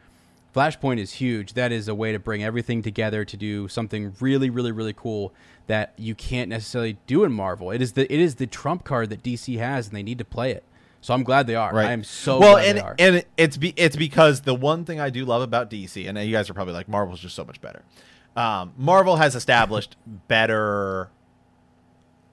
flashpoint 0.55 0.99
is 0.99 1.13
huge 1.13 1.53
that 1.53 1.71
is 1.71 1.87
a 1.87 1.95
way 1.95 2.11
to 2.11 2.19
bring 2.19 2.43
everything 2.43 2.81
together 2.81 3.23
to 3.25 3.37
do 3.37 3.67
something 3.67 4.13
really 4.19 4.49
really 4.49 4.71
really 4.71 4.93
cool 4.93 5.33
that 5.67 5.93
you 5.97 6.15
can't 6.15 6.49
necessarily 6.49 6.97
do 7.07 7.23
in 7.23 7.31
marvel 7.31 7.71
it 7.71 7.81
is 7.81 7.93
the 7.93 8.11
it 8.11 8.19
is 8.19 8.35
the 8.35 8.47
trump 8.47 8.83
card 8.83 9.09
that 9.09 9.21
dc 9.23 9.57
has 9.57 9.87
and 9.87 9.95
they 9.95 10.03
need 10.03 10.17
to 10.17 10.25
play 10.25 10.51
it 10.51 10.63
so 11.01 11.13
i'm 11.13 11.23
glad 11.23 11.45
they 11.47 11.55
are 11.55 11.73
Right. 11.73 11.87
i 11.87 11.91
am 11.93 12.03
so 12.03 12.39
well, 12.39 12.53
glad 12.53 12.65
and 12.67 12.77
they 12.77 12.81
are 12.81 12.95
and 12.99 13.25
it's 13.37 13.57
be, 13.57 13.73
it's 13.77 13.95
because 13.95 14.41
the 14.41 14.55
one 14.55 14.83
thing 14.85 14.99
I 14.99 15.09
do 15.09 15.23
love 15.25 15.41
about 15.43 15.69
DC, 15.69 16.07
and 16.09 16.17
you 16.17 16.31
guys 16.31 16.49
are 16.49 16.53
probably 16.53 16.73
like 16.73 16.87
Marvel's 16.89 17.19
just 17.19 17.35
so 17.35 17.45
much 17.45 17.61
better. 17.61 17.83
Um, 18.35 18.73
Marvel 18.77 19.15
has 19.17 19.35
established 19.35 19.95
better. 20.27 21.09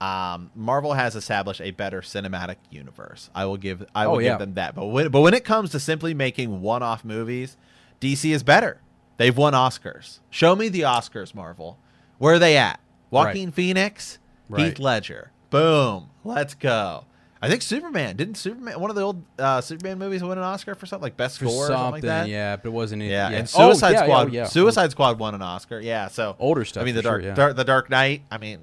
Um, 0.01 0.51
Marvel 0.55 0.93
has 0.93 1.15
established 1.15 1.61
a 1.61 1.71
better 1.71 2.01
cinematic 2.01 2.57
universe. 2.69 3.29
I 3.33 3.45
will 3.45 3.57
give 3.57 3.85
I 3.95 4.07
will 4.07 4.15
Oh, 4.15 4.19
yeah. 4.19 4.31
give 4.31 4.39
them 4.39 4.53
that. 4.55 4.75
But 4.75 4.87
when 4.87 5.09
but 5.09 5.21
when 5.21 5.33
it 5.33 5.45
comes 5.45 5.69
to 5.71 5.79
simply 5.79 6.13
making 6.13 6.61
one-off 6.61 7.05
movies, 7.05 7.55
DC 8.01 8.31
is 8.31 8.43
better. 8.43 8.81
They've 9.17 9.35
won 9.35 9.53
Oscars. 9.53 10.19
Show 10.29 10.55
me 10.55 10.67
the 10.69 10.81
Oscars, 10.81 11.33
Marvel. 11.33 11.77
Where 12.17 12.33
are 12.35 12.39
they 12.39 12.57
at? 12.57 12.79
Joaquin 13.11 13.51
Phoenix, 13.51 14.19
Right. 14.49 14.65
Heath 14.67 14.79
Ledger. 14.79 15.31
Boom. 15.49 16.09
Let's 16.23 16.53
go. 16.53 17.05
I 17.41 17.49
think 17.49 17.61
Superman 17.61 18.15
didn't 18.15 18.35
Superman 18.35 18.79
one 18.79 18.89
of 18.89 18.95
the 18.95 19.03
old 19.03 19.21
uh, 19.37 19.61
Superman 19.61 19.99
movies 19.99 20.23
win 20.23 20.37
an 20.37 20.43
Oscar 20.43 20.73
for 20.73 20.85
something 20.87 21.03
like 21.03 21.15
best 21.17 21.37
for 21.37 21.45
score 21.45 21.65
or 21.65 21.67
something 21.67 21.91
like 21.91 22.01
that. 22.03 22.27
yeah 22.27 22.55
but 22.55 22.65
it 22.69 22.71
wasn't 22.71 23.01
it 23.03 23.07
Yeah, 23.11 23.29
yeah. 23.29 23.37
and 23.37 23.51
Oh, 23.55 23.69
Suicide 23.71 23.89
yeah, 23.91 23.99
yeah, 23.99 24.03
Squad. 24.03 24.33
yeah. 24.33 24.43
Suicide 24.45 24.91
Squad 24.91 25.19
won 25.19 25.35
an 25.35 25.41
Oscar. 25.43 25.79
Yeah, 25.79 26.07
so 26.07 26.35
Older 26.39 26.65
stuff, 26.65 26.81
I 26.81 26.85
mean, 26.85 26.95
the 26.95 27.03
Dark, 27.03 27.21
sure. 27.21 27.33
Dark, 27.35 27.55
the 27.55 27.63
Dark 27.63 27.89
Knight. 27.91 28.23
I 28.31 28.37
mean, 28.39 28.59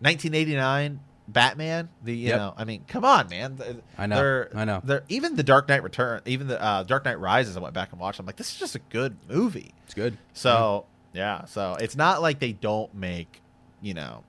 1989 0.00 1.00
Batman. 1.28 1.88
The 2.02 2.14
you 2.14 2.28
Yep. 2.28 2.36
know, 2.38 2.54
I 2.56 2.64
mean, 2.64 2.84
come 2.86 3.04
on, 3.04 3.28
man. 3.28 3.58
I 3.98 4.06
know, 4.06 4.16
They're, 4.16 4.50
I 4.54 4.64
know. 4.64 4.80
They're, 4.84 5.04
even 5.08 5.36
the 5.36 5.42
Dark 5.42 5.68
Knight 5.68 5.82
Return, 5.82 6.20
even 6.26 6.46
the 6.48 6.60
uh, 6.62 6.82
Dark 6.82 7.04
Knight 7.04 7.18
Rises. 7.18 7.56
I 7.56 7.60
went 7.60 7.74
back 7.74 7.92
and 7.92 8.00
watched. 8.00 8.20
I'm 8.20 8.26
like, 8.26 8.36
this 8.36 8.52
is 8.52 8.58
just 8.58 8.74
a 8.74 8.80
good 8.90 9.16
movie. 9.28 9.72
It's 9.84 9.94
good. 9.94 10.18
So 10.34 10.86
yeah, 11.12 11.44
so 11.46 11.76
it's 11.80 11.96
not 11.96 12.22
like 12.22 12.38
they 12.38 12.52
don't 12.52 12.92
make 12.94 13.40
you 13.82 13.94
know 13.94 14.22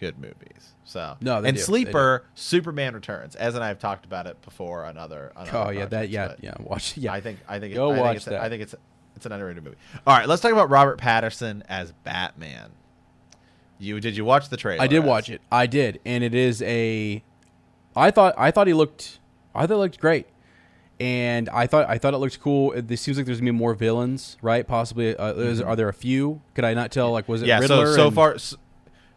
good 0.00 0.18
movies. 0.18 0.74
So 0.84 1.16
No, 1.20 1.38
and 1.42 1.56
do. 1.56 1.62
Sleeper, 1.62 2.24
Superman 2.34 2.94
Returns. 2.94 3.36
Ez 3.38 3.54
and 3.54 3.62
I 3.64 3.68
have 3.68 3.78
talked 3.78 4.04
about 4.04 4.26
it 4.26 4.40
before 4.42 4.84
on 4.84 4.96
other. 4.96 5.32
On 5.36 5.46
Oh 5.52 5.58
other 5.60 5.72
yeah, 5.74 5.86
that 5.86 6.08
yeah 6.10 6.34
yeah. 6.40 6.54
Watch 6.60 6.96
yeah. 6.96 7.12
I 7.12 7.20
think 7.20 7.38
I 7.48 7.58
think 7.58 7.74
Go 7.74 7.90
I 7.90 7.94
think 7.94 8.04
watch 8.06 8.16
it's 8.16 8.26
a- 8.26 8.30
that. 8.30 8.40
I 8.42 8.48
think 8.48 8.62
it's 8.62 8.74
it's 9.16 9.26
an 9.26 9.32
underrated 9.32 9.64
movie. 9.64 9.76
All 10.06 10.16
right, 10.16 10.28
let's 10.28 10.40
talk 10.40 10.52
about 10.52 10.70
Robert 10.70 10.98
Pattinson 11.00 11.62
as 11.68 11.92
Batman. 12.04 12.70
You 13.78 14.00
did 14.00 14.16
you 14.16 14.24
watch 14.24 14.48
the 14.48 14.56
trailer? 14.56 14.82
I 14.82 14.86
did 14.86 15.04
watch 15.04 15.28
it. 15.30 15.40
I 15.52 15.66
did, 15.66 16.00
and 16.04 16.24
it 16.24 16.34
is 16.34 16.62
a. 16.62 17.22
I 17.94 18.10
thought 18.10 18.34
I 18.38 18.50
thought 18.50 18.66
he 18.66 18.72
looked. 18.74 19.18
I 19.54 19.66
thought 19.66 19.74
it 19.74 19.78
looked 19.78 20.00
great, 20.00 20.26
and 21.00 21.48
I 21.50 21.66
thought 21.66 21.88
I 21.88 21.98
thought 21.98 22.14
it 22.14 22.18
looked 22.18 22.40
cool. 22.40 22.72
It, 22.72 22.90
it 22.90 22.96
seems 22.98 23.16
like 23.16 23.26
there's 23.26 23.38
gonna 23.40 23.52
be 23.52 23.56
more 23.58 23.74
villains, 23.74 24.36
right? 24.42 24.66
Possibly. 24.66 25.16
Uh, 25.16 25.32
is, 25.34 25.60
are 25.60 25.76
there 25.76 25.88
a 25.88 25.92
few? 25.94 26.40
Could 26.54 26.64
I 26.64 26.74
not 26.74 26.90
tell? 26.90 27.12
Like, 27.12 27.28
was 27.28 27.42
it 27.42 27.44
Mm-hmm. 27.46 27.48
Yeah. 27.50 27.60
Riddler? 27.60 27.86
so 27.86 27.94
so 27.96 28.06
and- 28.08 28.14
far, 28.16 28.34
s- 28.34 28.56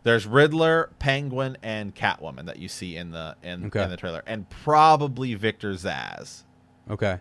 there's 0.03 0.25
Riddler, 0.25 0.89
Penguin, 0.99 1.57
and 1.61 1.93
Catwoman 1.93 2.45
that 2.45 2.57
you 2.59 2.67
see 2.67 2.95
in 2.97 3.11
the 3.11 3.35
in, 3.43 3.65
Okay. 3.65 3.83
in 3.83 3.89
the 3.89 3.97
trailer, 3.97 4.23
and 4.25 4.49
probably 4.49 5.33
Victor 5.35 5.73
Zsasz. 5.73 6.43
Okay, 6.89 7.19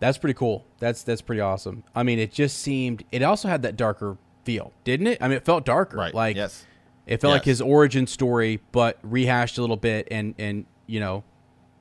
that's 0.00 0.18
pretty 0.18 0.34
cool. 0.34 0.64
That's 0.78 1.02
that's 1.02 1.22
pretty 1.22 1.40
awesome. 1.40 1.84
I 1.94 2.02
mean, 2.02 2.18
it 2.18 2.32
just 2.32 2.58
seemed. 2.58 3.04
It 3.12 3.22
also 3.22 3.48
had 3.48 3.62
that 3.62 3.76
darker 3.76 4.16
feel, 4.44 4.72
didn't 4.84 5.06
it? 5.08 5.18
I 5.20 5.28
mean, 5.28 5.36
it 5.36 5.44
felt 5.44 5.64
darker. 5.64 5.96
Right. 5.96 6.14
Like 6.14 6.36
yes. 6.36 6.66
It 7.06 7.20
felt 7.20 7.32
like 7.34 7.44
his 7.44 7.60
origin 7.60 8.06
story, 8.06 8.62
but 8.72 8.98
rehashed 9.02 9.58
a 9.58 9.60
little 9.60 9.76
bit, 9.76 10.08
and 10.10 10.34
and 10.38 10.64
you 10.86 11.00
know, 11.00 11.22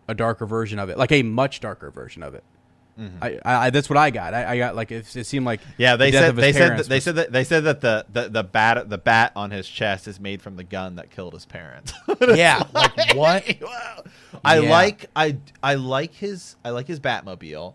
a 0.09 0.13
darker 0.13 0.45
version 0.45 0.79
of 0.79 0.89
it, 0.89 0.97
like 0.97 1.13
a 1.13 1.23
much 1.23 1.61
darker 1.61 1.89
version 1.91 2.23
of 2.23 2.33
it. 2.33 2.43
I, 3.21 3.39
I 3.43 3.69
that's 3.71 3.89
what 3.89 3.97
I 3.97 4.09
got. 4.11 4.33
I, 4.33 4.51
I 4.53 4.57
got 4.57 4.75
like 4.75 4.91
it, 4.91 5.15
it 5.15 5.23
seemed 5.25 5.45
like 5.45 5.61
Mm-hmm. 5.61 5.71
Yeah, 5.81 5.95
they 5.95 6.11
the 6.11 6.17
said 6.19 6.35
they 6.35 6.53
said 6.53 6.77
that, 6.77 6.87
they 6.87 6.95
was- 6.97 7.03
said 7.03 7.15
that 7.15 7.31
they 7.31 7.43
said 7.43 7.63
that 7.63 7.81
the, 7.81 8.05
the, 8.11 8.29
the 8.29 8.43
bat 8.43 8.89
the 8.89 8.97
bat 8.99 9.31
on 9.35 9.51
his 9.51 9.67
chest 9.67 10.07
is 10.07 10.19
made 10.19 10.41
from 10.41 10.55
the 10.57 10.63
gun 10.63 10.95
that 10.97 11.09
killed 11.09 11.33
his 11.33 11.45
parents. 11.45 11.93
yeah, 12.21 12.63
like 12.73 13.13
what? 13.15 13.45
Wow. 13.61 14.03
I 14.45 14.59
Yeah. 14.59 14.69
like 14.69 15.09
I 15.15 15.37
I 15.63 15.75
like 15.75 16.13
his 16.13 16.55
I 16.63 16.69
like 16.69 16.87
his 16.87 16.99
Batmobile 16.99 17.73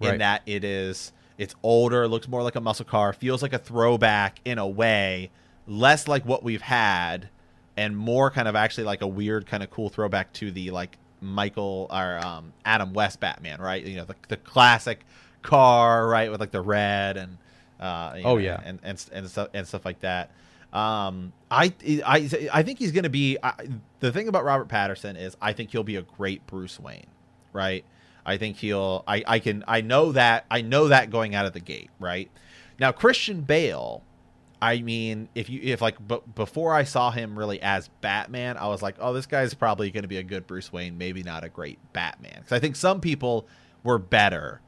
in 0.00 0.08
Right. 0.08 0.18
that 0.18 0.42
it 0.46 0.62
is 0.64 1.12
it's 1.38 1.54
older, 1.62 2.06
looks 2.06 2.28
more 2.28 2.42
like 2.42 2.54
a 2.56 2.60
muscle 2.60 2.84
car, 2.84 3.12
feels 3.12 3.42
like 3.42 3.52
a 3.52 3.58
throwback 3.58 4.40
in 4.44 4.58
a 4.58 4.68
way, 4.68 5.30
less 5.66 6.06
like 6.06 6.24
what 6.24 6.44
we've 6.44 6.62
had, 6.62 7.28
and 7.76 7.96
more 7.96 8.30
kind 8.30 8.46
of 8.46 8.54
actually 8.54 8.84
like 8.84 9.00
a 9.02 9.06
weird 9.08 9.46
kind 9.46 9.62
of 9.62 9.70
cool 9.70 9.88
throwback 9.88 10.32
to 10.34 10.50
the 10.52 10.70
like 10.70 10.98
Michael 11.22 11.86
or 11.90 12.18
um, 12.18 12.52
Adam 12.64 12.92
West 12.92 13.20
Batman, 13.20 13.60
right? 13.60 13.84
You 13.84 13.96
know, 13.96 14.04
the, 14.04 14.16
the 14.28 14.36
classic 14.36 15.04
car, 15.42 16.06
right, 16.06 16.30
with 16.30 16.40
like 16.40 16.50
the 16.50 16.60
red 16.60 17.16
and 17.16 17.38
uh, 17.80 18.12
Oh, 18.16 18.34
know, 18.34 18.36
yeah. 18.38 18.60
and 18.64 18.78
and 18.82 19.04
and 19.12 19.28
stuff 19.30 19.48
and 19.54 19.66
stuff 19.66 19.84
like 19.84 20.00
that. 20.00 20.30
Um, 20.72 21.32
I 21.50 21.72
I 22.06 22.30
I 22.52 22.62
think 22.62 22.78
he's 22.78 22.92
going 22.92 23.04
to 23.04 23.10
be. 23.10 23.36
I, 23.42 23.52
the 24.00 24.10
thing 24.12 24.28
about 24.28 24.44
Robert 24.44 24.68
Pattinson 24.68 25.20
is 25.20 25.36
I 25.40 25.52
think 25.52 25.70
he'll 25.70 25.82
be 25.84 25.96
a 25.96 26.02
great 26.02 26.46
Bruce 26.46 26.80
Wayne, 26.80 27.06
right? 27.52 27.84
I 28.24 28.36
think 28.38 28.56
he'll. 28.56 29.04
I 29.06 29.22
I 29.26 29.38
can. 29.38 29.64
I 29.68 29.80
know 29.82 30.12
that. 30.12 30.46
I 30.50 30.62
know 30.62 30.88
that 30.88 31.10
going 31.10 31.34
out 31.34 31.44
of 31.44 31.52
the 31.52 31.60
gate, 31.60 31.90
right? 32.00 32.30
Now 32.78 32.90
Christian 32.92 33.42
Bale. 33.42 34.02
I 34.62 34.80
mean, 34.80 35.28
if 35.34 35.50
you 35.50 35.60
if 35.60 35.80
like 35.80 35.96
but 36.06 36.36
before 36.36 36.72
I 36.72 36.84
saw 36.84 37.10
him 37.10 37.36
really 37.36 37.60
as 37.60 37.88
Batman, 38.00 38.56
I 38.56 38.68
was 38.68 38.80
like, 38.80 38.94
oh, 39.00 39.12
this 39.12 39.26
guy's 39.26 39.54
probably 39.54 39.90
going 39.90 40.02
to 40.02 40.08
be 40.08 40.18
a 40.18 40.22
good 40.22 40.46
Bruce 40.46 40.72
Wayne, 40.72 40.96
maybe 40.96 41.24
not 41.24 41.42
a 41.42 41.48
great 41.48 41.80
Batman. 41.92 42.36
Because 42.36 42.52
I 42.52 42.60
think 42.60 42.76
some 42.76 43.00
people 43.00 43.48
were 43.82 43.98
better 43.98 44.60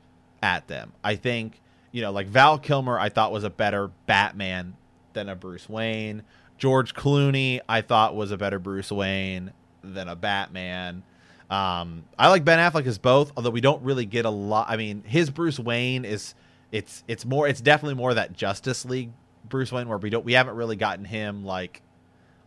at 0.43 0.67
them. 0.67 0.93
I 1.05 1.15
think 1.15 1.61
you 1.93 2.03
know, 2.03 2.11
like 2.11 2.27
Val 2.27 2.59
Kilmer, 2.59 2.99
I 2.99 3.09
thought 3.09 3.31
was 3.31 3.45
a 3.45 3.51
better 3.51 3.93
Batman 4.07 4.77
than 5.13 5.29
a 5.29 5.37
Bruce 5.37 5.69
Wayne. 5.69 6.25
George 6.59 6.93
Clooney, 6.93 7.61
I 7.69 7.83
thought 7.83 8.17
was 8.17 8.33
a 8.33 8.37
better 8.37 8.59
Bruce 8.59 8.91
Wayne 8.91 9.53
than 9.81 10.09
a 10.09 10.17
Batman. 10.17 11.05
Um, 11.49 12.05
I 12.19 12.31
like 12.31 12.45
Ben 12.45 12.59
Affleck 12.59 12.87
as 12.87 12.99
both, 12.99 13.31
although 13.37 13.51
we 13.51 13.61
don't 13.61 13.81
really 13.85 14.07
get 14.07 14.25
a 14.25 14.31
lot. 14.31 14.67
I 14.69 14.77
mean, 14.77 15.05
his 15.07 15.31
Bruce 15.31 15.61
Wayne 15.61 16.05
is 16.05 16.35
it's 16.73 17.05
it's 17.07 17.25
more 17.25 17.47
it's 17.47 17.61
definitely 17.61 17.95
more 17.95 18.13
that 18.13 18.33
Justice 18.33 18.85
League 18.85 19.13
Bruce 19.49 19.73
Wayne 19.73 19.89
where 19.89 19.99
we 19.99 20.11
don't 20.11 20.25
we 20.25 20.33
haven't 20.33 20.57
really 20.57 20.77
gotten 20.77 21.05
him 21.05 21.45
like 21.45 21.83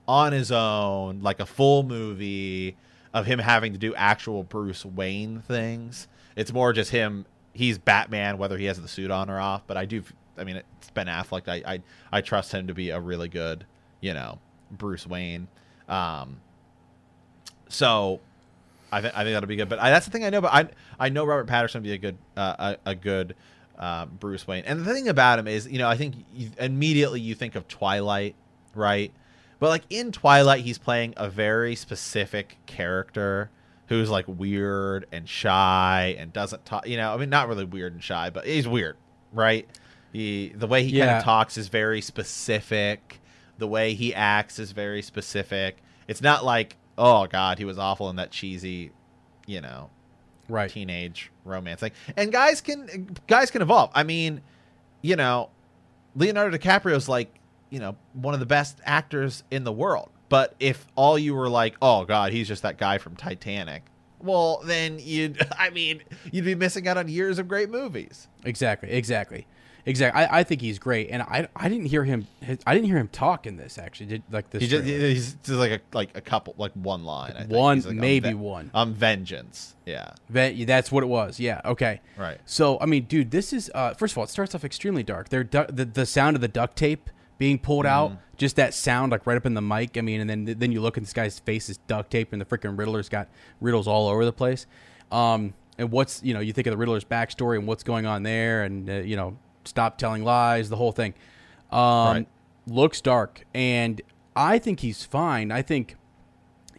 on 0.07 0.31
his 0.31 0.51
own, 0.51 1.21
like 1.21 1.39
a 1.39 1.45
full 1.45 1.83
movie 1.83 2.75
of 3.13 3.25
him 3.25 3.39
having 3.39 3.73
to 3.73 3.79
do 3.79 3.93
actual 3.95 4.43
Bruce 4.43 4.85
Wayne 4.85 5.41
things. 5.41 6.07
It's 6.35 6.53
more 6.53 6.73
just 6.73 6.91
him. 6.91 7.25
He's 7.53 7.77
Batman, 7.77 8.37
whether 8.37 8.57
he 8.57 8.65
has 8.65 8.79
the 8.79 8.87
suit 8.87 9.11
on 9.11 9.29
or 9.29 9.39
off. 9.39 9.63
But 9.67 9.77
I 9.77 9.85
do. 9.85 10.03
I 10.37 10.43
mean, 10.43 10.57
it's 10.57 10.89
Ben 10.91 11.07
Affleck. 11.07 11.47
I 11.47 11.73
I, 11.73 11.81
I 12.11 12.21
trust 12.21 12.51
him 12.51 12.67
to 12.67 12.73
be 12.73 12.91
a 12.91 12.99
really 12.99 13.27
good, 13.27 13.65
you 14.01 14.13
know, 14.13 14.39
Bruce 14.71 15.07
Wayne. 15.07 15.47
Um, 15.89 16.37
so 17.69 18.19
I 18.91 19.01
think 19.01 19.13
I 19.17 19.23
think 19.23 19.35
that'll 19.35 19.47
be 19.47 19.55
good. 19.55 19.69
But 19.69 19.79
I, 19.79 19.89
that's 19.89 20.05
the 20.05 20.11
thing 20.11 20.23
I 20.23 20.29
know. 20.29 20.41
But 20.41 20.53
I 20.53 20.69
I 20.99 21.09
know 21.09 21.25
Robert 21.25 21.47
Pattinson 21.47 21.75
will 21.75 21.81
be 21.81 21.93
a 21.93 21.97
good 21.97 22.17
uh, 22.35 22.75
a, 22.85 22.91
a 22.91 22.95
good 22.95 23.35
uh, 23.77 24.05
Bruce 24.05 24.47
Wayne. 24.47 24.63
And 24.65 24.85
the 24.85 24.93
thing 24.93 25.07
about 25.07 25.39
him 25.39 25.47
is, 25.47 25.67
you 25.67 25.77
know, 25.77 25.89
I 25.89 25.97
think 25.97 26.15
you, 26.33 26.49
immediately 26.59 27.21
you 27.21 27.35
think 27.35 27.55
of 27.55 27.67
Twilight, 27.67 28.35
right? 28.73 29.11
But 29.59 29.69
like 29.69 29.83
in 29.89 30.11
Twilight, 30.11 30.63
he's 30.63 30.77
playing 30.77 31.13
a 31.17 31.29
very 31.29 31.75
specific 31.75 32.57
character 32.65 33.49
who's 33.87 34.09
like 34.09 34.25
weird 34.27 35.07
and 35.11 35.27
shy 35.27 36.15
and 36.17 36.31
doesn't 36.31 36.65
talk. 36.65 36.87
You 36.87 36.97
know, 36.97 37.13
I 37.13 37.17
mean, 37.17 37.29
not 37.29 37.47
really 37.47 37.65
weird 37.65 37.93
and 37.93 38.03
shy, 38.03 38.29
but 38.29 38.45
he's 38.45 38.67
weird, 38.67 38.97
right? 39.33 39.67
He 40.13 40.49
the 40.55 40.67
way 40.67 40.83
he 40.83 40.97
kind 40.97 41.11
of 41.11 41.23
talks 41.23 41.57
is 41.57 41.67
very 41.67 42.01
specific. 42.01 43.19
The 43.57 43.67
way 43.67 43.93
he 43.93 44.13
acts 44.13 44.59
is 44.59 44.71
very 44.71 45.01
specific. 45.01 45.77
It's 46.07 46.21
not 46.21 46.45
like, 46.45 46.77
oh 46.97 47.27
god, 47.27 47.57
he 47.57 47.65
was 47.65 47.77
awful 47.77 48.09
in 48.09 48.17
that 48.17 48.31
cheesy, 48.31 48.91
you 49.45 49.61
know, 49.61 49.89
Right. 50.49 50.69
teenage 50.69 51.31
romance 51.43 51.79
thing. 51.81 51.91
And 52.15 52.31
guys 52.31 52.61
can 52.61 53.15
guys 53.27 53.51
can 53.51 53.61
evolve. 53.61 53.91
I 53.93 54.03
mean, 54.03 54.41
you 55.01 55.15
know, 55.15 55.49
Leonardo 56.15 56.57
DiCaprio's 56.57 57.07
like, 57.09 57.33
you 57.69 57.79
know, 57.79 57.95
one 58.13 58.33
of 58.33 58.39
the 58.39 58.45
best 58.45 58.79
actors 58.83 59.43
in 59.51 59.63
the 59.63 59.71
world. 59.71 60.09
But 60.29 60.55
if 60.59 60.85
all 60.95 61.17
you 61.17 61.33
were 61.35 61.49
like, 61.49 61.75
"Oh 61.81 62.03
god, 62.05 62.33
he's 62.33 62.47
just 62.47 62.63
that 62.63 62.77
guy 62.77 62.97
from 62.97 63.15
Titanic." 63.15 63.83
Well, 64.19 64.61
then 64.65 64.99
you'd 64.99 65.45
I 65.57 65.69
mean, 65.69 66.01
you'd 66.31 66.45
be 66.45 66.55
missing 66.55 66.87
out 66.87 66.97
on 66.97 67.07
years 67.07 67.39
of 67.39 67.47
great 67.47 67.69
movies. 67.69 68.27
Exactly. 68.43 68.89
Exactly. 68.91 69.47
Exactly. 69.87 70.21
I, 70.21 70.39
I 70.39 70.43
think 70.43 70.59
he's 70.61 70.79
great, 70.79 71.09
and 71.11 71.21
I 71.23 71.47
I 71.55 71.69
didn't 71.69 71.85
hear 71.85 72.03
him. 72.03 72.27
I 72.67 72.73
didn't 72.73 72.87
hear 72.87 72.97
him 72.97 73.07
talk 73.07 73.47
in 73.47 73.55
this 73.55 73.77
actually. 73.77 74.07
Did 74.07 74.23
like 74.29 74.49
this? 74.49 74.61
He 74.61 74.67
just, 74.67 74.83
trailer. 74.83 75.07
he's 75.07 75.33
just 75.35 75.49
like 75.57 75.71
a 75.71 75.79
like 75.93 76.09
a 76.15 76.21
couple 76.21 76.53
like 76.57 76.73
one 76.73 77.05
line. 77.05 77.31
I 77.35 77.39
think. 77.39 77.51
One, 77.53 77.77
like, 77.79 77.87
"I'm 77.87 77.97
maybe 77.97 78.29
ve- 78.29 78.35
one. 78.35 78.69
I'm 78.73 78.93
vengeance. 78.93 79.75
Yeah. 79.85 80.11
That, 80.29 80.55
that's 80.67 80.91
what 80.91 81.03
it 81.03 81.07
was. 81.07 81.39
Yeah. 81.39 81.61
Okay. 81.63 82.01
Right. 82.17 82.37
So 82.45 82.77
I 82.81 82.85
mean, 82.85 83.05
dude, 83.05 83.31
this 83.31 83.53
is 83.53 83.71
uh, 83.73 83.93
first 83.93 84.13
of 84.13 84.17
all, 84.17 84.25
it 84.25 84.29
starts 84.29 84.53
off 84.53 84.65
extremely 84.65 85.03
dark. 85.03 85.29
They're 85.29 85.45
du- 85.45 85.67
the 85.71 85.85
the 85.85 86.05
sound 86.05 86.35
of 86.35 86.41
the 86.41 86.49
duct 86.49 86.75
tape 86.75 87.09
being 87.37 87.57
pulled 87.57 87.85
Mm-hmm. 87.85 88.13
out, 88.13 88.17
just 88.35 88.57
that 88.57 88.73
sound 88.73 89.13
like 89.13 89.25
right 89.25 89.37
up 89.37 89.45
in 89.45 89.53
the 89.53 89.61
mic. 89.61 89.97
I 89.97 90.01
mean, 90.01 90.19
and 90.19 90.29
then 90.29 90.45
then 90.59 90.71
you 90.73 90.81
look 90.81 90.97
at 90.97 91.03
this 91.03 91.13
guy's 91.13 91.39
face 91.39 91.69
is 91.69 91.77
duct 91.87 92.11
tape, 92.11 92.33
and 92.33 92.41
the 92.41 92.45
freaking 92.45 92.77
Riddler's 92.77 93.07
got 93.07 93.29
riddles 93.61 93.87
all 93.87 94.09
over 94.09 94.25
the 94.25 94.33
place. 94.33 94.65
Um, 95.13 95.53
and 95.77 95.91
what's 95.91 96.21
you 96.23 96.33
know 96.33 96.41
you 96.41 96.51
think 96.51 96.67
of 96.67 96.71
the 96.71 96.77
Riddler's 96.77 97.05
backstory 97.05 97.57
and 97.57 97.65
what's 97.67 97.83
going 97.83 98.05
on 98.05 98.23
there, 98.23 98.63
and 98.63 98.89
uh, 98.89 98.93
you 98.95 99.15
know 99.15 99.37
stop 99.67 99.97
telling 99.97 100.23
lies, 100.23 100.69
the 100.69 100.75
whole 100.77 100.91
thing. 100.91 101.13
Um, 101.71 101.79
Right. 101.79 102.27
Looks 102.69 102.99
dark, 102.99 103.45
and 103.53 104.01
I 104.35 104.59
think 104.59 104.81
he's 104.81 105.03
fine. 105.05 105.51
I 105.53 105.61
think 105.61 105.95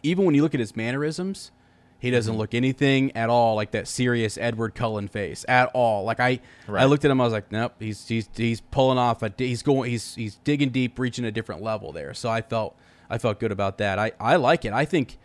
even 0.03 0.23
when 0.25 0.35
you 0.35 0.43
look 0.43 0.53
at 0.53 0.59
his 0.59 0.75
mannerisms, 0.75 1.51
he 1.97 2.11
doesn't 2.11 2.31
Mm-hmm. 2.33 2.39
look 2.39 2.53
anything 2.53 3.11
at 3.15 3.29
all 3.29 3.55
like 3.55 3.71
that 3.71 3.87
serious 3.87 4.37
Edward 4.37 4.75
Cullen 4.75 5.07
face 5.07 5.43
at 5.49 5.69
all. 5.73 6.03
Like 6.03 6.19
I, 6.19 6.39
I 6.67 6.85
looked 6.85 7.03
at 7.05 7.11
him, 7.11 7.19
I 7.19 7.23
was 7.23 7.33
like, 7.33 7.51
nope, 7.51 7.73
he's 7.79 8.07
he's 8.07 8.29
he's 8.35 8.61
pulling 8.61 8.97
off 8.99 9.23
a 9.23 9.33
he's 9.37 9.63
going 9.63 9.89
he's 9.89 10.13
he's 10.15 10.35
digging 10.43 10.69
deep, 10.69 10.97
reaching 10.99 11.25
a 11.25 11.31
different 11.31 11.61
level 11.63 11.91
there. 11.91 12.13
So 12.13 12.29
I 12.29 12.41
felt 12.41 12.77
I 13.09 13.17
felt 13.17 13.39
good 13.39 13.51
about 13.51 13.79
that. 13.79 13.97
I 13.99 14.11
I 14.19 14.35
like 14.37 14.63
it. 14.63 14.71
I 14.73 14.85
think 14.85 15.17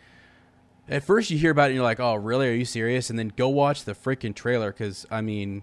at 0.89 1.03
first 1.03 1.29
you 1.31 1.37
hear 1.37 1.51
about 1.51 1.65
it 1.65 1.67
and 1.67 1.75
you're 1.75 1.83
like, 1.83 1.99
oh 1.99 2.15
really? 2.15 2.49
Are 2.49 2.53
you 2.53 2.65
serious? 2.65 3.09
And 3.11 3.17
then 3.19 3.31
go 3.37 3.47
watch 3.49 3.85
the 3.85 3.93
freaking 3.93 4.33
trailer 4.35 4.71
because 4.73 5.05
I 5.11 5.21
mean 5.21 5.61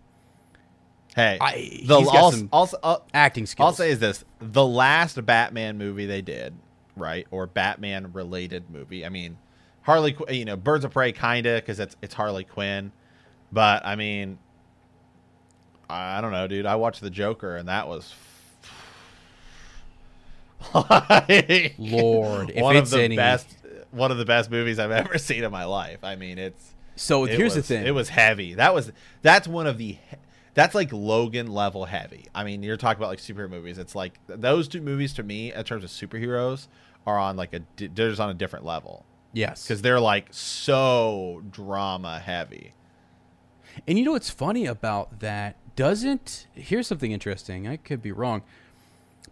Hey, 1.14 1.36
I- 1.40 1.82
the 1.84 1.96
also, 1.96 2.48
also 2.52 2.78
uh, 2.82 2.96
acting 3.12 3.46
skills. 3.46 3.66
I'll 3.66 3.72
say 3.74 3.90
is 3.90 3.98
this: 3.98 4.24
the 4.40 4.66
last 4.66 5.24
Batman 5.26 5.76
movie 5.76 6.06
they 6.06 6.22
did, 6.22 6.54
right, 6.96 7.26
or 7.30 7.46
Batman 7.46 8.12
related 8.12 8.70
movie. 8.70 9.04
I 9.04 9.10
mean, 9.10 9.36
Harley, 9.82 10.16
you 10.30 10.44
know, 10.46 10.56
Birds 10.56 10.84
of 10.86 10.92
Prey, 10.92 11.12
kinda, 11.12 11.56
because 11.56 11.78
it's 11.80 11.96
it's 12.00 12.14
Harley 12.14 12.44
Quinn, 12.44 12.92
but 13.52 13.84
I 13.84 13.94
mean, 13.96 14.38
I 15.90 16.22
don't 16.22 16.32
know, 16.32 16.46
dude. 16.46 16.64
I 16.64 16.76
watched 16.76 17.02
the 17.02 17.10
Joker, 17.10 17.56
and 17.56 17.68
that 17.68 17.88
was. 17.88 18.14
like, 20.74 21.74
Lord, 21.78 22.50
if 22.50 22.62
one 22.62 22.76
of 22.76 22.82
it's 22.84 22.92
the 22.92 23.02
any- 23.02 23.16
best, 23.16 23.48
one 23.90 24.10
of 24.10 24.18
the 24.18 24.24
best 24.24 24.50
movies 24.50 24.78
I've 24.78 24.90
ever 24.92 25.18
seen 25.18 25.44
in 25.44 25.50
my 25.50 25.64
life. 25.64 26.04
I 26.04 26.16
mean, 26.16 26.38
it's 26.38 26.72
so 26.96 27.24
it 27.24 27.30
here's 27.32 27.54
was- 27.54 27.66
the 27.68 27.74
thing. 27.74 27.86
It 27.86 27.90
was 27.90 28.08
heavy. 28.08 28.54
That 28.54 28.74
was 28.74 28.92
that's 29.22 29.48
one 29.48 29.66
of 29.66 29.76
the 29.78 29.92
he- 29.92 29.98
that's 30.54 30.74
like 30.74 30.92
Logan 30.92 31.46
level 31.46 31.84
heavy. 31.86 32.26
I 32.34 32.44
mean, 32.44 32.62
you're 32.62 32.76
talking 32.76 33.00
about 33.00 33.08
like 33.08 33.18
superhero 33.18 33.50
movies. 33.50 33.78
It's 33.78 33.94
like 33.94 34.18
those 34.26 34.68
two 34.68 34.80
movies 34.80 35.14
to 35.14 35.22
me, 35.22 35.52
in 35.52 35.64
terms 35.64 35.84
of 35.84 35.90
superheroes, 35.90 36.68
are 37.06 37.18
on 37.18 37.36
like 37.36 37.54
a 37.54 37.62
they're 37.76 38.10
just 38.10 38.20
on 38.20 38.30
a 38.30 38.34
different 38.34 38.64
level 38.64 39.04
yes, 39.32 39.64
because 39.64 39.82
they're 39.82 40.00
like 40.00 40.26
so 40.30 41.42
drama 41.50 42.18
heavy. 42.18 42.74
And 43.86 43.98
you 43.98 44.04
know 44.04 44.12
what's 44.12 44.30
funny 44.30 44.66
about 44.66 45.20
that? 45.20 45.56
Doesn't 45.74 46.46
here's 46.54 46.86
something 46.86 47.12
interesting. 47.12 47.66
I 47.66 47.76
could 47.76 48.02
be 48.02 48.12
wrong, 48.12 48.42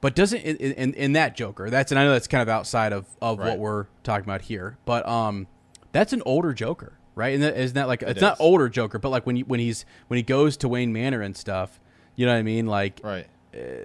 but 0.01 0.15
doesn't 0.15 0.41
in, 0.41 0.57
in, 0.57 0.95
in 0.95 1.13
that 1.13 1.37
Joker? 1.37 1.69
That's 1.69 1.93
and 1.93 1.99
I 1.99 2.05
know 2.05 2.13
that's 2.13 2.27
kind 2.27 2.43
of 2.43 2.49
outside 2.49 2.93
of, 2.93 3.07
of 3.21 3.39
what 3.39 3.59
we're 3.59 3.87
talking 4.03 4.25
about 4.25 4.43
here, 4.43 4.79
but 4.87 5.07
um, 5.07 5.47
that's 5.93 6.13
an 6.13 6.23
older 6.25 6.55
Joker, 6.55 6.95
right? 7.21 7.35
And 7.35 7.43
that, 7.43 7.57
isn't 7.57 7.75
that 7.75 7.87
like 7.87 8.03
it's 8.03 8.21
not 8.21 8.37
older 8.41 8.69
Joker, 8.69 8.99
but 8.99 9.11
like 9.11 9.27
when 9.27 9.37
you, 9.37 9.45
when 9.45 9.61
he's 9.61 9.85
when 10.09 10.17
he 10.17 10.23
goes 10.23 10.57
to 10.59 10.69
Wayne 10.69 10.93
Manor 10.93 11.21
and 11.21 11.37
stuff, 11.37 11.79
you 12.17 12.25
know 12.27 12.33
what 12.33 12.39
I 12.39 12.43
mean? 12.43 12.67
Like 12.67 13.01
Right. 13.05 13.27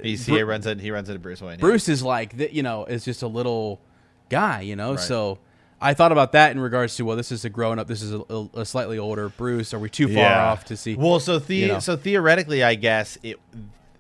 He's, 0.02 0.26
Bru- 0.28 0.38
he 0.38 0.44
runs 0.44 0.66
it. 0.68 0.80
He 0.80 0.92
runs 0.92 1.10
into 1.10 1.20
Bruce 1.20 1.42
Wayne. 1.42 1.52
yeah. 1.60 1.62
Bruce 1.62 1.90
is 1.90 2.02
like 2.04 2.38
that, 2.38 2.54
you 2.54 2.64
know, 2.64 2.86
is 2.86 3.04
just 3.04 3.22
a 3.24 3.28
little 3.28 3.82
guy, 4.30 4.62
you 4.62 4.76
know. 4.76 4.92
Right. 4.92 5.00
So 5.00 5.40
I 5.82 5.94
thought 5.94 6.12
about 6.12 6.32
that 6.34 6.52
in 6.52 6.60
regards 6.60 6.96
to 6.98 7.04
well, 7.06 7.18
this 7.18 7.32
is 7.32 7.44
a 7.46 7.50
grown 7.50 7.80
up, 7.80 7.88
this 7.88 8.02
is 8.02 8.14
a, 8.14 8.22
a, 8.30 8.50
a 8.62 8.66
slightly 8.66 8.98
older 9.00 9.28
Bruce. 9.30 9.74
Are 9.74 9.80
we 9.80 9.90
too 9.90 10.08
far 10.08 10.16
Yeah. 10.18 10.52
off 10.52 10.66
to 10.66 10.78
see? 10.78 10.96
Well, 10.96 11.20
so 11.20 11.40
the 11.40 11.56
you 11.56 11.68
know. 11.68 11.80
so 11.80 11.98
theoretically, 11.98 12.64
I 12.64 12.76
guess 12.76 13.18
it 13.24 13.40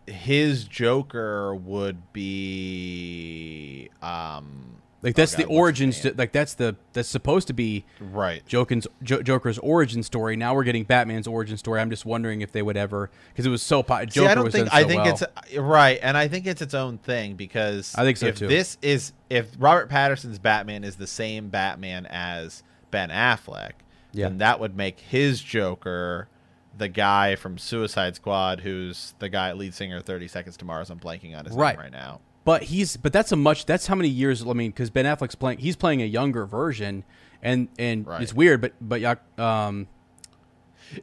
his 0.07 0.66
Joker 0.66 1.56
would 1.56 2.14
be 2.14 3.90
um 4.03 4.78
Like 5.06 5.15
that's 5.15 5.36
oh 5.36 5.38
the 5.38 5.44
God, 5.44 5.49
his 5.52 5.57
origins. 5.60 6.03
name? 6.03 6.15
like 6.18 6.32
that's 6.32 6.56
the 6.56 6.76
that's 6.94 7.07
supposed 7.07 7.48
to 7.48 7.53
be 7.53 7.86
right. 7.99 8.44
Joker's 8.48 8.88
jo- 9.03 9.22
Joker's 9.22 9.60
origin 9.60 10.02
story. 10.02 10.36
Now 10.36 10.56
we're 10.56 10.64
getting 10.64 10.84
Batman's 10.84 11.27
origin 11.27 11.57
story. 11.57 11.80
I'm 11.80 11.91
just 11.91 12.06
wondering 12.06 12.41
if 12.41 12.52
they 12.52 12.64
would 12.64 12.76
ever 12.76 13.11
because 13.32 13.45
it 13.45 13.49
was 13.52 13.61
so 13.61 13.84
po- 13.84 14.03
Joker 14.06 14.26
See, 14.26 14.32
I 14.32 14.36
don't 14.36 14.44
was 14.45 14.53
think 14.53 14.68
so 14.68 14.76
I 14.76 14.84
think 14.84 15.03
well. 15.06 15.14
it's 15.14 15.56
right, 15.57 15.99
and 16.02 16.18
I 16.18 16.27
think 16.27 16.48
it's 16.48 16.61
its 16.61 16.73
own 16.73 16.98
thing 16.98 17.36
because 17.36 17.94
I 17.95 18.03
think 18.03 18.18
so, 18.18 18.26
if 18.26 18.38
too. 18.40 18.48
This 18.48 18.80
is 18.82 19.14
if 19.30 19.52
Robert 19.60 19.90
Pattinson's 19.90 20.40
Batman 20.40 20.84
is 20.84 20.95
the 20.95 21.07
same 21.07 21.49
Batman 21.49 22.07
as 22.07 22.64
Ben 22.90 23.10
Affleck, 23.10 23.73
Yeah. 24.11 24.30
then 24.30 24.40
that 24.40 24.60
would 24.60 24.76
make 24.76 24.99
his 24.99 25.40
Joker 25.40 26.30
the 26.77 26.88
guy 26.90 27.36
from 27.36 27.57
Suicide 27.60 28.15
Squad, 28.15 28.61
who's 28.61 29.14
the 29.19 29.30
guy 29.30 29.53
lead 29.53 29.76
singer 29.76 30.02
Thirty 30.02 30.27
Seconds 30.27 30.57
to 30.57 30.65
Mars. 30.65 30.90
I'm 30.90 30.99
blanking 30.99 31.38
on 31.38 31.45
his 31.45 31.56
Right. 31.56 31.76
name 31.77 31.84
right 31.84 31.91
now. 31.91 32.22
But 32.46 32.64
he's 32.64 32.96
but 32.96 33.12
that's 33.12 33.32
a 33.34 33.36
much 33.36 33.66
that's 33.66 33.88
how 33.88 33.96
many 33.96 34.08
years. 34.10 34.42
I 34.48 34.54
mean, 34.54 34.72
because 34.72 34.90
Ben 34.90 35.04
Affleck's 35.06 35.36
playing 35.36 35.58
he's 35.60 35.76
playing 35.76 36.02
a 36.02 36.06
younger 36.06 36.46
version, 36.46 37.04
and 37.42 37.68
and 37.78 38.08
Right. 38.08 38.22
it's 38.22 38.34
weird. 38.34 38.62
But 38.62 38.74
but 38.80 39.02
yeah, 39.02 39.16
um, 39.38 39.88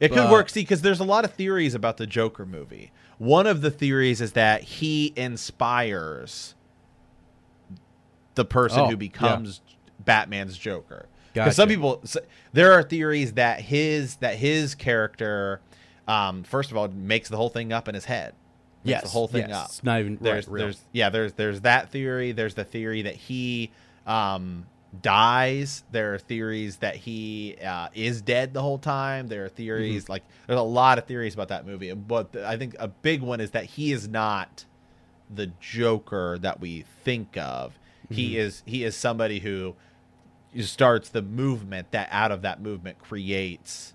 It 0.01 0.11
could 0.11 0.31
work, 0.31 0.49
see, 0.49 0.61
because 0.61 0.81
there's 0.81 0.99
a 1.01 1.03
lot 1.03 1.25
of 1.25 1.33
theories 1.33 1.75
about 1.75 1.97
the 1.97 2.07
Joker 2.07 2.45
movie. 2.45 2.91
One 3.19 3.45
of 3.45 3.61
the 3.61 3.69
theories 3.69 4.21
is 4.21 4.31
that 4.31 4.63
he 4.63 5.13
inspires 5.15 6.55
the 8.35 8.45
person 8.45 8.79
Oh, 8.79 8.85
who 8.85 8.91
yeah. 8.91 8.95
becomes 8.97 9.61
Batman's 9.99 10.57
Joker. 10.57 11.07
Gotcha. 11.33 11.45
Because 11.45 11.55
some 11.55 11.69
people, 11.69 12.03
there 12.53 12.71
are 12.73 12.83
theories 12.83 13.33
that 13.33 13.61
his 13.61 14.15
that 14.17 14.35
his 14.37 14.75
character, 14.75 15.61
um, 16.07 16.43
first 16.43 16.71
of 16.71 16.77
all, 16.77 16.87
makes 16.87 17.29
the 17.29 17.37
whole 17.37 17.49
thing 17.49 17.71
up 17.73 17.87
in 17.87 17.95
his 17.95 18.05
head. 18.05 18.33
Yes, 18.83 19.03
the 19.03 19.09
whole 19.09 19.27
thing 19.27 19.47
yes, 19.49 19.57
up. 19.57 19.65
It's 19.69 19.83
not 19.83 19.99
even 19.99 20.17
there's 20.21 20.47
right, 20.47 20.59
there's 20.59 20.81
yeah 20.91 21.09
there's 21.09 21.33
there's 21.33 21.61
that 21.61 21.89
theory. 21.91 22.31
There's 22.31 22.55
the 22.55 22.63
theory 22.65 23.03
that 23.03 23.15
he 23.15 23.71
um 24.05 24.65
dies. 25.01 25.83
There 25.91 26.13
are 26.13 26.19
theories 26.19 26.77
that 26.77 26.95
he 26.95 27.55
uh, 27.65 27.87
is 27.95 28.21
dead 28.21 28.53
the 28.53 28.61
whole 28.61 28.77
time. 28.77 29.27
There 29.27 29.43
are 29.45 29.47
Mm-hmm. 29.47 29.55
theories 29.55 30.09
like 30.09 30.23
there's 30.47 30.59
a 30.59 30.63
lot 30.63 30.97
of 30.97 31.05
theories 31.05 31.33
about 31.33 31.47
that 31.47 31.65
movie. 31.65 31.91
But 31.93 32.35
i 32.37 32.57
think 32.57 32.75
a 32.79 32.87
big 32.87 33.21
one 33.21 33.39
is 33.41 33.51
that 33.51 33.65
he 33.65 33.91
is 33.91 34.07
not 34.07 34.65
the 35.33 35.47
joker 35.59 36.37
that 36.41 36.59
we 36.59 36.85
think 37.03 37.37
of. 37.37 37.71
Mm-hmm. 38.05 38.13
he 38.15 38.37
is 38.37 38.63
he 38.65 38.83
is 38.83 38.95
somebody 38.95 39.39
who 39.39 39.75
starts 40.61 41.09
the 41.09 41.21
movement 41.23 41.91
that 41.91 42.07
out 42.11 42.31
of 42.31 42.41
that 42.43 42.61
movement 42.61 42.99
creates 42.99 43.93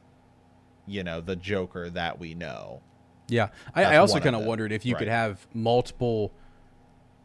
you 0.86 1.04
know 1.04 1.20
the 1.20 1.36
joker 1.36 1.88
that 1.90 2.18
we 2.18 2.34
know 2.34 2.80
Yeah, 3.28 3.48
I, 3.74 3.84
I 3.84 3.96
also 3.98 4.20
kind 4.20 4.34
of 4.34 4.44
wondered 4.44 4.72
if 4.72 4.84
you 4.86 4.94
could 4.96 5.08
have 5.08 5.46
multiple 5.54 6.32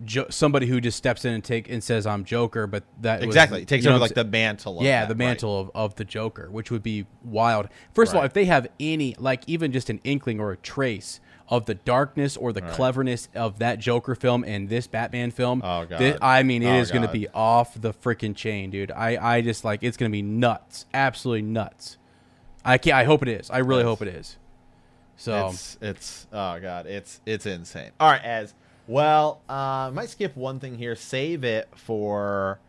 jo- 0.03 0.27
somebody 0.29 0.65
who 0.67 0.81
just 0.81 0.97
steps 0.97 1.23
in 1.25 1.33
and 1.33 1.43
take 1.43 1.69
and 1.69 1.83
says 1.83 2.05
I'm 2.05 2.25
Joker, 2.25 2.67
but 2.67 2.83
that 3.01 3.19
was- 3.21 3.27
exactly. 3.27 3.61
It 3.61 3.67
takes 3.67 3.85
you 3.85 3.91
know 3.91 3.97
like 3.97 4.13
the 4.13 4.23
mantle. 4.25 4.79
Of 4.79 4.85
yeah, 4.85 5.01
that, 5.01 5.07
the 5.07 5.13
right. 5.13 5.27
mantle 5.29 5.59
of, 5.59 5.71
of 5.73 5.95
the 5.95 6.03
Joker, 6.05 6.49
which 6.51 6.71
would 6.71 6.83
be 6.83 7.05
wild. 7.23 7.69
First 7.93 8.11
of 8.11 8.17
all, 8.17 8.23
if 8.23 8.33
they 8.33 8.45
have 8.45 8.67
any, 8.79 9.15
like 9.17 9.43
even 9.47 9.71
just 9.71 9.89
an 9.89 9.99
inkling 10.03 10.39
or 10.39 10.51
a 10.51 10.57
trace 10.57 11.19
of 11.49 11.65
the 11.65 11.75
darkness 11.75 12.35
or 12.37 12.51
the 12.53 12.61
cleverness 12.61 13.27
of 13.35 13.59
that 13.59 13.77
Joker 13.77 14.15
film 14.15 14.43
and 14.45 14.69
this 14.69 14.87
Batman 14.87 15.29
film, 15.29 15.61
Oh, 15.63 15.85
God. 15.85 15.99
thi- 15.99 16.15
I 16.21 16.41
mean, 16.43 16.63
it 16.63 16.67
oh, 16.71 16.79
is 16.79 16.89
Oh, 16.89 16.95
going 16.95 17.05
to 17.07 17.11
be 17.13 17.27
off 17.29 17.79
the 17.79 17.93
freaking 17.93 18.35
chain, 18.35 18.71
dude. 18.71 18.91
I, 18.91 19.35
I 19.35 19.41
just 19.41 19.63
like 19.63 19.83
it's 19.83 19.95
going 19.97 20.09
to 20.11 20.13
be 20.13 20.21
nuts, 20.21 20.85
absolutely 20.93 21.43
nuts. 21.43 21.97
I 22.65 22.77
can't. 22.77 22.95
I 22.95 23.03
hope 23.03 23.21
it 23.21 23.27
is. 23.27 23.49
I 23.49 23.59
really 23.59 23.81
Yes. 23.81 23.87
hope 23.87 24.01
it 24.01 24.07
is. 24.07 24.37
So 25.15 25.47
It's 25.49 25.77
it's 25.81 26.27
oh 26.33 26.59
god, 26.59 26.85
it's 26.87 27.21
it's 27.25 27.45
insane. 27.45 27.91
All 27.99 28.09
right, 28.09 28.23
as 28.23 28.53
well, 28.87 29.41
uh, 29.47 29.91
might 29.93 30.09
skip 30.09 30.35
one 30.35 30.59
thing 30.59 30.75
here. 30.77 30.95
Save 30.95 31.43
it 31.43 31.69
for 31.75 32.59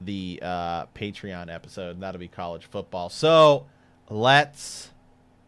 the 0.00 0.38
uh, 0.42 0.86
Patreon 0.94 1.52
episode. 1.52 1.90
and 1.94 2.02
That'll 2.02 2.20
be 2.20 2.28
college 2.28 2.66
football. 2.66 3.08
So 3.10 3.66
let's 4.08 4.90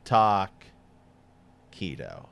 talk 0.04 0.50
keto. 1.72 2.26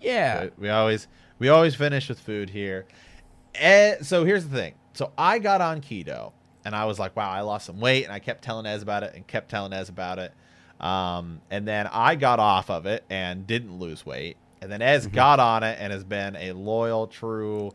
yeah, 0.00 0.44
We- 0.44 0.50
We 0.58 0.68
always 0.70 1.08
we 1.38 1.48
always 1.48 1.74
finish 1.74 2.08
with 2.08 2.18
food 2.20 2.50
here. 2.50 2.86
Eh, 3.54 3.96
so 4.02 4.24
here's 4.24 4.46
the 4.48 4.56
thing. 4.56 4.74
So 4.94 5.12
I 5.16 5.38
got 5.38 5.60
on 5.60 5.80
keto 5.80 6.32
and 6.64 6.74
I 6.74 6.84
was 6.84 6.98
like, 6.98 7.16
wow, 7.16 7.30
I 7.30 7.40
lost 7.40 7.66
some 7.66 7.80
weight, 7.80 8.04
and 8.04 8.12
I 8.12 8.18
kept 8.18 8.42
telling 8.44 8.66
Ez 8.66 8.82
about 8.82 9.02
it 9.02 9.14
and 9.14 9.26
kept 9.26 9.48
telling 9.50 9.72
Ez 9.72 9.88
about 9.88 10.18
it. 10.18 10.32
Um, 10.80 11.40
and 11.50 11.68
then 11.68 11.88
I 11.92 12.14
got 12.14 12.40
off 12.40 12.70
of 12.70 12.86
it 12.86 13.04
and 13.10 13.46
didn't 13.46 13.78
lose 13.78 14.04
weight. 14.06 14.36
And 14.62 14.72
then 14.72 14.82
Ez 14.82 15.06
got 15.06 15.38
on 15.40 15.62
it 15.62 15.78
and 15.80 15.92
has 15.92 16.04
been 16.04 16.36
a 16.36 16.52
loyal, 16.52 17.06
true, 17.06 17.72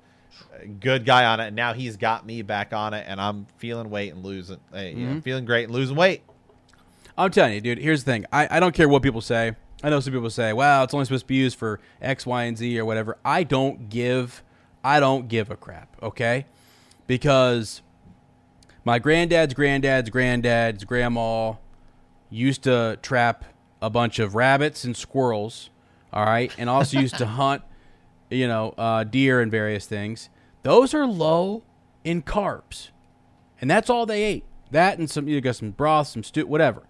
uh, 0.53 0.65
good 0.79 1.05
guy 1.05 1.25
on 1.25 1.39
it. 1.39 1.47
And 1.47 1.55
now 1.55 1.73
he's 1.73 1.97
got 1.97 2.25
me 2.25 2.41
back 2.41 2.73
on 2.73 2.93
it, 2.93 3.05
and 3.07 3.21
I'm 3.21 3.47
feeling 3.57 3.89
weight 3.89 4.13
and 4.13 4.23
losing, 4.23 4.59
uh, 4.73 4.79
you 4.79 4.95
know, 5.07 5.21
feeling 5.21 5.45
great 5.45 5.65
and 5.65 5.73
losing 5.73 5.95
weight. 5.95 6.23
I'm 7.17 7.31
telling 7.31 7.53
you, 7.53 7.61
dude. 7.61 7.77
Here's 7.77 8.03
the 8.03 8.11
thing. 8.11 8.25
I, 8.31 8.57
I 8.57 8.59
don't 8.59 8.75
care 8.75 8.89
what 8.89 9.01
people 9.01 9.21
say. 9.21 9.55
I 9.83 9.89
know 9.89 9.99
some 9.99 10.13
people 10.13 10.29
say, 10.29 10.51
"Well, 10.53 10.83
it's 10.83 10.93
only 10.93 11.05
supposed 11.05 11.23
to 11.23 11.27
be 11.27 11.35
used 11.35 11.57
for 11.57 11.79
X, 12.01 12.25
Y, 12.25 12.43
and 12.43 12.57
Z 12.57 12.77
or 12.79 12.85
whatever." 12.85 13.17
I 13.23 13.43
don't 13.43 13.89
give. 13.89 14.43
I 14.83 14.99
don't 14.99 15.27
give 15.27 15.49
a 15.49 15.55
crap. 15.55 15.95
Okay, 16.03 16.45
because 17.07 17.81
my 18.83 18.99
granddad's 18.99 19.53
granddad's 19.53 20.09
granddad's 20.09 20.83
grandma 20.83 21.53
used 22.29 22.63
to 22.63 22.97
trap 23.01 23.45
a 23.81 23.89
bunch 23.89 24.19
of 24.19 24.35
rabbits 24.35 24.83
and 24.83 24.95
squirrels. 24.95 25.69
All 26.13 26.25
right, 26.25 26.53
and 26.57 26.69
also 26.69 26.99
used 26.99 27.17
to 27.17 27.25
hunt, 27.25 27.61
you 28.29 28.47
know, 28.47 28.73
uh, 28.77 29.03
deer 29.03 29.41
and 29.41 29.51
various 29.51 29.85
things. 29.85 30.29
Those 30.63 30.93
are 30.93 31.05
low 31.05 31.63
in 32.03 32.23
carbs 32.23 32.89
and 33.61 33.69
that's 33.69 33.89
all 33.89 34.05
they 34.05 34.23
ate. 34.23 34.45
That 34.71 34.97
and 34.97 35.09
some 35.09 35.27
you 35.27 35.39
got 35.41 35.55
some 35.55 35.71
broth, 35.71 36.07
some 36.07 36.23
stew, 36.23 36.45
whatever. 36.45 36.83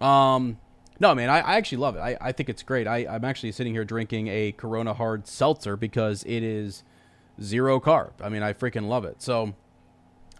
Um, 0.00 0.58
no, 1.00 1.14
man, 1.14 1.28
I, 1.28 1.40
I 1.40 1.56
actually 1.56 1.78
love 1.78 1.96
it. 1.96 2.00
I, 2.00 2.16
I 2.20 2.32
think 2.32 2.48
it's 2.48 2.62
great. 2.62 2.86
I, 2.86 3.06
I'm 3.06 3.24
actually 3.24 3.52
sitting 3.52 3.72
here 3.72 3.84
drinking 3.84 4.28
a 4.28 4.52
Corona 4.52 4.94
Hard 4.94 5.26
Seltzer 5.26 5.76
because 5.76 6.22
it 6.24 6.42
is 6.42 6.84
zero 7.40 7.80
carb. 7.80 8.12
I 8.20 8.28
mean, 8.28 8.42
I 8.42 8.52
freaking 8.52 8.88
love 8.88 9.04
it. 9.04 9.22
So 9.22 9.54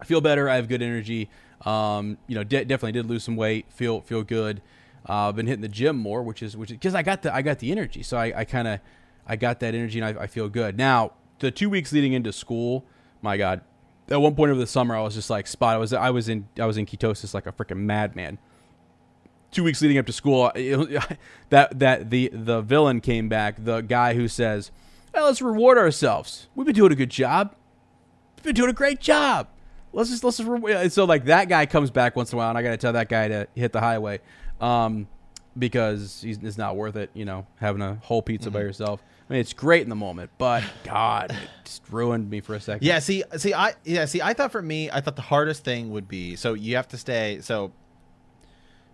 I 0.01 0.05
feel 0.05 0.21
better. 0.21 0.49
I 0.49 0.57
have 0.57 0.69
good 0.69 0.83
energy. 0.83 1.29
Um, 1.65 2.19
you 2.27 2.35
know, 2.35 2.45
de- 2.45 2.65
definitely 2.65 2.93
did 2.93 3.07
lose 3.07 3.25
some 3.25 3.37
weight. 3.37 3.67
Feel 3.71 4.01
feel 4.01 4.23
good. 4.23 4.61
Uh, 5.09 5.29
I've 5.29 5.37
been 5.37 5.47
hitting 5.47 5.63
the 5.63 5.69
gym 5.69 5.97
more, 5.97 6.23
which 6.23 6.43
is 6.43 6.57
which 6.57 6.71
because 6.71 6.95
I 6.95 7.03
got 7.03 7.23
the 7.23 7.35
I 7.35 7.43
got 7.43 7.61
the 7.61 7.71
energy. 7.71 8.03
So 8.03 8.17
I, 8.17 8.41
I 8.41 8.45
kind 8.45 8.69
of 8.69 8.81
I 9.27 9.37
got 9.37 9.61
that 9.61 9.75
energy 9.75 10.01
and 10.01 10.19
I, 10.19 10.23
I 10.23 10.27
feel 10.27 10.49
good. 10.49 10.77
Now 10.77 11.13
the 11.39 11.51
two 11.51 11.71
weeks 11.71 11.93
leading 11.93 12.13
into 12.13 12.33
school, 12.33 12.85
my 13.23 13.37
God, 13.37 13.61
at 14.11 14.21
one 14.21 14.35
point 14.35 14.51
over 14.51 14.61
the 14.61 14.67
summer 14.67 14.97
I 14.97 15.03
was 15.03 15.15
just 15.15 15.31
like 15.31 15.47
spot. 15.47 15.75
I 15.75 15.79
was 15.79 15.93
I 15.93 16.11
was 16.11 16.29
in 16.29 16.49
I 16.59 16.67
was 16.67 16.77
in 16.77 16.87
ketosis 16.87 17.35
like 17.35 17.47
a 17.47 17.53
freaking 17.53 17.79
madman. 17.79 18.39
Two 19.53 19.63
weeks 19.63 19.81
leading 19.81 19.97
up 19.97 20.07
to 20.07 20.13
school, 20.13 20.51
that 21.51 21.79
that 21.79 22.11
the 22.11 22.31
the 22.33 22.61
villain 22.61 23.01
came 23.01 23.29
back. 23.29 23.65
The 23.65 23.81
guy 23.81 24.15
who 24.15 24.29
says, 24.29 24.71
"Let's 25.15 25.41
reward 25.41 25.79
ourselves. 25.79 26.49
We've 26.55 26.67
been 26.67 26.75
doing 26.75 26.93
a 26.93 26.97
good 26.97 27.11
job. 27.11 27.55
We've 28.37 28.45
been 28.45 28.55
doing 28.55 28.71
a 28.71 28.75
great 28.75 29.01
job. 29.01 29.49
Let's 29.97 30.11
just 30.11 30.23
let's 30.25 30.37
just 30.37 30.95
so 30.95 31.07
like 31.07 31.25
that 31.25 31.49
guy 31.49 31.65
comes 31.65 31.91
back 31.91 32.17
once 32.17 32.31
in 32.31 32.37
a 32.37 32.39
while, 32.39 32.51
and 32.51 32.59
I 32.59 32.63
got 32.63 32.73
to 32.73 32.77
tell 32.77 32.93
that 32.93 33.09
guy 33.09 33.29
to 33.29 33.49
hit 33.55 33.73
the 33.73 33.81
highway, 33.81 34.21
um, 34.61 35.09
because 35.59 36.21
he's 36.21 36.37
it's 36.43 36.59
not 36.59 36.77
worth 36.77 36.97
it. 36.97 37.11
You 37.15 37.25
know, 37.25 37.47
having 37.57 37.81
a 37.81 37.95
whole 38.03 38.21
pizza 38.21 38.51
by 38.51 38.61
yourself. 38.61 39.03
I 39.29 39.33
mean, 39.33 39.41
it's 39.41 39.55
great 39.55 39.83
in 39.83 39.89
the 39.89 39.97
moment, 39.97 40.31
but 40.37 40.63
God, 40.85 41.31
it 41.31 41.49
just 41.65 41.83
ruined 41.91 42.29
me 42.29 42.41
for 42.41 42.55
a 42.55 42.61
second. 42.61 42.87
Yeah, 42.87 42.99
see, 42.99 43.25
see, 43.39 43.55
I 43.55 43.73
yeah, 43.85 44.05
see, 44.05 44.21
I 44.21 44.35
thought 44.35 44.53
for 44.53 44.61
me, 44.61 44.91
I 44.91 45.01
thought 45.01 45.17
the 45.17 45.23
hardest 45.23 45.65
thing 45.65 45.91
would 45.91 46.09
be 46.09 46.37
so 46.37 46.53
you 46.53 46.77
have 46.77 46.89
to 46.89 46.99
stay. 46.99 47.41
So, 47.41 47.73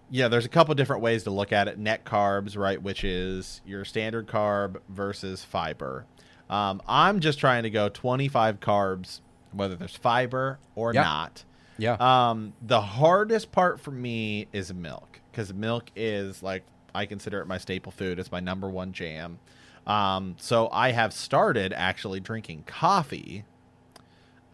yeah, 0.08 0.28
there's 0.28 0.46
a 0.46 0.48
couple 0.48 0.72
different 0.76 1.02
ways 1.02 1.24
to 1.24 1.30
look 1.30 1.52
at 1.52 1.66
it. 1.66 1.78
Net 1.78 2.04
carbs, 2.04 2.56
right, 2.56 2.80
which 2.80 3.02
is 3.02 3.60
your 3.66 3.84
standard 3.84 4.28
carb 4.28 4.76
versus 4.88 5.42
fiber. 5.42 6.06
Um, 6.48 6.80
I'm 6.86 7.20
just 7.20 7.40
trying 7.40 7.64
to 7.64 7.70
go 7.70 7.88
25 7.88 8.60
carbs, 8.60 9.20
whether 9.52 9.76
there's 9.76 9.96
fiber 9.96 10.58
or 10.74 10.92
Yeah. 10.94 11.02
not. 11.02 11.44
yeah, 11.78 11.96
Um, 12.00 12.52
the 12.62 12.80
hardest 12.80 13.50
part 13.52 13.80
for 13.80 13.90
me 13.90 14.46
is 14.52 14.72
milk 14.72 15.20
because 15.30 15.52
milk 15.54 15.90
is 15.96 16.42
like 16.42 16.64
I 16.94 17.06
consider 17.06 17.40
it 17.40 17.46
my 17.46 17.56
staple 17.58 17.90
food. 17.92 18.18
It's 18.18 18.30
my 18.30 18.40
number 18.40 18.68
one 18.68 18.92
jam. 18.92 19.38
Um, 19.86 20.36
so 20.38 20.68
I 20.70 20.92
have 20.92 21.12
started 21.12 21.72
actually 21.72 22.20
drinking 22.20 22.64
coffee, 22.66 23.44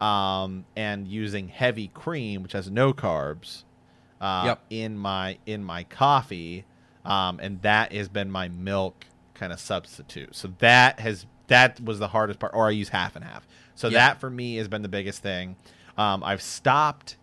um, 0.01 0.65
and 0.75 1.07
using 1.07 1.49
heavy 1.49 1.87
cream, 1.89 2.41
which 2.43 2.53
has 2.53 2.71
no 2.71 2.93
carbs, 2.93 3.63
uh, 4.21 4.43
Yep. 4.45 4.61
in 4.69 4.97
my 4.97 5.37
in 5.45 5.63
my 5.63 5.83
coffee, 5.83 6.65
um, 7.05 7.39
and 7.41 7.61
that 7.61 7.91
has 7.91 8.07
been 8.09 8.31
my 8.31 8.47
milk 8.47 9.05
kind 9.33 9.51
of 9.51 9.59
substitute. 9.59 10.35
So 10.35 10.53
that 10.59 10.99
has 11.01 11.25
that 11.47 11.81
was 11.81 11.99
the 11.99 12.07
hardest 12.09 12.39
part, 12.39 12.53
or 12.55 12.67
I 12.67 12.71
use 12.71 12.89
half 12.89 13.15
and 13.15 13.25
half. 13.25 13.47
So 13.79 13.87
Yeah. 13.87 13.99
that 14.09 14.19
for 14.19 14.29
me 14.29 14.55
has 14.57 14.67
been 14.67 14.81
the 14.81 14.89
biggest 14.89 15.21
thing. 15.23 15.55
Um, 15.97 16.21
I've 16.23 16.41
stopped 16.41 17.15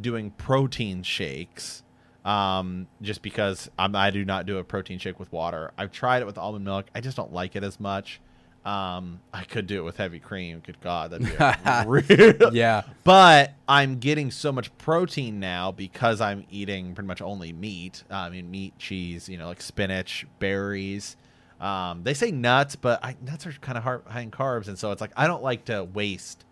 doing 0.00 0.30
protein 0.30 1.02
shakes 1.02 1.82
um, 2.24 2.86
just 3.02 3.20
because 3.20 3.70
I'm, 3.78 3.94
I 3.94 4.10
do 4.10 4.24
not 4.24 4.46
do 4.46 4.56
a 4.56 4.64
protein 4.64 4.98
shake 4.98 5.20
with 5.20 5.30
water. 5.32 5.72
I've 5.76 5.92
tried 5.92 6.22
it 6.22 6.24
with 6.26 6.38
almond 6.38 6.64
milk. 6.64 6.86
I 6.94 7.00
just 7.02 7.16
don't 7.16 7.32
like 7.32 7.56
it 7.56 7.62
as 7.62 7.78
much. 7.78 8.20
Um, 8.64 9.20
I 9.34 9.44
could 9.44 9.66
do 9.66 9.80
it 9.80 9.84
with 9.84 9.98
heavy 9.98 10.18
cream. 10.18 10.60
Good 10.64 10.80
God, 10.80 11.10
that'd 11.10 11.26
be 11.26 12.14
real. 12.38 12.54
yeah, 12.54 12.80
But 13.04 13.52
I'm 13.68 13.98
getting 13.98 14.30
so 14.30 14.50
much 14.50 14.74
protein 14.78 15.38
now 15.38 15.70
because 15.72 16.22
I'm 16.22 16.46
eating 16.50 16.94
pretty 16.94 17.06
much 17.06 17.20
only 17.20 17.52
meat. 17.52 18.02
Uh, 18.10 18.14
I 18.14 18.30
mean, 18.30 18.50
meat, 18.50 18.78
cheese, 18.78 19.28
you 19.28 19.36
know, 19.36 19.48
like 19.48 19.60
spinach, 19.60 20.26
berries. 20.38 21.18
Um, 21.64 22.02
they 22.02 22.12
say 22.14 22.30
nuts, 22.30 22.76
but 22.76 23.02
I, 23.04 23.16
nuts 23.24 23.46
are 23.46 23.52
kind 23.52 23.78
of 23.78 23.84
high 23.84 24.20
in 24.20 24.30
carbs, 24.30 24.68
and 24.68 24.78
so 24.78 24.92
it's 24.92 25.00
like 25.00 25.12
I 25.16 25.26
don't 25.26 25.42
like 25.42 25.64
to 25.66 25.84
waste 25.84 26.44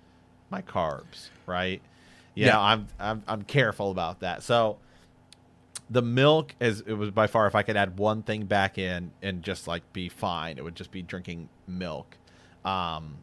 my 0.51 0.62
carbs, 0.62 1.28
right? 1.47 1.82
You 2.34 2.47
Yeah. 2.47 2.52
know, 2.55 2.60
I'm 2.60 2.89
I'm 2.98 3.22
I'm 3.28 3.43
careful 3.43 3.90
about 3.90 4.20
that. 4.20 4.43
So 4.43 4.78
the 5.90 6.01
milk 6.02 6.55
is 6.60 6.80
it 6.86 6.94
was 6.94 7.10
by 7.10 7.26
far 7.26 7.47
if 7.47 7.55
I 7.55 7.62
could 7.62 7.76
add 7.76 7.98
one 7.98 8.22
thing 8.22 8.47
back 8.47 8.78
in 8.78 9.10
and 9.20 9.43
just 9.43 9.66
like 9.68 9.93
be 9.93 10.09
fine, 10.09 10.56
it 10.56 10.64
would 10.64 10.76
just 10.76 10.90
be 10.90 11.02
drinking 11.02 11.48
milk. 11.66 12.16
Um, 12.64 13.18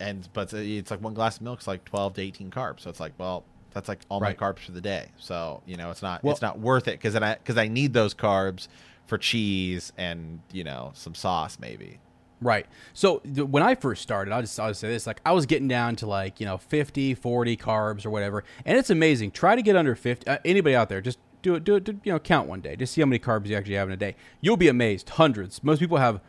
and 0.00 0.28
but 0.32 0.52
it's 0.52 0.90
like 0.90 1.00
one 1.02 1.14
glass 1.14 1.36
of 1.36 1.42
milk 1.42 1.60
is 1.60 1.66
like 1.66 1.84
12 1.84 2.14
to 2.14 2.22
18 2.22 2.50
carbs 2.50 2.80
so 2.80 2.90
it's 2.90 2.98
like 3.00 3.12
well 3.16 3.44
that's 3.72 3.88
like 3.88 4.00
all 4.08 4.20
Right. 4.20 4.38
my 4.38 4.46
carbs 4.46 4.58
for 4.58 4.72
the 4.72 4.80
day 4.80 5.06
so 5.18 5.62
you 5.66 5.76
know 5.76 5.90
it's 5.90 6.02
not 6.02 6.22
Well- 6.24 6.32
it's 6.32 6.42
not 6.42 6.58
worth 6.58 6.88
it 6.88 6.92
because 7.00 7.14
i 7.14 7.34
because 7.36 7.56
i 7.56 7.68
need 7.68 7.92
those 7.92 8.12
carbs 8.12 8.66
for 9.06 9.18
cheese 9.18 9.92
and 9.98 10.40
you 10.52 10.64
know 10.64 10.90
some 10.94 11.14
sauce 11.14 11.58
maybe 11.60 11.98
Right. 12.40 12.66
So 12.92 13.18
th- 13.20 13.46
when 13.48 13.62
I 13.62 13.74
first 13.74 14.02
started, 14.02 14.30
I'll 14.32 14.42
just 14.42 14.58
I'll 14.60 14.68
just 14.68 14.80
say 14.80 14.88
this: 14.88 15.06
like 15.06 15.18
I 15.24 15.32
was 15.32 15.46
getting 15.46 15.68
down 15.68 15.96
to 15.96 16.06
like 16.06 16.40
you 16.40 16.46
know 16.46 16.58
50, 16.58 17.14
40 17.14 17.56
carbs 17.56 18.04
or 18.04 18.10
whatever, 18.10 18.44
and 18.66 18.76
it's 18.76 18.90
amazing. 18.90 19.30
Try 19.30 19.56
to 19.56 19.62
get 19.62 19.76
under 19.76 19.94
fifty. 19.94 20.26
Uh, 20.26 20.36
anybody 20.44 20.74
out 20.74 20.90
there, 20.90 21.00
just 21.00 21.18
do 21.40 21.54
it. 21.54 21.64
Do 21.64 21.76
it. 21.76 21.84
do- 21.84 21.98
You 22.04 22.12
know, 22.12 22.18
count 22.18 22.46
one 22.46 22.60
day. 22.60 22.76
Just 22.76 22.92
see 22.92 23.00
how 23.00 23.06
many 23.06 23.18
carbs 23.18 23.46
you 23.46 23.56
actually 23.56 23.76
have 23.76 23.88
in 23.88 23.94
a 23.94 23.96
day. 23.96 24.14
You'll 24.42 24.58
be 24.58 24.68
amazed. 24.68 25.08
Hundreds. 25.10 25.62
Most 25.64 25.78
people 25.78 25.96
have. 25.96 26.20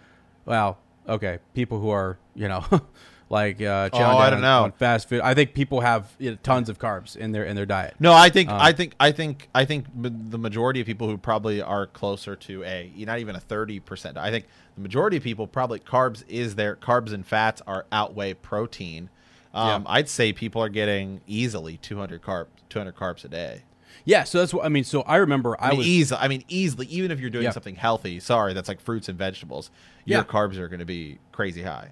Well, 0.46 0.78
okay, 1.10 1.40
people 1.54 1.82
who 1.82 1.90
are 1.90 2.18
you 2.34 2.48
know. 2.48 2.64
Like 3.30 3.60
uh, 3.62 3.90
Oh, 3.92 3.98
I 4.04 4.30
don't 4.30 4.42
know. 4.42 4.64
on 4.66 4.72
fast 4.74 5.10
food. 5.10 5.22
I 5.22 5.34
think 5.34 5.54
people 5.56 5.82
have 5.82 6.12
you 6.20 6.32
know, 6.32 6.38
tons 6.44 6.70
of 6.70 6.78
carbs 6.78 7.16
in 7.18 7.32
their 7.32 7.44
in 7.44 7.56
their 7.56 7.66
diet. 7.66 7.96
no 8.00 8.14
i 8.14 8.30
think 8.30 8.50
Um, 8.50 8.62
i 8.62 8.72
think 8.72 8.94
i 9.00 9.12
think 9.12 9.50
i 9.56 9.66
think 9.66 9.86
the 9.96 10.38
majority 10.38 10.80
of 10.80 10.86
people 10.86 11.08
who 11.10 11.18
probably 11.18 11.60
are 11.62 11.88
closer 11.88 12.36
to 12.36 12.64
a 12.64 12.92
not 12.98 13.18
even 13.20 13.36
a 13.36 13.40
30% 13.40 14.18
i 14.18 14.30
think 14.30 14.46
the 14.76 14.82
majority 14.82 15.18
of 15.18 15.24
people 15.24 15.48
probably 15.48 15.80
carbs 15.80 16.24
is 16.28 16.54
their 16.56 16.76
carbs 16.76 17.14
and 17.14 17.26
fats 17.26 17.62
are 17.66 17.86
outweigh 17.92 18.34
protein 18.36 19.10
um, 19.56 19.68
Yeah. 19.84 19.94
i'd 19.94 20.10
say 20.10 20.32
people 20.32 20.62
are 20.62 20.70
getting 20.70 21.22
easily 21.26 21.78
200 21.78 22.22
carbs 22.22 22.48
200 22.70 22.96
carbs 22.96 23.26
a 23.26 23.28
day 23.28 23.64
Yeah. 24.06 24.24
So 24.26 24.38
that's 24.40 24.54
what 24.54 24.64
I 24.66 24.70
mean. 24.70 24.84
So 24.84 25.02
I 25.02 25.16
remember 25.16 25.56
I, 25.60 25.68
I 25.68 25.70
mean, 25.70 25.78
was 25.80 25.88
easily. 25.88 26.20
I 26.22 26.28
mean, 26.28 26.44
easily. 26.48 26.86
Even 26.88 27.10
if 27.10 27.20
you're 27.20 27.32
doing 27.32 27.46
Yeah. 27.46 27.52
something 27.58 27.76
healthy, 27.76 28.20
sorry, 28.20 28.54
that's 28.54 28.68
like 28.70 28.80
fruits 28.80 29.10
and 29.10 29.18
vegetables. 29.18 29.72
Your 30.06 30.20
Yeah. 30.20 30.24
carbs 30.26 30.58
are 30.58 30.68
going 30.68 30.82
to 30.82 30.86
be 30.86 31.18
crazy 31.32 31.64
high. 31.64 31.90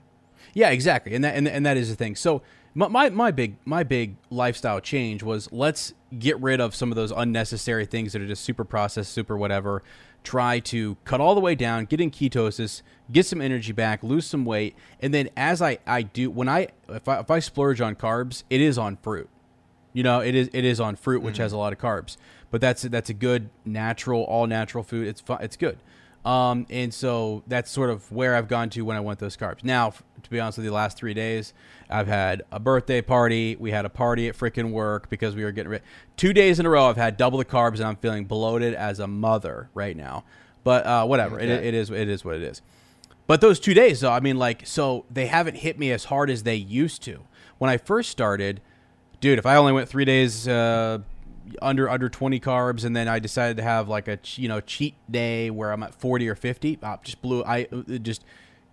Yeah, 0.54 0.70
exactly, 0.70 1.16
and 1.16 1.24
that 1.24 1.36
and, 1.36 1.48
and 1.48 1.66
that 1.66 1.78
is 1.78 1.90
the 1.90 1.96
thing. 1.96 2.16
So 2.16 2.42
my, 2.76 2.88
my 2.88 3.10
my 3.10 3.32
big 3.32 3.56
my 3.66 3.84
big 3.84 4.16
lifestyle 4.30 4.80
change 4.80 5.24
was 5.24 5.52
let's 5.52 5.94
get 6.18 6.40
rid 6.40 6.60
of 6.62 6.76
some 6.76 6.92
of 6.92 6.96
those 6.96 7.12
unnecessary 7.12 7.86
things 7.86 8.14
that 8.14 8.22
are 8.22 8.28
just 8.28 8.44
super 8.44 8.64
processed, 8.64 9.12
super 9.12 9.38
whatever. 9.38 9.84
Try 10.24 10.60
to 10.60 10.96
cut 11.04 11.20
all 11.20 11.36
the 11.36 11.42
way 11.42 11.54
down, 11.54 11.86
get 11.86 12.00
in 12.00 12.10
ketosis, 12.10 12.82
get 13.12 13.26
some 13.26 13.42
energy 13.42 13.74
back, 13.74 14.04
lose 14.04 14.26
some 14.26 14.46
weight, 14.46 14.76
and 15.02 15.14
then 15.14 15.30
as 15.36 15.62
I 15.62 15.80
I 15.86 16.04
do 16.04 16.32
when 16.32 16.48
I 16.48 16.70
if 16.88 17.08
I 17.08 17.20
if 17.20 17.30
I 17.30 17.40
splurge 17.40 17.82
on 17.82 17.96
carbs, 17.96 18.44
it 18.50 18.62
is 18.62 18.78
on 18.78 18.98
fruit. 18.98 19.30
You 19.92 20.04
know, 20.04 20.22
it 20.22 20.34
is 20.34 20.50
it 20.54 20.66
is 20.66 20.80
on 20.80 20.96
fruit, 20.96 21.22
which 21.22 21.38
has 21.38 21.52
a 21.52 21.58
lot 21.58 21.74
of 21.74 21.80
carbs, 21.80 22.18
but 22.52 22.62
that's 22.62 22.84
that's 22.84 23.10
a 23.10 23.14
good 23.14 23.50
natural, 23.66 24.24
all 24.24 24.48
natural 24.48 24.84
food. 24.84 25.08
It's 25.08 25.22
fun, 25.22 25.40
it's 25.42 25.58
good. 25.58 25.78
Um, 26.26 26.66
and 26.70 26.94
so 26.94 27.44
that's 27.48 27.70
sort 27.70 27.90
of 27.90 28.12
where 28.12 28.36
I've 28.36 28.48
gone 28.48 28.70
to 28.72 28.82
when 28.84 28.96
I 28.96 29.02
want 29.02 29.20
those 29.20 29.36
carbs. 29.36 29.64
Now, 29.64 29.94
to 30.24 30.30
be 30.30 30.40
honest 30.40 30.58
with 30.58 30.66
you, 30.66 30.72
the 30.72 30.76
last 30.76 30.98
three 30.98 31.14
days, 31.14 31.54
I've 31.90 32.08
had 32.08 32.44
a 32.52 32.60
birthday 32.60 33.02
party. 33.02 33.56
We 33.58 33.72
had 33.72 33.86
a 33.86 33.90
party 33.90 34.28
at 34.28 34.36
freaking 34.36 34.72
work 34.72 35.10
because 35.10 35.36
we 35.36 35.44
were 35.44 35.52
getting 35.52 35.72
ready. 35.72 35.84
Two 36.18 36.34
days 36.34 36.60
in 36.60 36.66
a 36.66 36.70
row, 36.70 36.86
I've 36.86 36.98
had 36.98 37.18
double 37.18 37.38
the 37.38 37.45
carbs, 37.45 37.76
and 37.76 37.84
I'm 37.84 37.98
feeling 37.98 38.26
bloated 38.26 38.74
as 38.74 39.00
a 39.00 39.08
mother 39.08 39.70
right 39.74 39.95
now. 39.95 40.24
But 40.64 40.86
uh, 40.86 41.06
whatever, 41.06 41.40
it, 41.40 41.50
it 41.50 41.74
is 41.74 41.90
it 41.90 42.08
is 42.08 42.24
what 42.24 42.36
it 42.36 42.44
is. 42.44 42.62
But 43.28 43.41
those 43.41 43.60
two 43.60 43.74
days, 43.74 44.02
though, 44.02 44.12
I 44.12 44.20
mean, 44.20 44.38
like, 44.38 44.66
so 44.66 45.06
they 45.10 45.28
haven't 45.28 45.56
hit 45.56 45.80
me 45.80 45.91
as 45.91 46.06
hard 46.06 46.30
as 46.30 46.44
they 46.44 46.56
used 46.56 47.04
to. 47.04 47.22
When 47.58 47.70
I 47.70 47.78
first 47.78 48.10
started, 48.10 48.62
dude, 49.22 49.40
if 49.40 49.45
I 49.45 49.56
only 49.56 49.72
went 49.72 49.88
three 49.88 50.06
days 50.06 50.48
uh, 50.48 51.00
under 51.62 51.90
under 51.90 52.10
twenty 52.10 52.40
carbs, 52.40 52.84
and 52.86 52.95
then 52.95 53.08
I 53.08 53.20
decided 53.20 53.58
to 53.58 53.64
have 53.64 53.88
like 53.88 54.08
a 54.08 54.20
you 54.36 54.48
know 54.48 54.62
cheat 54.62 54.95
day 55.10 55.50
where 55.50 55.72
I'm 55.72 55.84
at 55.84 55.95
forty 55.95 56.28
or 56.28 56.36
fifty, 56.36 56.78
I 56.82 56.98
just 57.04 57.22
blew. 57.22 57.44
I 57.44 57.68
just 58.02 58.24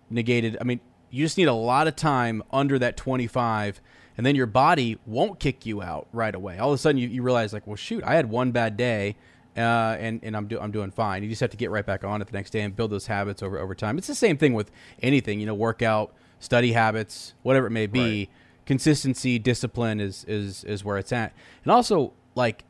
negated. 0.09 0.57
I 0.59 0.63
mean, 0.63 0.79
you 1.11 1.23
just 1.23 1.37
need 1.37 1.47
a 1.47 1.53
lot 1.53 1.87
of 1.87 1.95
time 1.95 2.41
under 2.51 2.79
that 2.79 2.97
twenty 2.97 3.27
five. 3.27 3.81
And 4.17 4.25
then 4.25 4.35
your 4.35 4.45
body 4.45 4.99
won't 5.05 5.39
kick 5.39 5.65
you 5.65 5.81
out 5.81 6.07
right 6.11 6.35
away. 6.35 6.59
All 6.59 6.69
of 6.69 6.75
a 6.75 6.77
sudden, 6.77 6.97
you, 6.97 7.07
you 7.07 7.23
realize, 7.23 7.53
like, 7.53 7.65
well, 7.65 7.77
shoot, 7.77 8.03
I 8.03 8.15
had 8.15 8.29
one 8.29 8.51
bad 8.51 8.75
day, 8.75 9.15
uh, 9.55 9.59
and 9.59 10.19
and 10.21 10.35
I'm 10.35 10.47
do, 10.47 10.59
I'm 10.59 10.71
doing 10.71 10.91
fine. 10.91 11.23
You 11.23 11.29
just 11.29 11.39
have 11.39 11.49
to 11.51 11.57
get 11.57 11.71
right 11.71 11.85
back 11.85 12.03
on 12.03 12.21
it 12.21 12.27
the 12.27 12.33
next 12.33 12.51
day 12.51 12.61
and 12.61 12.75
build 12.75 12.91
those 12.91 13.07
habits 13.07 13.41
over 13.41 13.57
over 13.57 13.73
time. 13.73 13.97
It's 13.97 14.07
the 14.07 14.13
same 14.13 14.37
thing 14.37 14.53
with 14.53 14.69
anything, 15.01 15.39
you 15.39 15.45
know, 15.45 15.55
workout, 15.55 16.13
study 16.39 16.73
habits, 16.73 17.33
whatever 17.41 17.67
it 17.67 17.71
may 17.71 17.87
be. 17.87 17.99
Right. 18.01 18.29
Consistency, 18.65 19.39
discipline 19.39 19.99
is 19.99 20.25
is 20.25 20.65
is 20.65 20.83
where 20.83 20.97
it's 20.97 21.13
at, 21.13 21.33
and 21.63 21.71
also 21.71 22.13
like. 22.35 22.65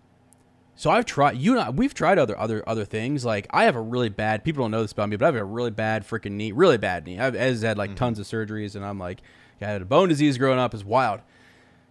So 0.82 0.90
I've 0.90 1.06
tried 1.06 1.38
you 1.38 1.52
and 1.52 1.62
I, 1.62 1.70
we've 1.70 1.94
tried 1.94 2.18
other 2.18 2.36
other 2.40 2.68
other 2.68 2.86
things. 2.86 3.24
Like 3.24 3.46
I 3.52 3.66
have 3.66 3.76
a 3.76 3.82
really 3.82 4.10
bad 4.10 4.44
people 4.44 4.64
don't 4.64 4.72
know 4.72 4.82
this 4.82 4.94
about 4.94 5.10
me, 5.10 5.16
but 5.16 5.26
I 5.26 5.28
have 5.28 5.36
a 5.36 5.44
really 5.44 5.70
bad 5.70 6.08
freaking 6.08 6.32
knee, 6.32 6.52
really 6.52 6.80
bad 6.80 7.06
knee. 7.06 7.18
I'veEz 7.18 7.62
had 7.62 7.78
like 7.78 7.96
tons 7.96 8.18
of 8.18 8.26
surgeries, 8.26 8.76
and 8.76 8.84
I'm 8.84 8.98
like, 8.98 9.22
I 9.62 9.66
had 9.66 9.84
a 9.84 9.86
bone 9.86 10.10
disease 10.10 10.40
growing 10.40 10.58
up. 10.58 10.74
is 10.74 10.84
wild. 10.84 11.20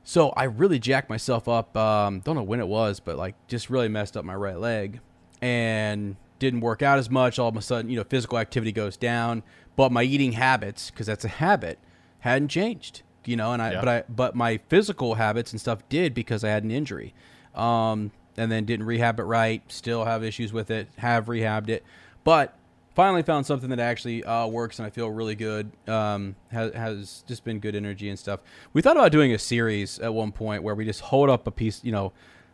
So 0.03 0.31
I 0.31 0.43
really 0.43 0.81
jacked 0.81 1.09
myself 1.09 1.47
up. 1.47 1.77
Um, 1.77 2.19
don't 2.19 2.35
know 2.35 2.43
when 2.43 2.59
it 2.59 2.67
was, 2.67 2.99
but 2.99 3.17
like 3.17 3.37
just 3.47 3.71
really 3.71 3.87
messed 3.87 4.17
up 4.17 4.25
my 4.25 4.35
right 4.35 4.59
leg 4.59 4.99
and 5.41 6.17
didn't 6.41 6.61
work 6.61 6.83
out 6.83 6.99
as 6.99 7.09
much. 7.09 7.39
All 7.39 7.49
of 7.49 7.57
a 7.57 7.63
sudden, 7.63 7.93
you 7.93 7.97
know, 7.97 8.03
physical 8.03 8.39
activity 8.39 8.73
goes 8.73 8.97
down, 8.97 9.45
but 9.77 9.93
my 9.93 10.03
eating 10.03 10.33
habits, 10.33 10.91
because 10.91 11.07
that's 11.07 11.25
a 11.25 11.29
habit, 11.29 11.79
hadn't 12.19 12.49
changed. 12.49 13.03
You 13.25 13.37
know, 13.37 13.53
and 13.53 13.63
I 13.63 13.71
Yeah. 13.71 13.81
but 13.83 13.89
I 13.89 14.03
but 14.09 14.35
my 14.35 14.59
physical 14.69 15.15
habits 15.15 15.53
and 15.53 15.61
stuff 15.61 15.89
did 15.89 16.13
because 16.13 16.43
I 16.43 16.49
had 16.49 16.65
an 16.65 16.73
injury, 16.73 17.15
um, 17.55 18.11
and 18.41 18.51
then 18.51 18.65
didn't 18.65 18.87
rehab 18.87 19.21
it 19.21 19.25
right. 19.25 19.63
Still 19.71 20.07
have 20.07 20.25
issues 20.25 20.51
with 20.51 20.71
it. 20.71 20.89
Have 20.97 21.27
rehabbed 21.27 21.69
it, 21.69 21.85
but 22.25 22.57
finally 22.95 23.23
found 23.23 23.45
something 23.45 23.69
that 23.69 23.79
actually 23.79 24.25
uh, 24.25 24.47
works 24.47 24.79
and 24.79 24.87
I 24.87 24.91
feel 24.91 25.11
really 25.11 25.35
good. 25.35 25.71
Um, 25.87 26.37
has, 26.51 26.73
has 26.73 27.25
just 27.29 27.45
been 27.45 27.61
good 27.61 27.77
energy 27.77 28.09
and 28.09 28.19
stuff. 28.19 28.41
We 28.73 28.81
thought 28.81 28.97
about 28.97 29.13
doing 29.13 29.35
a 29.35 29.39
series 29.39 29.99
at 29.99 30.15
one 30.15 30.33
point 30.33 30.63
where 30.63 30.75
we 30.75 30.87
just 30.87 31.03
hold 31.03 31.29
up 31.29 31.47
a 31.47 31.51
piece, 31.51 31.85
you 31.85 31.93
know, 31.93 32.13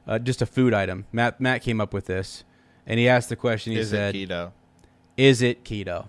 uh, 0.09 0.19
just 0.19 0.43
a 0.43 0.47
food 0.47 0.75
item. 0.75 1.07
Matt 1.13 1.41
Matt 1.41 1.63
came 1.63 1.81
up 1.81 1.95
with 1.95 2.07
this, 2.07 2.43
and 2.85 2.99
he 2.99 3.09
asked 3.09 3.29
the 3.29 3.37
question. 3.37 3.73
He 3.73 3.79
Is 3.79 3.91
said, 3.91 4.17
it 4.17 4.29
keto? 4.29 4.51
"Is 5.17 5.41
it 5.41 5.65
keto?" 5.65 6.09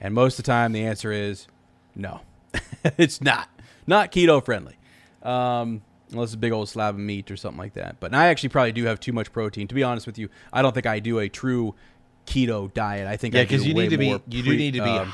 And 0.00 0.14
most 0.14 0.38
of 0.38 0.44
the 0.46 0.50
time, 0.50 0.72
the 0.72 0.86
answer 0.86 1.12
is 1.12 1.48
no. 1.94 2.22
it's 2.96 3.20
not. 3.20 3.50
Not 3.86 4.10
keto 4.10 4.42
friendly. 4.42 4.76
Um, 5.22 5.82
unless 6.12 6.28
it's 6.28 6.34
a 6.34 6.38
big 6.38 6.52
old 6.52 6.68
slab 6.68 6.94
of 6.94 7.00
meat 7.00 7.30
or 7.30 7.36
something 7.36 7.58
like 7.58 7.74
that. 7.74 7.96
But 8.00 8.14
I 8.14 8.28
actually 8.28 8.50
probably 8.50 8.72
do 8.72 8.84
have 8.84 9.00
too 9.00 9.12
much 9.12 9.32
protein. 9.32 9.68
To 9.68 9.74
be 9.74 9.82
honest 9.82 10.06
with 10.06 10.18
you, 10.18 10.28
I 10.52 10.62
don't 10.62 10.72
think 10.74 10.86
I 10.86 10.98
do 11.00 11.18
a 11.18 11.28
true 11.28 11.74
keto 12.26 12.72
diet. 12.72 13.06
I 13.06 13.16
think 13.16 13.34
Yeah, 13.34 13.40
I 13.40 13.44
do 13.44 13.48
because 13.48 13.66
you 13.66 13.74
need 13.74 13.90
to 13.90 13.98
be. 13.98 14.08
You 14.08 14.18
pre- 14.18 14.42
do 14.42 14.56
need 14.56 14.74
to 14.74 14.82
be. 14.82 14.90
um, 14.90 15.12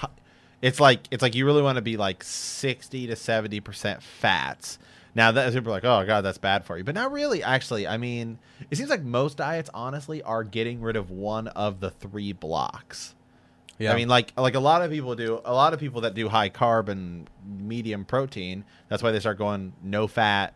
it's 0.60 0.78
like 0.80 1.00
it's 1.10 1.22
like 1.22 1.34
you 1.34 1.44
really 1.46 1.62
want 1.62 1.76
to 1.76 1.82
be 1.82 1.96
like 1.96 2.22
sixty 2.22 3.06
to 3.06 3.16
seventy 3.16 3.60
percent 3.60 4.02
fats. 4.02 4.78
Now 5.14 5.30
that 5.32 5.52
people 5.52 5.70
are 5.70 5.76
like, 5.76 5.84
oh 5.84 6.06
god, 6.06 6.22
that's 6.22 6.38
bad 6.38 6.64
for 6.64 6.78
you, 6.78 6.84
but 6.84 6.94
not 6.94 7.12
really. 7.12 7.42
Actually, 7.42 7.86
I 7.86 7.96
mean, 7.98 8.38
it 8.70 8.76
seems 8.76 8.88
like 8.88 9.02
most 9.02 9.36
diets, 9.36 9.68
honestly, 9.74 10.22
are 10.22 10.42
getting 10.44 10.80
rid 10.80 10.96
of 10.96 11.10
one 11.10 11.48
of 11.48 11.80
the 11.80 11.90
three 11.90 12.32
blocks. 12.32 13.14
yeah. 13.78 13.92
I 13.92 13.96
mean, 13.96 14.08
like 14.08 14.32
like 14.38 14.54
a 14.54 14.60
lot 14.60 14.80
of 14.82 14.90
people 14.90 15.14
do. 15.14 15.40
A 15.44 15.52
lot 15.52 15.74
of 15.74 15.80
people 15.80 16.00
that 16.02 16.14
do 16.14 16.28
high 16.30 16.48
carb 16.48 16.88
and 16.88 17.28
medium 17.46 18.06
protein. 18.06 18.64
That's 18.88 19.02
why 19.02 19.10
they 19.10 19.20
start 19.20 19.36
going 19.36 19.74
no 19.82 20.06
fat, 20.06 20.54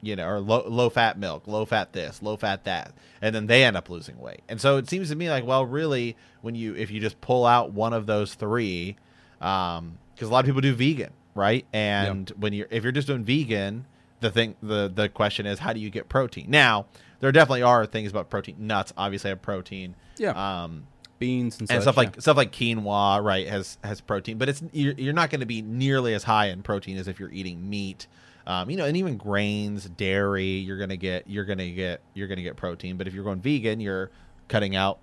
you 0.00 0.16
know, 0.16 0.28
or 0.28 0.40
low 0.40 0.64
low 0.66 0.90
fat 0.90 1.18
milk, 1.18 1.46
low 1.46 1.64
fat 1.64 1.92
this, 1.92 2.22
low 2.22 2.36
fat 2.36 2.64
that, 2.64 2.92
and 3.20 3.34
then 3.34 3.46
they 3.46 3.64
end 3.64 3.76
up 3.76 3.90
losing 3.90 4.18
weight. 4.18 4.42
And 4.48 4.60
so 4.60 4.76
it 4.76 4.88
seems 4.88 5.10
to 5.10 5.16
me 5.16 5.30
like, 5.30 5.44
well, 5.44 5.64
really, 5.64 6.16
when 6.40 6.54
you 6.54 6.74
if 6.74 6.90
you 6.90 7.00
just 7.00 7.20
pull 7.20 7.46
out 7.46 7.72
one 7.72 7.92
of 7.92 8.06
those 8.06 8.34
three, 8.34 8.96
because 9.38 9.92
a 10.22 10.26
lot 10.28 10.40
of 10.40 10.46
people 10.46 10.60
do 10.60 10.74
vegan, 10.74 11.12
right? 11.34 11.66
And 11.72 12.30
when 12.30 12.52
you're 12.52 12.68
if 12.70 12.82
you're 12.82 12.92
just 12.92 13.06
doing 13.06 13.24
vegan, 13.24 13.86
the 14.20 14.30
thing 14.30 14.56
the 14.62 14.90
the 14.92 15.08
question 15.08 15.46
is 15.46 15.58
how 15.58 15.72
do 15.72 15.80
you 15.80 15.90
get 15.90 16.08
protein? 16.08 16.46
Now 16.48 16.86
there 17.20 17.32
definitely 17.32 17.62
are 17.62 17.86
things 17.86 18.10
about 18.10 18.30
protein. 18.30 18.56
Nuts 18.58 18.92
obviously 18.96 19.30
have 19.30 19.42
protein. 19.42 19.94
Yeah. 20.18 20.62
Um, 20.62 20.86
beans 21.18 21.58
and, 21.58 21.70
and 21.70 21.78
such, 21.78 21.82
stuff 21.82 21.96
like 21.96 22.16
yeah. 22.16 22.20
stuff 22.20 22.36
like 22.36 22.52
quinoa, 22.52 23.22
right, 23.22 23.46
has 23.48 23.78
has 23.82 24.00
protein, 24.00 24.38
but 24.38 24.48
it's 24.48 24.62
you're, 24.72 24.94
you're 24.94 25.12
not 25.12 25.30
going 25.30 25.40
to 25.40 25.46
be 25.46 25.62
nearly 25.62 26.14
as 26.14 26.24
high 26.24 26.46
in 26.46 26.62
protein 26.62 26.96
as 26.96 27.08
if 27.08 27.18
you're 27.18 27.32
eating 27.32 27.68
meat. 27.68 28.06
Um, 28.48 28.70
you 28.70 28.78
know, 28.78 28.86
and 28.86 28.96
even 28.96 29.18
grains, 29.18 29.84
dairy, 29.84 30.46
you're 30.46 30.78
gonna 30.78 30.96
get 30.96 31.28
you're 31.28 31.44
gonna 31.44 31.70
get 31.70 32.00
you're 32.14 32.28
gonna 32.28 32.42
get 32.42 32.56
protein. 32.56 32.96
But 32.96 33.06
if 33.06 33.12
you're 33.12 33.22
going 33.22 33.42
vegan, 33.42 33.78
you're 33.78 34.10
cutting 34.48 34.74
out 34.74 35.00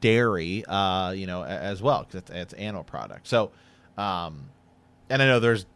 dairy, 0.00 0.64
uh, 0.66 1.10
you 1.10 1.26
know, 1.26 1.42
as 1.42 1.82
well 1.82 2.04
because 2.04 2.20
it's, 2.20 2.30
it's 2.30 2.52
animal 2.54 2.84
product. 2.84 3.26
So, 3.26 3.50
um, 3.98 4.48
and 5.10 5.20
I 5.20 5.26
know 5.26 5.40
there's 5.40 5.66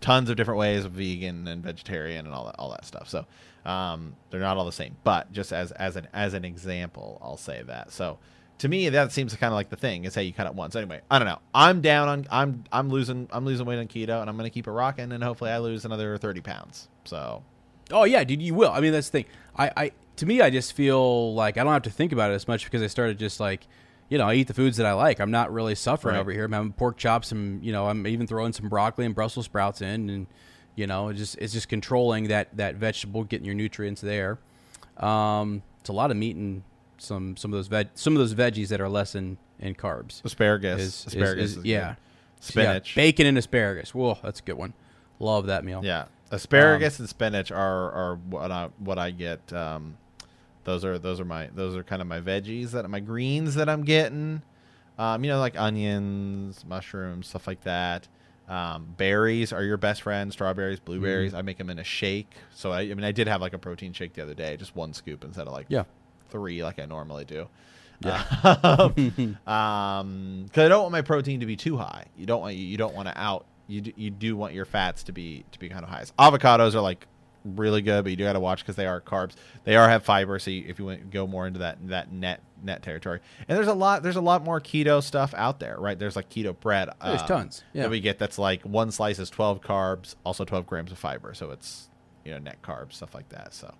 tons 0.00 0.30
of 0.30 0.36
different 0.36 0.58
ways 0.58 0.86
of 0.86 0.92
vegan 0.92 1.46
and 1.46 1.62
vegetarian 1.62 2.24
and 2.24 2.34
all 2.34 2.46
that 2.46 2.56
all 2.58 2.70
that 2.70 2.86
stuff. 2.86 3.10
So, 3.10 3.26
um, 3.66 4.16
they're 4.30 4.40
not 4.40 4.56
all 4.56 4.64
the 4.64 4.72
same. 4.72 4.96
But 5.04 5.30
just 5.32 5.52
as 5.52 5.70
as 5.72 5.96
an 5.96 6.08
as 6.14 6.32
an 6.32 6.46
example, 6.46 7.20
I'll 7.22 7.36
say 7.36 7.62
that. 7.64 7.92
So, 7.92 8.18
to 8.58 8.68
me, 8.68 8.88
that 8.88 9.12
seems 9.12 9.34
kind 9.36 9.52
of 9.52 9.56
like 9.56 9.68
the 9.68 9.76
thing 9.76 10.04
is 10.04 10.14
how 10.14 10.20
you 10.22 10.32
cut 10.32 10.46
it 10.46 10.54
once. 10.54 10.74
Anyway, 10.76 11.00
I 11.10 11.18
don't 11.18 11.28
know. 11.28 11.38
I'm 11.54 11.80
down 11.82 12.08
on 12.08 12.26
I'm 12.30 12.64
I'm 12.72 12.88
losing 12.88 13.28
I'm 13.32 13.44
losing 13.44 13.66
weight 13.66 13.78
on 13.78 13.86
keto, 13.88 14.20
and 14.20 14.30
I'm 14.30 14.36
gonna 14.36 14.50
keep 14.50 14.66
it 14.66 14.70
rocking, 14.70 15.12
and 15.12 15.22
hopefully 15.22 15.50
I 15.50 15.58
lose 15.58 15.84
another 15.84 16.16
thirty 16.18 16.40
pounds. 16.40 16.88
So, 17.04 17.42
Oh 17.90 18.04
yeah, 18.04 18.24
dude, 18.24 18.40
you 18.42 18.54
will. 18.54 18.70
I 18.70 18.80
mean, 18.80 18.92
that's 18.92 19.08
the 19.10 19.22
thing. 19.22 19.30
I, 19.56 19.70
I 19.76 19.92
to 20.16 20.26
me, 20.26 20.40
I 20.40 20.50
just 20.50 20.72
feel 20.72 21.34
like 21.34 21.58
I 21.58 21.64
don't 21.64 21.72
have 21.72 21.82
to 21.82 21.90
think 21.90 22.12
about 22.12 22.30
it 22.30 22.34
as 22.34 22.48
much 22.48 22.64
because 22.64 22.80
I 22.82 22.86
started 22.86 23.18
just 23.18 23.38
like, 23.40 23.66
you 24.08 24.16
know, 24.18 24.26
I 24.28 24.34
eat 24.34 24.46
the 24.48 24.54
foods 24.54 24.78
that 24.78 24.86
I 24.86 24.92
like. 24.94 25.20
I'm 25.20 25.30
not 25.30 25.52
really 25.52 25.74
suffering 25.74 26.14
Right. 26.14 26.20
over 26.20 26.32
here. 26.32 26.44
I'm 26.44 26.52
having 26.52 26.72
pork 26.72 26.96
chops 26.96 27.32
and 27.32 27.62
you 27.64 27.72
know, 27.72 27.86
I'm 27.86 28.06
even 28.06 28.26
throwing 28.26 28.52
some 28.54 28.68
broccoli 28.70 29.04
and 29.04 29.14
Brussels 29.14 29.44
sprouts 29.44 29.82
in, 29.82 30.08
and 30.08 30.26
you 30.74 30.86
know, 30.86 31.08
it 31.10 31.14
just 31.14 31.36
it's 31.38 31.52
just 31.52 31.68
controlling 31.68 32.28
that 32.28 32.56
that 32.56 32.76
vegetable, 32.76 33.24
getting 33.24 33.44
your 33.44 33.54
nutrients 33.54 34.00
there. 34.00 34.38
Um, 34.96 35.62
it's 35.80 35.90
a 35.90 35.92
lot 35.92 36.10
of 36.10 36.16
meat 36.16 36.36
and 36.36 36.62
some 36.98 37.36
some 37.36 37.52
of 37.52 37.58
those 37.58 37.68
veg 37.68 37.88
some 37.94 38.14
of 38.14 38.18
those 38.18 38.34
veggies 38.34 38.68
that 38.68 38.80
are 38.80 38.88
less 38.88 39.14
in 39.14 39.38
in 39.58 39.74
carbs. 39.74 40.24
asparagus, 40.24 40.80
Is- 40.80 41.06
asparagus, 41.06 41.50
is- 41.52 41.56
is 41.58 41.64
yeah. 41.64 41.78
good. 41.80 41.86
Yeah, 41.88 41.94
spinach, 42.40 42.94
bacon 42.94 43.26
and 43.26 43.38
asparagus. 43.38 43.94
Whoa, 43.94 44.18
that's 44.22 44.40
a 44.40 44.42
good 44.42 44.56
one. 44.56 44.74
Love 45.18 45.46
that 45.46 45.64
meal. 45.64 45.80
Yeah, 45.84 46.04
asparagus 46.30 46.98
and 46.98 47.08
spinach 47.08 47.50
are 47.50 47.90
are 47.92 48.16
what 48.16 48.50
I 48.52 48.68
what 48.78 48.98
I 48.98 49.10
get. 49.10 49.52
Um, 49.52 49.96
those 50.64 50.84
are 50.84 50.98
those 50.98 51.18
are 51.20 51.24
my 51.24 51.48
those 51.54 51.74
are 51.76 51.82
kind 51.82 52.02
of 52.02 52.08
my 52.08 52.20
veggies 52.20 52.72
that 52.72 52.88
my 52.90 53.00
greens 53.00 53.54
that 53.54 53.68
I'm 53.68 53.82
getting. 53.84 54.42
Um, 54.98 55.24
you 55.24 55.30
know, 55.30 55.38
like 55.38 55.58
onions, 55.58 56.64
mushrooms, 56.66 57.28
stuff 57.28 57.46
like 57.46 57.62
that. 57.64 58.08
Um, 58.48 58.94
berries 58.96 59.52
are 59.52 59.62
your 59.62 59.76
best 59.76 60.02
friend. 60.02 60.32
Strawberries, 60.32 60.78
blueberries. 60.80 61.30
Mm-hmm. 61.32 61.38
I 61.38 61.42
make 61.42 61.58
them 61.58 61.68
in 61.68 61.78
a 61.78 61.84
shake. 61.84 62.30
So 62.54 62.70
I, 62.72 62.82
I 62.82 62.94
mean, 62.94 63.04
I 63.04 63.12
did 63.12 63.26
have 63.28 63.40
like 63.40 63.52
a 63.54 63.58
protein 63.58 63.92
shake 63.92 64.14
the 64.14 64.22
other 64.22 64.34
day, 64.34 64.56
just 64.56 64.74
one 64.76 64.94
scoop 64.94 65.24
instead 65.24 65.46
of 65.46 65.52
like 65.52 65.66
Yeah. 65.68 65.84
Three 66.30 66.62
like 66.62 66.78
I 66.78 66.86
normally 66.86 67.24
do. 67.24 67.48
Yeah. 68.00 68.22
um, 69.46 70.42
because 70.44 70.64
I 70.64 70.68
don't 70.68 70.82
want 70.82 70.92
my 70.92 71.02
protein 71.02 71.40
to 71.40 71.46
be 71.46 71.56
too 71.56 71.76
high. 71.76 72.04
You 72.16 72.26
don't 72.26 72.40
want 72.40 72.56
you 72.56 72.76
don't 72.76 72.94
want 72.94 73.08
to 73.08 73.18
out. 73.18 73.46
You 73.68 73.80
do, 73.80 73.92
you 73.96 74.10
do 74.10 74.36
want 74.36 74.54
your 74.54 74.64
fats 74.64 75.02
to 75.04 75.12
be 75.12 75.44
to 75.52 75.58
be 75.58 75.68
kind 75.68 75.82
of 75.82 75.90
high. 75.90 76.04
Avocados 76.18 76.74
are 76.74 76.80
like 76.80 77.06
really 77.44 77.82
good, 77.82 78.04
but 78.04 78.10
you 78.10 78.16
do 78.16 78.24
got 78.24 78.34
to 78.34 78.40
watch 78.40 78.60
because 78.60 78.76
they 78.76 78.86
are 78.86 79.00
carbs. 79.00 79.34
They 79.64 79.76
are 79.76 79.88
have 79.88 80.04
fiber, 80.04 80.38
so 80.38 80.50
you, 80.50 80.64
if 80.66 80.78
you 80.78 80.84
want 80.84 81.10
go 81.10 81.26
more 81.26 81.46
into 81.46 81.60
that 81.60 81.78
that 81.88 82.12
net 82.12 82.40
net 82.62 82.82
territory, 82.82 83.20
and 83.48 83.56
there's 83.56 83.68
a 83.68 83.74
lot 83.74 84.02
there's 84.02 84.16
a 84.16 84.20
lot 84.20 84.44
more 84.44 84.60
keto 84.60 85.02
stuff 85.02 85.34
out 85.34 85.60
there, 85.60 85.76
right? 85.78 85.98
There's 85.98 86.16
like 86.16 86.28
keto 86.28 86.58
bread. 86.58 86.90
There's 87.02 87.22
um, 87.22 87.26
tons, 87.26 87.64
yeah. 87.72 87.82
That 87.82 87.90
we 87.90 88.00
get 88.00 88.18
that's 88.18 88.38
like 88.38 88.62
one 88.62 88.90
slice 88.90 89.18
is 89.18 89.30
12 89.30 89.60
carbs, 89.60 90.16
also 90.24 90.44
12 90.44 90.66
grams 90.66 90.92
of 90.92 90.98
fiber, 90.98 91.34
so 91.34 91.50
it's 91.50 91.88
you 92.24 92.32
know 92.32 92.38
net 92.38 92.62
carbs 92.62 92.94
stuff 92.94 93.14
like 93.14 93.28
that. 93.30 93.54
So 93.54 93.74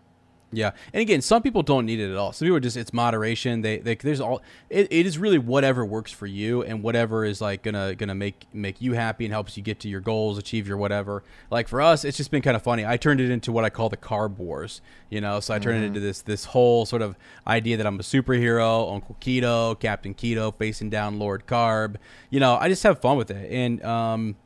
Yeah, 0.52 0.70
and 0.92 1.00
again, 1.00 1.22
some 1.22 1.42
people 1.42 1.64
don't 1.64 1.86
need 1.86 1.98
it 1.98 2.08
at 2.10 2.16
all. 2.16 2.32
Some 2.32 2.46
people 2.46 2.56
are 2.56 2.60
just 2.60 2.76
it's 2.76 2.92
moderation. 2.92 3.62
They, 3.62 3.78
they 3.78 3.96
there's 3.96 4.20
all 4.20 4.42
it, 4.70 4.86
it 4.92 5.04
is 5.04 5.18
really 5.18 5.38
whatever 5.38 5.84
works 5.84 6.12
for 6.12 6.26
you 6.26 6.62
and 6.62 6.84
whatever 6.84 7.24
is 7.24 7.40
like 7.40 7.64
gonna 7.64 7.96
gonna 7.96 8.14
make 8.14 8.46
make 8.52 8.80
you 8.80 8.92
happy 8.92 9.24
and 9.24 9.32
helps 9.32 9.56
you 9.56 9.62
get 9.62 9.80
to 9.80 9.88
your 9.88 10.00
goals, 10.00 10.38
achieve 10.38 10.68
your 10.68 10.76
whatever. 10.76 11.24
Like 11.50 11.66
for 11.66 11.82
us, 11.82 12.04
it's 12.04 12.16
just 12.16 12.30
been 12.30 12.42
kind 12.42 12.56
of 12.56 12.62
funny. 12.62 12.86
I 12.86 12.96
turned 12.96 13.20
it 13.20 13.28
into 13.28 13.50
what 13.50 13.64
I 13.64 13.70
call 13.70 13.88
the 13.88 13.96
carb 13.96 14.36
wars. 14.38 14.80
You 15.10 15.20
know, 15.20 15.40
so 15.40 15.52
I 15.52 15.58
turned 15.58 15.82
it 15.82 15.86
into 15.86 16.00
this 16.00 16.22
this 16.22 16.44
whole 16.44 16.86
sort 16.86 17.02
of 17.02 17.16
idea 17.46 17.76
that 17.76 17.86
I'm 17.86 17.98
a 17.98 18.04
superhero, 18.04 18.94
Uncle 18.94 19.16
Keto, 19.20 19.78
Captain 19.78 20.14
Keto, 20.14 20.56
facing 20.56 20.90
down 20.90 21.18
Lord 21.18 21.46
Carb. 21.46 21.96
You 22.30 22.38
know, 22.38 22.56
I 22.56 22.68
just 22.68 22.84
have 22.84 23.00
fun 23.00 23.16
with 23.16 23.32
it, 23.32 23.50
and 23.50 23.82
um, 23.84 24.36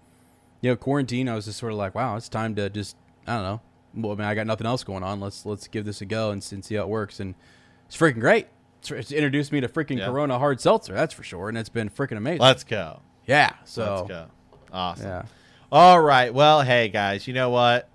you 0.61 0.71
know, 0.71 0.77
quarantine, 0.77 1.29
I 1.29 1.35
was 1.35 1.47
just 1.47 1.59
sort 1.59 1.73
of 1.73 1.79
like, 1.79 1.95
wow, 1.95 2.17
it's 2.17 2.29
time 2.29 2.55
to 2.57 2.69
just, 2.69 2.97
I 3.27 3.35
don't 3.35 3.43
know. 3.43 3.61
Well, 3.95 4.13
I 4.13 4.15
mean, 4.17 4.27
I 4.27 4.35
got 4.35 4.47
nothing 4.47 4.67
else 4.67 4.85
going 4.85 5.03
on. 5.03 5.21
Let's 5.21 5.45
let's 5.47 5.67
give 5.69 5.85
this 5.85 6.01
a 6.01 6.05
go 6.07 6.31
and, 6.31 6.47
and 6.53 6.65
see 6.65 6.75
how 6.77 6.83
it 6.83 6.89
works. 6.89 7.21
And 7.21 7.35
it's 7.87 7.97
freaking 7.97 8.21
great. 8.21 8.47
It's, 8.81 8.91
it's 8.91 9.13
introduced 9.13 9.53
me 9.53 9.61
to 9.61 9.69
freaking 9.69 9.99
Yeah. 9.99 10.07
Corona 10.07 10.39
hard 10.39 10.61
seltzer. 10.61 10.95
That's 10.95 11.13
for 11.13 11.23
sure, 11.23 11.49
and 11.49 11.59
it's 11.59 11.69
been 11.69 11.91
freaking 11.91 12.17
amazing. 12.17 12.41
let's 12.41 12.65
go. 12.65 13.01
yeah. 13.27 13.53
So 13.65 13.95
Let's 13.97 14.09
go. 14.09 14.27
Awesome. 14.73 15.07
yeah. 15.07 15.23
All 15.73 16.01
right. 16.01 16.33
Well, 16.33 16.63
hey 16.63 16.89
guys, 16.89 17.27
you 17.27 17.35
know 17.35 17.51
what? 17.51 17.89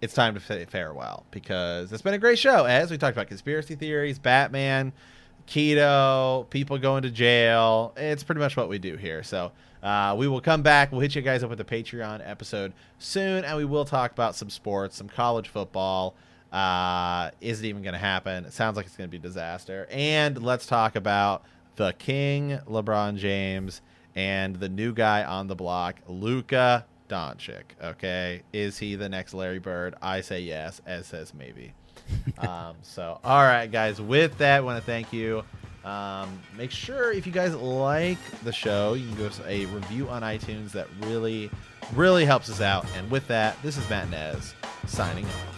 It's 0.00 0.14
time 0.14 0.34
to 0.34 0.40
say 0.40 0.64
farewell 0.64 1.26
because 1.32 1.92
it's 1.92 2.02
been 2.02 2.14
a 2.14 2.18
great 2.18 2.38
show. 2.38 2.64
As 2.64 2.90
we 2.90 2.96
talked 2.98 3.16
about 3.16 3.26
conspiracy 3.26 3.74
theories, 3.74 4.18
Batman, 4.20 4.92
keto, 5.48 6.48
people 6.50 6.78
going 6.78 7.02
to 7.02 7.10
jail. 7.10 7.92
It's 7.96 8.22
pretty 8.22 8.40
much 8.40 8.56
what 8.56 8.68
we 8.68 8.78
do 8.78 8.96
here. 8.96 9.22
So 9.22 9.52
uh, 9.82 10.14
we 10.18 10.28
will 10.28 10.40
come 10.40 10.62
back. 10.62 10.92
We'll 10.92 11.00
hit 11.00 11.14
you 11.14 11.22
guys 11.22 11.42
up 11.42 11.50
with 11.50 11.60
a 11.60 11.64
Patreon 11.64 12.20
episode 12.28 12.72
soon, 12.98 13.44
and 13.44 13.56
we 13.56 13.64
will 13.64 13.84
talk 13.84 14.12
about 14.12 14.34
some 14.34 14.50
sports, 14.50 14.96
some 14.96 15.08
college 15.08 15.48
football. 15.48 16.14
Uh, 16.52 17.30
is 17.40 17.60
it 17.60 17.66
even 17.66 17.82
going 17.82 17.92
to 17.92 17.98
happen? 17.98 18.44
It 18.44 18.52
sounds 18.52 18.76
like 18.76 18.86
it's 18.86 18.96
going 18.96 19.08
to 19.08 19.10
be 19.10 19.18
a 19.18 19.28
disaster. 19.28 19.86
And 19.90 20.42
let's 20.42 20.66
talk 20.66 20.96
about 20.96 21.44
the 21.76 21.92
King, 21.98 22.58
LeBron 22.66 23.16
James, 23.16 23.82
and 24.16 24.56
the 24.56 24.68
new 24.68 24.92
guy 24.92 25.24
on 25.24 25.46
the 25.46 25.54
block, 25.54 25.96
Luka 26.08 26.86
Doncic. 27.08 27.64
Okay, 27.82 28.42
is 28.52 28.78
he 28.78 28.96
the 28.96 29.08
next 29.08 29.34
Larry 29.34 29.58
Bird? 29.58 29.94
I 30.02 30.22
say 30.22 30.40
yes. 30.40 30.80
Ez 30.86 31.06
says 31.06 31.34
maybe. 31.34 31.74
um, 32.38 32.76
so, 32.82 33.20
all 33.22 33.42
right, 33.42 33.70
guys. 33.70 34.00
With 34.00 34.38
that, 34.38 34.56
I 34.56 34.60
want 34.60 34.78
to 34.78 34.84
thank 34.84 35.12
you. 35.12 35.44
Um, 35.88 36.38
make 36.56 36.70
sure 36.70 37.12
if 37.12 37.26
you 37.26 37.32
guys 37.32 37.54
like 37.54 38.18
the 38.44 38.52
show, 38.52 38.92
you 38.92 39.06
can 39.06 39.16
give 39.16 39.26
us 39.26 39.40
a 39.46 39.64
review 39.66 40.06
on 40.10 40.20
iTunes. 40.20 40.72
That 40.72 40.86
really, 41.00 41.50
really 41.94 42.26
helps 42.26 42.50
us 42.50 42.60
out. 42.60 42.84
And 42.94 43.10
with 43.10 43.26
that, 43.28 43.60
this 43.62 43.78
is 43.78 43.88
Matt 43.88 44.10
Nez 44.10 44.54
signing 44.86 45.24
off. 45.24 45.57